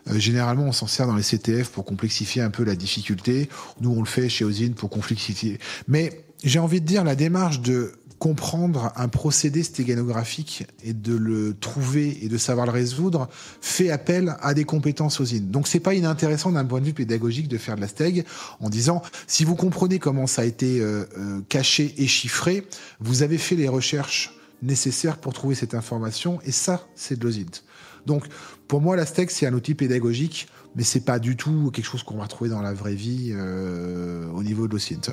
Euh, 0.09 0.19
généralement, 0.19 0.65
on 0.65 0.73
s'en 0.73 0.87
sert 0.87 1.07
dans 1.07 1.17
les 1.17 1.23
CTF 1.23 1.71
pour 1.71 1.85
complexifier 1.85 2.43
un 2.43 2.51
peu 2.51 2.65
la 2.65 2.77
difficulté. 2.77 3.49
Nous, 3.81 3.91
on 3.91 4.01
le 4.01 4.07
fait 4.07 4.29
chez 4.29 4.45
OSINT 4.45 4.75
pour 4.77 4.91
complexifier. 4.91 5.59
Mais 5.89 6.25
j'ai 6.43 6.59
envie 6.59 6.81
de 6.81 6.87
dire 6.87 7.05
la 7.05 7.17
démarche 7.17 7.61
de 7.61 7.93
comprendre 8.19 8.93
un 8.97 9.09
procédé 9.09 9.63
stéganographique 9.63 10.67
et 10.83 10.93
de 10.93 11.15
le 11.15 11.55
trouver 11.55 12.25
et 12.25 12.29
de 12.29 12.39
savoir 12.39 12.67
le 12.67 12.73
résoudre 12.73 13.29
fait 13.61 13.91
appel 13.91 14.37
à 14.41 14.55
des 14.55 14.65
compétences 14.65 15.21
OSIN. 15.21 15.43
Donc 15.43 15.69
c'est 15.69 15.81
pas 15.81 15.95
inintéressant 15.95 16.53
d'un 16.53 16.65
point 16.65 16.81
de 16.81 16.87
vue 16.87 16.95
pédagogique 16.95 17.49
de 17.49 17.59
faire 17.59 17.77
de 17.77 17.81
la 17.81 17.89
steg 17.89 18.25
en 18.61 18.71
disant 18.71 19.03
si 19.27 19.45
vous 19.45 19.57
comprenez 19.57 19.99
comment 19.99 20.27
ça 20.27 20.43
a 20.43 20.45
été 20.45 20.81
euh, 20.81 21.05
euh, 21.19 21.41
caché 21.49 21.95
et 21.99 22.07
chiffré, 22.07 22.67
vous 23.01 23.23
avez 23.23 23.39
fait 23.39 23.57
les 23.57 23.69
recherches 23.69 24.35
nécessaires 24.63 25.19
pour 25.19 25.33
trouver 25.33 25.55
cette 25.55 25.75
information 25.75 26.41
et 26.45 26.53
ça 26.53 26.87
c'est 26.95 27.19
de 27.19 27.25
l'OSINT. 27.25 27.63
Donc 28.07 28.27
pour 28.69 28.81
moi 28.81 28.97
la 28.97 29.07
steg 29.07 29.29
c'est 29.31 29.47
un 29.47 29.53
outil 29.53 29.75
pédagogique 29.75 30.49
mais 30.77 30.83
c'est 30.83 31.05
pas 31.05 31.19
du 31.19 31.37
tout 31.37 31.71
quelque 31.73 31.87
chose 31.87 32.03
qu'on 32.03 32.19
va 32.19 32.27
trouver 32.27 32.51
dans 32.51 32.63
la 32.63 32.73
vraie 32.73 32.95
vie 32.95 33.33
euh, 33.33 34.27
au 34.31 34.43
niveau 34.43 34.67
de 34.67 34.73
l'OSINT. 34.73 35.13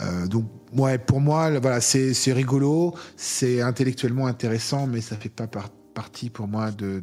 Euh, 0.00 0.26
donc, 0.26 0.46
ouais, 0.72 0.98
pour 0.98 1.20
moi, 1.20 1.58
voilà, 1.58 1.80
c'est 1.80 2.32
rigolo, 2.32 2.94
c'est 3.16 3.60
intellectuellement 3.60 4.26
intéressant, 4.26 4.86
mais 4.86 5.00
ça 5.00 5.16
fait 5.16 5.28
pas 5.28 5.46
partie 5.46 6.30
pour 6.30 6.48
moi 6.48 6.70
de, 6.70 7.02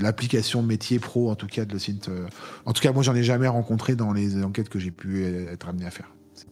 l'application 0.00 0.62
métier 0.62 0.98
pro, 0.98 1.30
en 1.30 1.34
tout 1.34 1.46
cas 1.46 1.64
de 1.64 1.72
l'OSINT. 1.72 2.08
Euh, 2.08 2.26
en 2.64 2.72
tout 2.72 2.80
cas, 2.80 2.92
moi, 2.92 3.02
j'en 3.02 3.14
ai 3.14 3.22
jamais 3.22 3.48
rencontré 3.48 3.94
dans 3.94 4.12
les 4.12 4.42
enquêtes 4.42 4.68
que 4.68 4.78
j'ai 4.78 4.90
pu 4.90 5.24
être 5.24 5.68
amené 5.68 5.86
à 5.86 5.90
faire. 5.90 6.10
C'est 6.34 6.50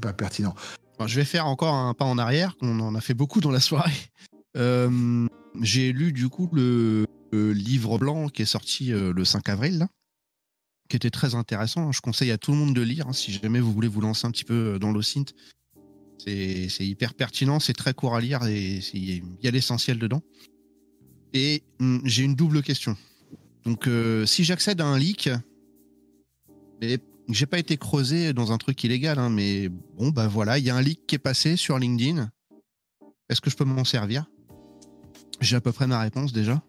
pas, 0.00 0.08
pas 0.08 0.12
pertinent. 0.12 0.54
je 1.04 1.16
vais 1.16 1.24
faire 1.24 1.46
encore 1.46 1.74
un 1.74 1.94
pas 1.94 2.04
en 2.04 2.18
arrière. 2.18 2.54
On 2.60 2.80
en 2.80 2.94
a 2.94 3.00
fait 3.00 3.14
beaucoup 3.14 3.40
dans 3.40 3.52
la 3.52 3.60
soirée. 3.60 3.92
Euh, 4.58 5.28
j'ai 5.60 5.92
lu 5.92 6.14
du 6.14 6.30
coup 6.30 6.48
le, 6.54 7.04
le, 7.30 7.52
livre 7.52 7.98
blanc 7.98 8.28
qui 8.28 8.40
est 8.40 8.46
sorti 8.46 8.86
le 8.88 9.22
5 9.22 9.50
avril. 9.50 9.86
Qui 10.88 10.96
était 10.96 11.10
très 11.10 11.34
intéressant. 11.34 11.92
Je 11.92 12.00
conseille 12.00 12.30
à 12.30 12.38
tout 12.38 12.52
le 12.52 12.58
monde 12.58 12.74
de 12.74 12.82
lire 12.82 13.08
hein, 13.08 13.12
si 13.12 13.32
jamais 13.32 13.60
vous 13.60 13.72
voulez 13.72 13.88
vous 13.88 14.00
lancer 14.00 14.26
un 14.26 14.30
petit 14.30 14.44
peu 14.44 14.74
euh, 14.74 14.78
dans 14.78 14.92
l'OSINT. 14.92 15.26
C'est 16.18 16.68
hyper 16.80 17.14
pertinent, 17.14 17.60
c'est 17.60 17.74
très 17.74 17.94
court 17.94 18.16
à 18.16 18.20
lire 18.20 18.44
et 18.46 18.80
il 18.94 19.22
y 19.42 19.48
a 19.48 19.50
l'essentiel 19.50 19.98
dedans. 19.98 20.22
Et 21.34 21.62
hum, 21.78 22.00
j'ai 22.04 22.24
une 22.24 22.34
double 22.34 22.62
question. 22.62 22.96
Donc, 23.64 23.86
euh, 23.86 24.26
si 24.26 24.42
j'accède 24.42 24.80
à 24.80 24.86
un 24.86 24.98
leak, 24.98 25.28
mais 26.80 26.98
j'ai 27.28 27.46
pas 27.46 27.58
été 27.58 27.76
creusé 27.76 28.32
dans 28.32 28.52
un 28.52 28.58
truc 28.58 28.82
illégal, 28.84 29.18
hein, 29.18 29.28
mais 29.28 29.68
bon, 29.68 30.08
bah 30.08 30.28
voilà, 30.28 30.58
il 30.58 30.64
y 30.64 30.70
a 30.70 30.76
un 30.76 30.82
leak 30.82 31.06
qui 31.06 31.16
est 31.16 31.20
passé 31.20 31.56
sur 31.56 31.78
LinkedIn. 31.78 32.30
Est-ce 33.28 33.40
que 33.40 33.50
je 33.50 33.56
peux 33.56 33.64
m'en 33.64 33.84
servir? 33.84 34.26
J'ai 35.40 35.56
à 35.56 35.60
peu 35.60 35.72
près 35.72 35.86
ma 35.86 36.00
réponse 36.00 36.32
déjà. 36.32 36.62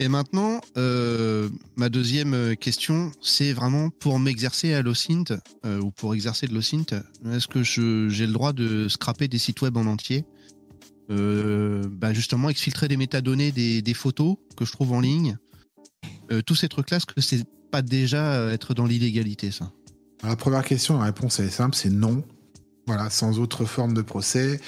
Et 0.00 0.08
maintenant, 0.08 0.60
euh, 0.76 1.48
ma 1.76 1.88
deuxième 1.88 2.34
euh, 2.34 2.54
question, 2.54 3.12
c'est 3.20 3.52
vraiment 3.52 3.90
pour 3.90 4.18
m'exercer 4.18 4.74
à 4.74 4.82
l'OSINT, 4.82 5.24
euh, 5.64 5.80
ou 5.80 5.90
pour 5.90 6.14
exercer 6.14 6.46
de 6.46 6.54
l'OSINT, 6.54 6.86
est-ce 7.30 7.46
que 7.46 7.62
j'ai 7.62 8.26
le 8.26 8.32
droit 8.32 8.52
de 8.52 8.88
scraper 8.88 9.28
des 9.28 9.38
sites 9.38 9.60
web 9.62 9.76
en 9.76 9.86
entier 9.86 10.24
bah 11.08 12.14
Justement, 12.14 12.48
exfiltrer 12.48 12.88
des 12.88 12.96
métadonnées 12.96 13.52
des, 13.52 13.94
photos 13.94 14.36
que 14.56 14.64
je 14.64 14.72
trouve 14.72 14.92
en 14.92 15.00
ligne. 15.00 15.36
tous 16.46 16.54
ces 16.54 16.68
trucs-là, 16.68 16.96
est-ce 16.96 17.04
que 17.04 17.20
c'est 17.20 17.44
pas 17.70 17.82
déjà 17.82 18.50
être 18.50 18.72
dans 18.72 18.86
l'illégalité, 18.86 19.50
ça? 19.50 19.70
La 20.22 20.36
première 20.36 20.64
question, 20.64 20.98
la 20.98 21.04
réponse 21.04 21.38
est 21.40 21.50
simple, 21.50 21.76
c'est 21.76 21.90
non. 21.90 22.24
Voilà, 22.86 23.10
sans 23.10 23.38
autre 23.38 23.64
forme 23.64 23.94
de 23.94 24.02
procès. 24.02 24.60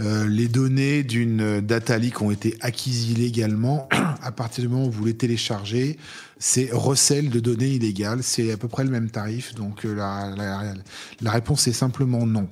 Euh, 0.00 0.26
les 0.26 0.48
données 0.48 1.02
d'une 1.02 1.60
data 1.60 1.98
leak 1.98 2.20
ont 2.20 2.30
été 2.30 2.56
acquises 2.60 3.10
illégalement. 3.10 3.88
à 4.22 4.30
partir 4.30 4.62
du 4.62 4.68
moment 4.68 4.86
où 4.86 4.90
vous 4.90 5.04
les 5.04 5.16
téléchargez, 5.16 5.98
c'est 6.38 6.70
recel 6.72 7.30
de 7.30 7.40
données 7.40 7.70
illégales. 7.70 8.22
C'est 8.22 8.52
à 8.52 8.56
peu 8.56 8.68
près 8.68 8.84
le 8.84 8.90
même 8.90 9.10
tarif. 9.10 9.54
Donc 9.54 9.84
euh, 9.84 9.94
la, 9.94 10.74
la, 11.20 11.30
réponse 11.30 11.66
est 11.66 11.72
simplement 11.72 12.26
non. 12.26 12.48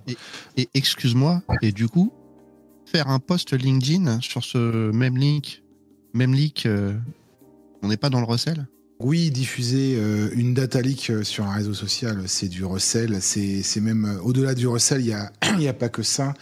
Et, 0.57 0.69
excuse-moi, 0.75 1.43
et 1.63 1.73
du 1.73 1.89
coup, 1.89 2.13
faire 2.87 3.09
un 3.09 3.19
post 3.19 3.53
LinkedIn 3.53 4.21
sur 4.21 4.43
ce 4.43 4.91
même 4.91 5.17
link, 5.17 5.63
même 6.15 6.35
leak, 6.35 6.67
euh, 6.67 6.93
on 7.83 7.89
n'est 7.89 7.97
pas 7.97 8.11
dans 8.11 8.21
le 8.21 8.27
recel? 8.27 8.67
Oui, 9.01 9.31
diffuser 9.31 9.97
euh, 9.97 10.29
une 10.35 10.53
data 10.53 10.83
leak 10.83 11.09
euh, 11.09 11.25
sur 11.25 11.47
un 11.47 11.55
réseau 11.55 11.73
social, 11.73 12.23
c'est 12.27 12.49
du 12.49 12.65
recel. 12.67 13.17
C'est 13.23 13.81
même 13.81 14.05
euh, 14.05 14.21
au-delà 14.23 14.55
du 14.55 14.67
recel, 14.67 15.01
il 15.01 15.07
n'y 15.57 15.67
a, 15.69 15.71
a 15.71 15.73
pas 15.73 15.89
que 15.89 16.03
ça. 16.03 16.35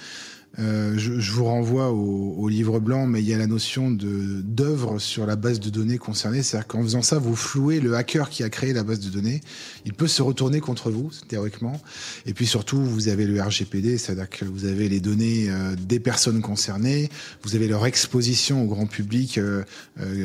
Euh, 0.58 0.94
je, 0.96 1.30
vous 1.30 1.44
renvoie 1.44 1.90
au, 1.90 2.48
livre 2.48 2.80
blanc, 2.80 3.06
mais 3.06 3.20
il 3.20 3.28
y 3.28 3.34
a 3.34 3.38
la 3.38 3.46
notion 3.46 3.90
d'œuvre 3.90 4.98
sur 4.98 5.26
la 5.26 5.36
base 5.36 5.60
de 5.60 5.70
données 5.70 5.98
concernée. 5.98 6.42
C'est-à-dire 6.42 6.66
qu'en 6.66 6.82
faisant 6.82 7.02
ça, 7.02 7.18
vous 7.18 7.36
flouez 7.36 7.80
le 7.80 7.94
hacker 7.94 8.30
qui 8.30 8.42
a 8.42 8.48
créé 8.48 8.72
la 8.72 8.82
base 8.82 9.00
de 9.00 9.10
données. 9.10 9.40
Il 9.84 9.92
peut 9.92 10.08
se 10.08 10.22
retourner 10.22 10.60
contre 10.60 10.90
vous, 10.90 11.10
théoriquement. 11.28 11.80
Et 12.26 12.34
puis 12.34 12.46
surtout, 12.46 12.82
vous 12.82 13.08
avez 13.08 13.26
le 13.26 13.40
RGPD, 13.40 13.98
c'est-à-dire 13.98 14.28
que 14.28 14.44
vous 14.44 14.64
avez 14.64 14.88
les 14.88 15.00
données 15.00 15.50
euh, 15.50 15.76
des 15.76 16.00
personnes 16.00 16.40
concernées, 16.40 17.08
vous 17.42 17.54
avez 17.54 17.68
leur 17.68 17.86
exposition 17.86 18.64
au 18.64 18.66
grand 18.66 18.86
public 18.86 19.38
euh, 19.38 19.62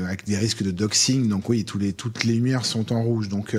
avec 0.05 0.25
des 0.25 0.37
risques 0.37 0.63
de 0.63 0.71
doxing. 0.71 1.27
Donc 1.27 1.49
oui, 1.49 1.65
tous 1.65 1.77
les, 1.77 1.93
toutes 1.93 2.23
les 2.23 2.33
lumières 2.33 2.65
sont 2.65 2.91
en 2.91 3.03
rouge. 3.03 3.29
Donc 3.29 3.55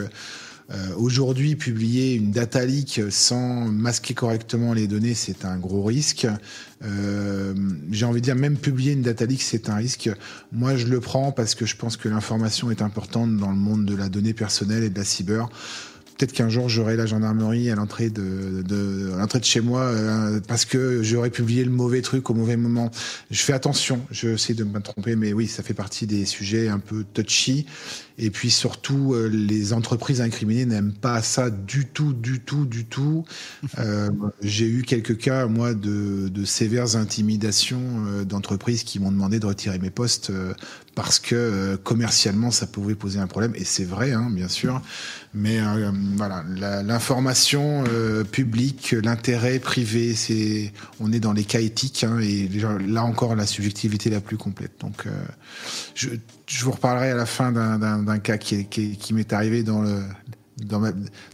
euh, 0.70 0.94
aujourd'hui, 0.96 1.56
publier 1.56 2.14
une 2.14 2.30
data 2.30 2.64
leak 2.64 3.00
sans 3.10 3.66
masquer 3.66 4.14
correctement 4.14 4.72
les 4.72 4.86
données, 4.86 5.14
c'est 5.14 5.44
un 5.44 5.58
gros 5.58 5.82
risque. 5.82 6.26
Euh, 6.84 7.54
J'ai 7.90 8.06
envie 8.06 8.20
de 8.20 8.24
dire, 8.24 8.36
même 8.36 8.56
publier 8.56 8.92
une 8.92 9.02
data 9.02 9.26
leak, 9.26 9.42
c'est 9.42 9.68
un 9.68 9.76
risque. 9.76 10.10
Moi, 10.52 10.76
je 10.76 10.86
le 10.86 11.00
prends 11.00 11.32
parce 11.32 11.54
que 11.54 11.66
je 11.66 11.76
pense 11.76 11.96
que 11.96 12.08
l'information 12.08 12.70
est 12.70 12.80
importante 12.80 13.36
dans 13.36 13.50
le 13.50 13.56
monde 13.56 13.84
de 13.84 13.94
la 13.94 14.08
donnée 14.08 14.32
personnelle 14.32 14.84
et 14.84 14.90
de 14.90 14.98
la 14.98 15.04
cyber 15.04 15.48
peut-être 16.16 16.32
qu'un 16.32 16.48
jour 16.48 16.68
j'aurai 16.68 16.96
la 16.96 17.06
gendarmerie 17.06 17.70
à 17.70 17.74
l'entrée 17.74 18.10
de, 18.10 18.62
chez 19.42 19.60
moi 19.60 19.80
euh, 19.80 20.40
parce 20.46 20.64
que 20.64 21.02
j'aurais 21.02 21.30
publié 21.30 21.64
le 21.64 21.70
mauvais 21.70 22.02
truc 22.02 22.30
au 22.30 22.34
mauvais 22.34 22.56
moment. 22.56 22.90
Je 23.30 23.42
fais 23.42 23.52
attention, 23.52 24.00
je 24.10 24.36
sais 24.36 24.54
de 24.54 24.64
me 24.64 24.80
tromper, 24.80 25.16
mais 25.16 25.32
oui, 25.32 25.48
ça 25.48 25.62
fait 25.62 25.74
partie 25.74 26.06
des 26.06 26.24
sujets 26.24 26.68
un 26.68 26.78
peu 26.78 27.04
touchy 27.12 27.66
et 28.16 28.30
puis 28.30 28.50
surtout, 28.50 29.12
euh, 29.12 29.28
les 29.28 29.72
entreprises 29.72 30.20
incriminées 30.20 30.66
n'aiment 30.66 30.92
pas 30.92 31.20
ça 31.20 31.50
du 31.50 31.86
tout, 31.86 32.12
du 32.12 32.40
tout, 32.40 32.66
du 32.66 32.84
tout. 32.84 33.24
Euh, 33.78 34.08
J'ai 34.40 34.66
eu 34.66 34.82
quelques 34.82 35.18
cas, 35.18 35.46
moi, 35.46 35.74
de, 35.74 36.28
de 36.28 36.44
sévères 36.44 36.96
intimidations 36.96 38.06
euh, 38.06 38.24
d'entreprises 38.24 38.84
qui 38.84 39.00
m'ont 39.00 39.10
demandé 39.10 39.40
de 39.40 39.46
retirer 39.46 39.78
mes 39.78 39.90
postes 39.90 40.30
parce 40.94 41.18
que 41.18 41.76
commercialement, 41.82 42.52
ça 42.52 42.66
pouvait 42.66 42.94
poser 42.94 43.18
un 43.18 43.26
problème. 43.26 43.52
Et 43.56 43.64
c'est 43.64 43.84
vrai, 43.84 44.12
hein, 44.12 44.28
bien 44.30 44.48
sûr. 44.48 44.80
Mais 45.34 45.58
voilà, 46.16 46.44
l'information 46.82 47.82
publique, 48.30 48.94
l'intérêt 49.02 49.58
privé, 49.58 50.14
c'est, 50.14 50.72
on 51.00 51.12
est 51.12 51.18
dans 51.18 51.32
les 51.32 51.42
cas 51.42 51.60
éthiques 51.60 52.04
hein, 52.04 52.20
et 52.20 52.48
là 52.86 53.02
encore 53.02 53.34
la 53.34 53.46
subjectivité 53.46 54.08
la 54.08 54.20
plus 54.20 54.36
complète. 54.36 54.72
Donc, 54.80 55.06
je, 55.96 56.10
je 56.46 56.64
vous 56.64 56.72
reparlerai 56.72 57.10
à 57.10 57.16
la 57.16 57.26
fin 57.26 57.50
d'un 57.50 58.03
cas 58.18 58.38
qui, 58.38 58.66
qui, 58.66 59.14
m'est 59.14 59.32
arrivé 59.32 59.62
dans, 59.62 59.82
le, 59.82 60.02
dans, 60.58 60.82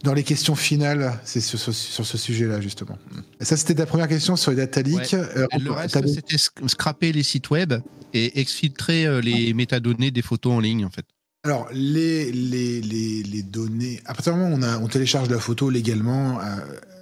dans, 0.03 0.13
les 0.13 0.23
questions 0.23 0.55
finales, 0.55 1.19
c'est 1.23 1.41
sur, 1.41 1.59
sur, 1.59 1.73
ce 1.73 2.17
sujet-là, 2.17 2.61
justement. 2.61 2.97
Et 3.39 3.45
ça, 3.45 3.55
c'était 3.57 3.75
ta 3.75 3.85
première 3.85 4.07
question 4.07 4.35
sur 4.35 4.51
les 4.51 4.57
data 4.57 4.81
leaks. 4.81 5.13
Euh, 5.13 5.47
le 5.59 5.71
reste, 5.71 6.07
c'était 6.07 6.37
scraper 6.37 7.11
les 7.11 7.23
sites 7.23 7.49
web 7.49 7.73
et 8.13 8.39
exfiltrer 8.39 9.05
euh, 9.05 9.21
les 9.21 9.53
métadonnées 9.53 10.11
des 10.11 10.21
photos 10.21 10.53
en 10.53 10.59
ligne, 10.59 10.85
en 10.85 10.89
fait. 10.89 11.05
Alors, 11.43 11.67
les, 11.73 12.31
les, 12.31 12.81
les, 12.81 13.23
les, 13.23 13.43
données, 13.43 13.99
à 14.05 14.13
partir 14.13 14.33
du 14.33 14.39
moment 14.39 14.55
où 14.55 14.59
on, 14.59 14.61
a, 14.61 14.77
on 14.79 14.87
télécharge 14.87 15.29
la 15.29 15.39
photo 15.39 15.69
légalement, 15.69 16.39
euh, 16.39 16.43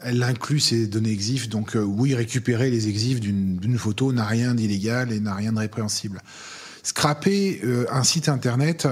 elle 0.03 0.23
inclut 0.23 0.59
ces 0.59 0.87
données 0.87 1.11
EXIF. 1.11 1.49
Donc, 1.49 1.75
oui, 1.75 2.15
récupérer 2.15 2.69
les 2.69 2.87
EXIF 2.87 3.19
d'une 3.19 3.77
photo 3.77 4.13
n'a 4.13 4.25
rien 4.25 4.55
d'illégal 4.55 5.11
et 5.11 5.19
n'a 5.19 5.35
rien 5.35 5.51
de 5.51 5.59
répréhensible. 5.59 6.21
Scraper 6.83 7.61
un 7.91 8.03
site 8.03 8.29
internet, 8.29 8.87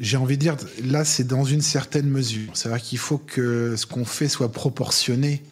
j'ai 0.00 0.16
envie 0.16 0.36
de 0.36 0.42
dire, 0.42 0.56
là, 0.82 1.04
c'est 1.04 1.24
dans 1.24 1.44
une 1.44 1.60
certaine 1.60 2.08
mesure. 2.08 2.50
C'est-à-dire 2.54 2.82
qu'il 2.82 2.98
faut 2.98 3.18
que 3.18 3.76
ce 3.76 3.86
qu'on 3.86 4.06
fait 4.06 4.28
soit 4.28 4.50
proportionné 4.50 5.42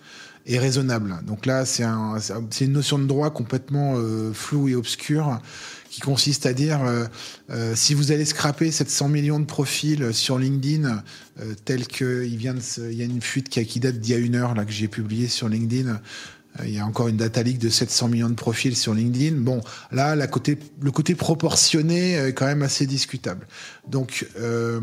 et 0.46 0.58
raisonnable. 0.58 1.18
Donc 1.26 1.44
là, 1.44 1.66
c'est 1.66 1.84
un, 1.84 2.16
une 2.60 2.72
notion 2.72 2.98
de 2.98 3.04
droit 3.04 3.30
complètement 3.30 3.96
euh, 3.96 4.32
floue 4.32 4.68
et 4.68 4.74
obscure 4.74 5.40
qui 5.90 6.00
consiste 6.00 6.46
à 6.46 6.54
dire 6.54 6.80
euh, 7.50 7.74
si 7.74 7.92
vous 7.92 8.12
allez 8.12 8.24
scraper 8.24 8.70
700 8.70 9.08
millions 9.08 9.40
de 9.40 9.44
profils 9.44 10.12
sur 10.12 10.38
LinkedIn, 10.38 11.02
tel 11.64 11.86
qu'il 11.86 12.36
vient 12.36 12.54
de, 12.54 12.60
il 12.90 12.96
y 12.96 13.02
a 13.02 13.04
une 13.04 13.22
fuite 13.22 13.48
qui, 13.48 13.64
qui 13.64 13.80
date 13.80 13.98
d'il 13.98 14.12
y 14.12 14.14
a 14.14 14.18
une 14.18 14.34
heure 14.34 14.54
là 14.54 14.64
que 14.64 14.72
j'ai 14.72 14.88
publié 14.88 15.28
sur 15.28 15.48
LinkedIn 15.48 15.88
euh, 15.88 15.94
il 16.64 16.74
y 16.74 16.78
a 16.78 16.86
encore 16.86 17.08
une 17.08 17.16
data 17.16 17.42
leak 17.42 17.58
de 17.58 17.68
700 17.68 18.08
millions 18.08 18.28
de 18.28 18.34
profils 18.34 18.76
sur 18.76 18.94
LinkedIn. 18.94 19.36
Bon, 19.38 19.60
là, 19.92 20.16
le 20.16 20.90
côté 20.90 21.14
proportionné 21.14 22.14
est 22.14 22.32
quand 22.32 22.46
même 22.46 22.62
assez 22.62 22.86
discutable. 22.86 23.46
Donc, 23.88 24.26
euh, 24.38 24.80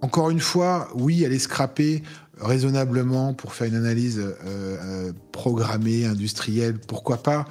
encore 0.00 0.30
une 0.30 0.40
fois, 0.40 0.88
oui, 0.94 1.24
aller 1.24 1.38
scraper 1.38 2.02
raisonnablement 2.40 3.32
pour 3.34 3.54
faire 3.54 3.68
une 3.68 3.76
analyse 3.76 4.22
programmée, 5.32 6.04
industrielle, 6.04 6.78
pourquoi 6.78 7.22
pas 7.22 7.46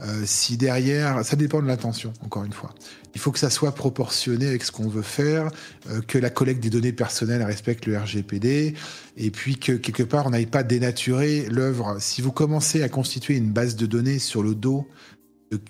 euh, 0.00 0.22
si 0.24 0.56
derrière, 0.56 1.24
ça 1.24 1.36
dépend 1.36 1.60
de 1.60 1.66
l'intention, 1.66 2.12
encore 2.24 2.44
une 2.44 2.52
fois. 2.52 2.74
Il 3.14 3.20
faut 3.20 3.30
que 3.30 3.38
ça 3.38 3.50
soit 3.50 3.74
proportionné 3.74 4.46
avec 4.46 4.62
ce 4.64 4.72
qu'on 4.72 4.88
veut 4.88 5.02
faire, 5.02 5.50
euh, 5.90 6.00
que 6.00 6.18
la 6.18 6.30
collecte 6.30 6.62
des 6.62 6.70
données 6.70 6.92
personnelles 6.92 7.42
respecte 7.42 7.86
le 7.86 7.98
RGPD, 7.98 8.74
et 9.16 9.30
puis 9.30 9.56
que 9.56 9.72
quelque 9.72 10.02
part 10.02 10.26
on 10.26 10.30
n'aille 10.30 10.46
pas 10.46 10.62
dénaturer 10.62 11.46
l'œuvre. 11.50 11.96
Si 12.00 12.22
vous 12.22 12.32
commencez 12.32 12.82
à 12.82 12.88
constituer 12.88 13.36
une 13.36 13.52
base 13.52 13.76
de 13.76 13.86
données 13.86 14.18
sur 14.18 14.42
le 14.42 14.54
dos 14.54 14.88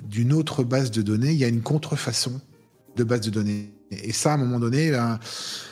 d'une 0.04 0.32
autre 0.32 0.62
base 0.62 0.90
de 0.92 1.02
données, 1.02 1.32
il 1.32 1.38
y 1.38 1.44
a 1.44 1.48
une 1.48 1.62
contrefaçon 1.62 2.40
de 2.96 3.04
base 3.04 3.22
de 3.22 3.30
données. 3.30 3.72
Et 3.90 4.12
ça, 4.12 4.32
à 4.32 4.34
un 4.34 4.38
moment 4.38 4.58
donné, 4.58 4.90
ben, 4.90 5.18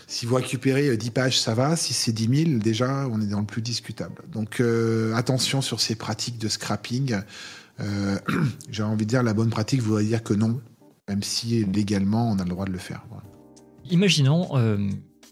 si 0.07 0.27
vous 0.27 0.35
récupérez 0.35 0.97
10 0.97 1.11
pages, 1.11 1.41
ça 1.41 1.55
va. 1.55 1.77
Si 1.77 1.95
c'est 1.95 2.13
10 2.13 2.45
000, 2.45 2.59
déjà, 2.59 3.09
on 3.11 3.21
est 3.21 3.27
dans 3.27 3.41
le 3.41 3.47
plus 3.47 3.63
discutable. 3.63 4.23
Donc, 4.31 4.61
euh, 4.61 5.15
attention 5.15 5.63
sur 5.63 5.81
ces 5.81 5.95
pratiques 5.95 6.39
de 6.39 6.49
scrapping. 6.49 7.17
Euh, 7.81 8.19
j'ai 8.71 8.83
envie 8.83 9.05
de 9.05 9.11
dire 9.11 9.23
la 9.23 9.35
bonne 9.35 9.51
pratique 9.51 9.81
voudrait 9.81 10.05
dire 10.05 10.23
que 10.23 10.35
non, 10.35 10.61
même 11.09 11.23
si 11.23 11.65
légalement 11.65 12.31
on 12.31 12.39
a 12.39 12.45
le 12.45 12.51
droit 12.51 12.67
de 12.67 12.73
le 12.73 12.79
faire. 12.79 13.05
Imaginons, 13.91 14.57
euh, 14.57 14.89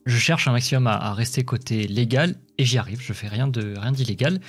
je 0.06 0.16
cherche 0.16 0.48
un 0.48 0.52
maximum 0.52 0.86
à, 0.86 1.12
rester 1.12 1.44
côté 1.44 1.86
légal 1.86 2.36
et 2.56 2.64
j'y 2.64 2.78
arrive, 2.78 3.00
je 3.00 3.12
fais 3.12 3.28
rien 3.28 3.46
de 3.46 3.74
rien 3.76 3.92
d'illégal. 3.92 4.40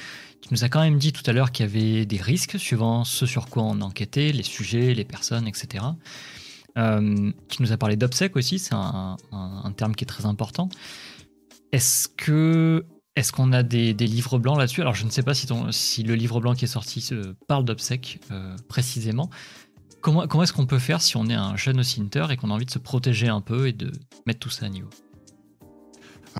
Tu 0.41 0.49
nous 0.51 0.63
as 0.63 0.69
quand 0.69 0.79
même 0.79 0.97
dit 0.97 1.11
tout 1.11 1.23
à 1.25 1.33
l'heure 1.33 1.51
qu'il 1.51 1.65
y 1.65 1.69
avait 1.69 2.05
des 2.05 2.21
risques 2.21 2.57
suivant 2.57 3.03
ce 3.03 3.25
sur 3.25 3.47
quoi 3.47 3.63
on 3.63 3.81
enquêtait, 3.81 4.31
les 4.31 4.43
sujets, 4.43 4.93
les 4.93 5.03
personnes, 5.03 5.47
etc. 5.47 5.83
Euh, 6.77 7.31
tu 7.49 7.61
nous 7.61 7.73
as 7.73 7.77
parlé 7.77 7.97
d'obsèques 7.97 8.37
aussi, 8.37 8.57
c'est 8.57 8.73
un, 8.73 9.17
terme 9.75 9.95
qui 9.95 10.05
est 10.05 10.07
très 10.07 10.25
important. 10.25 10.69
Est-ce 11.71 12.07
que 12.07 12.85
est-ce 13.19 13.31
qu'on 13.31 13.51
a 13.51 13.63
des, 13.63 13.93
livres 13.93 14.39
blancs 14.39 14.57
là-dessus? 14.57 14.81
Alors, 14.81 14.95
je 14.95 15.05
ne 15.05 15.09
sais 15.09 15.23
pas 15.23 15.33
si, 15.33 16.03
le 16.03 16.15
livre 16.15 16.39
blanc 16.39 16.53
qui 16.53 16.65
est 16.65 16.69
sorti 16.69 17.07
parle 17.47 17.65
d'obsèques 17.65 18.19
euh, 18.31 18.55
précisément. 18.67 19.29
Comment, 20.01 20.43
est-ce 20.43 20.53
qu'on 20.53 20.65
peut 20.65 20.79
faire 20.79 21.01
si 21.01 21.17
on 21.17 21.25
est 21.27 21.33
un 21.33 21.57
jeune 21.57 21.79
Ocinter 21.79 22.27
et 22.31 22.37
qu'on 22.37 22.49
a 22.49 22.53
envie 22.53 22.65
de 22.65 22.71
se 22.71 22.79
protéger 22.79 23.27
un 23.27 23.41
peu 23.41 23.67
et 23.67 23.73
de 23.73 23.91
mettre 24.25 24.39
tout 24.39 24.49
ça 24.49 24.65
à 24.65 24.69
niveau? 24.69 24.89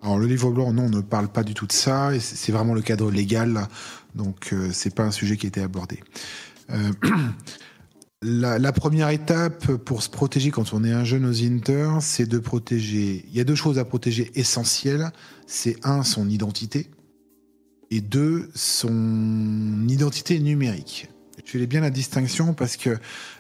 Alors 0.02 0.18
le 0.18 0.28
livre 0.28 0.52
blanc, 0.52 0.72
non, 0.72 0.86
on 0.86 0.90
ne 0.90 1.02
parle 1.02 1.28
pas 1.28 1.44
du 1.44 1.54
tout 1.54 1.68
de 1.68 1.74
ça, 1.74 2.12
c'est 2.20 2.52
vraiment 2.52 2.74
le 2.74 2.82
cadre 2.82 3.12
légal, 3.12 3.68
donc 4.16 4.54
euh, 4.54 4.70
c'est 4.72 4.96
pas 4.96 5.04
un 5.04 5.12
sujet 5.12 5.36
qui 5.36 5.48
a 5.48 5.50
été 5.50 5.62
abordé. 5.62 6.00
Euh, 6.70 6.92
la, 8.22 8.72
première 8.72 9.10
étape 9.10 9.76
pour 9.78 10.04
se 10.04 10.10
protéger 10.10 10.52
quand 10.52 10.74
on 10.74 10.84
est 10.84 10.92
un 10.92 11.04
jeune 11.04 11.26
Ozinter, 11.26 11.90
c'est 12.02 12.28
de 12.28 12.38
protéger. 12.38 13.26
Il 13.28 13.36
y 13.36 13.42
a 13.42 13.44
deux 13.44 13.56
choses 13.56 13.80
à 13.80 13.84
protéger 13.84 14.32
essentielles. 14.36 15.12
C'est 15.52 15.84
un, 15.84 16.04
son 16.04 16.30
identité, 16.30 16.92
et 17.90 18.02
deux, 18.02 18.52
son 18.54 19.88
identité 19.90 20.40
numérique. 20.40 21.09
Je 21.46 21.58
fais 21.58 21.68
bien 21.68 21.82
la 21.82 21.90
distinction 21.90 22.54
parce 22.54 22.78
que 22.78 22.98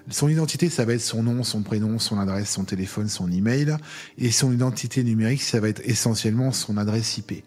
son 0.09 0.29
identité, 0.29 0.69
ça 0.69 0.85
va 0.85 0.93
être 0.93 1.01
son 1.01 1.23
nom, 1.23 1.43
son 1.43 1.61
prénom, 1.61 1.99
son 1.99 2.19
adresse, 2.19 2.49
son 2.49 2.63
téléphone, 2.63 3.07
son 3.07 3.31
email. 3.31 3.75
Et 4.17 4.31
son 4.31 4.51
identité 4.51 5.03
numérique, 5.03 5.41
ça 5.41 5.59
va 5.59 5.69
être 5.69 5.81
essentiellement 5.85 6.51
son 6.51 6.77
adresse 6.77 7.17
IP 7.17 7.43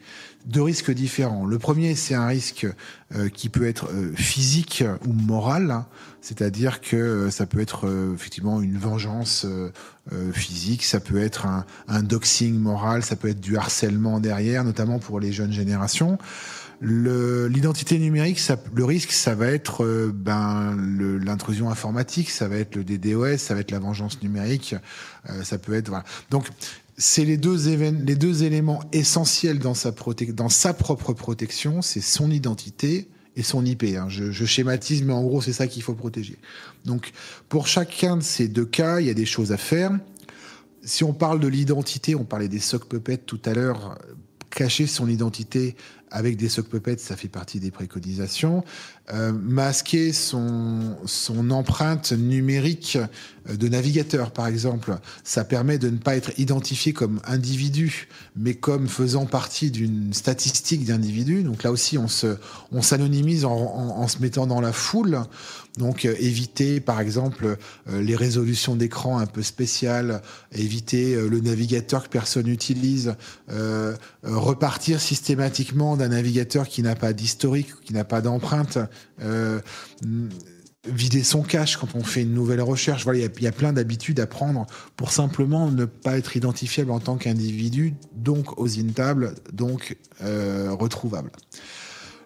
deux 0.46 0.62
risques 0.62 0.90
différents. 0.90 1.46
Le 1.46 1.58
premier, 1.58 1.94
c'est 1.94 2.14
un 2.14 2.26
risque 2.26 2.66
euh, 3.14 3.28
qui 3.28 3.48
peut 3.48 3.66
être 3.66 3.88
euh, 3.92 4.12
physique 4.14 4.84
ou 5.06 5.12
moral, 5.12 5.84
c'est-à-dire 6.20 6.80
que 6.80 6.96
euh, 6.96 7.30
ça 7.30 7.46
peut 7.46 7.60
être 7.60 7.88
effectivement 8.14 8.60
une 8.60 8.76
vengeance 8.76 9.46
physique, 10.32 10.82
ça 10.84 10.98
peut 10.98 11.22
être 11.22 11.46
un, 11.46 11.64
un, 11.86 12.02
doxing 12.02 12.58
moral, 12.58 13.04
ça 13.04 13.14
peut 13.14 13.28
être 13.28 13.40
du 13.40 13.56
harcèlement 13.56 14.18
derrière, 14.18 14.64
notamment 14.64 14.98
pour 14.98 15.20
les 15.20 15.32
jeunes 15.32 15.52
générations. 15.52 16.18
L'identité 16.84 17.96
numérique, 17.98 18.40
le 18.74 18.84
risque, 18.84 19.12
ça 19.12 19.36
va 19.36 19.46
être 19.46 20.10
ben, 20.12 20.76
l'intrusion 21.24 21.70
informatique, 21.70 22.28
ça 22.28 22.48
va 22.48 22.56
être 22.56 22.74
le 22.74 22.82
DDoS, 22.82 23.38
ça 23.38 23.54
va 23.54 23.60
être 23.60 23.70
la 23.70 23.78
vengeance 23.78 24.20
numérique, 24.20 24.74
ça 25.44 25.58
peut 25.58 25.74
être 25.74 25.90
voilà. 25.90 26.04
Donc 26.30 26.48
c'est 26.98 27.24
les 27.24 27.36
deux, 27.36 28.42
éléments 28.44 28.80
essentiels 28.92 29.58
dans 29.58 29.74
sa, 29.74 29.92
propre 29.92 31.12
protection, 31.14 31.82
c'est 31.82 32.00
son 32.00 32.30
identité 32.30 33.08
et 33.34 33.42
son 33.42 33.64
IP. 33.64 33.84
Hein. 33.96 34.06
Je, 34.08 34.44
schématise, 34.44 35.02
mais 35.02 35.12
en 35.12 35.22
gros, 35.22 35.40
c'est 35.40 35.52
ça 35.52 35.66
qu'il 35.66 35.82
faut 35.82 35.94
protéger. 35.94 36.38
Donc, 36.84 37.12
pour 37.48 37.66
chacun 37.66 38.18
de 38.18 38.22
ces 38.22 38.48
deux 38.48 38.66
cas, 38.66 39.00
il 39.00 39.06
y 39.06 39.10
a 39.10 39.14
des 39.14 39.26
choses 39.26 39.52
à 39.52 39.56
faire. 39.56 39.92
Si 40.84 41.02
on 41.04 41.12
parle 41.12 41.40
de 41.40 41.48
l'identité, 41.48 42.14
on 42.14 42.24
parlait 42.24 42.48
des 42.48 42.60
sock 42.60 42.86
puppets 42.86 43.18
tout 43.18 43.40
à 43.44 43.54
l'heure, 43.54 43.98
cacher 44.50 44.86
son 44.86 45.08
identité 45.08 45.76
avec 46.12 46.36
des 46.36 46.48
sock 46.48 46.68
puppets, 46.68 46.98
ça 46.98 47.16
fait 47.16 47.28
partie 47.28 47.58
des 47.58 47.70
préconisations. 47.70 48.64
Euh, 49.12 49.32
masquer 49.32 50.12
son, 50.12 50.96
son 51.06 51.50
empreinte 51.50 52.12
numérique 52.12 52.96
euh, 53.50 53.56
de 53.56 53.66
navigateur, 53.66 54.30
par 54.30 54.46
exemple, 54.46 54.96
ça 55.24 55.42
permet 55.42 55.76
de 55.76 55.90
ne 55.90 55.96
pas 55.96 56.14
être 56.14 56.30
identifié 56.38 56.92
comme 56.92 57.20
individu, 57.24 58.06
mais 58.36 58.54
comme 58.54 58.86
faisant 58.86 59.26
partie 59.26 59.72
d'une 59.72 60.14
statistique 60.14 60.84
d'individu. 60.84 61.42
Donc 61.42 61.64
là 61.64 61.72
aussi, 61.72 61.98
on 61.98 62.06
se, 62.06 62.36
on 62.70 62.80
s'anonymise 62.80 63.44
en, 63.44 63.56
en, 63.56 64.06
se 64.06 64.20
mettant 64.20 64.46
dans 64.46 64.60
la 64.60 64.72
foule. 64.72 65.18
Donc 65.78 66.04
euh, 66.04 66.14
éviter, 66.20 66.78
par 66.78 67.00
exemple, 67.00 67.56
les 67.90 68.14
résolutions 68.14 68.76
d'écran 68.76 69.18
un 69.18 69.26
peu 69.26 69.42
spéciales, 69.42 70.22
éviter 70.52 71.16
le 71.16 71.40
navigateur 71.40 72.04
que 72.04 72.08
personne 72.08 72.46
n'utilise, 72.46 73.14
repartir 74.22 75.00
systématiquement 75.00 75.96
d'un 75.96 76.08
navigateur 76.08 76.68
qui 76.68 76.82
n'a 76.82 76.94
pas 76.94 77.12
d'historique, 77.12 77.74
qui 77.84 77.94
n'a 77.94 78.04
pas 78.04 78.20
d'empreinte, 78.20 78.78
euh, 78.82 78.86
vider 80.88 81.22
son 81.22 81.42
cache 81.42 81.76
quand 81.76 81.94
on 81.94 82.02
fait 82.02 82.22
une 82.22 82.34
nouvelle 82.34 82.60
recherche. 82.60 83.04
Voilà, 83.04 83.20
il 83.20 83.42
y, 83.42 83.46
a 83.46 83.52
plein 83.52 83.72
d'habitudes 83.72 84.18
à 84.20 84.26
prendre 84.26 84.66
pour 84.96 85.12
simplement 85.12 85.70
ne 85.70 85.84
pas 85.84 86.18
être 86.18 86.36
identifiable 86.36 86.90
en 86.90 87.00
tant 87.00 87.16
qu'individu, 87.16 87.94
donc 88.14 88.58
aux 88.58 88.78
intables, 88.78 89.34
donc 89.52 89.96
euh, 90.22 90.72
retrouvable. 90.72 91.30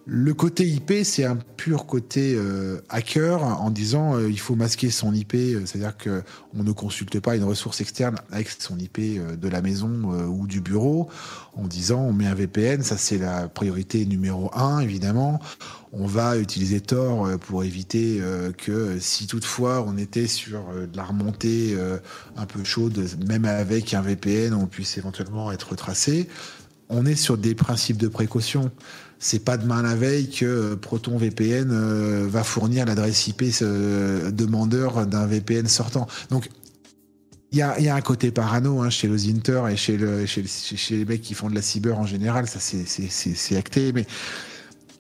Le 0.09 0.35
côté 0.35 0.65
IP, 0.65 0.93
c'est 1.03 1.25
un 1.25 1.35
pur 1.57 1.85
côté 1.85 2.37
euh, 2.37 2.81
hacker 2.91 3.43
en 3.43 3.73
disant 3.73 4.15
euh, 4.15 4.31
il 4.31 4.39
faut 4.39 4.55
masquer 4.55 4.89
son 4.89 5.13
IP, 5.13 5.35
euh, 5.35 5.63
c'est-à-dire 5.67 5.97
que 5.97 6.23
on 6.57 6.63
ne 6.63 6.71
consulte 6.71 7.19
pas 7.19 7.35
une 7.35 7.43
ressource 7.43 7.81
externe 7.81 8.15
avec 8.31 8.49
son 8.49 8.79
IP 8.79 9.01
de 9.01 9.49
la 9.49 9.63
maison 9.63 9.89
ou 10.29 10.47
du 10.47 10.61
bureau, 10.61 11.09
en 11.57 11.67
disant 11.67 12.03
on 12.03 12.13
met 12.13 12.27
un 12.29 12.35
VPN, 12.35 12.85
ça 12.85 12.97
c'est 12.97 13.19
la 13.19 13.49
priorité 13.49 14.07
numéro 14.07 14.49
un 14.55 14.79
évidemment. 14.79 15.41
On 15.93 16.07
va 16.07 16.39
utiliser 16.39 16.81
Tor 16.81 17.29
pour 17.41 17.65
éviter 17.65 18.21
que 18.59 18.99
si 19.01 19.27
toutefois 19.27 19.85
on 19.87 19.99
était 19.99 20.29
sur 20.29 20.61
de 20.73 20.97
la 20.97 21.05
remontée 21.05 21.77
un 22.37 22.47
peu 22.47 22.65
chaude, 22.65 23.07
même 23.27 23.45
avec 23.45 23.93
un 23.93 24.03
VPN, 24.03 24.55
on 24.55 24.67
puisse 24.67 24.97
éventuellement 24.99 25.53
être 25.53 25.75
tracé. 25.75 26.29
On 26.89 27.05
est 27.05 27.17
sur 27.17 27.37
des 27.37 27.55
principes 27.55 27.97
de 27.97 28.09
précaution 28.09 28.71
c'est 29.19 29.45
pas 29.45 29.57
demain 29.57 29.83
la 29.83 29.95
veille 29.95 30.31
que 30.31 30.45
euh, 30.45 30.77
Proton 30.77 31.17
VPN 31.17 31.71
euh, 31.71 32.27
va 32.29 32.45
fournir 32.45 32.85
l'adresse 32.85 33.27
IP 33.29 33.45
euh, 33.63 34.31
demandeur 34.31 35.07
d'un 35.07 35.27
VPN 35.27 35.67
sortant. 35.67 36.07
Donc 36.31 36.51
il 37.53 37.59
y 37.59 37.63
a, 37.63 37.95
un 37.95 38.01
côté 38.03 38.31
parano 38.31 38.83
hein, 38.83 38.91
chez 38.91 39.09
les 39.09 39.31
Inter 39.31 39.63
et 39.71 39.77
chez, 39.77 39.97
le, 39.97 40.27
chez, 40.27 40.45
les 40.91 41.05
mecs 41.05 41.23
qui 41.23 41.33
font 41.33 41.49
de 41.49 41.55
la 41.55 41.63
cyber 41.63 41.99
en 41.99 42.05
général, 42.05 42.47
ça 42.49 42.59
c'est 42.61 43.57
acté, 43.57 43.93
mais 43.93 44.05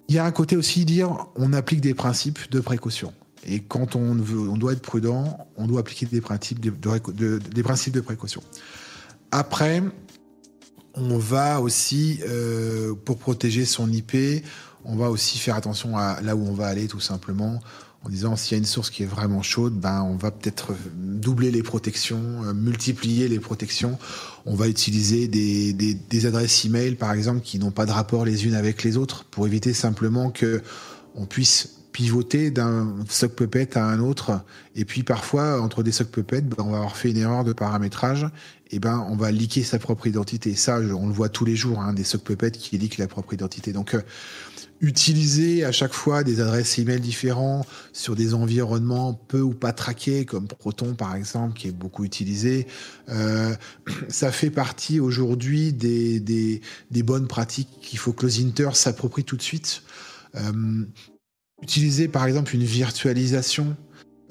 il 0.09 0.14
y 0.14 0.18
a 0.18 0.24
un 0.24 0.30
côté 0.30 0.56
aussi 0.56 0.84
dire 0.86 1.26
on 1.34 1.52
applique 1.52 1.80
des 1.80 1.93
principes 1.93 2.51
de 2.51 2.60
précaution. 2.60 3.12
Et 3.47 3.60
quand 3.60 3.94
on, 3.94 4.14
veut, 4.14 4.48
on 4.48 4.56
doit 4.56 4.72
être 4.72 4.80
prudent, 4.80 5.47
on 5.56 5.66
doit 5.66 5.80
appliquer 5.80 6.06
des 6.06 6.20
principes 6.20 6.60
des 6.60 7.62
principes 7.62 7.94
de 7.94 8.01
précaution. 8.01 8.43
Après, 9.32 9.82
on 10.97 11.18
va 11.18 11.60
aussi, 11.60 12.20
euh, 12.27 12.94
pour 13.05 13.18
protéger 13.18 13.64
son 13.64 13.90
IP, 13.90 14.44
on 14.85 14.97
va 14.97 15.10
aussi 15.10 15.39
faire 15.39 15.56
attention 15.56 15.97
à 15.97 16.20
là 16.23 16.36
où 16.36 16.47
on 16.47 16.52
va 16.52 16.66
aller 16.66 16.89
tout 16.89 17.01
simplement 17.01 17.60
en 18.05 18.09
disant 18.09 18.36
s'il 18.36 18.52
y 18.52 18.55
a 18.55 18.59
une 18.59 18.66
source 18.66 18.89
qui 18.89 19.02
est 19.02 19.06
vraiment 19.06 19.43
chaude, 19.43 19.74
ben 19.74 20.02
on 20.02 20.16
va 20.16 20.31
peut-être 20.31 20.74
doubler 20.94 21.51
les 21.51 21.62
protections, 21.62 22.44
euh, 22.44 22.55
multiplier 22.55 23.28
les 23.28 23.40
protections. 23.40 23.98
On 24.44 24.55
va 24.55 24.68
utiliser 24.68 25.27
des, 25.27 25.73
des, 25.73 25.94
des 25.94 26.27
adresses 26.27 26.64
email 26.64 26.94
par 26.94 27.12
exemple 27.12 27.40
qui 27.40 27.59
n'ont 27.59 27.73
pas 27.73 27.85
de 27.85 27.90
rapport 27.90 28.24
les 28.24 28.47
unes 28.47 28.55
avec 28.55 28.85
les 28.85 28.97
autres 28.97 29.24
pour 29.24 29.47
éviter 29.47 29.74
simplement 29.74 30.31
que 30.31 30.62
on 31.16 31.27
puisse 31.27 31.70
pivoter 31.97 32.51
d'un 32.51 32.94
sock 33.09 33.32
puppet 33.32 33.78
à 33.78 33.86
un 33.86 34.01
autre. 34.01 34.43
Et 34.74 34.85
puis 34.85 35.02
parfois, 35.02 35.62
entre 35.62 35.82
des 35.82 35.93
sock 35.93 36.09
puppets, 36.09 36.43
ben, 36.43 36.56
on 36.59 36.73
va 36.73 36.77
avoir 36.77 36.94
fait 36.94 37.10
une 37.10 37.16
erreur 37.16 37.43
de 37.43 37.55
paramétrage. 37.55 38.27
Et 38.70 38.81
ben, 38.81 39.06
on 39.09 39.16
va 39.16 39.31
liquer 39.31 39.62
sa 39.62 39.78
propre 39.78 40.06
identité. 40.06 40.55
Ça, 40.56 40.78
on 40.78 41.06
le 41.06 41.12
voit 41.14 41.31
tous 41.31 41.47
les 41.47 41.56
jours, 41.56 41.81
hein, 41.81 41.94
des 41.94 42.05
sock 42.05 42.20
puppets 42.20 42.51
qui 42.51 42.77
liquent 42.77 42.98
la 42.98 43.06
propre 43.06 43.32
identité. 43.32 43.73
Donc, 43.73 43.94
euh, 43.94 44.02
utiliser 44.82 45.64
à 45.64 45.73
chaque 45.73 45.94
fois 45.94 46.23
des 46.23 46.43
adresses 46.43 46.78
email 46.78 47.01
différents 47.01 47.64
sur 47.94 48.14
des 48.14 48.35
environnements 48.35 49.14
peu 49.14 49.40
ou 49.40 49.55
pas 49.55 49.73
traqués, 49.73 50.27
comme 50.27 50.48
Proton 50.48 50.93
par 50.93 51.14
exemple, 51.14 51.59
qui 51.59 51.68
est 51.68 51.73
beaucoup 51.73 52.05
utilisé. 52.05 52.66
Euh, 53.09 53.55
ça 54.09 54.31
fait 54.31 54.51
partie 54.51 55.01
aujourd'hui 55.01 55.73
des, 55.73 56.20
des, 56.20 57.02
bonnes 57.02 57.27
pratiques 57.27 57.70
qu'il 57.81 57.98
faut 57.98 58.12
que 58.12 58.27
Inter 58.27 58.68
s'approprie 58.74 59.24
tout 59.24 59.39
de 59.39 59.43
suite. 59.43 59.82
Euh, 60.35 60.85
utiliser 61.62 62.09
par 62.09 62.27
exemple 62.27 62.55
une 62.55 62.65
virtualisation 62.65 63.77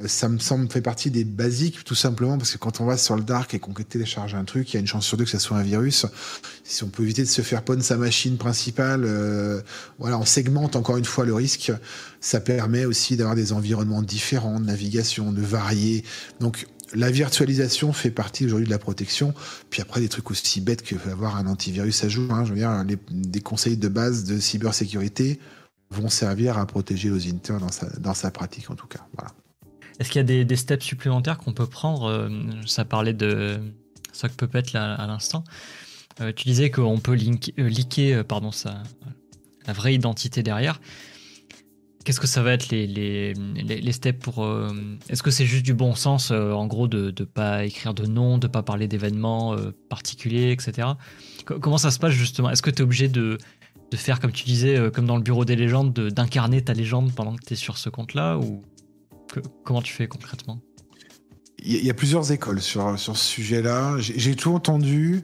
ça 0.07 0.27
me 0.27 0.39
semble 0.39 0.69
fait 0.69 0.81
partie 0.81 1.10
des 1.10 1.23
basiques, 1.23 1.84
tout 1.84 1.95
simplement 1.95 2.38
parce 2.38 2.52
que 2.52 2.57
quand 2.57 2.81
on 2.81 2.85
va 2.85 2.97
sur 2.97 3.15
le 3.15 3.23
dark 3.23 3.53
et 3.53 3.60
qu'on 3.60 3.73
télécharge 3.73 4.35
un 4.35 4.43
truc, 4.43 4.72
il 4.72 4.73
y 4.73 4.77
a 4.77 4.80
une 4.81 4.88
chance 4.88 5.06
sur 5.06 5.18
deux 5.18 5.23
que 5.23 5.30
ça 5.30 5.39
soit 5.39 5.57
un 5.57 5.64
virus. 5.64 6.06
Si 6.64 6.84
on 6.84 6.89
peut 6.89 7.03
éviter 7.03 7.23
de 7.23 7.27
se 7.27 7.41
faire 7.41 7.64
pwn 7.64 7.81
sa 7.81 7.95
machine 7.95 8.38
principale, 8.38 9.03
euh, 9.06 9.61
voilà, 9.97 10.18
on 10.18 10.26
segmente 10.26 10.76
encore 10.76 10.97
une 10.97 11.06
fois 11.06 11.23
le 11.23 11.34
risque. 11.34 11.72
Ça 12.19 12.41
permet 12.41 12.85
aussi 12.85 13.15
d'avoir 13.15 13.35
des 13.35 13.53
environnements 13.53 14.02
différents 14.02 14.60
de 14.60 14.65
navigation, 14.65 15.31
de 15.31 15.41
varier. 15.41 16.03
Donc 16.41 16.68
la 16.93 17.10
virtualisation 17.10 17.93
fait 17.93 18.11
partie 18.11 18.45
aujourd'hui 18.45 18.65
de 18.65 18.72
la 18.72 18.80
protection. 18.80 19.34
Puis 19.69 19.81
après, 19.81 20.02
des 20.02 20.10
trucs 20.10 20.30
aussi 20.30 20.60
bêtes 20.60 20.84
que 20.84 20.95
avoir 21.10 21.38
un 21.38 21.47
antivirus 21.47 22.03
à 22.03 22.10
jour. 22.10 22.34
Hein, 22.34 22.43
je 22.43 22.49
veux 22.49 22.57
dire, 22.57 22.84
des 23.10 23.41
conseils 23.41 23.77
de 23.77 23.88
base 23.88 24.26
de 24.26 24.39
cybersécurité 24.39 25.39
vont 25.89 26.09
servir 26.09 26.57
à 26.57 26.65
protéger 26.65 27.09
los 27.09 27.27
inter 27.27 27.57
dans 27.99 28.13
sa, 28.13 28.31
pratique 28.31 28.69
en 28.69 28.75
tout 28.75 28.87
cas. 28.87 29.05
Est-ce 29.99 30.09
qu'il 30.09 30.19
y 30.29 30.41
a 30.41 30.43
des, 30.43 30.55
steps 30.55 30.83
supplémentaires 30.83 31.37
qu'on 31.37 31.53
peut 31.53 31.67
prendre 31.67 32.05
euh, 32.05 32.29
Ça 32.65 32.85
parlait 32.85 33.13
de 33.13 33.59
Sock 34.11 34.33
Puppet 34.33 34.63
là, 34.73 34.93
à 34.93 35.07
l'instant. 35.07 35.43
Euh, 36.21 36.31
tu 36.35 36.45
disais 36.45 36.69
qu'on 36.69 36.99
peut 36.99 37.13
link, 37.13 37.53
euh, 37.59 37.69
liker 37.69 38.23
pardon, 38.23 38.51
sa, 38.51 38.83
la 39.67 39.73
vraie 39.73 39.93
identité 39.93 40.43
derrière. 40.43 40.81
Qu'est-ce 42.03 42.19
que 42.19 42.27
ça 42.27 42.43
va 42.43 42.53
être 42.53 42.69
les, 42.69 42.85
les, 42.85 43.33
les, 43.33 43.91
steps 43.91 44.19
pour. 44.19 44.47
Est-ce 45.09 45.23
que 45.23 45.31
c'est 45.31 45.47
juste 45.47 45.65
du 45.65 45.73
bon 45.73 45.95
sens, 45.95 46.29
en 46.29 46.67
gros, 46.67 46.87
de 46.87 47.11
ne 47.19 47.25
pas 47.25 47.65
écrire 47.65 47.95
de 47.95 48.05
nom, 48.05 48.37
de 48.37 48.45
ne 48.45 48.51
pas 48.51 48.61
parler 48.61 48.87
d'événements 48.87 49.57
particuliers, 49.89 50.51
etc. 50.51 50.89
comment 51.45 51.79
ça 51.79 51.89
se 51.89 51.97
passe 51.97 52.13
justement? 52.13 52.51
Est-ce 52.51 52.61
que 52.61 52.69
tu 52.69 52.77
es 52.77 52.81
obligé 52.83 53.07
de, 53.07 53.39
de, 53.91 53.97
faire, 53.97 54.19
comme 54.19 54.31
tu 54.31 54.43
disais, 54.43 54.91
comme 54.93 55.05
dans 55.05 55.17
le 55.17 55.23
bureau 55.23 55.45
des 55.45 55.55
légendes, 55.55 55.93
d'incarner 55.93 56.63
ta 56.63 56.73
légende 56.73 57.13
pendant 57.13 57.35
que 57.35 57.45
tu 57.45 57.53
es 57.53 57.55
sur 57.55 57.77
ce 57.77 57.89
compte-là 57.89 58.37
ou 58.37 58.61
comment 59.63 59.81
tu 59.81 59.93
fais 59.93 60.07
concrètement? 60.07 60.59
Il 61.59 61.83
y, 61.83 61.89
a 61.89 61.93
plusieurs 61.95 62.31
écoles 62.31 62.61
sur, 62.61 62.99
sur 62.99 63.17
ce 63.17 63.25
sujet-là. 63.25 63.95
J'ai 63.97 64.35
tout 64.35 64.53
entendu. 64.53 65.23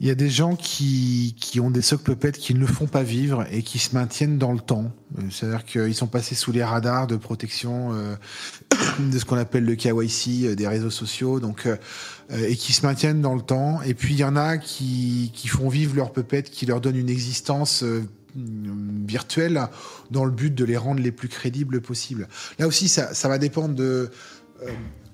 Il 0.00 0.06
y 0.06 0.10
a 0.10 0.14
des 0.14 0.30
gens 0.30 0.56
qui, 0.56 1.36
qui 1.38 1.60
ont 1.60 1.70
des 1.70 1.82
socs 1.82 2.02
puppets 2.02 2.32
qui 2.32 2.54
ne 2.54 2.64
font 2.64 2.86
pas 2.86 3.02
vivre 3.02 3.44
et 3.52 3.62
qui 3.62 3.78
se 3.78 3.94
maintiennent 3.94 4.38
dans 4.38 4.52
le 4.52 4.58
temps. 4.58 4.90
Euh, 5.18 5.22
c'est-à-dire 5.30 5.62
qu'ils 5.66 5.94
sont 5.94 6.06
passés 6.06 6.34
sous 6.34 6.52
les 6.52 6.64
radars 6.64 7.06
de 7.06 7.16
protection 7.16 7.92
euh, 7.92 8.16
de 8.98 9.18
ce 9.18 9.26
qu'on 9.26 9.36
appelle 9.36 9.66
le 9.66 9.74
KYC 9.74 10.46
euh, 10.46 10.54
des 10.54 10.66
réseaux 10.66 10.90
sociaux, 10.90 11.38
donc 11.38 11.68
et 12.32 12.56
qui 12.56 12.72
se 12.72 12.86
maintiennent 12.86 13.20
dans 13.20 13.34
le 13.34 13.42
temps. 13.42 13.82
Et 13.82 13.92
puis 13.92 14.14
il 14.14 14.20
y 14.20 14.24
en 14.24 14.36
a 14.36 14.56
qui, 14.56 15.32
qui 15.34 15.48
font 15.48 15.68
vivre 15.68 15.94
leurs 15.96 16.12
puppets, 16.12 16.44
qui 16.44 16.64
leur 16.64 16.80
donnent 16.80 16.96
une 16.96 17.10
existence 17.10 17.84
virtuelle 18.34 19.66
dans 20.10 20.24
le 20.24 20.30
but 20.30 20.54
de 20.54 20.64
les 20.64 20.76
rendre 20.76 21.02
les 21.02 21.10
plus 21.10 21.28
crédibles 21.28 21.80
possibles. 21.80 22.28
Là 22.58 22.68
aussi, 22.68 22.88
ça, 22.88 23.12
ça 23.12 23.28
va 23.28 23.36
dépendre 23.36 23.74
de. 23.74 24.10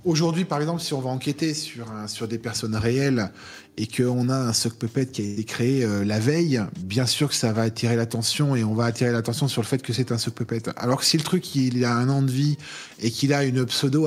Aujourd'hui, 0.04 0.44
par 0.44 0.60
exemple, 0.60 0.82
si 0.82 0.92
on 0.92 1.00
va 1.00 1.08
enquêter 1.08 1.54
sur, 1.54 1.86
sur 2.06 2.28
des 2.28 2.38
personnes 2.38 2.76
réelles 2.76 3.32
et 3.78 3.86
qu'on 3.86 4.28
a 4.28 4.36
un 4.36 4.52
sock 4.52 4.74
puppet 4.74 5.06
qui 5.06 5.22
a 5.22 5.24
été 5.24 5.44
créé 5.44 5.84
euh, 5.84 6.04
la 6.04 6.18
veille, 6.18 6.62
bien 6.78 7.06
sûr 7.06 7.28
que 7.28 7.34
ça 7.34 7.52
va 7.52 7.62
attirer 7.62 7.96
l'attention 7.96 8.56
et 8.56 8.64
on 8.64 8.74
va 8.74 8.86
attirer 8.86 9.12
l'attention 9.12 9.48
sur 9.48 9.60
le 9.60 9.66
fait 9.66 9.82
que 9.82 9.92
c'est 9.92 10.12
un 10.12 10.18
sock 10.18 10.34
puppet. 10.34 10.62
Alors 10.76 11.00
que 11.00 11.04
si 11.04 11.16
le 11.18 11.22
truc 11.22 11.54
il 11.54 11.84
a 11.84 11.94
un 11.94 12.08
an 12.08 12.22
de 12.22 12.30
vie 12.30 12.56
et 13.00 13.10
qu'il 13.10 13.32
a 13.34 13.44
une 13.44 13.66
pseudo 13.66 14.06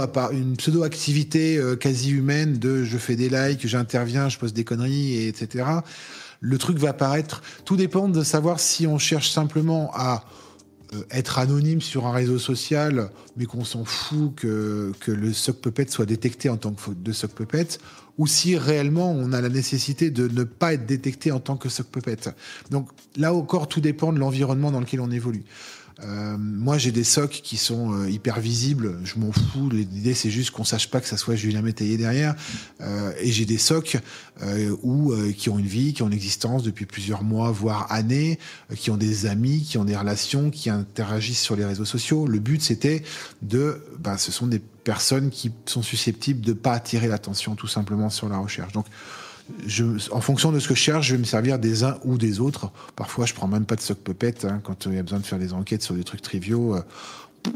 activité 0.84 1.58
euh, 1.58 1.76
quasi 1.76 2.12
humaine 2.12 2.58
de 2.58 2.84
je 2.84 2.98
fais 2.98 3.16
des 3.16 3.30
likes, 3.30 3.68
j'interviens, 3.68 4.30
je 4.30 4.38
pose 4.38 4.54
des 4.54 4.64
conneries, 4.64 5.14
et 5.16 5.28
etc 5.28 5.66
le 6.42 6.58
truc 6.58 6.78
va 6.78 6.94
paraître. 6.94 7.42
Tout 7.66 7.76
dépend 7.76 8.08
de 8.08 8.24
savoir 8.24 8.60
si 8.60 8.88
on 8.88 8.98
cherche 8.98 9.30
simplement 9.30 9.92
à 9.94 10.24
euh, 10.94 11.04
être 11.12 11.40
anonyme 11.40 11.82
sur 11.82 12.08
un 12.08 12.12
réseau 12.12 12.40
social, 12.40 13.10
mais 13.38 13.46
qu'on 13.46 13.64
s'en 13.64 13.86
fout 13.86 14.36
que, 14.36 14.92
que 15.00 15.12
le 15.12 15.34
sock 15.34 15.58
puppet 15.58 15.88
soit 15.90 16.06
détecté 16.06 16.50
en 16.50 16.58
tant 16.58 16.72
que 16.72 16.92
de 16.92 17.12
sock 17.12 17.32
puppet, 17.32 17.68
ou 18.20 18.28
si 18.28 18.58
réellement 18.58 19.12
on 19.12 19.34
a 19.34 19.42
la 19.42 19.50
nécessité 19.50 20.12
de 20.12 20.28
ne 20.28 20.44
pas 20.44 20.74
être 20.74 20.86
détecté 20.86 21.32
en 21.32 21.40
tant 21.40 21.56
que 21.56 21.70
sock 21.70 21.88
puppet. 21.88 22.18
Donc 22.70 22.90
là 23.16 23.34
encore, 23.34 23.68
tout 23.68 23.82
dépend 23.82 24.14
de 24.14 24.20
l'environnement 24.20 24.72
dans 24.72 24.82
lequel 24.82 25.00
on 25.00 25.10
évolue. 25.10 25.46
Euh, 26.04 26.38
moi, 26.38 26.78
j'ai 26.78 26.92
des 26.92 27.04
socs 27.04 27.42
qui 27.44 27.58
sont 27.58 27.94
euh, 27.94 28.10
hyper 28.10 28.40
visibles. 28.40 29.00
Je 29.04 29.20
m'en 29.20 29.32
fous. 29.32 29.70
L'idée, 29.70 30.14
c'est 30.14 30.30
juste 30.30 30.52
qu'on 30.52 30.64
sache 30.64 30.90
pas 30.90 31.02
que 31.02 31.08
ça 31.08 31.18
soit 31.18 31.36
Julien 31.36 31.62
Métayer 31.62 31.98
derrière. 31.98 32.36
Euh, 32.82 33.12
et 33.20 33.32
j'ai 33.32 33.46
des 33.46 33.58
socs 33.58 33.98
où, 34.82 35.14
qui 35.36 35.50
ont 35.50 35.60
une 35.60 35.66
vie, 35.66 35.94
qui 35.94 36.02
ont 36.02 36.08
une 36.08 36.14
existence 36.14 36.64
depuis 36.64 36.86
plusieurs 36.86 37.24
mois, 37.24 37.52
voire 37.52 37.92
années, 37.92 38.40
qui 38.78 38.90
ont 38.90 38.96
des 38.96 39.26
amis, 39.26 39.64
qui 39.64 39.78
ont 39.78 39.84
des 39.84 39.98
relations, 39.98 40.50
qui 40.50 40.70
interagissent 40.70 41.42
sur 41.42 41.58
les 41.58 41.66
réseaux 41.66 41.84
sociaux. 41.84 42.26
Le 42.26 42.40
but, 42.40 42.62
c'était 42.62 43.04
de, 43.42 43.82
ben, 44.00 44.18
ce 44.18 44.32
sont 44.32 44.48
des 44.48 44.62
personnes 44.90 45.30
qui 45.30 45.52
sont 45.68 45.84
susceptibles 45.84 46.42
de 46.42 46.52
pas 46.52 46.74
attirer 46.74 47.08
l'attention 47.08 47.54
tout 47.54 47.68
simplement 47.68 48.10
sur 48.10 48.28
la 48.28 48.40
recherche. 48.40 48.74
Donc, 48.74 48.88
en 50.10 50.20
fonction 50.20 50.52
de 50.52 50.60
ce 50.60 50.68
que 50.68 50.74
je 50.74 50.80
cherche, 50.80 51.06
je 51.06 51.14
vais 51.14 51.20
me 51.20 51.26
servir 51.26 51.60
des 51.60 51.84
uns 51.84 52.00
ou 52.06 52.18
des 52.18 52.40
autres. 52.40 52.72
Parfois, 52.96 53.28
je 53.28 53.36
prends 53.36 53.48
même 53.48 53.66
pas 53.66 53.76
de 53.76 53.82
sock 53.82 54.00
puppet 54.00 54.34
hein, 54.48 54.62
quand 54.64 54.88
il 54.88 54.96
y 54.96 54.98
a 54.98 55.04
besoin 55.04 55.20
de 55.20 55.28
faire 55.28 55.38
des 55.38 55.54
enquêtes 55.54 55.84
sur 55.84 55.94
des 55.94 56.04
trucs 56.04 56.24
triviaux. 56.24 56.76
Euh, 56.76 56.82
euh, 57.46 57.52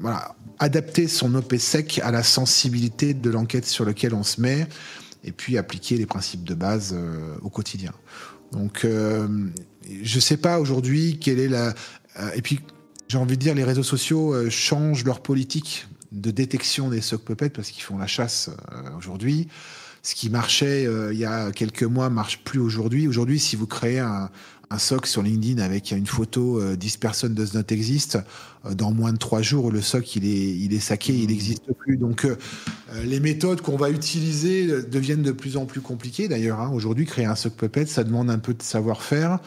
voilà, 0.00 0.34
adapter 0.58 1.06
son 1.06 1.32
OPSEC 1.36 2.00
à 2.02 2.10
la 2.10 2.24
sensibilité 2.24 3.14
de 3.14 3.30
l'enquête 3.30 3.64
sur 3.64 3.84
laquelle 3.84 4.14
on 4.14 4.24
se 4.24 4.40
met, 4.40 4.66
et 5.22 5.30
puis 5.30 5.58
appliquer 5.58 5.96
les 5.96 6.06
principes 6.06 6.42
de 6.42 6.54
base 6.54 6.92
euh, 6.92 7.36
au 7.42 7.50
quotidien. 7.50 7.92
Donc, 8.50 8.84
je 8.84 10.20
sais 10.20 10.38
pas 10.38 10.58
aujourd'hui 10.58 11.20
quelle 11.20 11.38
est 11.38 11.48
la. 11.48 11.72
et 12.34 12.42
puis, 12.42 12.58
j'ai 13.06 13.18
envie 13.18 13.36
de 13.36 13.42
dire, 13.42 13.54
les 13.54 13.62
réseaux 13.62 13.84
sociaux 13.84 14.34
changent 14.50 15.04
leur 15.04 15.20
politique 15.20 15.86
de 16.12 16.30
détection 16.30 16.88
des 16.88 17.00
sock 17.00 17.22
puppets 17.22 17.50
parce 17.50 17.70
qu'ils 17.70 17.82
font 17.82 17.98
la 17.98 18.06
chasse 18.06 18.50
aujourd'hui 18.96 19.48
ce 20.02 20.14
qui 20.14 20.30
marchait 20.30 20.86
euh, 20.86 21.12
il 21.12 21.18
y 21.18 21.24
a 21.24 21.50
quelques 21.52 21.82
mois 21.82 22.08
marche 22.10 22.42
plus 22.44 22.60
aujourd'hui. 22.60 23.08
Aujourd'hui, 23.08 23.38
si 23.38 23.56
vous 23.56 23.66
créez 23.66 23.98
un, 23.98 24.30
un 24.70 24.78
SOC 24.78 25.06
sur 25.06 25.22
LinkedIn 25.22 25.62
avec 25.62 25.92
une 25.92 26.06
photo 26.06 26.60
euh, 26.60 26.76
10 26.76 26.96
personnes 26.98 27.34
does 27.34 27.54
not 27.54 27.64
exist, 27.70 28.18
euh, 28.66 28.74
dans 28.74 28.92
moins 28.92 29.12
de 29.12 29.18
trois 29.18 29.42
jours, 29.42 29.72
le 29.72 29.80
SOC 29.80 30.16
il 30.16 30.26
est, 30.26 30.56
il 30.56 30.74
est 30.74 30.80
saqué, 30.80 31.14
il 31.14 31.28
n'existe 31.28 31.72
plus. 31.78 31.96
Donc 31.96 32.24
euh, 32.24 32.36
les 33.04 33.20
méthodes 33.20 33.60
qu'on 33.60 33.76
va 33.76 33.90
utiliser 33.90 34.82
deviennent 34.82 35.22
de 35.22 35.32
plus 35.32 35.56
en 35.56 35.64
plus 35.64 35.80
compliquées. 35.80 36.28
D'ailleurs, 36.28 36.60
hein, 36.60 36.70
aujourd'hui, 36.72 37.06
créer 37.06 37.24
un 37.24 37.34
SOC 37.34 37.54
Puppet, 37.54 37.86
ça 37.86 38.04
demande 38.04 38.30
un 38.30 38.38
peu 38.38 38.54
de 38.54 38.62
savoir-faire. 38.62 39.38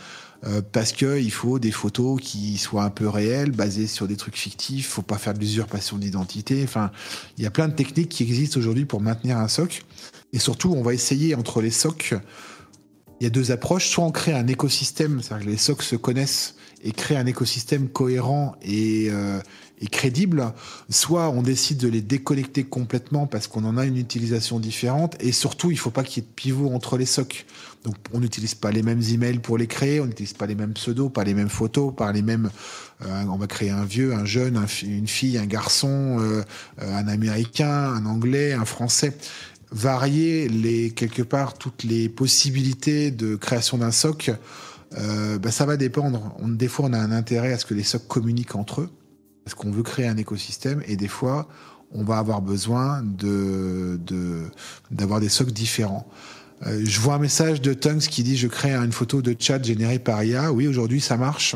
Parce 0.72 0.92
que 0.92 1.20
il 1.20 1.32
faut 1.32 1.60
des 1.60 1.72
photos 1.72 2.20
qui 2.20 2.58
soient 2.58 2.84
un 2.84 2.90
peu 2.90 3.08
réelles, 3.08 3.52
basées 3.52 3.88
sur 3.88 4.08
des 4.08 4.16
trucs 4.16 4.38
fictifs. 4.38 4.88
Faut 4.88 5.02
pas 5.02 5.18
faire 5.18 5.34
de 5.34 5.40
l'usurpation 5.40 5.98
d'identité. 5.98 6.62
Enfin, 6.64 6.92
il 7.38 7.44
y 7.44 7.48
a 7.48 7.52
plein 7.52 7.68
de 7.68 7.74
techniques 7.74 8.10
qui 8.10 8.24
existent 8.24 8.60
aujourd'hui 8.60 8.86
pour 8.86 9.02
maintenir 9.02 9.38
un 9.38 9.48
SOC. 9.48 9.84
Et 10.34 10.40
surtout, 10.40 10.74
on 10.76 10.82
va 10.82 10.94
essayer 10.94 11.36
entre 11.36 11.62
les 11.62 11.72
socs, 11.72 12.16
il 13.22 13.26
y 13.26 13.28
a 13.28 13.30
deux 13.30 13.52
approches. 13.52 13.88
Soit 13.88 14.04
on 14.04 14.12
crée 14.12 14.34
un 14.34 14.48
écosystème, 14.48 15.22
c'est-à-dire 15.22 15.46
que 15.46 15.52
les 15.52 15.58
socs 15.58 15.84
se 15.84 15.96
connaissent 15.96 16.56
et 16.84 16.92
créent 16.92 17.18
un 17.18 17.28
écosystème 17.28 17.88
cohérent 17.88 18.56
et, 18.64 19.10
euh, 19.12 19.40
et 19.80 19.86
crédible, 19.86 20.52
soit 20.90 21.30
on 21.30 21.44
décide 21.44 21.78
de 21.78 21.88
les 21.88 22.02
déconnecter 22.02 22.64
complètement 22.64 23.28
parce 23.28 23.46
qu'on 23.46 23.64
en 23.64 23.78
a 23.78 23.86
une 23.86 23.98
utilisation 23.98 24.60
différente. 24.60 25.16
Et 25.20 25.32
surtout, 25.32 25.70
il 25.70 25.76
ne 25.76 25.80
faut 25.80 25.92
pas 25.92 26.04
qu'il 26.04 26.24
y 26.24 26.26
ait 26.26 26.30
de 26.30 26.34
pivot 26.34 26.74
entre 26.74 26.98
les 26.98 27.06
socs. 27.06 27.46
Donc, 27.84 27.96
on 28.12 28.20
n'utilise 28.20 28.56
pas 28.56 28.72
les 28.72 28.82
mêmes 28.82 29.02
emails 29.02 29.38
pour 29.38 29.60
les 29.60 29.68
créer, 29.68 30.00
on 30.00 30.08
n'utilise 30.08 30.34
pas 30.34 30.48
les 30.48 30.56
mêmes 30.56 30.74
pseudos, 30.74 31.12
pas 31.12 31.24
les 31.24 31.36
mêmes 31.36 31.50
photos, 31.50 31.94
pas 31.96 32.12
les 32.12 32.22
mêmes. 32.24 32.50
Euh, 33.04 33.24
on 33.32 33.38
va 33.38 33.46
créer 33.46 33.70
un 33.72 33.86
vieux, 33.86 34.14
un 34.14 34.26
jeune, 34.26 34.64
une 34.84 35.08
fille, 35.08 35.38
un 35.38 35.48
garçon, 35.48 36.18
euh, 36.20 36.44
un 36.80 37.08
américain, 37.08 37.72
un 37.72 38.06
anglais, 38.06 38.54
un 38.54 38.66
français 38.66 39.16
varier 39.72 40.48
les 40.50 40.92
quelque 40.92 41.22
part 41.22 41.54
toutes 41.54 41.84
les 41.84 42.10
possibilités 42.10 43.12
de 43.12 43.36
création 43.36 43.78
d'un 43.78 43.92
SOC, 43.92 44.32
euh, 44.98 45.40
bah, 45.40 45.52
ça 45.52 45.66
va 45.66 45.78
dépendre. 45.78 46.36
On, 46.40 46.50
des 46.50 46.68
fois, 46.68 46.86
on 46.90 46.94
a 46.94 47.00
un 47.00 47.12
intérêt 47.12 47.54
à 47.54 47.58
ce 47.58 47.66
que 47.66 47.74
les 47.74 47.84
SOC 47.84 48.08
communiquent 48.08 48.56
entre 48.56 48.82
eux, 48.82 48.90
parce 49.46 49.56
qu'on 49.56 49.72
veut 49.72 49.84
créer 49.84 50.08
un 50.08 50.18
écosystème, 50.18 50.84
et 50.88 50.98
des 50.98 51.08
fois, 51.08 51.48
on 51.94 52.04
va 52.04 52.18
avoir 52.18 52.42
besoin 52.42 53.02
d'avoir 54.92 55.20
des 55.20 55.30
SOC 55.30 55.52
différents. 55.52 56.08
Euh, 56.68 56.82
je 56.84 57.00
vois 57.00 57.16
un 57.16 57.20
message 57.20 57.62
de 57.62 57.74
Tunks 57.74 58.08
qui 58.08 58.24
dit 58.24 58.38
je 58.38 58.48
crée 58.48 58.74
une 58.76 58.92
photo 58.92 59.22
de 59.22 59.36
chat 59.38 59.64
générée 59.64 60.00
par 60.00 60.24
IA. 60.24 60.52
Oui, 60.52 60.68
aujourd'hui 60.68 61.02
ça 61.02 61.18
marche. 61.18 61.56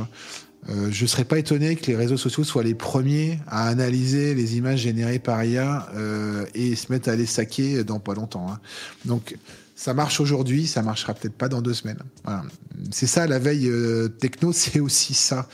Euh, 0.70 0.90
je 0.92 1.04
ne 1.04 1.08
serais 1.08 1.26
pas 1.26 1.38
étonné 1.38 1.76
que 1.76 1.86
les 1.88 1.96
réseaux 1.96 2.18
sociaux 2.18 2.44
soient 2.44 2.64
les 2.64 2.74
premiers 2.74 3.40
à 3.48 3.68
analyser 3.68 4.34
les 4.34 4.58
images 4.58 4.80
générées 4.80 5.20
par 5.20 5.44
IA 5.44 5.88
euh, 5.94 6.46
et 6.56 6.76
se 6.76 6.92
mettent 6.92 7.08
à 7.08 7.16
les 7.16 7.28
saquer 7.28 7.84
dans 7.84 8.00
pas 8.00 8.16
longtemps. 8.16 8.52
Hein. 8.52 8.60
Donc, 9.06 9.38
ça 9.76 9.94
marche 9.94 10.20
aujourd'hui, 10.20 10.66
ça 10.66 10.82
marchera 10.82 11.14
peut-être 11.14 11.36
pas 11.36 11.50
dans 11.50 11.62
deux 11.62 11.76
semaines. 11.76 12.02
Voilà. 12.24 12.44
C'est 12.92 13.08
ça, 13.08 13.28
la 13.28 13.38
veille 13.40 13.68
euh, 13.68 14.08
techno, 14.08 14.54
c'est 14.54 14.80
aussi 14.80 15.14
ça. 15.14 15.48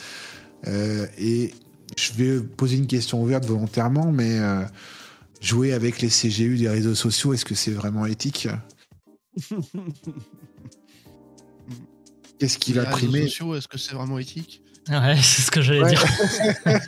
Et 1.17 1.51
je 1.97 2.13
vais 2.13 2.39
poser 2.39 2.77
une 2.77 2.85
question 2.85 3.21
ouverte 3.23 3.45
volontairement, 3.45 4.11
mais 4.11 4.39
jouer 5.41 5.73
avec 5.73 6.01
les 6.01 6.09
CGU 6.09 6.57
des 6.57 6.69
réseaux 6.69 6.93
sociaux, 6.93 7.33
est-ce 7.33 7.45
que 7.45 7.55
c'est 7.55 7.71
vraiment 7.71 8.05
éthique? 8.05 8.47
Qu'est-ce 12.37 12.59
qui 12.59 12.73
va 12.73 12.85
primer? 12.85 13.23
Est-ce 13.23 13.67
que 13.67 13.79
c'est 13.79 13.95
vraiment 13.95 14.19
éthique? 14.19 14.61
Ouais, 14.89 15.15
c'est 15.21 15.41
ce 15.41 15.51
que 15.51 15.61
j'allais 15.61 15.89
dire. 15.89 16.03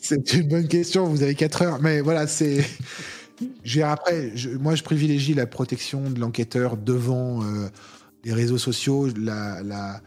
c'est 0.00 0.32
une 0.34 0.48
bonne 0.48 0.68
question. 0.68 1.06
Vous 1.06 1.22
avez 1.22 1.34
4 1.34 1.62
heures, 1.62 1.80
mais 1.80 2.00
voilà, 2.00 2.26
c'est. 2.26 2.64
Après, 3.82 4.32
moi, 4.60 4.74
je 4.74 4.82
privilégie 4.82 5.34
la 5.34 5.46
protection 5.46 6.10
de 6.10 6.20
l'enquêteur 6.20 6.76
devant 6.76 7.42
euh, 7.42 7.68
les 8.24 8.34
réseaux 8.34 8.58
sociaux. 8.58 9.08
La, 9.16 9.62
la, 9.62 10.00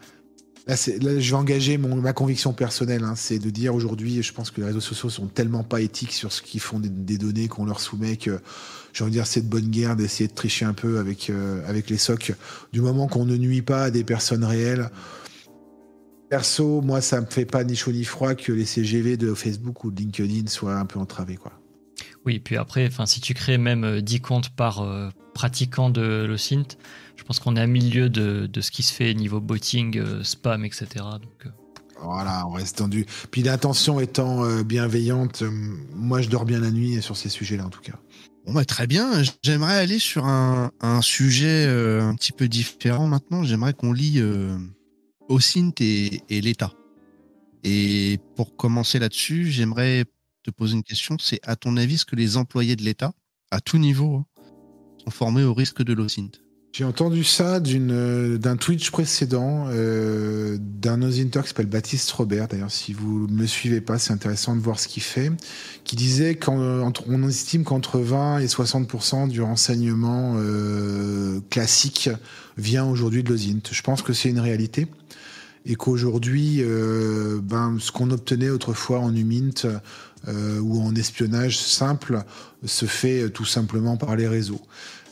là, 0.66 0.76
je 0.76 1.30
vais 1.30 1.36
engager 1.36 1.76
mon, 1.76 1.96
ma 1.96 2.12
conviction 2.12 2.52
personnelle. 2.52 3.04
Hein, 3.04 3.14
c'est 3.16 3.38
de 3.38 3.50
dire 3.50 3.74
aujourd'hui, 3.74 4.22
je 4.22 4.32
pense 4.32 4.50
que 4.50 4.60
les 4.60 4.68
réseaux 4.68 4.80
sociaux 4.80 5.10
sont 5.10 5.26
tellement 5.26 5.62
pas 5.62 5.80
éthiques 5.80 6.12
sur 6.12 6.32
ce 6.32 6.42
qu'ils 6.42 6.60
font 6.60 6.80
des, 6.80 7.18
données 7.18 7.48
qu'on 7.48 7.64
leur 7.64 7.80
soumet 7.80 8.16
que 8.16 8.40
j'ai 8.92 9.02
envie 9.02 9.10
de 9.10 9.16
dire 9.16 9.26
c'est 9.26 9.42
de 9.42 9.48
bonne 9.48 9.68
guerre 9.68 9.96
d'essayer 9.96 10.28
de 10.28 10.34
tricher 10.34 10.64
un 10.64 10.72
peu 10.72 10.98
avec 10.98 11.28
euh, 11.28 11.68
avec 11.68 11.90
les 11.90 11.98
socs. 11.98 12.32
Du 12.72 12.80
moment 12.80 13.08
qu'on 13.08 13.24
ne 13.24 13.36
nuit 13.36 13.62
pas 13.62 13.84
à 13.84 13.90
des 13.90 14.04
personnes 14.04 14.44
réelles. 14.44 14.88
Perso, 16.28 16.80
moi, 16.80 17.00
ça 17.00 17.20
me 17.20 17.26
fait 17.26 17.44
pas 17.44 17.64
ni 17.64 17.76
chaud 17.76 17.92
ni 17.92 18.04
froid 18.04 18.34
que 18.34 18.52
les 18.52 18.64
CGV 18.64 19.16
de 19.16 19.34
Facebook 19.34 19.84
ou 19.84 19.90
de 19.90 20.00
LinkedIn 20.00 20.48
soient 20.48 20.76
un 20.76 20.86
peu 20.86 20.98
entravés, 20.98 21.36
quoi. 21.36 21.52
Oui, 22.24 22.38
puis 22.38 22.56
après, 22.56 22.90
si 23.06 23.20
tu 23.20 23.34
crées 23.34 23.58
même 23.58 24.00
10 24.00 24.16
euh, 24.16 24.18
comptes 24.20 24.48
par 24.50 24.80
euh, 24.80 25.10
pratiquant 25.34 25.90
de 25.90 26.24
l'OSINT, 26.26 26.78
je 27.16 27.22
pense 27.22 27.38
qu'on 27.38 27.56
est 27.56 27.60
à 27.60 27.66
milieu 27.66 28.08
de, 28.08 28.46
de, 28.46 28.60
ce 28.60 28.70
qui 28.70 28.82
se 28.82 28.92
fait 28.92 29.12
niveau 29.14 29.40
botting, 29.40 29.98
euh, 29.98 30.24
spam, 30.24 30.64
etc. 30.64 30.86
Donc, 30.94 31.52
Voilà, 32.00 32.46
on 32.46 32.52
reste 32.52 32.78
tendu. 32.78 33.04
Puis 33.30 33.42
l'intention 33.42 34.00
étant 34.00 34.62
bienveillante, 34.62 35.42
moi 35.94 36.22
je 36.22 36.28
dors 36.28 36.44
bien 36.44 36.60
la 36.60 36.70
nuit 36.70 37.00
sur 37.02 37.16
ces 37.16 37.28
sujets-là 37.28 37.66
en 37.66 37.70
tout 37.70 37.80
cas. 37.80 37.98
Bon 38.46 38.52
bah, 38.52 38.64
très 38.64 38.86
bien, 38.86 39.22
j'aimerais 39.42 39.76
aller 39.76 39.98
sur 39.98 40.26
un, 40.26 40.70
un 40.80 41.00
sujet 41.02 41.66
un 41.66 42.14
petit 42.14 42.32
peu 42.32 42.48
différent 42.48 43.06
maintenant. 43.06 43.42
J'aimerais 43.44 43.74
qu'on 43.74 43.92
lit 43.92 44.20
OSINT 45.28 45.74
et, 45.80 46.22
et 46.28 46.40
l'État. 46.40 46.72
Et 47.64 48.18
pour 48.36 48.56
commencer 48.56 48.98
là-dessus, 48.98 49.50
j'aimerais 49.50 50.04
te 50.44 50.50
poser 50.50 50.74
une 50.74 50.82
question. 50.82 51.16
C'est 51.18 51.40
à 51.42 51.56
ton 51.56 51.76
avis, 51.76 51.98
ce 51.98 52.04
que 52.04 52.14
les 52.14 52.36
employés 52.36 52.76
de 52.76 52.82
l'État, 52.82 53.12
à 53.50 53.60
tout 53.60 53.78
niveau, 53.78 54.16
hein, 54.16 54.26
sont 55.02 55.10
formés 55.10 55.44
au 55.44 55.54
risque 55.54 55.82
de 55.82 55.94
l'OSINT 55.94 56.30
J'ai 56.72 56.84
entendu 56.84 57.24
ça 57.24 57.60
euh, 57.66 58.36
d'un 58.36 58.56
Twitch 58.56 58.90
précédent 58.90 59.66
euh, 59.68 60.58
d'un 60.60 61.00
OSINTer 61.00 61.40
qui 61.40 61.48
s'appelle 61.48 61.66
Baptiste 61.66 62.10
Robert. 62.10 62.48
D'ailleurs, 62.48 62.70
si 62.70 62.92
vous 62.92 63.26
ne 63.26 63.32
me 63.32 63.46
suivez 63.46 63.80
pas, 63.80 63.98
c'est 63.98 64.12
intéressant 64.12 64.54
de 64.54 64.60
voir 64.60 64.78
ce 64.78 64.86
qu'il 64.86 65.02
fait. 65.02 65.32
Qui 65.84 65.96
disait 65.96 66.34
qu'on 66.34 67.28
estime 67.28 67.64
qu'entre 67.64 67.98
20 67.98 68.40
et 68.40 68.46
60% 68.46 69.28
du 69.28 69.40
renseignement 69.40 70.34
euh, 70.36 71.40
classique 71.48 72.10
vient 72.58 72.84
aujourd'hui 72.84 73.22
de 73.22 73.30
l'OSINT. 73.30 73.62
Je 73.70 73.82
pense 73.82 74.02
que 74.02 74.12
c'est 74.12 74.28
une 74.28 74.40
réalité 74.40 74.86
et 75.66 75.76
qu'aujourd'hui, 75.76 76.58
euh, 76.60 77.40
ben, 77.42 77.78
ce 77.80 77.90
qu'on 77.90 78.10
obtenait 78.10 78.50
autrefois 78.50 79.00
en 79.00 79.14
UMINT 79.14 79.66
euh, 80.28 80.60
ou 80.60 80.82
en 80.82 80.94
espionnage 80.94 81.58
simple 81.58 82.22
se 82.64 82.86
fait 82.86 83.30
tout 83.30 83.44
simplement 83.44 83.96
par 83.96 84.16
les 84.16 84.28
réseaux. 84.28 84.60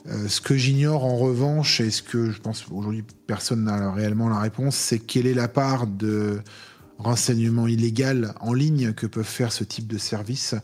Euh, 0.08 0.28
ce 0.28 0.40
que 0.40 0.56
j'ignore 0.56 1.04
en 1.04 1.16
revanche, 1.16 1.80
et 1.80 1.90
ce 1.90 2.02
que 2.02 2.30
je 2.30 2.40
pense 2.40 2.66
aujourd'hui 2.70 3.04
personne 3.26 3.64
n'a 3.64 3.92
réellement 3.92 4.28
la 4.28 4.40
réponse, 4.40 4.76
c'est 4.76 4.98
quelle 4.98 5.26
est 5.26 5.34
la 5.34 5.48
part 5.48 5.86
de 5.86 6.40
renseignement 6.98 7.66
illégal 7.66 8.34
en 8.40 8.52
ligne 8.52 8.92
que 8.92 9.06
peuvent 9.06 9.24
faire 9.24 9.52
ce 9.52 9.64
type 9.64 9.86
de 9.86 9.98
services 9.98 10.54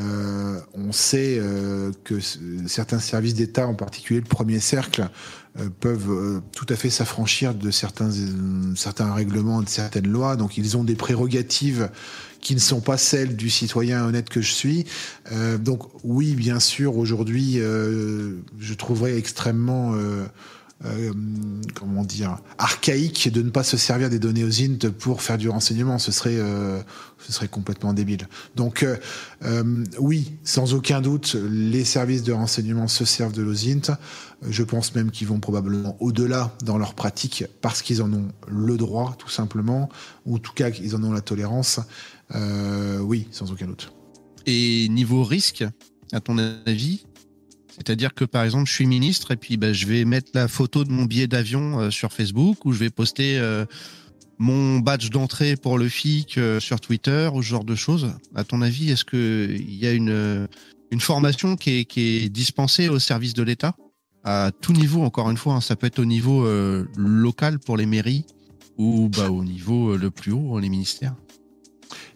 euh, 0.00 0.60
on 0.74 0.92
sait 0.92 1.38
euh, 1.38 1.90
que 2.04 2.20
certains 2.66 3.00
services 3.00 3.34
d'État, 3.34 3.66
en 3.66 3.74
particulier 3.74 4.20
le 4.20 4.26
premier 4.26 4.60
cercle, 4.60 5.08
euh, 5.58 5.68
peuvent 5.80 6.40
tout 6.52 6.66
à 6.68 6.76
fait 6.76 6.90
s'affranchir 6.90 7.54
de 7.54 7.70
certains, 7.70 8.10
certains 8.76 9.12
règlements, 9.12 9.62
de 9.62 9.68
certaines 9.68 10.08
lois. 10.08 10.36
Donc 10.36 10.56
ils 10.56 10.76
ont 10.76 10.84
des 10.84 10.94
prérogatives 10.94 11.90
qui 12.40 12.54
ne 12.54 12.60
sont 12.60 12.80
pas 12.80 12.96
celles 12.96 13.34
du 13.34 13.50
citoyen 13.50 14.04
honnête 14.04 14.28
que 14.28 14.40
je 14.40 14.52
suis. 14.52 14.86
donc 15.58 15.82
oui, 16.04 16.36
bien 16.36 16.60
sûr, 16.60 16.96
aujourd'hui, 16.96 17.54
je 17.54 18.74
trouverais 18.74 19.18
extrêmement 19.18 19.96
euh, 20.84 21.12
comment 21.74 22.04
dire, 22.04 22.38
archaïque 22.56 23.32
de 23.32 23.42
ne 23.42 23.50
pas 23.50 23.64
se 23.64 23.76
servir 23.76 24.10
des 24.10 24.20
données 24.20 24.44
OSINT 24.44 24.90
pour 24.96 25.22
faire 25.22 25.36
du 25.36 25.48
renseignement. 25.48 25.98
Ce 25.98 26.12
serait, 26.12 26.36
euh, 26.36 26.80
ce 27.18 27.32
serait 27.32 27.48
complètement 27.48 27.92
débile. 27.92 28.28
Donc, 28.54 28.84
euh, 28.84 29.74
oui, 29.98 30.34
sans 30.44 30.74
aucun 30.74 31.00
doute, 31.00 31.34
les 31.34 31.84
services 31.84 32.22
de 32.22 32.32
renseignement 32.32 32.86
se 32.86 33.04
servent 33.04 33.32
de 33.32 33.42
l'OSINT. 33.42 33.96
Je 34.48 34.62
pense 34.62 34.94
même 34.94 35.10
qu'ils 35.10 35.26
vont 35.26 35.40
probablement 35.40 35.96
au-delà 35.98 36.56
dans 36.64 36.78
leur 36.78 36.94
pratique 36.94 37.44
parce 37.60 37.82
qu'ils 37.82 38.00
en 38.00 38.12
ont 38.12 38.28
le 38.46 38.76
droit, 38.76 39.16
tout 39.18 39.30
simplement, 39.30 39.88
ou 40.26 40.36
en 40.36 40.38
tout 40.38 40.52
cas, 40.52 40.70
qu'ils 40.70 40.94
en 40.94 41.02
ont 41.02 41.12
la 41.12 41.22
tolérance. 41.22 41.80
oui, 43.00 43.26
sans 43.32 43.50
aucun 43.50 43.66
doute. 43.66 43.92
Et 44.46 44.88
niveau 44.90 45.24
risque, 45.24 45.64
à 46.12 46.20
ton 46.20 46.38
avis, 46.38 47.04
c'est-à-dire 47.78 48.14
que 48.14 48.24
par 48.24 48.44
exemple, 48.44 48.68
je 48.68 48.74
suis 48.74 48.86
ministre 48.86 49.30
et 49.30 49.36
puis 49.36 49.56
bah, 49.56 49.72
je 49.72 49.86
vais 49.86 50.04
mettre 50.04 50.30
la 50.34 50.48
photo 50.48 50.84
de 50.84 50.90
mon 50.90 51.04
billet 51.04 51.26
d'avion 51.26 51.80
euh, 51.80 51.90
sur 51.90 52.12
Facebook 52.12 52.64
ou 52.64 52.72
je 52.72 52.78
vais 52.78 52.90
poster 52.90 53.38
euh, 53.38 53.64
mon 54.38 54.80
badge 54.80 55.10
d'entrée 55.10 55.56
pour 55.56 55.78
le 55.78 55.88
FIC 55.88 56.38
euh, 56.38 56.60
sur 56.60 56.80
Twitter 56.80 57.30
ou 57.32 57.42
ce 57.42 57.48
genre 57.48 57.64
de 57.64 57.74
choses. 57.74 58.12
À 58.34 58.44
ton 58.44 58.62
avis, 58.62 58.90
est-ce 58.90 59.04
qu'il 59.04 59.74
y 59.74 59.86
a 59.86 59.92
une, 59.92 60.48
formation 60.98 61.56
qui 61.56 61.80
est, 61.80 61.84
qui 61.84 62.16
est 62.16 62.28
dispensée 62.28 62.88
au 62.88 62.98
service 62.98 63.34
de 63.34 63.42
l'État? 63.42 63.74
À 64.24 64.50
tout 64.60 64.72
niveau, 64.72 65.02
encore 65.02 65.30
une 65.30 65.36
fois, 65.36 65.54
hein, 65.54 65.60
ça 65.60 65.76
peut 65.76 65.86
être 65.86 66.00
au 66.00 66.04
niveau 66.04 66.46
local 66.96 67.58
pour 67.60 67.76
les 67.76 67.86
mairies 67.86 68.24
ou 68.76 69.08
bah, 69.08 69.30
au 69.30 69.44
niveau 69.44 69.96
le 69.96 70.10
plus 70.10 70.32
haut, 70.32 70.58
les 70.58 70.68
ministères 70.68 71.14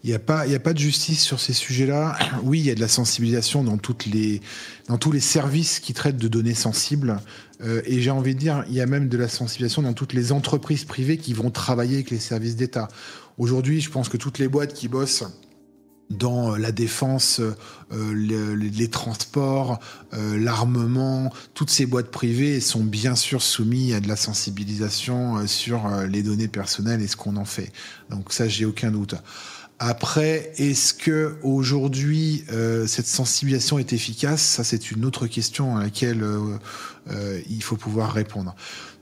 il 0.04 0.10
n'y 0.10 0.14
a, 0.14 0.18
pas, 0.18 0.40
a 0.40 0.58
pas 0.58 0.72
de 0.72 0.78
justice 0.78 1.22
sur 1.22 1.40
ces 1.40 1.52
sujets-là. 1.52 2.18
Oui, 2.42 2.58
il 2.58 2.66
y 2.66 2.70
a 2.70 2.74
de 2.74 2.80
la 2.80 2.88
sensibilisation 2.88 3.62
dans, 3.62 3.78
les, 4.12 4.40
dans 4.88 4.98
tous 4.98 5.12
les 5.12 5.20
services 5.20 5.78
qui 5.78 5.92
traitent 5.92 6.16
de 6.16 6.28
données 6.28 6.54
sensibles. 6.54 7.20
Euh, 7.62 7.82
et 7.84 8.00
j'ai 8.00 8.10
envie 8.10 8.34
de 8.34 8.40
dire, 8.40 8.64
il 8.68 8.74
y 8.74 8.80
a 8.80 8.86
même 8.86 9.08
de 9.08 9.16
la 9.16 9.28
sensibilisation 9.28 9.82
dans 9.82 9.92
toutes 9.92 10.12
les 10.12 10.32
entreprises 10.32 10.84
privées 10.84 11.18
qui 11.18 11.32
vont 11.34 11.50
travailler 11.50 11.96
avec 11.96 12.10
les 12.10 12.18
services 12.18 12.56
d'État. 12.56 12.88
Aujourd'hui, 13.38 13.80
je 13.80 13.90
pense 13.90 14.08
que 14.08 14.16
toutes 14.16 14.38
les 14.38 14.48
boîtes 14.48 14.74
qui 14.74 14.88
bossent 14.88 15.24
dans 16.10 16.56
la 16.56 16.72
défense, 16.72 17.40
euh, 17.40 18.14
les, 18.14 18.88
transports, 18.88 19.78
euh, 20.12 20.36
l'armement, 20.36 21.32
toutes 21.54 21.70
ces 21.70 21.86
boîtes 21.86 22.10
privées 22.10 22.60
sont 22.60 22.84
bien 22.84 23.14
sûr 23.14 23.40
soumises 23.40 23.94
à 23.94 24.00
de 24.00 24.08
la 24.08 24.16
sensibilisation 24.16 25.46
sur 25.46 25.88
les 26.10 26.22
données 26.22 26.48
personnelles 26.48 27.00
et 27.00 27.06
ce 27.06 27.16
qu'on 27.16 27.36
en 27.36 27.46
fait. 27.46 27.72
Donc 28.10 28.32
ça, 28.32 28.48
j'ai 28.48 28.66
aucun 28.66 28.90
doute. 28.90 29.14
Après, 29.84 30.52
est-ce 30.58 30.94
que 30.94 31.34
aujourd'hui 31.42 32.44
euh, 32.52 32.86
cette 32.86 33.08
sensibilisation 33.08 33.80
est 33.80 33.92
efficace? 33.92 34.40
Ça, 34.40 34.62
c'est 34.62 34.92
une 34.92 35.04
autre 35.04 35.26
question 35.26 35.76
à 35.76 35.82
laquelle 35.82 36.22
euh, 36.22 36.56
euh, 37.10 37.40
il 37.50 37.64
faut 37.64 37.74
pouvoir 37.74 38.12
répondre. 38.12 38.54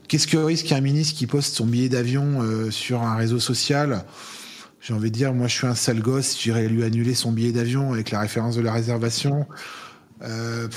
Qu'est-ce 0.07 0.25
que 0.25 0.37
risque 0.37 0.71
un 0.71 0.81
ministre 0.81 1.15
qui 1.15 1.27
poste 1.27 1.53
son 1.53 1.67
billet 1.67 1.87
d'avion 1.87 2.41
sur 2.71 3.03
un 3.03 3.15
réseau 3.15 3.39
social? 3.39 4.03
J'ai 4.81 4.95
envie 4.95 5.11
de 5.11 5.15
dire, 5.15 5.35
moi, 5.35 5.47
je 5.47 5.53
suis 5.53 5.67
un 5.67 5.75
sale 5.75 6.01
gosse, 6.01 6.35
j'irai 6.41 6.67
lui 6.67 6.83
annuler 6.83 7.13
son 7.13 7.31
billet 7.31 7.51
d'avion 7.51 7.93
avec 7.93 8.09
la 8.09 8.19
référence 8.19 8.55
de 8.55 8.61
la 8.61 8.73
réservation. 8.73 9.45
Euh, 10.23 10.67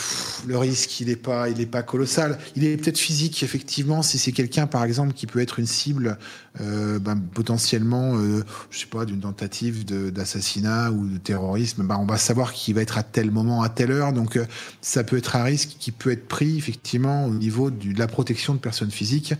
le 0.46 0.58
risque, 0.58 1.00
il 1.00 1.08
n'est 1.08 1.16
pas, 1.16 1.48
il 1.48 1.60
est 1.60 1.66
pas 1.66 1.82
colossal. 1.82 2.38
Il 2.56 2.64
est 2.64 2.76
peut-être 2.76 2.98
physique, 2.98 3.42
effectivement, 3.42 4.02
si 4.02 4.18
c'est 4.18 4.32
quelqu'un, 4.32 4.66
par 4.66 4.84
exemple, 4.84 5.12
qui 5.12 5.26
peut 5.26 5.40
être 5.40 5.58
une 5.58 5.66
cible 5.66 6.18
euh, 6.60 7.00
ben, 7.00 7.16
potentiellement, 7.16 8.16
euh, 8.16 8.44
je 8.70 8.78
sais 8.78 8.86
pas, 8.86 9.04
d'une 9.04 9.20
tentative 9.20 9.84
d'assassinat 9.84 10.92
ou 10.92 11.08
de 11.08 11.18
terrorisme. 11.18 11.84
Ben, 11.84 11.96
on 11.96 12.06
va 12.06 12.16
savoir 12.16 12.52
qu'il 12.52 12.76
va 12.76 12.82
être 12.82 12.96
à 12.96 13.02
tel 13.02 13.32
moment, 13.32 13.62
à 13.62 13.68
telle 13.68 13.90
heure. 13.90 14.12
Donc, 14.12 14.36
euh, 14.36 14.44
ça 14.80 15.02
peut 15.02 15.16
être 15.16 15.34
un 15.34 15.42
risque 15.42 15.76
qui 15.80 15.90
peut 15.90 16.12
être 16.12 16.28
pris, 16.28 16.56
effectivement, 16.56 17.26
au 17.26 17.34
niveau 17.34 17.72
de 17.72 17.98
la 17.98 18.06
protection 18.06 18.54
de 18.54 18.60
personnes 18.60 18.92
physiques 18.92 19.34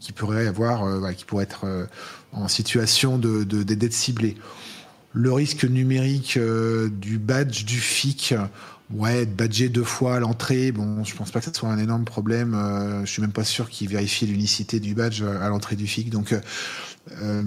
qui 0.00 0.12
pourraient 0.12 0.48
avoir, 0.48 1.14
qui 1.14 1.24
pourraient 1.24 1.44
être 1.44 1.64
en 2.32 2.48
situation 2.48 3.16
de 3.16 3.44
d'être 3.44 3.94
ciblées. 3.94 4.36
Le 5.14 5.32
risque 5.32 5.64
numérique 5.64 6.38
du 6.38 7.18
badge 7.18 7.64
du 7.64 7.80
FIC, 7.80 8.34
Ouais, 8.94 9.22
être 9.22 9.34
badgé 9.34 9.68
deux 9.68 9.82
fois 9.82 10.16
à 10.16 10.20
l'entrée, 10.20 10.70
bon, 10.70 11.02
je 11.02 11.14
pense 11.16 11.32
pas 11.32 11.40
que 11.40 11.46
ce 11.46 11.52
soit 11.52 11.68
un 11.68 11.78
énorme 11.78 12.04
problème. 12.04 12.54
Euh, 12.54 13.04
je 13.04 13.10
suis 13.10 13.20
même 13.20 13.32
pas 13.32 13.44
sûr 13.44 13.68
qu'ils 13.68 13.88
vérifient 13.88 14.26
l'unicité 14.26 14.78
du 14.78 14.94
badge 14.94 15.22
à 15.22 15.48
l'entrée 15.48 15.74
du 15.74 15.88
FIC. 15.88 16.08
Donc, 16.08 16.32
euh, 16.32 16.40
euh, 17.22 17.42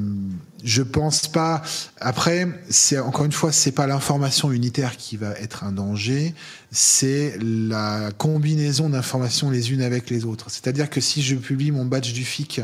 je 0.64 0.82
pense 0.82 1.28
pas. 1.28 1.62
Après, 2.02 2.46
c'est 2.70 3.00
encore 3.00 3.24
une 3.24 3.32
fois, 3.32 3.54
c'est 3.54 3.72
pas 3.72 3.88
l'information 3.88 4.52
unitaire 4.52 4.98
qui 4.98 5.16
va 5.16 5.32
être 5.32 5.64
un 5.64 5.72
danger, 5.72 6.34
c'est 6.72 7.38
la 7.42 8.12
combinaison 8.18 8.90
d'informations 8.90 9.50
les 9.50 9.72
unes 9.72 9.82
avec 9.82 10.10
les 10.10 10.26
autres. 10.26 10.50
C'est-à-dire 10.50 10.90
que 10.90 11.00
si 11.00 11.22
je 11.22 11.36
publie 11.36 11.72
mon 11.72 11.86
badge 11.86 12.12
du 12.12 12.26
FIC 12.26 12.62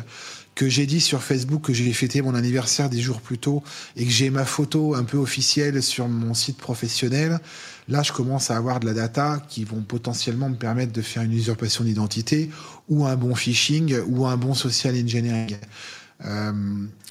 que 0.54 0.70
j'ai 0.70 0.86
dit 0.86 1.02
sur 1.02 1.22
Facebook 1.22 1.64
que 1.64 1.74
j'ai 1.74 1.92
fêté 1.92 2.22
mon 2.22 2.34
anniversaire 2.34 2.90
des 2.90 3.02
jours 3.02 3.20
plus 3.20 3.38
tôt 3.38 3.62
et 3.98 4.06
que 4.06 4.12
j'ai 4.12 4.30
ma 4.30 4.46
photo 4.46 4.96
un 4.96 5.04
peu 5.04 5.18
officielle 5.18 5.84
sur 5.84 6.08
mon 6.08 6.34
site 6.34 6.58
professionnel, 6.58 7.40
là 7.88 8.04
je 8.04 8.12
commence 8.12 8.52
à 8.52 8.58
avoir 8.58 8.80
de 8.80 8.86
la 8.86 8.94
data 8.94 9.42
qui 9.48 9.64
vont 9.64 9.82
potentiellement 9.82 10.50
me 10.50 10.56
permettre 10.56 10.92
de 10.92 11.02
faire 11.02 11.24
une 11.24 11.34
usurpation 11.34 11.84
d'identité 11.84 12.50
ou 12.90 13.06
un 13.06 13.16
bon 13.16 13.36
phishing 13.36 13.98
ou 14.08 14.26
un 14.26 14.38
bon 14.38 14.54
social 14.54 14.96
engineering. 14.96 15.58
Euh, 16.26 16.54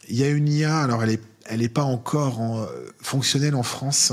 il 0.09 0.17
y 0.17 0.25
a 0.25 0.29
une 0.29 0.49
IA, 0.49 0.81
alors 0.81 1.03
elle 1.03 1.11
est 1.11 1.23
elle 1.47 1.61
n'est 1.61 1.69
pas 1.69 1.83
encore 1.83 2.41
en, 2.41 2.67
fonctionnelle 3.01 3.55
en 3.55 3.63
France, 3.63 4.13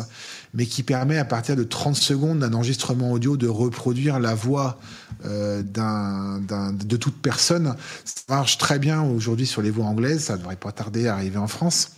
mais 0.54 0.66
qui 0.66 0.84
permet 0.84 1.18
à 1.18 1.26
partir 1.26 1.56
de 1.56 1.64
30 1.64 1.96
secondes 1.96 2.40
d'un 2.40 2.54
enregistrement 2.54 3.12
audio 3.12 3.38
de 3.38 3.48
reproduire 3.48 4.20
la 4.20 4.36
voix 4.36 4.80
euh, 5.26 5.64
de 5.64 6.98
toute 6.98 7.22
personne. 7.22 7.76
Ça 8.06 8.24
marche 8.30 8.58
très 8.58 8.80
bien 8.80 9.02
aujourd'hui 9.02 9.48
sur 9.48 9.62
les 9.62 9.72
voix 9.72 9.86
anglaises, 9.86 10.26
ça 10.26 10.34
ne 10.34 10.40
devrait 10.40 10.56
pas 10.56 10.72
tarder 10.72 11.08
à 11.08 11.16
arriver 11.16 11.38
en 11.38 11.48
France. 11.48 11.92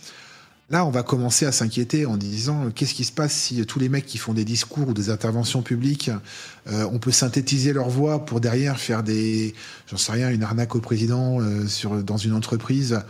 Là, 0.70 0.86
on 0.86 0.90
va 0.90 1.02
commencer 1.02 1.44
à 1.44 1.52
s'inquiéter 1.52 2.06
en 2.06 2.16
disant 2.16 2.70
qu'est-ce 2.74 2.94
qui 2.94 3.04
se 3.04 3.12
passe 3.12 3.34
si 3.34 3.64
tous 3.66 3.78
les 3.78 3.90
mecs 3.90 4.06
qui 4.06 4.16
font 4.16 4.32
des 4.32 4.46
discours 4.46 4.88
ou 4.88 4.94
des 4.94 5.10
interventions 5.10 5.60
publiques, 5.60 6.10
euh, 6.68 6.88
on 6.90 6.98
peut 6.98 7.12
synthétiser 7.12 7.74
leur 7.74 7.90
voix 7.90 8.24
pour 8.24 8.40
derrière 8.40 8.80
faire 8.80 9.02
des, 9.02 9.54
j'en 9.90 9.98
sais 9.98 10.12
rien, 10.12 10.30
une 10.30 10.42
arnaque 10.42 10.74
au 10.74 10.80
président 10.80 11.38
euh, 11.40 11.66
sur, 11.66 12.02
dans 12.02 12.16
une 12.16 12.32
entreprise 12.32 13.00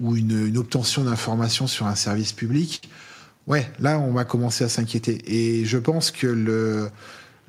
ou 0.00 0.16
une, 0.16 0.46
une 0.46 0.56
obtention 0.56 1.04
d'informations 1.04 1.66
sur 1.66 1.86
un 1.86 1.94
service 1.94 2.32
public? 2.32 2.88
Ouais, 3.46 3.70
là, 3.78 3.98
on 3.98 4.12
va 4.12 4.24
commencer 4.24 4.64
à 4.64 4.70
s'inquiéter. 4.70 5.20
Et 5.26 5.66
je 5.66 5.76
pense 5.76 6.12
que 6.12 6.26
le, 6.26 6.88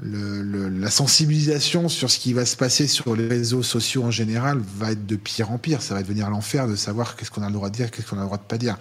le, 0.01 0.67
la 0.67 0.89
sensibilisation 0.89 1.87
sur 1.87 2.11
ce 2.11 2.19
qui 2.19 2.33
va 2.33 2.45
se 2.45 2.57
passer 2.57 2.87
sur 2.87 3.15
les 3.15 3.27
réseaux 3.27 3.63
sociaux 3.63 4.03
en 4.03 4.11
général 4.11 4.59
va 4.77 4.91
être 4.91 5.05
de 5.05 5.15
pire 5.15 5.51
en 5.51 5.57
pire. 5.57 5.81
Ça 5.81 5.93
va 5.93 6.01
devenir 6.01 6.29
l'enfer 6.29 6.67
de 6.67 6.75
savoir 6.75 7.15
qu'est-ce 7.15 7.31
qu'on 7.31 7.43
a 7.43 7.47
le 7.47 7.53
droit 7.53 7.69
de 7.69 7.75
dire, 7.75 7.91
qu'est-ce 7.91 8.07
qu'on 8.07 8.17
a 8.17 8.21
le 8.21 8.25
droit 8.25 8.37
de 8.37 8.43
pas 8.43 8.57
dire. 8.57 8.77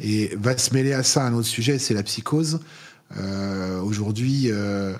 Et 0.00 0.34
va 0.36 0.56
se 0.58 0.74
mêler 0.74 0.92
à 0.92 1.02
ça 1.02 1.24
un 1.24 1.34
autre 1.34 1.46
sujet, 1.46 1.78
c'est 1.78 1.94
la 1.94 2.02
psychose. 2.02 2.60
Euh, 3.16 3.80
Aujourd'hui, 3.80 4.50
euh, 4.50 4.94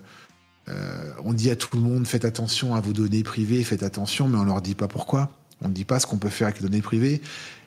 euh, 0.69 1.13
on 1.25 1.33
dit 1.33 1.51
à 1.51 1.57
tout 1.57 1.77
le 1.77 1.83
monde 1.83 2.07
faites 2.07 2.25
attention 2.25 2.75
à 2.75 2.81
vos 2.81 2.93
données 2.93 3.23
privées, 3.23 3.63
faites 3.65 3.83
attention, 3.83 4.29
mais 4.29 4.39
on 4.39 4.45
leur 4.45 4.63
dit 4.63 4.75
pas 4.75 4.89
pourquoi. 4.89 5.31
On 5.63 5.69
ne 5.69 5.75
dit 5.75 5.85
pas 5.85 6.01
ce 6.01 6.07
qu'on 6.07 6.19
peut 6.19 6.29
faire 6.29 6.49
avec 6.49 6.61
les 6.61 6.69
données 6.69 6.83
privées. 6.83 7.21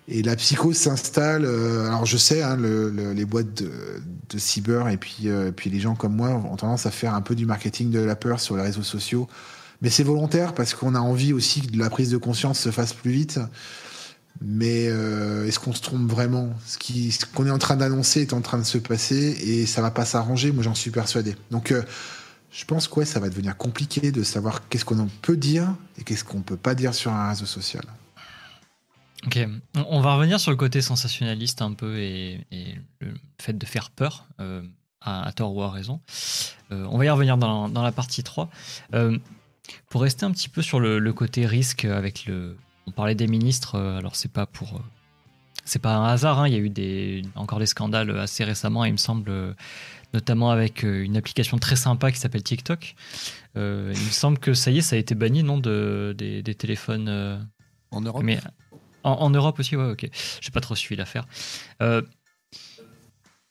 Et 0.10 0.24
la 0.24 0.36
psychose 0.36 0.78
s'installe. 0.78 1.46
Euh, 1.46 1.88
alors 1.88 2.06
je 2.06 2.18
sais, 2.18 2.42
hein, 2.42 2.56
le, 2.56 2.90
le, 2.90 3.12
les 3.14 3.26
boîtes 3.26 3.54
de, 3.56 3.72
de, 4.30 4.38
cyber 4.38 4.88
et 4.88 4.98
puis, 4.98 5.24
euh, 5.26 5.52
puis 5.52 5.70
les 5.70 5.80
gens 5.80 5.96
comme 5.96 6.16
moi 6.16 6.30
ont 6.30 6.56
tendance 6.56 6.86
à 6.86 6.92
faire 6.92 7.14
un 7.14 7.22
peu 7.22 7.36
du 7.36 7.46
marketing 7.46 7.92
de 7.92 8.00
la 8.00 8.16
peur 8.16 8.40
sur 8.40 8.56
les 8.56 8.64
réseaux 8.64 8.84
sociaux. 8.84 9.28
Mais 9.82 9.90
c'est 9.90 10.04
volontaire 10.04 10.54
parce 10.54 10.74
qu'on 10.74 10.96
a 10.96 11.00
envie 11.00 11.34
aussi 11.34 11.62
que 11.62 11.78
la 11.78 11.90
prise 11.90 12.10
de 12.10 12.18
conscience 12.18 12.60
se 12.60 12.72
fasse 12.72 12.94
plus 12.94 13.12
vite. 13.12 13.40
Mais 14.42 14.88
euh, 14.88 15.48
est-ce 15.48 15.60
qu'on 15.60 15.74
se 15.74 15.82
trompe 15.82 16.10
vraiment? 16.10 16.54
Ce 16.66 16.78
qu'on 17.26 17.46
est 17.46 17.52
en 17.52 17.58
train 17.58 17.76
d'annoncer 17.76 18.22
est 18.22 18.34
en 18.34 18.42
train 18.42 18.58
de 18.58 18.64
se 18.64 18.78
passer 18.78 19.16
et 19.16 19.66
ça 19.66 19.82
va 19.82 19.92
pas 19.92 20.06
s'arranger, 20.06 20.52
moi 20.52 20.64
j'en 20.64 20.76
suis 20.76 20.92
persuadé. 20.92 21.36
Donc 21.52 21.72
euh, 21.72 21.84
je 22.52 22.66
pense 22.66 22.88
que 22.88 23.00
ouais, 23.00 23.06
ça 23.06 23.20
va 23.20 23.30
devenir 23.30 23.58
compliqué 23.58 24.12
de 24.12 24.24
savoir 24.24 24.68
qu'est-ce 24.68 24.86
qu'on 24.86 25.08
peut 25.22 25.38
dire 25.38 25.74
et 25.98 26.04
qu'est-ce 26.04 26.24
qu'on 26.24 26.42
peut 26.42 26.58
pas 26.58 26.76
dire 26.76 26.94
sur 26.94 27.12
un 27.12 27.30
réseau 27.30 27.46
social. 27.46 27.84
Ok, 29.26 29.40
on 29.76 30.00
va 30.02 30.16
revenir 30.16 30.40
sur 30.40 30.52
le 30.52 30.58
côté 30.58 30.82
sensationnaliste 30.82 31.62
un 31.64 31.74
peu 31.74 31.98
et, 31.98 32.46
le 33.02 33.14
fait 33.42 33.58
de 33.58 33.66
faire 33.66 33.90
peur, 33.90 34.28
euh, 34.40 34.62
à, 35.02 35.32
tort 35.36 35.56
ou 35.56 35.64
à 35.64 35.72
raison. 35.72 36.02
On 36.70 36.98
va 36.98 37.06
y 37.06 37.10
revenir 37.10 37.38
dans, 37.38 37.68
la 37.68 37.92
partie 37.92 38.24
3. 38.24 38.50
Euh, 38.94 39.18
pour 39.90 40.02
rester 40.02 40.26
un 40.26 40.32
petit 40.32 40.50
peu 40.50 40.62
sur 40.62 40.80
le 40.80 41.14
côté 41.14 41.48
risque 41.48 41.86
avec 41.86 42.26
le, 42.26 42.56
on 42.88 42.92
parlait 42.92 43.16
des 43.16 43.28
ministres, 43.28 43.76
euh, 43.76 43.98
alors 43.98 44.16
c'est 44.16 44.32
pas 44.32 44.46
pour. 44.46 44.76
Euh, 44.76 44.82
c'est 45.66 45.80
pas 45.80 45.96
un 45.96 46.06
hasard, 46.06 46.40
hein, 46.40 46.48
il 46.48 46.54
y 46.54 46.56
a 46.56 46.60
eu 46.60 46.70
des, 46.70 47.24
encore 47.36 47.60
des 47.60 47.66
scandales 47.66 48.18
assez 48.18 48.46
récemment, 48.46 48.86
il 48.86 48.94
me 48.94 48.98
semble, 48.98 49.30
euh, 49.30 49.54
notamment 50.14 50.50
avec 50.50 50.84
une 50.84 51.18
application 51.18 51.58
très 51.58 51.76
sympa 51.76 52.10
qui 52.10 52.20
s'appelle 52.20 52.44
TikTok. 52.44 52.96
Euh, 53.58 53.92
il 53.94 54.02
me 54.02 54.12
semble 54.12 54.38
que 54.40 54.54
ça 54.54 54.72
y 54.72 54.78
est, 54.78 54.82
ça 54.82 54.96
a 54.96 55.00
été 55.00 55.14
banni, 55.14 55.44
non, 55.44 55.58
de, 55.58 56.16
des, 56.18 56.42
des 56.42 56.56
téléphones. 56.56 57.10
Euh, 57.10 57.38
en 57.92 58.02
Europe 58.02 58.24
mais, 58.24 58.40
en, 59.04 59.12
en, 59.12 59.30
Europe 59.30 59.60
aussi, 59.60 59.76
ouais, 59.76 59.92
ok. 59.92 60.10
J'ai 60.42 60.52
pas 60.52 60.62
trop 60.62 60.76
suivi 60.76 60.98
l'affaire. 60.98 61.26
Euh, 61.82 62.02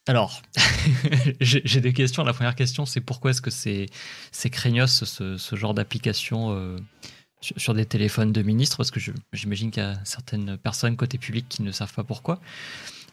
alors, 0.07 0.41
j'ai 1.41 1.81
des 1.81 1.93
questions. 1.93 2.23
La 2.23 2.33
première 2.33 2.55
question, 2.55 2.87
c'est 2.87 3.01
pourquoi 3.01 3.33
est-ce 3.33 3.43
que 3.43 3.51
c'est 3.51 4.51
craignos 4.51 5.05
ce, 5.05 5.37
ce, 5.37 5.57
genre 5.57 5.75
d'application 5.75 6.53
euh, 6.53 6.79
sur, 7.41 7.75
des 7.75 7.87
téléphones 7.87 8.33
de 8.33 8.43
ministres 8.43 8.77
Parce 8.79 8.91
que 8.91 9.01
j'imagine 9.33 9.71
qu'il 9.71 9.83
y 9.83 9.87
a 9.87 9.99
certaines 10.05 10.57
personnes 10.57 10.97
côté 10.97 11.19
public 11.19 11.47
qui 11.49 11.63
ne 11.63 11.73
savent 11.73 11.93
pas 11.93 12.05
pourquoi. 12.05 12.41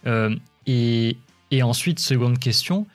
Euh, 0.05 0.35
et, 0.65 1.17
et, 1.51 1.63
ensuite, 1.63 1.99
seconde 1.99 2.39
question, 2.39 2.87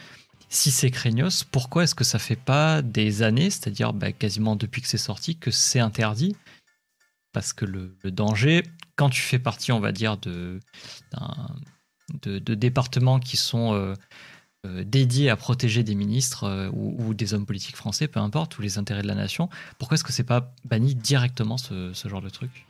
si 0.49 0.71
c'est 0.71 0.91
craignos, 0.91 1.45
pourquoi 1.45 1.85
est-ce 1.85 1.95
que 1.95 2.05
ça 2.05 2.19
fait 2.19 2.37
pas 2.37 2.83
des 2.83 3.23
années, 3.23 3.51
c'est-à-dire 3.51 3.93
bah, 3.93 4.13
quasiment 4.13 4.57
depuis 4.57 4.83
que 4.83 4.89
c'est 4.89 4.99
sorti, 4.99 5.37
que 5.37 5.51
c'est 5.51 5.81
interdit? 5.81 6.37
Parce 7.33 7.53
que 7.53 7.65
le, 7.65 7.97
danger, 8.05 8.63
quand 8.97 9.11
tu 9.11 9.21
fais 9.21 9.39
partie, 9.39 9.73
on 9.73 9.81
va 9.81 9.93
dire, 9.93 10.17
de, 10.17 10.61
de, 12.23 12.55
départements 12.55 13.21
qui 13.21 13.37
sont 13.37 13.75
euh, 13.75 13.95
euh, 14.67 14.83
dédiés 14.85 15.31
à 15.31 15.37
protéger 15.37 15.85
des 15.85 15.95
ministres 15.95 16.43
euh, 16.43 16.69
ou, 16.73 17.15
des 17.15 17.33
hommes 17.33 17.47
politiques 17.47 17.77
français, 17.77 18.09
peu 18.09 18.19
importe, 18.19 18.59
ou 18.59 18.63
les 18.63 18.77
intérêts 18.77 19.03
de 19.03 19.07
la 19.07 19.15
nation. 19.15 19.49
Pourquoi 19.79 19.95
est-ce 19.95 20.03
que 20.03 20.13
c'est 20.13 20.25
pas 20.25 20.53
banni 20.65 20.97
directement 20.97 21.59
ce, 21.59 21.93
genre 22.07 22.21
de 22.21 22.29
truc? 22.29 22.67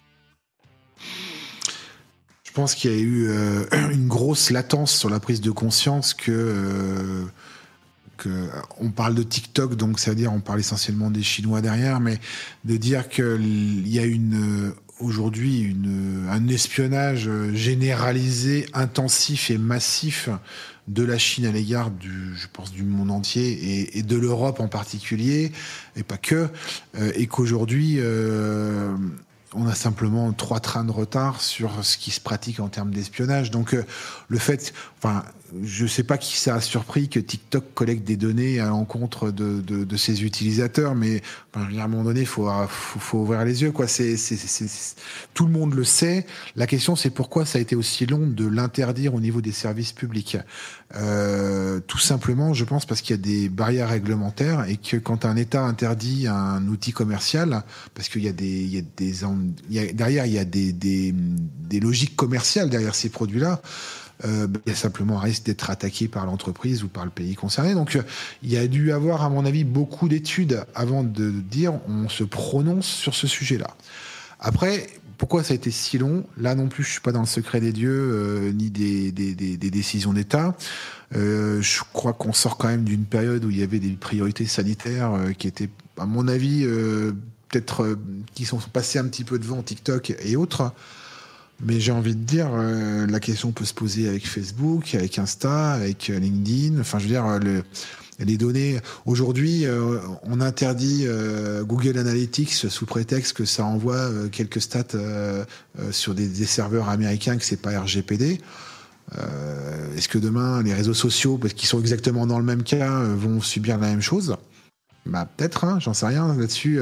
Je 2.44 2.52
pense 2.52 2.74
qu'il 2.74 2.90
y 2.90 2.94
a 2.94 2.98
eu 2.98 3.28
euh, 3.28 3.64
une 3.90 4.06
grosse 4.06 4.50
latence 4.50 4.94
sur 4.94 5.08
la 5.08 5.18
prise 5.18 5.40
de 5.40 5.50
conscience 5.50 6.12
que, 6.12 7.26
on 8.78 8.90
parle 8.90 9.14
de 9.14 9.22
TikTok, 9.22 9.74
donc 9.74 9.98
ça 9.98 10.10
veut 10.10 10.16
dire 10.16 10.32
on 10.32 10.40
parle 10.40 10.60
essentiellement 10.60 11.10
des 11.10 11.22
Chinois 11.22 11.62
derrière, 11.62 12.00
mais 12.00 12.18
de 12.66 12.76
dire 12.76 13.08
qu'il 13.08 13.88
y 13.88 13.98
a 13.98 14.04
une 14.04 14.74
aujourd'hui 15.00 15.74
un 16.28 16.48
espionnage 16.48 17.30
généralisé, 17.54 18.66
intensif 18.74 19.50
et 19.50 19.56
massif 19.56 20.28
de 20.88 21.04
la 21.04 21.18
Chine 21.18 21.46
à 21.46 21.52
l'égard 21.52 21.90
du, 21.90 22.34
je 22.36 22.46
pense, 22.52 22.72
du 22.72 22.82
monde 22.82 23.10
entier 23.10 23.96
et, 23.96 24.02
de 24.02 24.16
l'Europe 24.16 24.58
en 24.60 24.68
particulier, 24.68 25.52
et 25.96 26.02
pas 26.02 26.16
que, 26.16 26.48
euh, 26.96 27.12
et 27.14 27.26
qu'aujourd'hui, 27.26 27.96
euh, 27.98 28.96
on 29.54 29.66
a 29.66 29.74
simplement 29.74 30.32
trois 30.32 30.60
trains 30.60 30.84
de 30.84 30.90
retard 30.90 31.40
sur 31.40 31.84
ce 31.84 31.98
qui 31.98 32.10
se 32.10 32.20
pratique 32.20 32.60
en 32.60 32.68
termes 32.68 32.90
d'espionnage. 32.90 33.50
Donc, 33.50 33.74
euh, 33.74 33.84
le 34.28 34.38
fait, 34.38 34.72
enfin, 34.98 35.24
je 35.62 35.84
ne 35.84 35.88
sais 35.88 36.02
pas 36.02 36.18
qui 36.18 36.36
ça 36.36 36.54
a 36.54 36.60
surpris 36.60 37.08
que 37.08 37.18
TikTok 37.18 37.72
collecte 37.74 38.06
des 38.06 38.16
données 38.16 38.60
à 38.60 38.66
l'encontre 38.66 39.30
de, 39.30 39.60
de, 39.60 39.84
de, 39.84 39.96
ses 39.96 40.22
utilisateurs, 40.22 40.94
mais 40.94 41.22
à 41.54 41.60
un 41.60 41.88
moment 41.88 42.04
donné, 42.04 42.20
il 42.20 42.26
faut, 42.26 42.50
ouvrir 43.14 43.44
les 43.44 43.62
yeux. 43.62 43.72
Tout 45.34 45.46
le 45.46 45.52
monde 45.52 45.74
le 45.74 45.84
sait. 45.84 46.26
La 46.56 46.66
question, 46.66 46.96
c'est 46.96 47.10
pourquoi 47.10 47.46
ça 47.46 47.58
a 47.58 47.62
été 47.62 47.76
aussi 47.76 48.04
long 48.06 48.26
de 48.26 48.46
l'interdire 48.46 49.14
au 49.14 49.20
niveau 49.20 49.40
des 49.40 49.52
services 49.52 49.92
publics. 49.92 50.36
Euh, 50.94 51.80
tout 51.86 51.98
simplement, 51.98 52.52
je 52.52 52.64
pense, 52.64 52.84
parce 52.84 53.00
qu'il 53.00 53.16
y 53.16 53.18
a 53.18 53.22
des 53.22 53.48
barrières 53.48 53.88
réglementaires 53.88 54.66
et 54.68 54.76
que 54.76 54.96
quand 54.96 55.24
un 55.24 55.36
État 55.36 55.62
interdit 55.62 56.26
un 56.26 56.66
outil 56.68 56.92
commercial, 56.92 57.62
parce 57.94 58.08
qu'il 58.08 58.24
y 58.24 58.28
a 58.28 58.32
des, 58.32 58.84
derrière, 59.94 60.26
il 60.26 60.32
y 60.32 60.38
a 60.38 60.44
des 60.44 61.14
logiques 61.80 62.16
commerciales 62.16 62.68
derrière 62.68 62.94
ces 62.94 63.08
produits-là 63.08 63.62
euh, 64.24 64.46
il 64.66 64.70
y 64.70 64.72
a 64.72 64.76
simplement 64.76 65.18
un 65.18 65.22
risque 65.22 65.44
d'être 65.44 65.70
attaqué 65.70 66.08
par 66.08 66.26
l'entreprise 66.26 66.82
ou 66.82 66.88
par 66.88 67.04
le 67.04 67.10
pays 67.10 67.34
concerné. 67.34 67.74
Donc 67.74 67.96
euh, 67.96 68.02
il 68.42 68.50
y 68.52 68.56
a 68.56 68.66
dû 68.66 68.92
avoir, 68.92 69.22
à 69.22 69.30
mon 69.30 69.44
avis, 69.44 69.64
beaucoup 69.64 70.08
d'études 70.08 70.64
avant 70.74 71.04
de 71.04 71.30
dire 71.30 71.74
on 71.88 72.08
se 72.08 72.24
prononce 72.24 72.86
sur 72.86 73.14
ce 73.14 73.26
sujet-là. 73.26 73.76
Après, 74.40 74.86
pourquoi 75.18 75.42
ça 75.42 75.52
a 75.52 75.56
été 75.56 75.70
si 75.70 75.98
long? 75.98 76.24
Là 76.36 76.54
non 76.54 76.68
plus, 76.68 76.84
je 76.84 76.90
suis 76.92 77.00
pas 77.00 77.10
dans 77.12 77.20
le 77.20 77.26
secret 77.26 77.60
des 77.60 77.72
dieux 77.72 77.90
euh, 77.90 78.52
ni 78.52 78.70
des, 78.70 79.10
des, 79.10 79.34
des, 79.34 79.56
des 79.56 79.70
décisions 79.70 80.12
d'État. 80.12 80.56
Euh, 81.16 81.60
je 81.62 81.80
crois 81.92 82.12
qu'on 82.12 82.32
sort 82.32 82.56
quand 82.56 82.68
même 82.68 82.84
d'une 82.84 83.04
période 83.04 83.44
où 83.44 83.50
il 83.50 83.58
y 83.58 83.62
avait 83.62 83.80
des 83.80 83.90
priorités 83.90 84.46
sanitaires 84.46 85.14
euh, 85.14 85.32
qui 85.32 85.48
étaient, 85.48 85.70
à 85.96 86.06
mon 86.06 86.28
avis, 86.28 86.64
euh, 86.64 87.12
peut-être 87.48 87.98
qui 88.34 88.44
sont 88.44 88.58
passées 88.58 88.98
un 88.98 89.06
petit 89.06 89.24
peu 89.24 89.38
devant 89.38 89.62
TikTok 89.62 90.14
et 90.22 90.36
autres. 90.36 90.72
Mais 91.60 91.80
j'ai 91.80 91.92
envie 91.92 92.14
de 92.14 92.22
dire, 92.22 92.50
euh, 92.52 93.06
la 93.06 93.18
question 93.18 93.50
peut 93.50 93.64
se 93.64 93.74
poser 93.74 94.08
avec 94.08 94.26
Facebook, 94.28 94.94
avec 94.94 95.18
Insta, 95.18 95.72
avec 95.72 96.06
LinkedIn. 96.08 96.80
Enfin, 96.80 96.98
je 96.98 97.04
veux 97.04 97.10
dire, 97.10 97.38
le, 97.40 97.64
Les 98.20 98.36
données, 98.36 98.80
aujourd'hui, 99.06 99.64
euh, 99.64 99.98
on 100.24 100.40
interdit 100.40 101.04
euh, 101.06 101.62
Google 101.62 101.98
Analytics 101.98 102.50
sous 102.50 102.84
prétexte 102.84 103.32
que 103.32 103.44
ça 103.44 103.64
envoie 103.64 103.94
euh, 103.94 104.28
quelques 104.28 104.60
stats 104.60 104.98
sur 105.92 106.14
des, 106.14 106.26
des, 106.26 106.44
serveurs 106.44 106.88
américains, 106.88 107.36
que 107.36 107.44
c'est 107.44 107.60
pas 107.60 107.78
RGPD. 107.78 108.40
Est-ce 109.96 110.08
que 110.08 110.18
demain, 110.18 110.62
les 110.62 110.74
réseaux 110.74 110.94
sociaux, 110.94 111.38
parce 111.38 111.54
qu'ils 111.54 111.68
sont 111.68 111.80
exactement 111.80 112.26
dans 112.26 112.38
le 112.38 112.44
même 112.44 112.62
cas, 112.62 113.02
vont 113.04 113.40
subir 113.40 113.78
la 113.78 113.86
même 113.86 114.02
chose? 114.02 114.36
Bah, 115.06 115.26
peut-être, 115.36 115.64
hein, 115.64 115.78
j'en 115.80 115.94
sais 115.94 116.06
rien 116.06 116.34
là-dessus, 116.34 116.78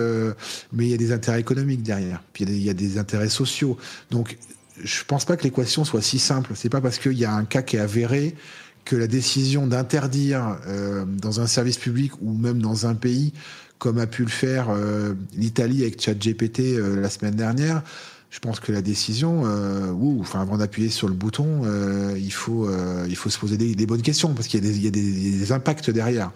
mais 0.73 0.87
il 0.87 0.91
y 0.91 0.95
a 0.95 0.97
des 0.97 1.13
intérêts 1.13 1.39
économiques 1.39 1.83
derrière, 1.83 2.23
puis 2.33 2.45
il 2.45 2.51
y, 2.51 2.63
y, 2.63 2.71
a 2.71 2.75
des 2.75 2.99
intérêts 2.99 3.29
sociaux. 3.29 3.77
Donc, 4.11 4.39
je 4.83 5.05
pense 5.05 5.25
pas 5.25 5.37
que 5.37 5.45
l'équation 5.45 5.85
soit 5.85 6.03
si 6.03 6.19
simple. 6.19 6.53
C'est 6.55 6.69
pas 6.69 6.81
parce 6.81 6.99
qu'il 6.99 7.13
y 7.15 7.25
a 7.25 7.33
un 7.33 7.45
cas 7.45 7.63
qui 7.63 7.77
est 7.77 7.81
avéré 7.81 8.35
que 8.85 8.97
la 8.97 9.07
décision 9.07 9.67
d'interdire 9.67 10.59
euh, 10.67 11.05
dans 11.05 11.41
un 11.41 11.47
service 11.47 11.77
public 11.77 12.13
ou 12.23 12.33
même 12.33 12.63
dans 12.63 12.87
un 12.87 12.95
pays, 12.95 13.33
comme 13.79 13.99
a 13.99 14.07
pu 14.07 14.23
le 14.23 14.31
faire 14.31 14.69
euh, 14.71 15.15
l'Italie 15.35 15.83
avec 15.83 16.01
ChatGPT 16.01 16.61
euh, 16.61 17.01
la 17.01 17.11
semaine 17.11 17.35
dernière, 17.35 17.83
je 18.31 18.39
pense 18.39 18.61
que 18.61 18.71
la 18.71 18.83
décision, 18.83 19.45
ou 19.95 20.21
enfin 20.21 20.43
avant 20.43 20.59
d'appuyer 20.59 20.91
sur 20.91 21.09
le 21.09 21.15
bouton, 21.15 21.63
il 22.17 22.33
faut 22.33 22.69
il 23.09 23.17
faut 23.17 23.31
se 23.31 23.39
poser 23.39 23.57
des, 23.57 23.87
bonnes 23.87 24.03
questions 24.03 24.35
parce 24.35 24.49
qu'il 24.49 24.83
y, 24.83 24.87
a 24.87 24.91
des 24.91 25.53
impacts 25.53 25.89
derrière. 25.91 26.33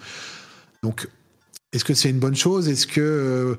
Donc, 0.82 1.08
est-ce 1.72 1.84
que 1.84 1.92
c'est 1.92 2.08
une 2.08 2.20
bonne 2.20 2.36
chose? 2.36 2.68
Est-ce 2.68 2.86
que 2.86 3.58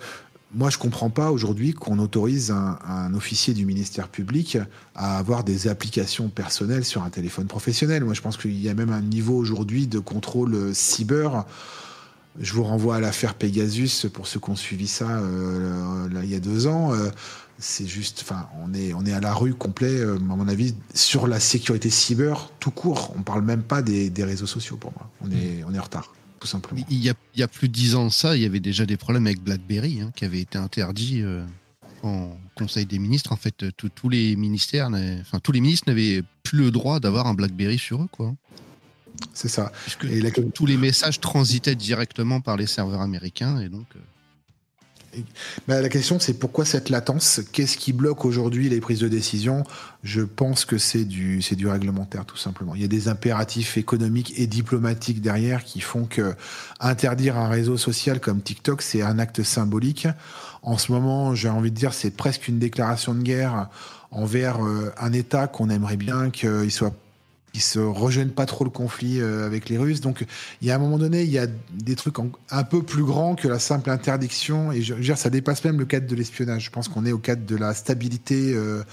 moi, 0.54 0.70
je 0.70 0.78
comprends 0.78 1.10
pas 1.10 1.32
aujourd'hui 1.32 1.74
qu'on 1.74 2.00
autorise 2.00 2.52
un, 2.52 3.14
officier 3.14 3.54
du 3.54 3.66
ministère 3.66 4.10
public 4.10 4.58
à 4.96 5.18
avoir 5.18 5.44
des 5.44 5.68
applications 5.68 6.30
personnelles 6.30 6.84
sur 6.84 7.04
un 7.04 7.10
téléphone 7.10 7.48
professionnel. 7.48 8.04
Moi, 8.04 8.14
je 8.14 8.22
pense 8.22 8.38
qu'il 8.38 8.60
y 8.62 8.68
a 8.68 8.74
même 8.74 8.92
un 8.92 9.02
niveau 9.02 9.36
aujourd'hui 9.36 9.88
de 9.88 10.00
contrôle 10.00 10.76
cyber. 10.76 11.46
Je 12.40 12.54
vous 12.54 12.64
renvoie 12.64 12.98
à 12.98 13.00
l'affaire 13.00 13.36
Pegasus 13.36 14.08
pour 14.12 14.28
ceux 14.28 14.40
qui 14.40 14.50
ont 14.50 14.56
suivi 14.56 14.88
ça 14.88 15.20
euh, 15.20 16.10
là, 16.10 16.22
il 16.24 16.30
y 16.30 16.36
a 16.36 16.40
deux 16.40 16.68
ans. 16.68 16.94
Euh, 16.94 17.10
c'est 17.58 17.86
juste, 17.86 18.22
enfin, 18.24 18.48
on 18.64 18.74
est, 18.74 18.94
on 18.94 19.06
est 19.06 19.14
à 19.14 19.20
la 19.20 19.34
rue 19.34 19.54
complet, 19.54 20.00
euh, 20.00 20.16
à 20.16 20.36
mon 20.36 20.48
avis, 20.48 20.74
sur 20.94 21.28
la 21.28 21.40
sécurité 21.40 21.90
cyber 21.90 22.50
tout 22.60 22.72
court. 22.72 23.14
On 23.18 23.22
parle 23.22 23.44
même 23.44 23.64
pas 23.64 23.82
des, 23.82 24.10
des 24.10 24.24
réseaux 24.24 24.48
sociaux 24.48 24.78
pour 24.78 24.94
moi. 24.94 25.10
On 25.22 25.32
est, 25.32 25.64
on 25.68 25.74
est 25.74 25.80
en 25.80 25.84
retard 25.84 26.12
simplement. 26.48 26.84
Il 26.90 27.04
y, 27.04 27.10
a, 27.10 27.14
il 27.36 27.40
y 27.40 27.44
a 27.44 27.48
plus 27.48 27.68
de 27.68 27.74
dix 27.74 27.96
ans 27.96 28.06
de 28.06 28.12
ça, 28.12 28.36
il 28.36 28.42
y 28.42 28.46
avait 28.46 28.60
déjà 28.60 28.86
des 28.86 28.98
problèmes 28.98 29.26
avec 29.26 29.42
BlackBerry, 29.42 30.02
hein, 30.02 30.12
qui 30.16 30.26
avait 30.26 30.42
été 30.42 30.58
interdit 30.58 31.22
euh, 31.22 31.44
en 32.04 32.38
Conseil 32.56 32.86
des 32.86 33.00
ministres. 33.00 33.32
En 33.32 33.38
fait, 33.38 33.66
tous 33.76 34.10
les 34.10 34.36
ministères, 34.36 34.90
enfin 35.22 35.40
tous 35.40 35.52
les 35.52 35.62
ministres 35.62 35.88
n'avaient 35.88 36.24
plus 36.44 36.58
le 36.58 36.72
droit 36.72 37.00
d'avoir 37.00 37.28
un 37.28 37.34
BlackBerry 37.34 37.78
sur 37.78 38.04
eux, 38.04 38.10
quoi. 38.12 38.34
C'est 39.34 39.50
ça. 39.50 39.72
et 40.10 40.22
tous 40.54 40.66
les 40.66 40.78
messages 40.78 41.20
transitaient 41.20 41.76
directement 41.76 42.42
par 42.42 42.58
les 42.58 42.68
serveurs 42.68 43.02
américains, 43.02 43.60
et 43.60 43.70
donc. 43.70 43.86
Euh, 43.96 44.00
la 45.68 45.90
question, 45.90 46.20
c'est 46.20 46.34
pourquoi 46.34 46.66
cette 46.66 46.90
latence? 46.90 47.42
Qu'est-ce 47.52 47.78
qui 47.78 47.94
bloque 47.94 48.26
aujourd'hui 48.26 48.70
les 48.70 48.80
prises 48.80 49.00
de 49.00 49.08
décision? 49.08 49.64
Je 50.04 50.22
pense 50.22 50.66
que 50.66 50.78
c'est 50.78 51.06
du, 51.06 51.42
c'est 51.42 51.56
du 51.56 51.68
réglementaire, 51.68 52.26
tout 52.26 52.38
simplement. 52.38 52.76
Il 52.76 52.82
y 52.82 52.86
a 52.86 52.88
des 52.88 53.08
impératifs 53.08 53.78
économiques 53.78 54.34
et 54.38 54.48
diplomatiques 54.48 55.22
derrière 55.22 55.64
qui 55.64 55.82
font 55.82 56.06
que 56.06 56.34
interdire 56.80 57.38
un 57.38 57.50
réseau 57.50 57.78
social 57.78 58.20
comme 58.20 58.42
TikTok, 58.42 58.82
c'est 58.82 59.02
un 59.02 59.20
acte 59.20 59.44
symbolique. 59.44 60.08
En 60.64 60.78
ce 60.78 60.92
moment, 60.92 61.36
j'ai 61.36 61.50
envie 61.50 61.72
de 61.72 61.76
dire, 61.76 61.94
c'est 61.94 62.12
presque 62.12 62.48
une 62.48 62.60
déclaration 62.60 63.14
de 63.14 63.22
guerre 63.22 63.70
envers 64.12 64.64
euh, 64.64 64.92
un 64.98 65.14
État 65.14 65.48
qu'on 65.48 65.70
aimerait 65.70 65.98
bien 65.98 66.30
qu'il 66.30 66.72
soit 66.72 66.94
qui 67.54 67.60
se 67.60 67.80
rejoignent 67.80 68.30
pas 68.30 68.46
trop 68.46 68.64
le 68.64 68.70
conflit 68.70 69.20
euh, 69.20 69.46
avec 69.46 69.70
les 69.70 69.78
Russes. 69.78 70.02
Donc, 70.02 70.26
il 70.62 70.68
y 70.68 70.72
a 70.72 70.76
un 70.76 70.80
moment 70.80 70.98
donné, 70.98 71.24
il 71.24 71.32
y 71.32 71.40
a 71.40 71.48
des 71.74 71.96
trucs 71.96 72.16
un 72.50 72.64
peu 72.64 72.82
plus 72.82 73.04
grands 73.04 73.36
que 73.36 73.48
la 73.48 73.60
simple 73.60 73.90
interdiction. 73.90 74.72
Et 74.72 74.82
je, 74.82 74.94
veux 74.94 75.02
dire, 75.02 75.18
ça 75.18 75.30
dépasse 75.30 75.64
même 75.64 75.80
le 75.80 75.86
cadre 75.86 76.08
de 76.08 76.16
l'espionnage. 76.16 76.66
Je 76.66 76.70
pense 76.70 76.88
qu'on 76.88 77.06
est 77.06 77.12
au 77.12 77.18
cadre 77.18 77.46
de 77.46 77.56
la 77.56 77.74
stabilité. 77.74 78.54
Euh, 78.54 78.84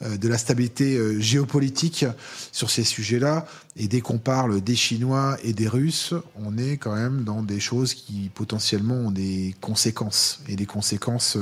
euh 0.00 0.16
de 0.16 0.28
la 0.28 0.38
stabilité 0.38 0.96
euh, 0.96 1.18
géopolitique 1.18 2.06
sur 2.52 2.70
ces 2.70 2.84
sujets-là. 2.84 3.46
Et 3.76 3.88
dès 3.88 4.00
qu'on 4.00 4.18
parle 4.18 4.60
des 4.60 4.76
Chinois 4.76 5.36
et 5.42 5.52
des 5.52 5.66
Russes, 5.66 6.14
on 6.36 6.56
est 6.56 6.76
quand 6.76 6.94
même 6.94 7.24
dans 7.24 7.42
des 7.42 7.58
choses 7.58 7.94
qui 7.94 8.30
potentiellement 8.32 8.94
ont 8.94 9.10
des 9.10 9.56
conséquences 9.60 10.40
et 10.48 10.54
des 10.54 10.66
conséquences 10.66 11.36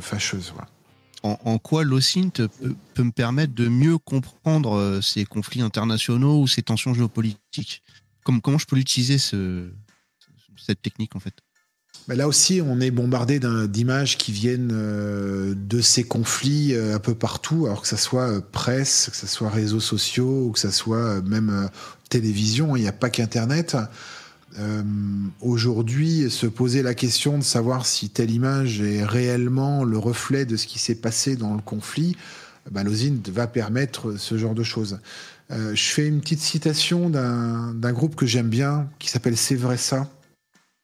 fâcheuses. 0.00 0.52
Voilà 0.54 0.68
en, 1.22 1.58
quoi 1.58 1.84
l'OSINT 1.84 2.48
peut, 2.94 3.02
me 3.02 3.10
permettre 3.10 3.54
de 3.54 3.68
mieux 3.68 3.98
comprendre 3.98 4.76
euh, 4.76 5.00
ces 5.00 5.24
conflits 5.24 5.60
internationaux 5.60 6.40
ou 6.40 6.48
ces 6.48 6.62
tensions 6.62 6.94
géopolitiques? 6.94 7.82
Comment 8.24 8.58
je 8.58 8.66
peux 8.66 8.76
l'utiliser, 8.76 9.18
cette 9.18 10.82
technique, 10.82 11.16
en 11.16 11.20
fait? 11.20 11.34
Bah, 12.06 12.14
Là 12.14 12.28
aussi, 12.28 12.62
on 12.64 12.80
est 12.80 12.90
bombardé 12.90 13.40
d'images 13.68 14.18
qui 14.18 14.32
viennent 14.32 14.70
euh, 14.72 15.54
de 15.54 15.80
ces 15.80 16.04
conflits 16.04 16.74
euh, 16.74 16.94
un 16.94 16.98
peu 16.98 17.14
partout, 17.14 17.66
alors 17.66 17.82
que 17.82 17.88
ce 17.88 17.96
soit 17.96 18.40
presse, 18.50 19.08
que 19.10 19.16
ce 19.16 19.26
soit 19.26 19.50
réseaux 19.50 19.80
sociaux, 19.80 20.46
ou 20.46 20.52
que 20.52 20.60
ce 20.60 20.70
soit 20.70 21.20
même 21.22 21.68
télévision, 22.08 22.76
il 22.76 22.82
n'y 22.82 22.88
a 22.88 22.92
pas 22.92 23.10
qu'Internet. 23.10 23.76
Euh, 24.58 24.82
aujourd'hui 25.40 26.28
se 26.28 26.46
poser 26.46 26.82
la 26.82 26.94
question 26.94 27.38
de 27.38 27.44
savoir 27.44 27.86
si 27.86 28.10
telle 28.10 28.32
image 28.32 28.80
est 28.80 29.04
réellement 29.04 29.84
le 29.84 29.96
reflet 29.96 30.44
de 30.44 30.56
ce 30.56 30.66
qui 30.66 30.78
s'est 30.80 30.96
passé 30.96 31.36
dans 31.36 31.54
le 31.54 31.62
conflit, 31.62 32.16
bah, 32.70 32.82
va 33.32 33.46
permettre 33.46 34.16
ce 34.16 34.36
genre 34.36 34.54
de 34.54 34.62
choses. 34.62 34.98
Euh, 35.50 35.74
je 35.74 35.82
fais 35.90 36.06
une 36.06 36.20
petite 36.20 36.40
citation 36.40 37.10
d'un 37.10 37.92
groupe 37.92 38.14
que 38.16 38.26
j'aime 38.26 38.48
bien, 38.48 38.88
qui 38.98 39.08
s'appelle 39.08 39.36
C'est 39.36 39.56
vrai 39.56 39.76
ça, 39.76 40.08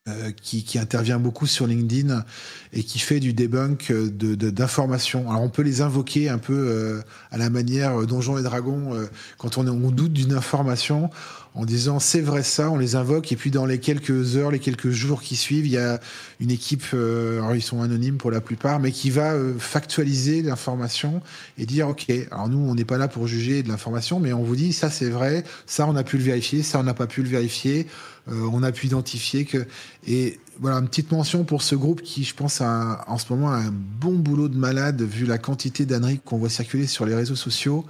euh, 0.08 0.30
qui, 0.30 0.64
qui, 0.64 0.78
intervient 0.78 1.18
beaucoup 1.18 1.46
sur 1.46 1.66
LinkedIn 1.66 2.24
et 2.72 2.82
qui 2.82 2.98
fait 2.98 3.20
du 3.20 3.32
debunk 3.32 3.92
d'informations. 3.92 5.22
De, 5.22 5.28
Alors 5.28 5.42
on 5.42 5.48
peut 5.48 5.62
les 5.62 5.80
invoquer 5.80 6.28
un 6.28 6.38
peu 6.38 6.54
euh, 6.54 7.00
à 7.30 7.38
la 7.38 7.50
manière 7.50 8.06
Donjons 8.06 8.38
et 8.38 8.42
Dragons, 8.42 8.94
quand 9.38 9.58
on, 9.58 9.66
est, 9.66 9.70
on 9.70 9.90
doute 9.90 10.12
d'une 10.12 10.32
information, 10.32 11.10
en 11.56 11.64
disant 11.64 11.98
c'est 11.98 12.20
vrai 12.20 12.42
ça, 12.42 12.70
on 12.70 12.76
les 12.76 12.96
invoque 12.96 13.32
et 13.32 13.36
puis 13.36 13.50
dans 13.50 13.64
les 13.64 13.80
quelques 13.80 14.36
heures, 14.36 14.50
les 14.50 14.58
quelques 14.58 14.90
jours 14.90 15.22
qui 15.22 15.36
suivent, 15.36 15.66
il 15.66 15.72
y 15.72 15.78
a 15.78 15.98
une 16.38 16.50
équipe, 16.50 16.84
euh, 16.92 17.38
alors 17.38 17.54
ils 17.54 17.62
sont 17.62 17.80
anonymes 17.80 18.18
pour 18.18 18.30
la 18.30 18.42
plupart, 18.42 18.78
mais 18.78 18.92
qui 18.92 19.08
va 19.08 19.32
euh, 19.32 19.54
factualiser 19.58 20.42
l'information 20.42 21.22
et 21.56 21.64
dire 21.64 21.88
ok, 21.88 22.10
alors 22.30 22.48
nous 22.48 22.58
on 22.58 22.74
n'est 22.74 22.84
pas 22.84 22.98
là 22.98 23.08
pour 23.08 23.26
juger 23.26 23.62
de 23.62 23.68
l'information, 23.68 24.20
mais 24.20 24.34
on 24.34 24.42
vous 24.42 24.54
dit 24.54 24.74
ça 24.74 24.90
c'est 24.90 25.08
vrai, 25.08 25.44
ça 25.64 25.86
on 25.88 25.96
a 25.96 26.04
pu 26.04 26.18
le 26.18 26.24
vérifier, 26.24 26.62
ça 26.62 26.78
on 26.78 26.82
n'a 26.82 26.94
pas 26.94 27.06
pu 27.06 27.22
le 27.22 27.28
vérifier, 27.28 27.86
euh, 28.28 28.48
on 28.52 28.62
a 28.62 28.72
pu 28.72 28.86
identifier 28.86 29.44
que 29.44 29.66
et 30.06 30.40
voilà 30.58 30.76
une 30.78 30.88
petite 30.88 31.12
mention 31.12 31.44
pour 31.44 31.62
ce 31.62 31.74
groupe 31.74 32.02
qui 32.02 32.24
je 32.24 32.34
pense 32.34 32.60
a 32.60 33.04
en 33.06 33.18
ce 33.18 33.32
moment 33.32 33.52
un 33.52 33.70
bon 33.70 34.14
boulot 34.14 34.48
de 34.48 34.56
malade 34.56 35.02
vu 35.02 35.26
la 35.26 35.38
quantité 35.38 35.86
d'anneries 35.86 36.20
qu'on 36.24 36.38
voit 36.38 36.48
circuler 36.48 36.86
sur 36.86 37.06
les 37.06 37.14
réseaux 37.14 37.36
sociaux. 37.36 37.84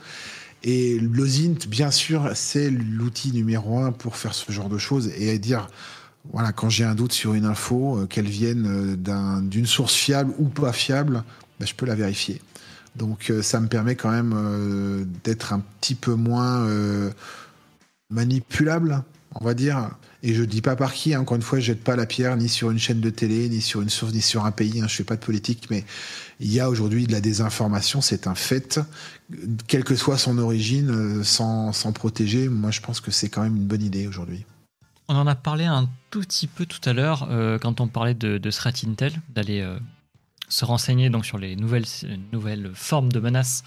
Et 0.63 0.99
l'OSINT, 0.99 1.69
bien 1.69 1.91
sûr, 1.91 2.33
c'est 2.35 2.71
l'outil 2.71 3.31
numéro 3.33 3.79
un 3.79 3.93
pour 3.93 4.17
faire 4.17 4.35
ce 4.35 4.51
genre 4.51 4.69
de 4.69 4.79
choses 4.79 5.13
et 5.17 5.39
dire, 5.39 5.69
voilà, 6.33 6.51
quand 6.51 6.69
j'ai 6.69 6.83
un 6.83 6.97
doute 6.97 7.13
sur 7.13 7.35
une 7.35 7.45
info, 7.45 7.99
euh, 7.99 8.07
qu'elle 8.07 8.27
vienne 8.27 8.97
euh, 8.99 9.41
d'une 9.43 9.67
source 9.67 9.95
fiable 9.95 10.33
ou 10.39 10.47
pas 10.47 10.73
fiable, 10.73 11.23
ben, 11.61 11.67
je 11.67 11.75
peux 11.75 11.87
la 11.87 11.95
vérifier. 11.95 12.43
Donc 12.97 13.31
ça 13.43 13.61
me 13.61 13.69
permet 13.69 13.95
quand 13.95 14.11
même 14.11 15.07
d'être 15.23 15.53
un 15.53 15.61
petit 15.81 15.95
peu 15.95 16.15
moins 16.15 16.67
manipulable, 18.09 19.05
on 19.35 19.45
va 19.45 19.53
dire. 19.53 19.91
Et 20.23 20.35
je 20.35 20.43
dis 20.43 20.63
pas 20.63 20.77
par 20.77 20.93
qui, 20.93 21.15
hein. 21.15 21.21
encore 21.21 21.37
une 21.37 21.43
fois, 21.43 21.61
je 21.61 21.67
jette 21.67 21.85
pas 21.85 21.97
la 21.97 22.07
pierre 22.07 22.37
ni 22.37 22.49
sur 22.49 22.71
une 22.71 22.79
chaîne 22.79 23.01
de 23.01 23.11
télé, 23.11 23.49
ni 23.49 23.61
sur 23.61 23.83
une 23.83 23.91
source, 23.91 24.13
ni 24.13 24.23
sur 24.23 24.45
un 24.45 24.51
pays. 24.51 24.81
Hein, 24.81 24.89
je 24.89 24.95
fais 24.95 25.05
pas 25.05 25.17
de 25.17 25.25
politique, 25.25 25.69
mais 25.71 25.85
il 26.41 26.53
y 26.53 26.61
a 26.61 26.69
aujourd'hui 26.69 27.07
de 27.07 27.13
la 27.13 27.21
désinformation, 27.21 28.01
c'est 28.01 28.27
un 28.27 28.35
fait. 28.35 28.81
Quelle 29.67 29.85
que 29.85 29.97
soit 29.97 30.19
son 30.19 30.39
origine, 30.39 30.91
euh, 30.91 31.25
sans, 31.25 31.73
sans 31.73 31.93
protéger, 31.93 32.49
moi 32.49 32.71
je 32.71 32.81
pense 32.81 33.01
que 33.01 33.11
c'est 33.11 33.29
quand 33.29 33.43
même 33.43 33.57
une 33.57 33.67
bonne 33.67 33.83
idée 33.83 34.07
aujourd'hui. 34.07 34.45
On 35.09 35.15
en 35.15 35.27
a 35.27 35.35
parlé 35.35 35.65
un 35.65 35.89
tout 36.11 36.21
petit 36.21 36.47
peu 36.47 36.67
tout 36.67 36.81
à 36.89 36.93
l'heure 36.93 37.29
euh, 37.31 37.59
quand 37.59 37.81
on 37.81 37.89
parlait 37.89 38.15
de, 38.15 38.39
de 38.39 38.51
Threat 38.51 38.85
Intel, 38.87 39.13
d'aller 39.35 39.61
euh, 39.61 39.79
se 40.49 40.65
renseigner 40.65 41.11
donc 41.11 41.25
sur 41.25 41.39
les 41.39 41.57
nouvelles, 41.57 41.87
nouvelles 42.33 42.71
formes 42.75 43.13
de 43.13 43.21
menaces 43.21 43.63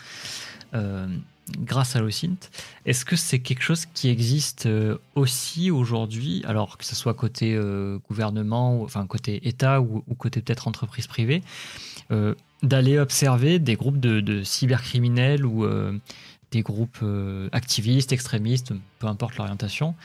grâce 1.57 1.95
à 1.95 2.01
l'OSINT. 2.01 2.49
Est-ce 2.85 3.05
que 3.05 3.15
c'est 3.15 3.39
quelque 3.39 3.61
chose 3.61 3.85
qui 3.85 4.09
existe 4.09 4.65
euh, 4.65 4.97
aussi 5.15 5.71
aujourd'hui, 5.71 6.43
alors 6.45 6.77
que 6.77 6.85
ce 6.85 6.95
soit 6.95 7.13
côté 7.13 7.55
euh, 7.55 7.97
gouvernement, 8.07 8.77
ou, 8.77 8.83
enfin 8.83 9.05
côté 9.07 9.47
État 9.47 9.81
ou, 9.81 10.01
côté 10.17 10.41
peut-être 10.41 10.67
entreprise 10.67 11.07
privée, 11.07 11.43
euh, 12.11 12.35
d'aller 12.63 12.97
observer 12.97 13.59
des 13.59 13.75
groupes 13.75 13.99
de, 13.99 14.43
cybercriminels 14.43 15.45
ou 15.45 15.65
des 16.51 16.61
groupes 16.61 17.03
activistes, 17.53 18.11
extrémistes, 18.11 18.73
peu 18.99 19.07
importe 19.07 19.37
l'orientation, 19.37 19.95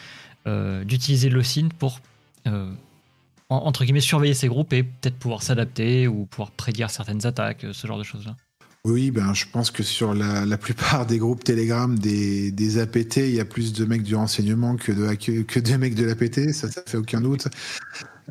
d'utiliser 0.47 1.31
l'OSINT 1.31 1.71
pour 1.79 2.01
entre 3.49 3.85
guillemets 3.85 4.01
surveiller 4.01 4.35
ces 4.35 4.47
groupes 4.47 4.73
et 4.73 4.85
peut-être 4.85 5.17
pouvoir 5.17 5.43
s'adapter 5.43 6.07
ou 6.07 6.27
pouvoir 6.27 6.53
prédire 6.53 6.91
certaines 6.91 7.27
attaques, 7.27 7.67
ce 7.73 7.87
genre 7.89 7.99
de 7.99 8.05
choses-là? 8.05 8.37
Oui, 8.87 9.11
ben, 9.11 9.33
je 9.33 9.47
pense 9.51 9.71
que 9.71 9.83
sur 9.83 10.13
la, 10.13 10.59
plupart 10.59 11.07
des 11.07 11.17
groupes 11.17 11.43
Telegram 11.43 11.99
des, 11.99 12.51
des, 12.51 12.79
APT, 12.79 13.17
il 13.17 13.35
y 13.35 13.41
a 13.41 13.47
plus 13.47 13.73
de 13.73 13.87
mecs 13.87 14.03
du 14.03 14.15
renseignement 14.15 14.77
que 14.77 14.93
de, 14.93 15.15
que, 15.15 15.77
mecs 15.77 15.95
de 15.95 16.05
l'APT, 16.05 16.53
ça, 16.53 16.71
ça 16.71 16.83
fait 16.85 16.99
aucun 16.99 17.23
doute. 17.23 17.49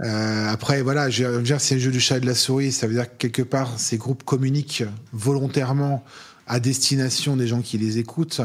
Euh, 0.03 0.47
après, 0.49 0.83
voilà, 0.83 1.09
dire, 1.09 1.59
c'est 1.59 1.75
le 1.75 1.81
jeu 1.81 1.89
du 1.89 1.99
chat 1.99 2.17
et 2.17 2.19
de 2.19 2.27
la 2.27 2.35
souris, 2.35 2.71
ça 2.71 2.85
veut 2.85 2.93
dire 2.93 3.09
que 3.09 3.15
quelque 3.17 3.41
part, 3.41 3.79
ces 3.79 3.97
groupes 3.97 4.23
communiquent 4.23 4.83
volontairement 5.11 6.03
à 6.45 6.59
destination 6.59 7.35
des 7.35 7.47
gens 7.47 7.61
qui 7.61 7.79
les 7.79 7.97
écoutent, 7.97 8.41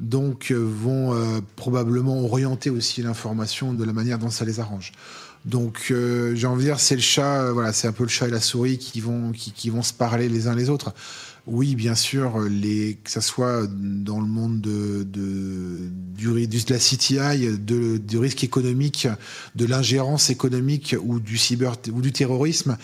donc 0.00 0.50
euh, 0.50 0.56
vont 0.56 1.14
euh, 1.14 1.40
probablement 1.54 2.24
orienter 2.24 2.70
aussi 2.70 3.02
l'information 3.02 3.72
de 3.72 3.84
la 3.84 3.92
manière 3.92 4.18
dont 4.18 4.30
ça 4.30 4.44
les 4.44 4.58
arrange. 4.58 4.92
Donc 5.44 5.88
euh, 5.90 6.34
j'ai 6.34 6.46
envie 6.46 6.64
de 6.64 6.70
dire 6.70 6.80
c'est 6.80 6.94
le 6.94 7.00
chat, 7.00 7.52
voilà, 7.52 7.72
c'est 7.72 7.88
un 7.88 7.92
peu 7.92 8.04
le 8.04 8.08
chat 8.08 8.28
et 8.28 8.30
la 8.30 8.40
souris 8.40 8.78
qui 8.78 9.00
vont 9.00 9.32
qui 9.32 9.70
vont 9.70 9.82
se 9.82 9.92
parler 9.92 10.28
les 10.28 10.46
uns 10.46 10.54
les 10.54 10.70
autres. 10.70 10.94
Oui, 11.48 11.74
bien 11.74 11.96
sûr, 11.96 12.38
les, 12.48 12.98
que 13.02 13.10
ça 13.10 13.20
soit 13.20 13.66
dans 13.68 14.20
le 14.20 14.28
monde 14.28 14.60
de, 14.60 15.02
de, 15.02 15.90
du, 16.16 16.46
de 16.46 16.72
la 16.72 16.78
CTI, 16.78 17.58
de, 17.58 17.96
du 17.96 18.18
risque 18.18 18.44
économique, 18.44 19.08
de 19.56 19.66
l'ingérence 19.66 20.30
économique 20.30 20.94
ou 21.02 21.18
du 21.18 21.36
cyber 21.36 21.74
ou 21.92 22.00
du 22.00 22.12
terrorisme, 22.12 22.76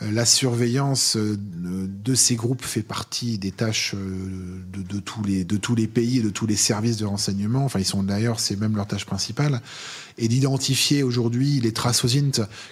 euh, 0.00 0.10
la 0.10 0.24
surveillance 0.24 1.16
euh, 1.16 1.36
de 1.38 2.14
ces 2.14 2.34
groupes 2.34 2.62
fait 2.62 2.82
partie 2.82 3.38
des 3.38 3.50
tâches 3.50 3.94
euh, 3.94 4.62
de, 4.72 4.82
de, 4.82 5.00
tous 5.00 5.22
les, 5.22 5.44
de 5.44 5.56
tous 5.56 5.74
les 5.74 5.86
pays 5.86 6.18
et 6.18 6.22
de 6.22 6.30
tous 6.30 6.46
les 6.46 6.56
services 6.56 6.96
de 6.96 7.04
renseignement. 7.04 7.64
Enfin, 7.64 7.78
ils 7.78 7.84
sont 7.84 8.02
d'ailleurs, 8.02 8.40
c'est 8.40 8.56
même 8.56 8.74
leur 8.76 8.86
tâche 8.86 9.04
principale. 9.04 9.60
Et 10.16 10.28
d'identifier 10.28 11.02
aujourd'hui 11.02 11.60
les 11.60 11.72
traces 11.72 12.04
aux 12.04 12.08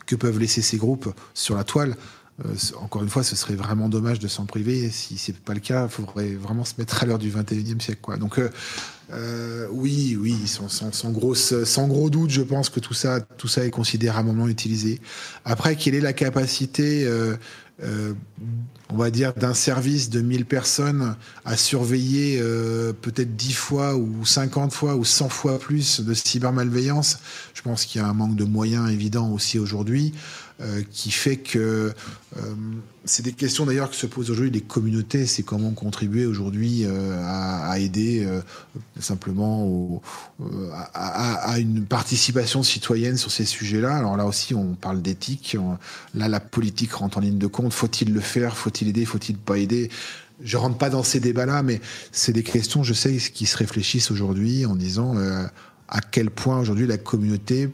que 0.06 0.16
peuvent 0.16 0.38
laisser 0.38 0.62
ces 0.62 0.76
groupes 0.76 1.12
sur 1.34 1.56
la 1.56 1.64
toile 1.64 1.96
euh, 2.44 2.54
encore 2.80 3.02
une 3.02 3.08
fois, 3.08 3.22
ce 3.22 3.36
serait 3.36 3.54
vraiment 3.54 3.88
dommage 3.88 4.18
de 4.18 4.28
s'en 4.28 4.46
priver. 4.46 4.90
Si 4.90 5.18
c'est 5.18 5.36
pas 5.36 5.54
le 5.54 5.60
cas, 5.60 5.84
il 5.84 5.90
faudrait 5.90 6.34
vraiment 6.34 6.64
se 6.64 6.74
mettre 6.78 7.02
à 7.02 7.06
l'heure 7.06 7.18
du 7.18 7.30
21e 7.30 7.80
siècle. 7.80 8.18
Donc, 8.18 8.38
euh, 8.38 8.50
euh, 9.12 9.66
oui, 9.70 10.16
oui, 10.18 10.36
sans, 10.46 11.10
gros 11.10 12.10
doute, 12.10 12.30
je 12.30 12.42
pense 12.42 12.70
que 12.70 12.80
tout 12.80 12.94
ça, 12.94 13.18
est 13.18 13.70
considérablement 13.70 14.48
utilisé. 14.48 15.00
Après, 15.44 15.76
quelle 15.76 15.94
est 15.94 16.00
la 16.00 16.12
capacité 16.12 17.08
on 18.92 18.96
va 18.96 19.10
dire, 19.10 19.32
d'un 19.34 19.54
service 19.54 20.10
de 20.10 20.20
1000 20.20 20.44
personnes 20.44 21.16
à 21.44 21.56
surveiller 21.56 22.40
peut-être 23.00 23.36
10 23.36 23.52
fois 23.52 23.96
ou 23.96 24.24
50 24.24 24.72
fois 24.72 24.96
ou 24.96 25.04
100 25.04 25.28
fois 25.28 25.58
plus 25.58 26.00
de 26.00 26.14
cybermalveillance? 26.14 27.18
Je 27.54 27.62
pense 27.62 27.86
qu'il 27.86 28.00
y 28.00 28.04
a 28.04 28.08
un 28.08 28.12
manque 28.12 28.36
de 28.36 28.44
moyens 28.44 28.90
évident 28.90 29.30
aussi 29.30 29.58
aujourd'hui 29.58 30.12
euh, 30.62 30.82
qui 30.90 31.10
fait 31.10 31.38
que 31.38 31.94
euh, 32.36 32.40
c'est 33.06 33.24
des 33.24 33.32
questions 33.32 33.64
d'ailleurs 33.64 33.88
que 33.88 33.96
se 33.96 34.06
posent 34.06 34.30
aujourd'hui 34.30 34.50
les 34.50 34.60
communautés, 34.60 35.24
c'est 35.24 35.42
comment 35.42 35.70
contribuer 35.70 36.26
aujourd'hui 36.26 36.84
euh, 36.84 37.18
à, 37.24 37.78
aider 37.78 38.28
simplement 38.98 40.02
à, 40.92 41.58
une 41.58 41.86
participation 41.86 42.62
citoyenne 42.62 43.16
sur 43.16 43.30
ces 43.30 43.46
sujets-là. 43.46 43.96
Alors 43.96 44.18
là 44.18 44.26
aussi, 44.26 44.54
on 44.54 44.74
parle 44.74 45.00
d'éthique. 45.00 45.56
Là, 46.14 46.28
la 46.28 46.40
politique 46.40 46.92
rentre 46.92 47.16
en 47.16 47.20
ligne 47.22 47.38
de 47.38 47.46
compte. 47.46 47.72
Faut-il 47.72 48.12
le 48.12 48.20
faire? 48.20 48.54
Faut-il 48.54 48.88
aider? 48.88 49.06
Faut-il 49.06 49.38
pas 49.38 49.56
aider? 49.56 49.90
Je 50.42 50.58
rentre 50.58 50.76
pas 50.76 50.90
dans 50.90 51.02
ces 51.02 51.20
débats-là, 51.20 51.62
mais 51.62 51.80
c'est 52.12 52.32
des 52.32 52.42
questions, 52.42 52.82
je 52.82 52.92
sais, 52.92 53.16
qui 53.16 53.46
se 53.46 53.56
réfléchissent 53.56 54.10
aujourd'hui 54.10 54.66
en 54.66 54.76
disant 54.76 55.16
à 55.88 56.00
quel 56.02 56.30
point 56.30 56.60
aujourd'hui 56.60 56.86
la 56.86 56.98
communauté 56.98 57.70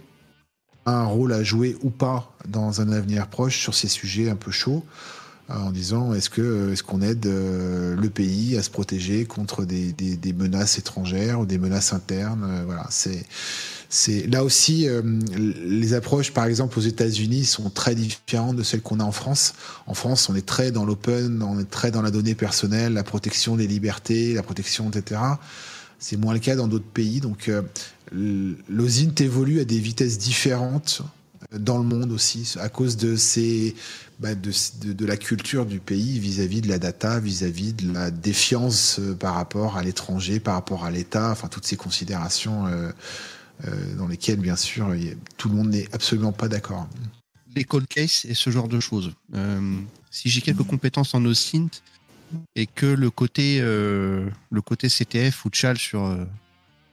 un 0.86 1.04
rôle 1.04 1.32
à 1.32 1.42
jouer 1.42 1.76
ou 1.82 1.90
pas 1.90 2.32
dans 2.48 2.80
un 2.80 2.92
avenir 2.92 3.26
proche 3.26 3.58
sur 3.58 3.74
ces 3.74 3.88
sujets 3.88 4.30
un 4.30 4.36
peu 4.36 4.50
chauds 4.50 4.84
en 5.48 5.70
disant 5.70 6.12
est-ce 6.14 6.28
que 6.28 6.72
est-ce 6.72 6.82
qu'on 6.82 7.02
aide 7.02 7.26
euh, 7.26 7.94
le 7.96 8.10
pays 8.10 8.56
à 8.56 8.62
se 8.62 8.70
protéger 8.70 9.24
contre 9.26 9.64
des, 9.64 9.94
menaces 10.36 10.78
étrangères 10.78 11.40
ou 11.40 11.46
des 11.46 11.58
menaces 11.58 11.92
internes 11.92 12.44
euh, 12.48 12.62
voilà. 12.66 12.86
C'est 12.90 13.24
c'est 13.88 14.26
là 14.26 14.42
aussi 14.42 14.88
euh, 14.88 15.02
les 15.36 15.94
approches 15.94 16.32
par 16.32 16.46
exemple 16.46 16.76
aux 16.78 16.82
États-Unis 16.82 17.44
sont 17.44 17.70
très 17.70 17.94
différentes 17.94 18.56
de 18.56 18.64
celles 18.64 18.82
qu'on 18.82 18.98
a 18.98 19.04
en 19.04 19.12
France. 19.12 19.54
En 19.86 19.94
France 19.94 20.28
on 20.28 20.34
est 20.34 20.44
très 20.44 20.72
dans 20.72 20.84
l'open 20.84 21.42
on 21.42 21.60
est 21.60 21.70
très 21.70 21.92
dans 21.92 22.02
la 22.02 22.10
donnée 22.10 22.34
personnelle 22.34 22.94
la 22.94 23.04
protection 23.04 23.54
des 23.54 23.68
libertés 23.68 24.34
la 24.34 24.42
protection 24.42 24.90
etc 24.90 25.20
c'est 25.98 26.16
moins 26.16 26.34
le 26.34 26.40
cas 26.40 26.56
dans 26.56 26.68
d'autres 26.68 26.84
pays 26.84 27.20
donc 27.20 27.48
euh, 27.48 27.62
l'OSINT 28.68 29.14
évolue 29.20 29.60
à 29.60 29.64
des 29.64 29.78
vitesses 29.78 30.18
différentes 30.18 31.02
dans 31.52 31.78
le 31.78 31.84
monde 31.84 32.12
aussi 32.12 32.54
à 32.60 32.68
cause 32.68 32.96
bah, 34.18 34.34
de, 34.34 34.50
de, 34.92 35.06
la 35.06 35.16
culture 35.16 35.66
du 35.66 35.78
pays 35.78 36.18
vis-à-vis 36.18 36.60
-vis 36.60 36.62
de 36.62 36.68
la 36.68 36.78
data, 36.78 37.20
vis-à-vis 37.20 37.72
-vis 37.72 37.86
de 37.86 37.92
la 37.92 38.10
défiance 38.10 38.98
euh, 38.98 39.14
par 39.14 39.34
rapport 39.34 39.76
à 39.76 39.82
l'étranger, 39.82 40.40
par 40.40 40.54
rapport 40.54 40.84
à 40.84 40.90
l'État, 40.90 41.30
enfin 41.30 41.48
toutes 41.48 41.66
ces 41.66 41.76
considérations 41.76 42.66
euh, 42.66 42.90
euh, 43.66 43.94
dans 43.96 44.06
lesquelles, 44.06 44.40
bien 44.40 44.56
sûr, 44.56 44.94
tout 45.36 45.48
le 45.48 45.54
monde 45.54 45.70
n'est 45.70 45.88
absolument 45.92 46.32
pas 46.32 46.48
d'accord. 46.48 46.88
Les 47.54 47.64
call 47.64 47.86
cases 47.86 48.26
et 48.26 48.34
ce 48.34 48.50
genre 48.50 48.68
de 48.68 48.80
choses. 48.80 49.12
Euh, 49.34 49.78
si 50.10 50.28
j'ai 50.28 50.42
quelques 50.42 50.64
compétences 50.64 51.14
en 51.14 51.24
OSINT 51.24 51.70
et 52.54 52.66
que 52.66 52.86
le 52.86 53.10
côté, 53.10 53.58
euh, 53.60 54.28
le 54.50 54.60
côté 54.60 54.88
CTF 54.88 55.44
ou 55.44 55.50
Chal 55.52 55.78
sur 55.78 56.16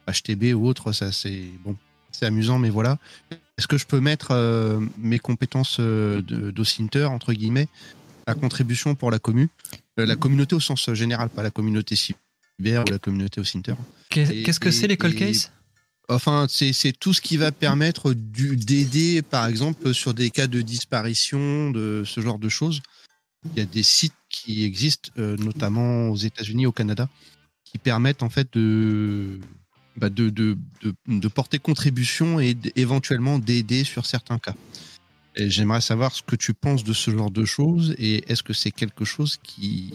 HTB 0.06 0.54
ou 0.54 0.66
autre, 0.66 0.92
ça 0.92 1.12
c'est 1.12 1.44
bon, 1.64 1.76
c'est 2.14 2.26
amusant, 2.26 2.58
mais 2.58 2.70
voilà. 2.70 2.98
Est-ce 3.58 3.68
que 3.68 3.78
je 3.78 3.86
peux 3.86 4.00
mettre 4.00 4.32
euh, 4.32 4.80
mes 4.98 5.18
compétences 5.18 5.76
euh, 5.80 6.22
d'OSINTER, 6.22 7.04
entre 7.04 7.32
guillemets, 7.32 7.68
à 8.26 8.34
contribution 8.34 8.94
pour 8.94 9.10
la 9.10 9.18
commu 9.18 9.48
euh, 9.98 10.06
La 10.06 10.16
communauté 10.16 10.54
au 10.54 10.60
sens 10.60 10.92
général, 10.92 11.28
pas 11.28 11.42
la 11.42 11.50
communauté 11.50 11.94
cyber 11.94 12.84
ou 12.86 12.90
la 12.90 12.98
communauté 12.98 13.40
OSINTER. 13.40 13.74
Qu'est-ce 14.10 14.60
que 14.60 14.70
c'est 14.70 14.88
les 14.88 14.96
call 14.96 15.14
cases? 15.14 15.52
Enfin, 16.08 16.46
c'est 16.48 16.92
tout 16.98 17.14
ce 17.14 17.22
qui 17.22 17.38
va 17.38 17.50
permettre 17.50 18.12
d'aider, 18.12 19.22
par 19.22 19.46
exemple, 19.46 19.94
sur 19.94 20.12
des 20.12 20.30
cas 20.30 20.46
de 20.46 20.60
disparition, 20.60 21.70
de 21.70 22.02
ce 22.04 22.20
genre 22.20 22.38
de 22.38 22.50
choses. 22.50 22.82
Il 23.52 23.58
y 23.58 23.62
a 23.62 23.64
des 23.64 23.82
sites 23.82 24.12
qui 24.34 24.64
existent, 24.64 25.10
euh, 25.18 25.36
notamment 25.36 26.08
aux 26.08 26.16
États-Unis, 26.16 26.66
au 26.66 26.72
Canada, 26.72 27.08
qui 27.64 27.78
permettent 27.78 28.22
en 28.22 28.30
fait 28.30 28.48
de 28.52 29.38
bah 29.96 30.08
porter 31.34 31.58
contribution 31.60 32.40
et 32.40 32.56
éventuellement 32.74 33.38
d'aider 33.38 33.84
sur 33.84 34.06
certains 34.06 34.38
cas. 34.38 34.54
J'aimerais 35.36 35.80
savoir 35.80 36.12
ce 36.12 36.22
que 36.22 36.36
tu 36.36 36.52
penses 36.52 36.84
de 36.84 36.92
ce 36.92 37.10
genre 37.10 37.30
de 37.30 37.44
choses 37.44 37.94
et 37.98 38.24
est-ce 38.30 38.42
que 38.42 38.52
c'est 38.52 38.70
quelque 38.70 39.04
chose 39.04 39.38
qui, 39.42 39.92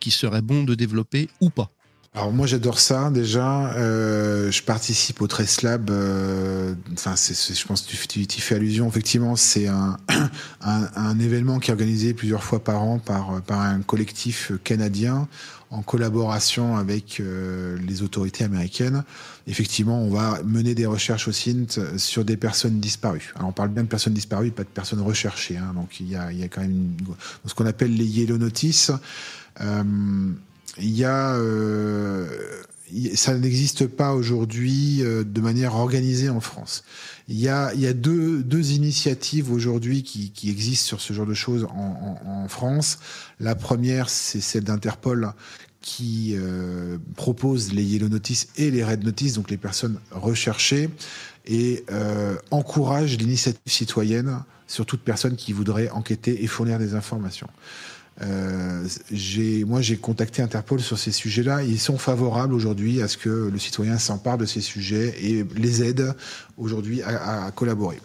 qui 0.00 0.10
serait 0.10 0.42
bon 0.42 0.64
de 0.64 0.74
développer 0.74 1.28
ou 1.40 1.50
pas? 1.50 1.70
Alors 2.12 2.32
moi 2.32 2.46
j'adore 2.46 2.80
ça 2.80 3.10
déjà. 3.10 3.72
Euh, 3.74 4.50
je 4.50 4.62
participe 4.64 5.22
au 5.22 5.28
Trace 5.28 5.62
Lab. 5.62 5.90
Euh, 5.90 6.74
enfin, 6.92 7.14
c'est, 7.14 7.54
je 7.54 7.66
pense 7.66 7.82
que 7.82 7.96
tu, 7.96 8.26
tu, 8.26 8.40
fais 8.40 8.56
allusion. 8.56 8.88
Effectivement, 8.88 9.36
c'est 9.36 9.68
un, 9.68 9.96
un, 10.60 10.88
un, 10.96 11.18
événement 11.20 11.60
qui 11.60 11.70
est 11.70 11.72
organisé 11.72 12.12
plusieurs 12.12 12.42
fois 12.42 12.64
par 12.64 12.82
an 12.82 12.98
par, 12.98 13.40
par 13.42 13.60
un 13.60 13.80
collectif 13.82 14.50
canadien 14.64 15.28
en 15.70 15.82
collaboration 15.82 16.76
avec 16.76 17.20
euh, 17.20 17.78
les 17.86 18.02
autorités 18.02 18.42
américaines. 18.42 19.04
Effectivement, 19.46 20.02
on 20.02 20.10
va 20.10 20.42
mener 20.42 20.74
des 20.74 20.86
recherches 20.86 21.28
au 21.28 21.32
CINT 21.32 21.96
sur 21.96 22.24
des 22.24 22.36
personnes 22.36 22.80
disparues. 22.80 23.32
Alors 23.36 23.50
on 23.50 23.52
parle 23.52 23.68
bien 23.68 23.84
de 23.84 23.88
personnes 23.88 24.14
disparues, 24.14 24.50
pas 24.50 24.64
de 24.64 24.68
personnes 24.68 25.00
recherchées. 25.00 25.56
Hein, 25.56 25.74
donc 25.76 26.00
il 26.00 26.08
y 26.08 26.16
a, 26.16 26.32
il 26.32 26.40
y 26.40 26.42
a 26.42 26.48
quand 26.48 26.60
même 26.60 26.72
une, 26.72 26.96
ce 27.46 27.54
qu'on 27.54 27.66
appelle 27.66 27.94
les 27.94 28.04
yellow 28.04 28.36
notices. 28.36 28.90
Euh, 29.60 29.84
il 30.78 30.96
y 30.96 31.04
a 31.04 31.34
euh, 31.34 32.26
ça 33.14 33.36
n'existe 33.36 33.86
pas 33.86 34.14
aujourd'hui 34.14 35.02
euh, 35.02 35.24
de 35.24 35.40
manière 35.40 35.74
organisée 35.74 36.28
en 36.28 36.40
France. 36.40 36.84
Il 37.28 37.38
y 37.38 37.48
a, 37.48 37.72
il 37.74 37.80
y 37.80 37.86
a 37.86 37.92
deux, 37.92 38.42
deux 38.42 38.72
initiatives 38.72 39.52
aujourd'hui 39.52 40.02
qui, 40.02 40.30
qui 40.30 40.50
existent 40.50 40.86
sur 40.86 41.00
ce 41.00 41.12
genre 41.12 41.26
de 41.26 41.34
choses 41.34 41.64
en, 41.64 42.18
en, 42.24 42.42
en 42.44 42.48
France. 42.48 42.98
La 43.38 43.54
première, 43.54 44.10
c'est 44.10 44.40
celle 44.40 44.64
d'Interpol 44.64 45.32
qui 45.80 46.34
euh, 46.34 46.98
propose 47.16 47.72
les 47.72 47.84
Yellow 47.84 48.08
Notices 48.08 48.48
et 48.56 48.70
les 48.70 48.84
Red 48.84 49.04
Notices, 49.04 49.34
donc 49.34 49.50
les 49.50 49.56
personnes 49.56 49.98
recherchées, 50.10 50.90
et 51.46 51.84
euh, 51.90 52.36
encourage 52.50 53.16
l'initiative 53.16 53.60
citoyenne 53.66 54.42
sur 54.66 54.84
toute 54.84 55.00
personne 55.00 55.36
qui 55.36 55.52
voudrait 55.52 55.88
enquêter 55.90 56.44
et 56.44 56.46
fournir 56.46 56.78
des 56.78 56.94
informations. 56.94 57.48
Euh, 58.22 58.86
moi, 59.66 59.80
j'ai 59.80 59.96
contacté 59.96 60.42
Interpol 60.42 60.80
sur 60.80 60.98
ces 60.98 61.12
sujets-là. 61.12 61.62
Ils 61.62 61.78
sont 61.78 61.98
favorables 61.98 62.54
aujourd'hui 62.54 63.02
à 63.02 63.08
ce 63.08 63.16
que 63.16 63.50
le 63.52 63.58
citoyen 63.58 63.98
s'empare 63.98 64.38
de 64.38 64.46
ces 64.46 64.60
sujets 64.60 65.14
et 65.22 65.44
les 65.56 65.82
aide 65.82 66.14
aujourd'hui 66.56 67.02
à, 67.02 67.50
collaborer. 67.54 67.98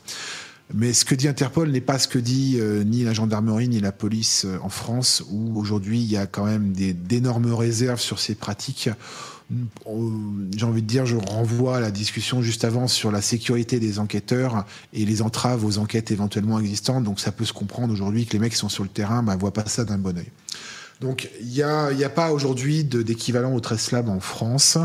Mais 0.73 0.93
ce 0.93 1.05
que 1.05 1.13
dit 1.13 1.27
Interpol 1.27 1.69
n'est 1.69 1.81
pas 1.81 1.99
ce 1.99 2.07
que 2.07 2.17
dit 2.17 2.57
euh, 2.59 2.83
ni 2.83 3.03
la 3.03 3.13
gendarmerie 3.13 3.67
ni 3.67 3.79
la 3.79 3.91
police 3.91 4.45
euh, 4.45 4.57
en 4.63 4.69
France, 4.69 5.23
où 5.29 5.59
aujourd'hui 5.59 5.99
il 5.99 6.11
y 6.11 6.17
a 6.17 6.25
quand 6.25 6.45
même 6.45 6.73
d'énormes 6.73 7.53
réserves 7.53 7.99
sur 7.99 8.19
ces 8.19 8.33
pratiques 8.33 8.89
j'ai 9.51 10.65
envie 10.65 10.81
de 10.81 10.87
dire, 10.87 11.05
je 11.05 11.17
renvoie 11.17 11.77
à 11.77 11.79
la 11.79 11.91
discussion 11.91 12.41
juste 12.41 12.65
avant 12.65 12.87
sur 12.87 13.11
la 13.11 13.21
sécurité 13.21 13.79
des 13.79 13.99
enquêteurs 13.99 14.65
et 14.93 15.05
les 15.05 15.21
entraves 15.21 15.63
aux 15.63 15.77
enquêtes 15.77 16.11
éventuellement 16.11 16.59
existantes. 16.59 17.03
Donc 17.03 17.19
ça 17.19 17.31
peut 17.31 17.45
se 17.45 17.53
comprendre 17.53 17.93
aujourd'hui 17.93 18.25
que 18.25 18.33
les 18.33 18.39
mecs 18.39 18.53
qui 18.53 18.57
sont 18.57 18.69
sur 18.69 18.83
le 18.83 18.89
terrain 18.89 19.21
ne 19.21 19.27
bah, 19.27 19.35
voient 19.35 19.53
pas 19.53 19.65
ça 19.65 19.85
d'un 19.85 19.97
bon 19.97 20.17
oeil. 20.17 20.31
Donc 21.01 21.29
il 21.41 21.47
n'y 21.47 21.61
a, 21.61 21.91
y 21.91 22.03
a 22.03 22.09
pas 22.09 22.31
aujourd'hui 22.31 22.83
d'équivalent 22.83 23.53
au 23.53 23.59
Trust 23.59 23.91
Lab 23.91 24.09
en 24.09 24.19
France. 24.19 24.77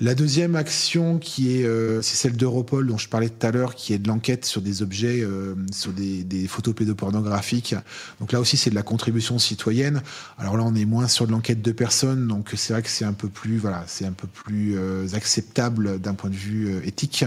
La 0.00 0.16
deuxième 0.16 0.56
action 0.56 1.20
qui 1.20 1.56
est, 1.56 1.64
euh, 1.64 2.02
c'est 2.02 2.16
celle 2.16 2.36
d'Europol 2.36 2.88
dont 2.88 2.98
je 2.98 3.08
parlais 3.08 3.28
tout 3.28 3.46
à 3.46 3.52
l'heure, 3.52 3.76
qui 3.76 3.92
est 3.92 3.98
de 3.98 4.08
l'enquête 4.08 4.44
sur 4.44 4.60
des 4.60 4.82
objets, 4.82 5.20
euh, 5.20 5.54
sur 5.70 5.92
des, 5.92 6.24
des, 6.24 6.48
photos 6.48 6.74
pédopornographiques. 6.74 7.76
Donc 8.18 8.32
là 8.32 8.40
aussi, 8.40 8.56
c'est 8.56 8.70
de 8.70 8.74
la 8.74 8.82
contribution 8.82 9.38
citoyenne. 9.38 10.02
Alors 10.36 10.56
là, 10.56 10.64
on 10.66 10.74
est 10.74 10.84
moins 10.84 11.06
sur 11.06 11.28
de 11.28 11.32
l'enquête 11.32 11.62
de 11.62 11.70
personnes, 11.70 12.26
donc 12.26 12.50
c'est 12.56 12.72
vrai 12.72 12.82
que 12.82 12.88
c'est 12.88 13.04
un 13.04 13.12
peu 13.12 13.28
plus, 13.28 13.58
voilà, 13.58 13.84
c'est 13.86 14.04
un 14.04 14.12
peu 14.12 14.26
plus 14.26 14.76
euh, 14.76 15.06
acceptable 15.12 16.00
d'un 16.00 16.14
point 16.14 16.30
de 16.30 16.34
vue 16.34 16.76
éthique. 16.84 17.24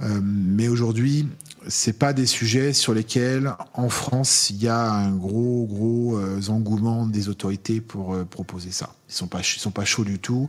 mais 0.00 0.68
aujourd'hui, 0.68 1.28
c'est 1.68 1.98
pas 1.98 2.14
des 2.14 2.26
sujets 2.26 2.72
sur 2.72 2.94
lesquels, 2.94 3.52
en 3.74 3.90
France, 3.90 4.48
il 4.48 4.62
y 4.62 4.66
a 4.66 4.90
un 4.90 5.12
gros, 5.12 5.66
gros 5.66 6.18
engouement 6.48 7.06
des 7.06 7.28
autorités 7.28 7.80
pour 7.80 8.16
proposer 8.26 8.72
ça. 8.72 8.94
Ils 9.08 9.14
sont 9.14 9.28
pas, 9.28 9.40
ils 9.40 9.60
sont 9.60 9.70
pas 9.70 9.84
chauds 9.84 10.04
du 10.04 10.18
tout. 10.18 10.48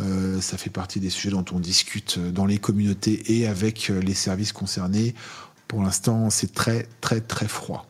Euh, 0.00 0.40
ça 0.40 0.56
fait 0.56 0.70
partie 0.70 1.00
des 1.00 1.10
sujets 1.10 1.30
dont 1.30 1.44
on 1.52 1.60
discute 1.60 2.18
dans 2.18 2.46
les 2.46 2.58
communautés 2.58 3.22
et 3.36 3.46
avec 3.46 3.90
euh, 3.90 4.00
les 4.00 4.14
services 4.14 4.52
concernés. 4.52 5.14
Pour 5.68 5.82
l'instant, 5.82 6.30
c'est 6.30 6.52
très, 6.52 6.88
très, 7.00 7.20
très 7.20 7.48
froid. 7.48 7.86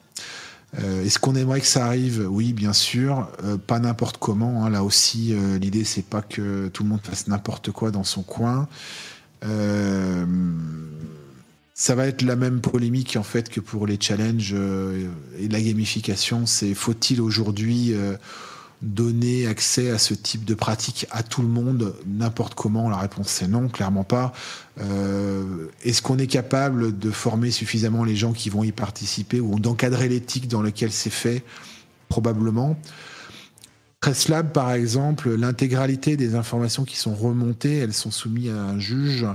Euh, 0.81 1.05
Est-ce 1.05 1.19
qu'on 1.19 1.35
aimerait 1.35 1.61
que 1.61 1.67
ça 1.67 1.87
arrive? 1.87 2.27
Oui, 2.29 2.53
bien 2.53 2.73
sûr. 2.73 3.29
Euh, 3.45 3.57
pas 3.57 3.79
n'importe 3.79 4.19
comment. 4.19 4.65
Hein. 4.65 4.71
Là 4.71 4.85
aussi, 4.85 5.33
euh, 5.33 5.59
l'idée, 5.59 5.85
c'est 5.85 6.05
pas 6.05 6.23
que 6.23 6.69
tout 6.69 6.83
le 6.83 6.89
monde 6.89 7.01
fasse 7.03 7.29
n'importe 7.29 7.71
quoi 7.71 7.91
dans 7.91 8.05
son 8.05 8.23
coin. 8.23 8.69
Euh, 9.45 10.27
ça 11.75 11.95
va 11.95 12.07
être 12.07 12.23
la 12.23 12.37
même 12.37 12.61
polémique 12.61 13.17
en 13.17 13.25
fait 13.25 13.49
que 13.49 13.61
pour 13.61 13.87
les 13.87 13.99
challenges 14.01 14.55
et 15.39 15.49
la 15.49 15.61
gamification. 15.61 16.47
C'est 16.47 16.73
faut-il 16.73 17.21
aujourd'hui 17.21 17.93
donner 18.85 19.47
accès 19.47 19.91
à 19.91 19.99
ce 19.99 20.13
type 20.15 20.45
de 20.45 20.55
pratique 20.55 21.07
à 21.11 21.23
tout 21.23 21.43
le 21.43 21.49
monde 21.49 21.95
n'importe 22.07 22.55
comment 22.55 22.91
La 22.91 22.99
réponse 22.99 23.29
c'est 23.29 23.49
non, 23.49 23.69
clairement 23.69 24.05
pas. 24.05 24.33
Euh, 24.81 25.69
Est-ce 25.83 26.03
qu'on 26.03 26.19
est 26.19 26.27
capable 26.27 26.99
de 26.99 27.11
former 27.11 27.51
suffisamment 27.51 28.05
les 28.05 28.15
gens 28.15 28.33
qui 28.33 28.51
vont 28.51 28.63
y 28.63 28.73
participer 28.73 29.41
ou 29.41 29.59
d'encadrer 29.59 30.09
l'éthique 30.09 30.49
dans 30.49 30.63
laquelle 30.63 30.93
c'est 30.93 31.11
fait? 31.11 31.45
Probablement. 32.09 32.79
Presslab, 34.01 34.53
par 34.53 34.71
exemple, 34.73 35.35
l'intégralité 35.35 36.19
des 36.19 36.35
informations 36.35 36.85
qui 36.85 36.99
sont 36.99 37.15
remontées, 37.15 37.79
elles 37.79 37.95
sont 37.95 38.11
soumises 38.11 38.51
à 38.51 38.61
un 38.61 38.79
juge 38.79 39.27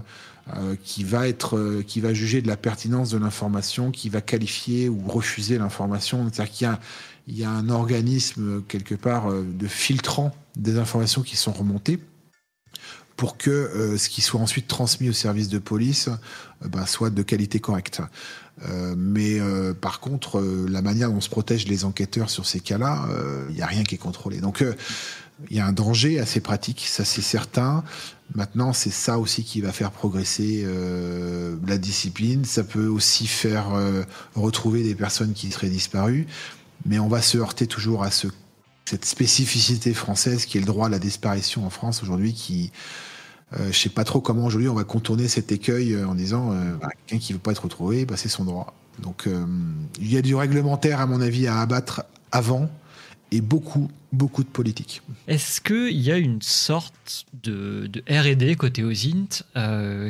euh, 0.56 0.76
qui 0.84 1.04
va 1.04 1.28
être, 1.28 1.58
euh, 1.58 1.84
qui 1.86 2.02
va 2.02 2.14
juger 2.14 2.42
de 2.42 2.48
la 2.48 2.58
pertinence 2.58 3.10
de 3.10 3.18
l'information, 3.18 3.90
qui 3.90 4.10
va 4.10 4.22
qualifier 4.22 4.90
ou 4.90 5.02
refuser 5.08 5.58
l'information. 5.58 6.28
C'est-à-dire 6.32 6.54
qu'il 6.54 6.66
y 6.66 6.70
a 6.70 6.80
il 7.30 7.38
y 7.38 7.44
a 7.44 7.52
un 7.52 7.70
organisme 7.70 8.64
quelque 8.68 8.96
part 8.96 9.32
euh, 9.32 9.44
de 9.44 9.68
filtrant 9.68 10.36
des 10.56 10.78
informations 10.78 11.22
qui 11.22 11.38
sont 11.38 11.52
remontées 11.52 12.00
pour 13.16 13.38
que 13.38 13.50
euh, 13.50 13.98
ce 13.98 14.10
qui 14.10 14.22
soit 14.22 14.40
ensuite 14.40 14.68
transmis 14.68 15.10
au 15.10 15.14
service 15.14 15.48
de 15.48 15.60
police 15.60 16.10
euh, 16.64 16.68
ben, 16.68 16.86
soit 16.86 17.12
de 17.12 17.22
qualité 17.22 17.60
correcte. 17.60 18.02
mais 18.98 19.40
par 19.80 20.02
contre, 20.02 20.42
la 20.42 20.82
manière 20.82 21.10
dont 21.10 21.20
on 21.20 21.22
se 21.22 21.30
protège 21.30 21.66
les 21.66 21.86
enquêteurs 21.86 22.30
sur 22.30 22.46
ces 22.46 22.60
cas-là, 22.60 23.08
il 23.48 23.56
n'y 23.56 23.62
a 23.62 23.68
rien 23.68 23.84
qui 23.84 23.96
est 23.96 24.04
contrôlé. 24.10 24.42
Donc 24.42 24.66
il 25.50 25.56
y 25.56 25.62
a 25.62 25.66
un 25.66 25.72
danger 25.72 26.20
assez 26.20 26.42
pratique, 26.42 26.86
ça 26.86 27.06
c'est 27.06 27.22
certain. 27.22 27.86
Maintenant, 28.36 28.74
c'est 28.74 28.92
ça 28.92 29.18
aussi 29.18 29.46
qui 29.46 29.62
va 29.62 29.72
faire 29.72 29.92
progresser 29.92 30.68
la 31.66 31.78
discipline. 31.78 32.44
Ça 32.44 32.66
peut 32.66 32.88
aussi 32.88 33.28
faire 33.28 33.68
retrouver 34.36 34.84
des 34.84 34.96
personnes 34.96 35.32
qui 35.32 35.52
seraient 35.52 35.70
disparues 35.70 36.28
mais 36.86 37.00
on 37.00 37.08
va 37.08 37.22
se 37.22 37.38
heurter 37.38 37.68
toujours 37.68 38.04
à 38.04 38.12
ce, 38.12 38.28
cette 38.86 39.06
spécificité 39.06 39.94
française 39.94 40.46
qui 40.46 40.58
est 40.58 40.62
le 40.62 40.66
droit 40.66 40.88
à 40.88 40.90
la 40.90 41.00
disparition 41.00 41.66
en 41.66 41.70
France 41.70 42.02
aujourd'hui 42.02 42.34
qui 42.34 42.72
euh, 43.54 43.72
je 43.72 43.78
sais 43.78 43.90
pas 43.90 44.04
trop 44.04 44.22
comment 44.22 44.46
aujourd'hui 44.46 44.68
on 44.68 44.74
va 44.74 44.84
contourner 44.84 45.28
cet 45.28 45.52
écueil 45.52 45.94
euh, 45.94 46.08
en 46.08 46.16
disant 46.16 46.52
euh, 46.52 46.76
bah, 46.82 46.90
quelqu'un 47.06 47.24
qui 47.24 47.34
veut 47.34 47.40
pas 47.40 47.52
être 47.52 47.64
retrouvé 47.64 48.06
bah, 48.06 48.18
c'est 48.18 48.30
son 48.30 48.46
droit 48.46 48.74
donc 49.00 49.28
euh, 49.28 49.46
il 50.00 50.12
y 50.12 50.18
a 50.18 50.22
du 50.22 50.34
réglementaire 50.34 51.00
à 51.00 51.06
mon 51.06 51.22
avis 51.22 51.48
à 51.48 51.60
abattre 51.60 52.04
avant 52.32 52.70
et 53.32 53.42
beaucoup 53.42 53.90
beaucoup 54.12 54.44
de 54.44 54.50
politique. 54.50 55.04
Est-ce 55.28 55.62
qu'il 55.62 56.00
y 56.00 56.12
a 56.12 56.18
une 56.18 56.42
sorte 56.42 57.28
de, 57.44 57.88
R&D 58.10 58.56
côté 58.56 58.84
OSINT 58.84 59.44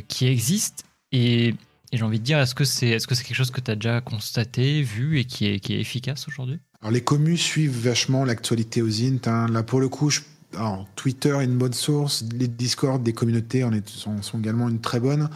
qui 0.08 0.28
existe 0.28 0.86
et 1.12 1.54
et 1.92 1.98
j'ai 1.98 2.04
envie 2.04 2.20
de 2.20 2.26
dire, 2.26 2.40
est-ce 2.40 2.56
que 2.56 2.64
c'est 2.64 2.90
est 2.90 2.98
-ce 2.98 3.16
c'est 3.16 3.24
quelque 3.24 3.38
chose 3.38 3.52
que 3.52 3.62
tu 3.62 3.72
as 3.72 3.76
déjà 3.76 4.02
constaté, 4.02 4.84
vu 4.84 5.20
et 5.20 5.26
qui 5.26 5.48
est, 5.48 5.60
qui 5.60 5.74
est 5.74 5.80
efficace 5.80 6.28
aujourd'hui? 6.28 6.60
Alors 6.82 6.92
les 6.92 7.02
communes 7.02 7.38
suivent 7.38 7.78
vachement 7.78 8.24
l'actualité 8.26 8.82
aux 8.82 9.02
int. 9.02 9.48
Là 9.50 9.64
pour 9.64 9.80
le 9.80 9.90
coup, 9.90 10.10
je, 10.10 10.22
alors, 10.56 10.88
Twitter 10.96 11.36
est 11.40 11.46
une 11.46 11.58
bonne 11.58 11.74
source, 11.74 12.24
les 12.34 12.48
Discord 12.48 13.04
des 13.04 13.14
communautés 13.14 13.64
en 13.64 13.72
sont, 14.22 14.40
également 14.40 14.70
une 14.70 14.82
très 14.82 15.00
bonne. 15.00 15.30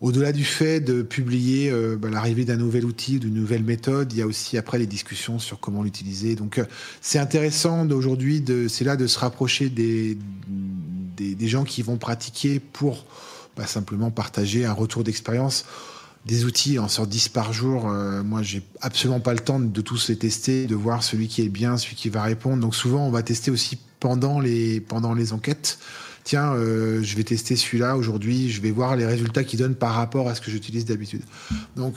Au-delà 0.00 0.32
du 0.32 0.44
fait 0.44 0.80
de 0.80 1.02
publier 1.02 1.70
euh, 1.70 1.96
bah, 1.96 2.10
l'arrivée 2.10 2.44
d'un 2.44 2.56
nouvel 2.56 2.84
outil, 2.84 3.20
d'une 3.20 3.34
nouvelle 3.34 3.62
méthode, 3.62 4.12
il 4.12 4.18
y 4.18 4.22
a 4.22 4.26
aussi 4.26 4.58
après 4.58 4.78
les 4.78 4.86
discussions 4.86 5.38
sur 5.38 5.60
comment 5.60 5.82
l'utiliser. 5.82 6.34
Donc 6.34 6.58
euh, 6.58 6.64
c'est 7.00 7.20
intéressant 7.20 7.84
d'aujourd'hui, 7.84 8.44
c'est 8.68 8.84
là 8.84 8.96
de 8.96 9.06
se 9.06 9.18
rapprocher 9.18 9.70
des, 9.70 10.18
des 11.16 11.48
gens 11.48 11.64
qui 11.64 11.82
vont 11.82 11.98
pratiquer 11.98 12.58
pour 12.58 13.06
pas 13.54 13.66
simplement 13.66 14.10
partager 14.10 14.64
un 14.64 14.72
retour 14.72 15.04
d'expérience. 15.04 15.64
Des 16.26 16.44
outils 16.44 16.78
en 16.78 16.88
sort 16.88 17.06
10 17.06 17.28
par 17.28 17.52
jour. 17.52 17.88
Euh, 17.88 18.22
moi, 18.22 18.42
j'ai 18.42 18.62
absolument 18.80 19.20
pas 19.20 19.32
le 19.32 19.40
temps 19.40 19.58
de 19.58 19.80
tous 19.80 20.08
les 20.08 20.16
tester, 20.16 20.66
de 20.66 20.74
voir 20.74 21.02
celui 21.02 21.26
qui 21.26 21.42
est 21.42 21.48
bien, 21.48 21.76
celui 21.76 21.96
qui 21.96 22.08
va 22.08 22.22
répondre. 22.22 22.62
Donc 22.62 22.76
souvent, 22.76 23.06
on 23.06 23.10
va 23.10 23.22
tester 23.22 23.50
aussi 23.50 23.78
pendant 23.98 24.40
les, 24.40 24.82
enquêtes. 25.32 25.78
Tiens, 26.24 26.52
euh, 26.52 27.02
je 27.02 27.16
vais 27.16 27.24
tester 27.24 27.56
celui-là 27.56 27.96
aujourd'hui, 27.96 28.50
je 28.50 28.60
vais 28.60 28.70
voir 28.70 28.94
les 28.94 29.06
résultats 29.06 29.42
qu'il 29.42 29.58
donne 29.58 29.74
par 29.74 29.94
rapport 29.94 30.28
à 30.28 30.36
ce 30.36 30.40
que 30.40 30.50
j'utilise 30.52 30.84
d'habitude. 30.84 31.22
Donc, 31.74 31.96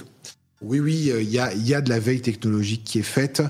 oui, 0.62 0.80
oui, 0.80 1.12
il 1.22 1.30
y 1.30 1.36
y 1.36 1.74
a 1.76 1.82
de 1.82 1.90
la 1.90 2.00
veille 2.00 2.22
technologique 2.22 2.84
qui 2.84 2.98
est 2.98 3.04
faite. 3.04 3.44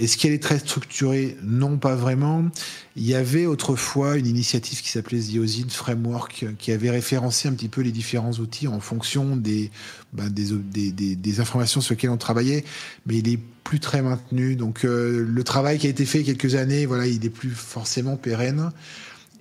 Est-ce 0.00 0.16
qu'elle 0.16 0.32
est 0.32 0.42
très 0.42 0.58
structurée 0.58 1.36
Non, 1.42 1.76
pas 1.76 1.94
vraiment. 1.94 2.48
Il 2.96 3.06
y 3.06 3.14
avait 3.14 3.44
autrefois 3.44 4.16
une 4.16 4.26
initiative 4.26 4.80
qui 4.80 4.88
s'appelait 4.88 5.20
The 5.20 5.36
Ozin 5.36 5.68
Framework 5.68 6.46
qui 6.58 6.72
avait 6.72 6.90
référencé 6.90 7.48
un 7.48 7.52
petit 7.52 7.68
peu 7.68 7.82
les 7.82 7.92
différents 7.92 8.32
outils 8.32 8.66
en 8.66 8.80
fonction 8.80 9.36
des, 9.36 9.70
ben, 10.14 10.30
des, 10.30 10.52
des, 10.92 11.16
des, 11.16 11.40
informations 11.40 11.82
sur 11.82 11.92
lesquelles 11.92 12.10
on 12.10 12.16
travaillait, 12.16 12.64
mais 13.04 13.18
il 13.18 13.28
est 13.28 13.38
plus 13.62 13.78
très 13.78 14.00
maintenu. 14.00 14.56
Donc 14.56 14.86
euh, 14.86 15.24
le 15.28 15.44
travail 15.44 15.78
qui 15.78 15.86
a 15.86 15.90
été 15.90 16.06
fait 16.06 16.22
quelques 16.22 16.54
années, 16.54 16.86
voilà, 16.86 17.06
il 17.06 17.24
est 17.24 17.30
plus 17.30 17.50
forcément 17.50 18.16
pérenne. 18.16 18.70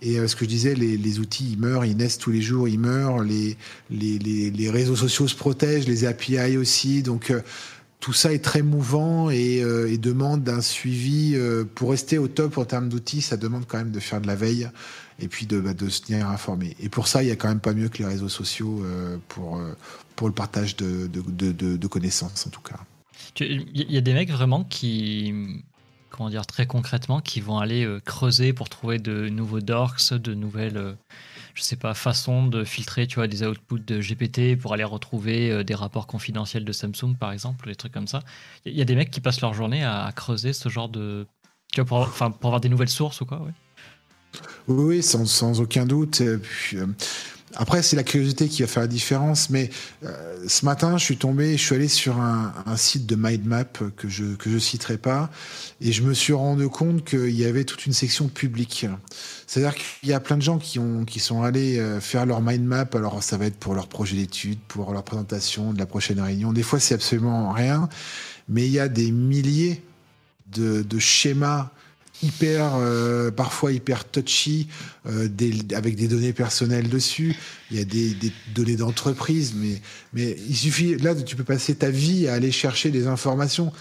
Et 0.02 0.19
euh, 0.19 0.27
ce 0.27 0.36
que 0.36 0.45
je 0.45 0.49
disais, 0.49 0.76
les, 0.76 0.98
les, 0.98 1.19
outils, 1.19 1.52
ils 1.53 1.60
meurent, 1.60 1.86
ils 1.86 1.95
naissent 1.95 2.18
tous 2.18 2.31
les 2.31 2.41
jours, 2.41 2.68
ils 2.68 2.80
meurent. 2.80 3.23
Les, 3.23 3.57
les, 3.90 4.19
les, 4.19 4.52
les 4.52 4.69
réseaux 4.69 4.95
sociaux 4.95 5.27
se 5.27 5.36
protègent, 5.36 5.88
les 5.88 6.06
API 6.06 6.57
aussi. 6.57 7.02
Donc 7.02 7.31
euh, 7.31 7.41
tout 7.99 8.13
ça 8.13 8.31
est 8.31 8.43
très 8.43 8.61
mouvant 8.61 9.30
et, 9.30 9.61
euh, 9.61 9.95
demande 9.97 10.47
un 10.47 10.61
suivi. 10.61 11.34
Euh, 11.35 11.65
pour 11.65 11.91
rester 11.91 12.17
au 12.17 12.27
top 12.27 12.57
en 12.57 12.65
termes 12.65 12.89
d'outils, 12.89 13.21
ça 13.21 13.38
demande 13.38 13.65
quand 13.67 13.77
même 13.77 13.91
de 13.91 13.99
faire 13.99 14.21
de 14.21 14.27
la 14.27 14.35
veille 14.35 14.69
et 15.19 15.27
puis 15.27 15.45
de, 15.45 15.59
bah, 15.59 15.71
se 15.89 16.01
tenir 16.01 16.30
informé. 16.30 16.77
Et 16.80 16.88
pour 16.88 17.07
ça, 17.07 17.23
il 17.23 17.27
y 17.27 17.31
a 17.31 17.35
quand 17.35 17.49
même 17.49 17.59
pas 17.59 17.73
mieux 17.73 17.89
que 17.89 17.97
les 17.97 18.05
réseaux 18.05 18.30
sociaux 18.30 18.81
euh, 18.84 19.17
pour, 19.27 19.61
pour 20.15 20.27
le 20.27 20.34
partage 20.34 20.77
de, 20.77 21.07
de, 21.07 21.51
de, 21.51 21.88
connaissances, 21.88 22.47
en 22.47 22.49
tout 22.49 22.61
cas. 22.61 22.80
Il 23.41 23.91
y 23.91 23.97
a 23.97 24.01
des 24.01 24.13
mecs 24.13 24.31
vraiment 24.31 24.63
qui, 24.63 25.34
comment 26.09 26.30
dire, 26.30 26.45
très 26.45 26.67
concrètement, 26.67 27.19
qui 27.19 27.41
vont 27.41 27.59
aller 27.59 27.85
creuser 28.05 28.53
pour 28.53 28.69
trouver 28.69 28.99
de 28.99 29.27
nouveaux 29.27 29.59
dorks, 29.59 30.13
de 30.13 30.34
nouvelles 30.34 30.95
je 31.55 31.61
sais 31.61 31.76
pas, 31.76 31.93
façon 31.93 32.47
de 32.47 32.63
filtrer, 32.63 33.07
tu 33.07 33.15
vois, 33.15 33.27
des 33.27 33.43
outputs 33.43 33.80
de 33.80 33.99
GPT 33.99 34.59
pour 34.59 34.73
aller 34.73 34.84
retrouver 34.84 35.51
euh, 35.51 35.63
des 35.63 35.76
rapports 35.76 36.07
confidentiels 36.07 36.65
de 36.65 36.71
Samsung, 36.71 37.15
par 37.19 37.31
exemple, 37.31 37.67
des 37.67 37.76
trucs 37.76 37.93
comme 37.93 38.07
ça. 38.07 38.21
Il 38.65 38.76
y 38.76 38.81
a 38.81 38.85
des 38.85 38.95
mecs 38.95 39.11
qui 39.11 39.21
passent 39.21 39.41
leur 39.41 39.53
journée 39.53 39.84
à, 39.84 40.11
creuser 40.15 40.53
ce 40.53 40.69
genre 40.69 40.89
de, 40.89 41.27
tu 41.71 41.81
vois, 41.81 41.85
pour, 41.85 42.09
pour 42.09 42.47
avoir 42.47 42.61
des 42.61 42.69
nouvelles 42.69 42.89
sources 42.89 43.21
ou 43.21 43.26
quoi, 43.26 43.41
ouais. 43.41 43.51
Oui, 44.67 45.01
sans, 45.01 45.59
aucun 45.59 45.85
doute. 45.85 46.21
Euh, 46.21 46.39
après, 47.55 47.81
c'est 47.81 47.95
la 47.95 48.03
curiosité 48.03 48.47
qui 48.47 48.61
va 48.61 48.67
faire 48.67 48.81
la 48.81 48.88
différence. 48.88 49.49
Mais 49.49 49.69
euh, 50.05 50.45
ce 50.47 50.65
matin, 50.65 50.97
je 50.97 51.03
suis 51.03 51.17
tombé, 51.17 51.57
je 51.57 51.63
suis 51.63 51.76
allé 51.76 51.88
sur 51.88 52.19
un, 52.19 52.53
site 52.76 53.05
de 53.05 53.15
mindmap 53.15 53.80
que 53.97 54.07
je 54.07 54.35
que 54.35 54.49
je 54.49 54.57
citerai 54.57 54.97
pas, 54.97 55.30
et 55.81 55.91
je 55.91 56.03
me 56.03 56.13
suis 56.13 56.34
rendu 56.34 56.69
compte 56.69 57.03
qu'il 57.03 57.31
y 57.31 57.45
avait 57.45 57.63
toute 57.63 57.85
une 57.85 57.93
section 57.93 58.27
publique. 58.27 58.85
C'est-à-dire 59.47 59.76
qu'il 59.76 60.09
y 60.09 60.13
a 60.13 60.19
plein 60.19 60.38
de 60.38 60.41
gens 60.41 60.59
qui 60.59 60.80
ont 60.80 61.03
qui 61.05 61.19
sont 61.19 61.43
allés 61.43 61.80
euh, 61.80 61.99
faire 61.99 62.26
leur 62.26 62.41
mindmap. 62.41 62.95
Alors, 62.95 63.21
ça 63.23 63.38
va 63.38 63.45
être 63.45 63.57
pour 63.57 63.73
leur 63.73 63.88
projet 63.88 64.15
d'étude, 64.15 64.59
pour 64.67 64.93
leur 64.93 65.03
présentation 65.03 65.73
de 65.73 65.80
la 65.80 65.85
prochaine 65.85 66.21
réunion. 66.21 66.53
Des 66.53 66.63
fois, 66.63 66.80
c'est 66.80 66.93
absolument 66.93 67.51
rien, 67.51 67.89
mais 68.47 68.65
il 68.65 68.71
y 68.71 68.80
a 68.80 68.88
des 68.88 69.11
milliers 69.11 69.81
de 70.51 70.99
schémas 70.99 71.69
hyper, 72.22 72.76
euh, 72.76 73.32
parfois 73.32 73.72
hyper 73.72 74.06
touchy, 74.06 74.68
euh, 75.08 75.28
des, 75.28 75.54
avec 75.74 75.96
des 75.96 76.08
données 76.08 76.34
personnelles 76.34 76.90
dessus. 76.90 77.36
Il 77.72 77.78
y 77.78 77.82
a 77.82 77.86
des, 77.86 78.14
des 78.14 78.32
données 78.54 78.76
d'entreprise, 78.76 79.54
mais, 79.56 79.82
mais 80.14 80.36
il 80.48 80.56
suffit, 80.56 80.96
là, 80.98 81.16
tu 81.16 81.36
peux 81.36 81.44
passer 81.44 81.76
ta 81.76 81.90
vie 81.90 82.28
à 82.28 82.34
aller 82.34 82.52
chercher 82.52 82.91
des 82.91 83.08
informations. 83.08 83.72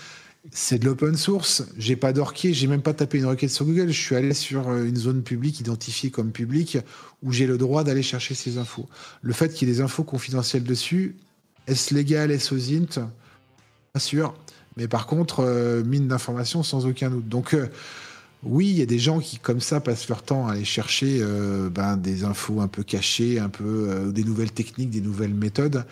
c'est 0.52 0.78
de 0.78 0.84
l'open 0.84 1.16
source. 1.16 1.64
J'ai 1.76 1.96
pas 1.96 2.12
d'orquier, 2.12 2.54
j'ai 2.54 2.66
même 2.66 2.82
pas 2.82 2.94
tapé 2.94 3.18
une 3.18 3.26
requête 3.26 3.50
sur 3.50 3.64
Google. 3.64 3.90
Je 3.90 4.00
suis 4.00 4.16
allé 4.16 4.34
sur 4.34 4.68
euh, 4.68 4.84
une 4.84 4.96
zone 4.96 5.22
publique 5.22 5.60
identifiée 5.60 6.10
comme 6.10 6.32
publique 6.32 6.78
où 7.22 7.32
j'ai 7.32 7.46
le 7.46 7.58
droit 7.58 7.84
d'aller 7.84 8.02
chercher 8.02 8.34
ces 8.34 8.58
infos. 8.58 8.88
Le 9.22 9.32
fait 9.32 9.52
qu'il 9.52 9.68
y 9.68 9.70
ait 9.70 9.74
des 9.74 9.80
infos 9.80 10.04
confidentielles 10.04 10.64
dessus, 10.64 11.16
est-ce 11.66 11.94
légal, 11.94 12.30
est-ce 12.30 12.54
aux 12.54 12.72
int? 12.72 13.10
Pas 13.92 14.00
sûr. 14.00 14.34
Mais 14.76 14.88
par 14.88 15.06
contre, 15.06 15.40
euh, 15.40 15.82
mine 15.84 16.08
d'informations 16.08 16.62
sans 16.62 16.86
aucun 16.86 17.10
doute. 17.10 17.28
Donc, 17.28 17.54
euh, 17.54 17.66
oui, 18.44 18.68
il 18.68 18.78
y 18.78 18.82
a 18.82 18.86
des 18.86 18.98
gens 18.98 19.18
qui, 19.18 19.38
comme 19.38 19.60
ça, 19.60 19.80
passent 19.80 20.08
leur 20.08 20.22
temps 20.22 20.46
à 20.46 20.52
aller 20.52 20.64
chercher 20.64 21.18
euh, 21.20 21.68
ben, 21.70 21.96
des 21.96 22.24
infos 22.24 22.60
un 22.60 22.68
peu 22.68 22.82
cachées, 22.82 23.38
un 23.38 23.48
peu 23.48 24.10
des 24.14 24.24
nouvelles 24.24 24.52
techniques, 24.52 24.90
des 24.90 25.00
nouvelles 25.00 25.34
méthodes. 25.34 25.84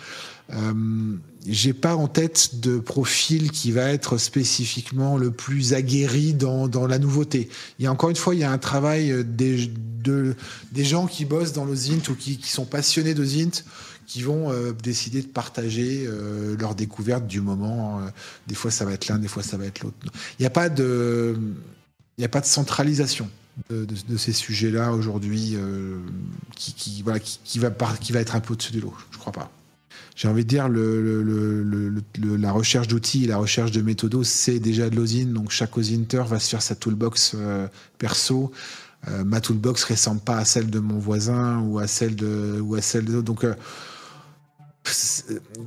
J'ai 1.48 1.72
pas 1.72 1.94
en 1.94 2.08
tête 2.08 2.60
de 2.60 2.78
profil 2.78 3.52
qui 3.52 3.70
va 3.70 3.90
être 3.90 4.18
spécifiquement 4.18 5.16
le 5.16 5.30
plus 5.30 5.74
aguerri 5.74 6.34
dans, 6.34 6.86
la 6.86 6.98
nouveauté. 6.98 7.48
Il 7.78 7.84
y 7.84 7.86
a 7.88 7.92
encore 7.92 8.10
une 8.10 8.16
fois, 8.16 8.34
il 8.34 8.40
y 8.40 8.44
a 8.44 8.50
un 8.50 8.58
travail 8.58 9.24
des, 9.24 9.70
de, 10.06 10.34
gens 10.76 11.06
qui 11.06 11.24
bossent 11.24 11.52
dans 11.52 11.64
l'OSINT 11.64 12.08
ou 12.10 12.14
qui, 12.14 12.38
sont 12.42 12.64
passionnés 12.64 13.14
d'OSINT 13.14 13.64
qui 14.06 14.22
vont 14.22 14.52
euh, 14.52 14.72
décider 14.72 15.20
de 15.20 15.26
partager 15.26 16.04
euh, 16.06 16.56
leur 16.58 16.74
découverte 16.74 17.26
du 17.26 17.40
moment. 17.40 17.98
Euh, 17.98 18.02
des 18.46 18.54
fois, 18.54 18.70
ça 18.70 18.84
va 18.84 18.92
être 18.92 19.08
l'un, 19.08 19.18
des 19.18 19.26
fois, 19.26 19.42
ça 19.42 19.56
va 19.56 19.66
être 19.66 19.82
l'autre. 19.82 19.96
Il 20.38 20.42
n'y 20.42 20.46
a 20.46 20.50
pas 20.50 20.68
de, 20.68 21.36
il 22.18 22.24
a 22.24 22.28
pas 22.28 22.40
de 22.40 22.46
centralisation 22.46 23.28
de, 23.70 24.16
ces 24.16 24.32
sujets-là 24.32 24.92
aujourd'hui 24.92 25.56
qui, 26.56 26.74
qui, 26.74 27.02
voilà, 27.02 27.18
qui, 27.20 27.58
va 27.58 28.20
être 28.20 28.34
un 28.34 28.40
peu 28.40 28.52
au-dessus 28.52 28.72
de 28.72 28.80
l'eau. 28.80 28.94
Je 29.10 29.18
crois 29.18 29.32
pas. 29.32 29.50
J'ai 30.14 30.28
envie 30.28 30.44
de 30.44 30.48
dire, 30.48 30.68
le, 30.68 31.22
le, 31.22 32.36
la 32.36 32.52
recherche 32.52 32.88
d'outils, 32.88 33.26
la 33.26 33.38
recherche 33.38 33.70
de 33.70 33.80
méthodos, 33.80 34.24
c'est 34.24 34.58
déjà 34.58 34.90
de 34.90 34.96
l'osine. 34.96 35.32
Donc, 35.32 35.50
chaque 35.50 35.76
osinter 35.76 36.22
va 36.26 36.38
se 36.38 36.50
faire 36.50 36.62
sa 36.62 36.74
toolbox 36.74 37.36
perso. 37.98 38.52
ma 39.24 39.40
toolbox 39.40 39.84
ressemble 39.84 40.20
pas 40.20 40.38
à 40.38 40.44
celle 40.44 40.70
de 40.70 40.78
mon 40.78 40.98
voisin 40.98 41.60
ou 41.60 41.78
à 41.78 41.86
celle 41.86 42.16
de 42.16 42.60
ou 42.60 42.74
à 42.74 42.82
celle 42.82 43.06
de 43.06 43.20
donc 43.20 43.44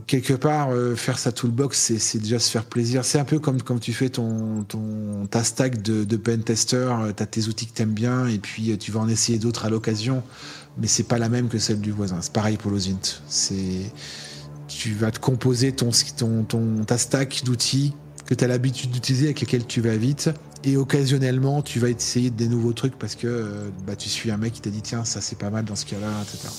quelque 0.07 0.33
part, 0.33 0.71
euh, 0.71 0.95
faire 0.95 1.19
sa 1.19 1.31
toolbox, 1.31 1.93
c'est 1.97 2.19
déjà 2.19 2.39
se 2.39 2.49
faire 2.49 2.65
plaisir. 2.65 3.05
C'est 3.05 3.19
un 3.19 3.25
peu 3.25 3.39
comme 3.39 3.61
quand 3.61 3.79
tu 3.79 3.93
fais 3.93 4.09
ton, 4.09 4.65
ta 5.29 5.43
stack 5.43 5.81
de, 5.81 6.03
de 6.03 6.17
pen 6.17 6.43
tester, 6.43 6.75
euh, 6.77 7.11
tu 7.15 7.23
as 7.23 7.25
tes 7.25 7.47
outils 7.47 7.67
que 7.67 7.73
tu 7.73 7.81
aimes 7.81 7.93
bien 7.93 8.27
et 8.27 8.39
puis 8.39 8.71
euh, 8.71 8.77
tu 8.77 8.91
vas 8.91 8.99
en 8.99 9.09
essayer 9.09 9.39
d'autres 9.39 9.65
à 9.65 9.69
l'occasion, 9.69 10.23
mais 10.77 10.87
c'est 10.87 11.03
pas 11.03 11.17
la 11.17 11.29
même 11.29 11.49
que 11.49 11.59
celle 11.59 11.81
du 11.81 11.91
voisin. 11.91 12.17
C'est 12.21 12.33
pareil 12.33 12.57
pour 12.57 12.71
l'Ozint. 12.71 12.99
C'est 13.27 13.91
tu 14.67 14.93
vas 14.93 15.11
te 15.11 15.19
composer 15.19 15.71
ton, 15.71 15.89
ton, 16.15 16.43
ton 16.43 16.83
ta 16.85 16.97
stack 16.97 17.43
d'outils 17.43 17.95
que 18.27 18.35
tu 18.35 18.43
as 18.43 18.47
l'habitude 18.47 18.91
d'utiliser 18.91 19.25
avec 19.25 19.41
lesquels 19.41 19.65
tu 19.65 19.81
vas 19.81 19.97
vite 19.97 20.29
et 20.63 20.77
occasionnellement 20.77 21.63
tu 21.63 21.79
vas 21.79 21.89
essayer 21.89 22.29
des 22.29 22.47
nouveaux 22.47 22.73
trucs 22.73 22.95
parce 22.99 23.15
que 23.15 23.71
bah, 23.87 23.95
tu 23.95 24.09
suis 24.09 24.29
un 24.29 24.37
mec 24.37 24.53
qui 24.53 24.61
t'a 24.61 24.69
dit 24.69 24.83
tiens 24.83 25.05
ça 25.05 25.21
c'est 25.21 25.39
pas 25.39 25.49
mal 25.49 25.65
dans 25.65 25.75
ce 25.75 25.85
cas-là 25.87 26.11
etc. 26.21 26.49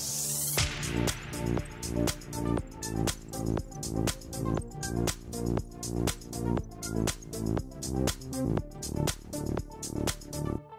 Thank 1.93 2.09
you. 10.45 10.70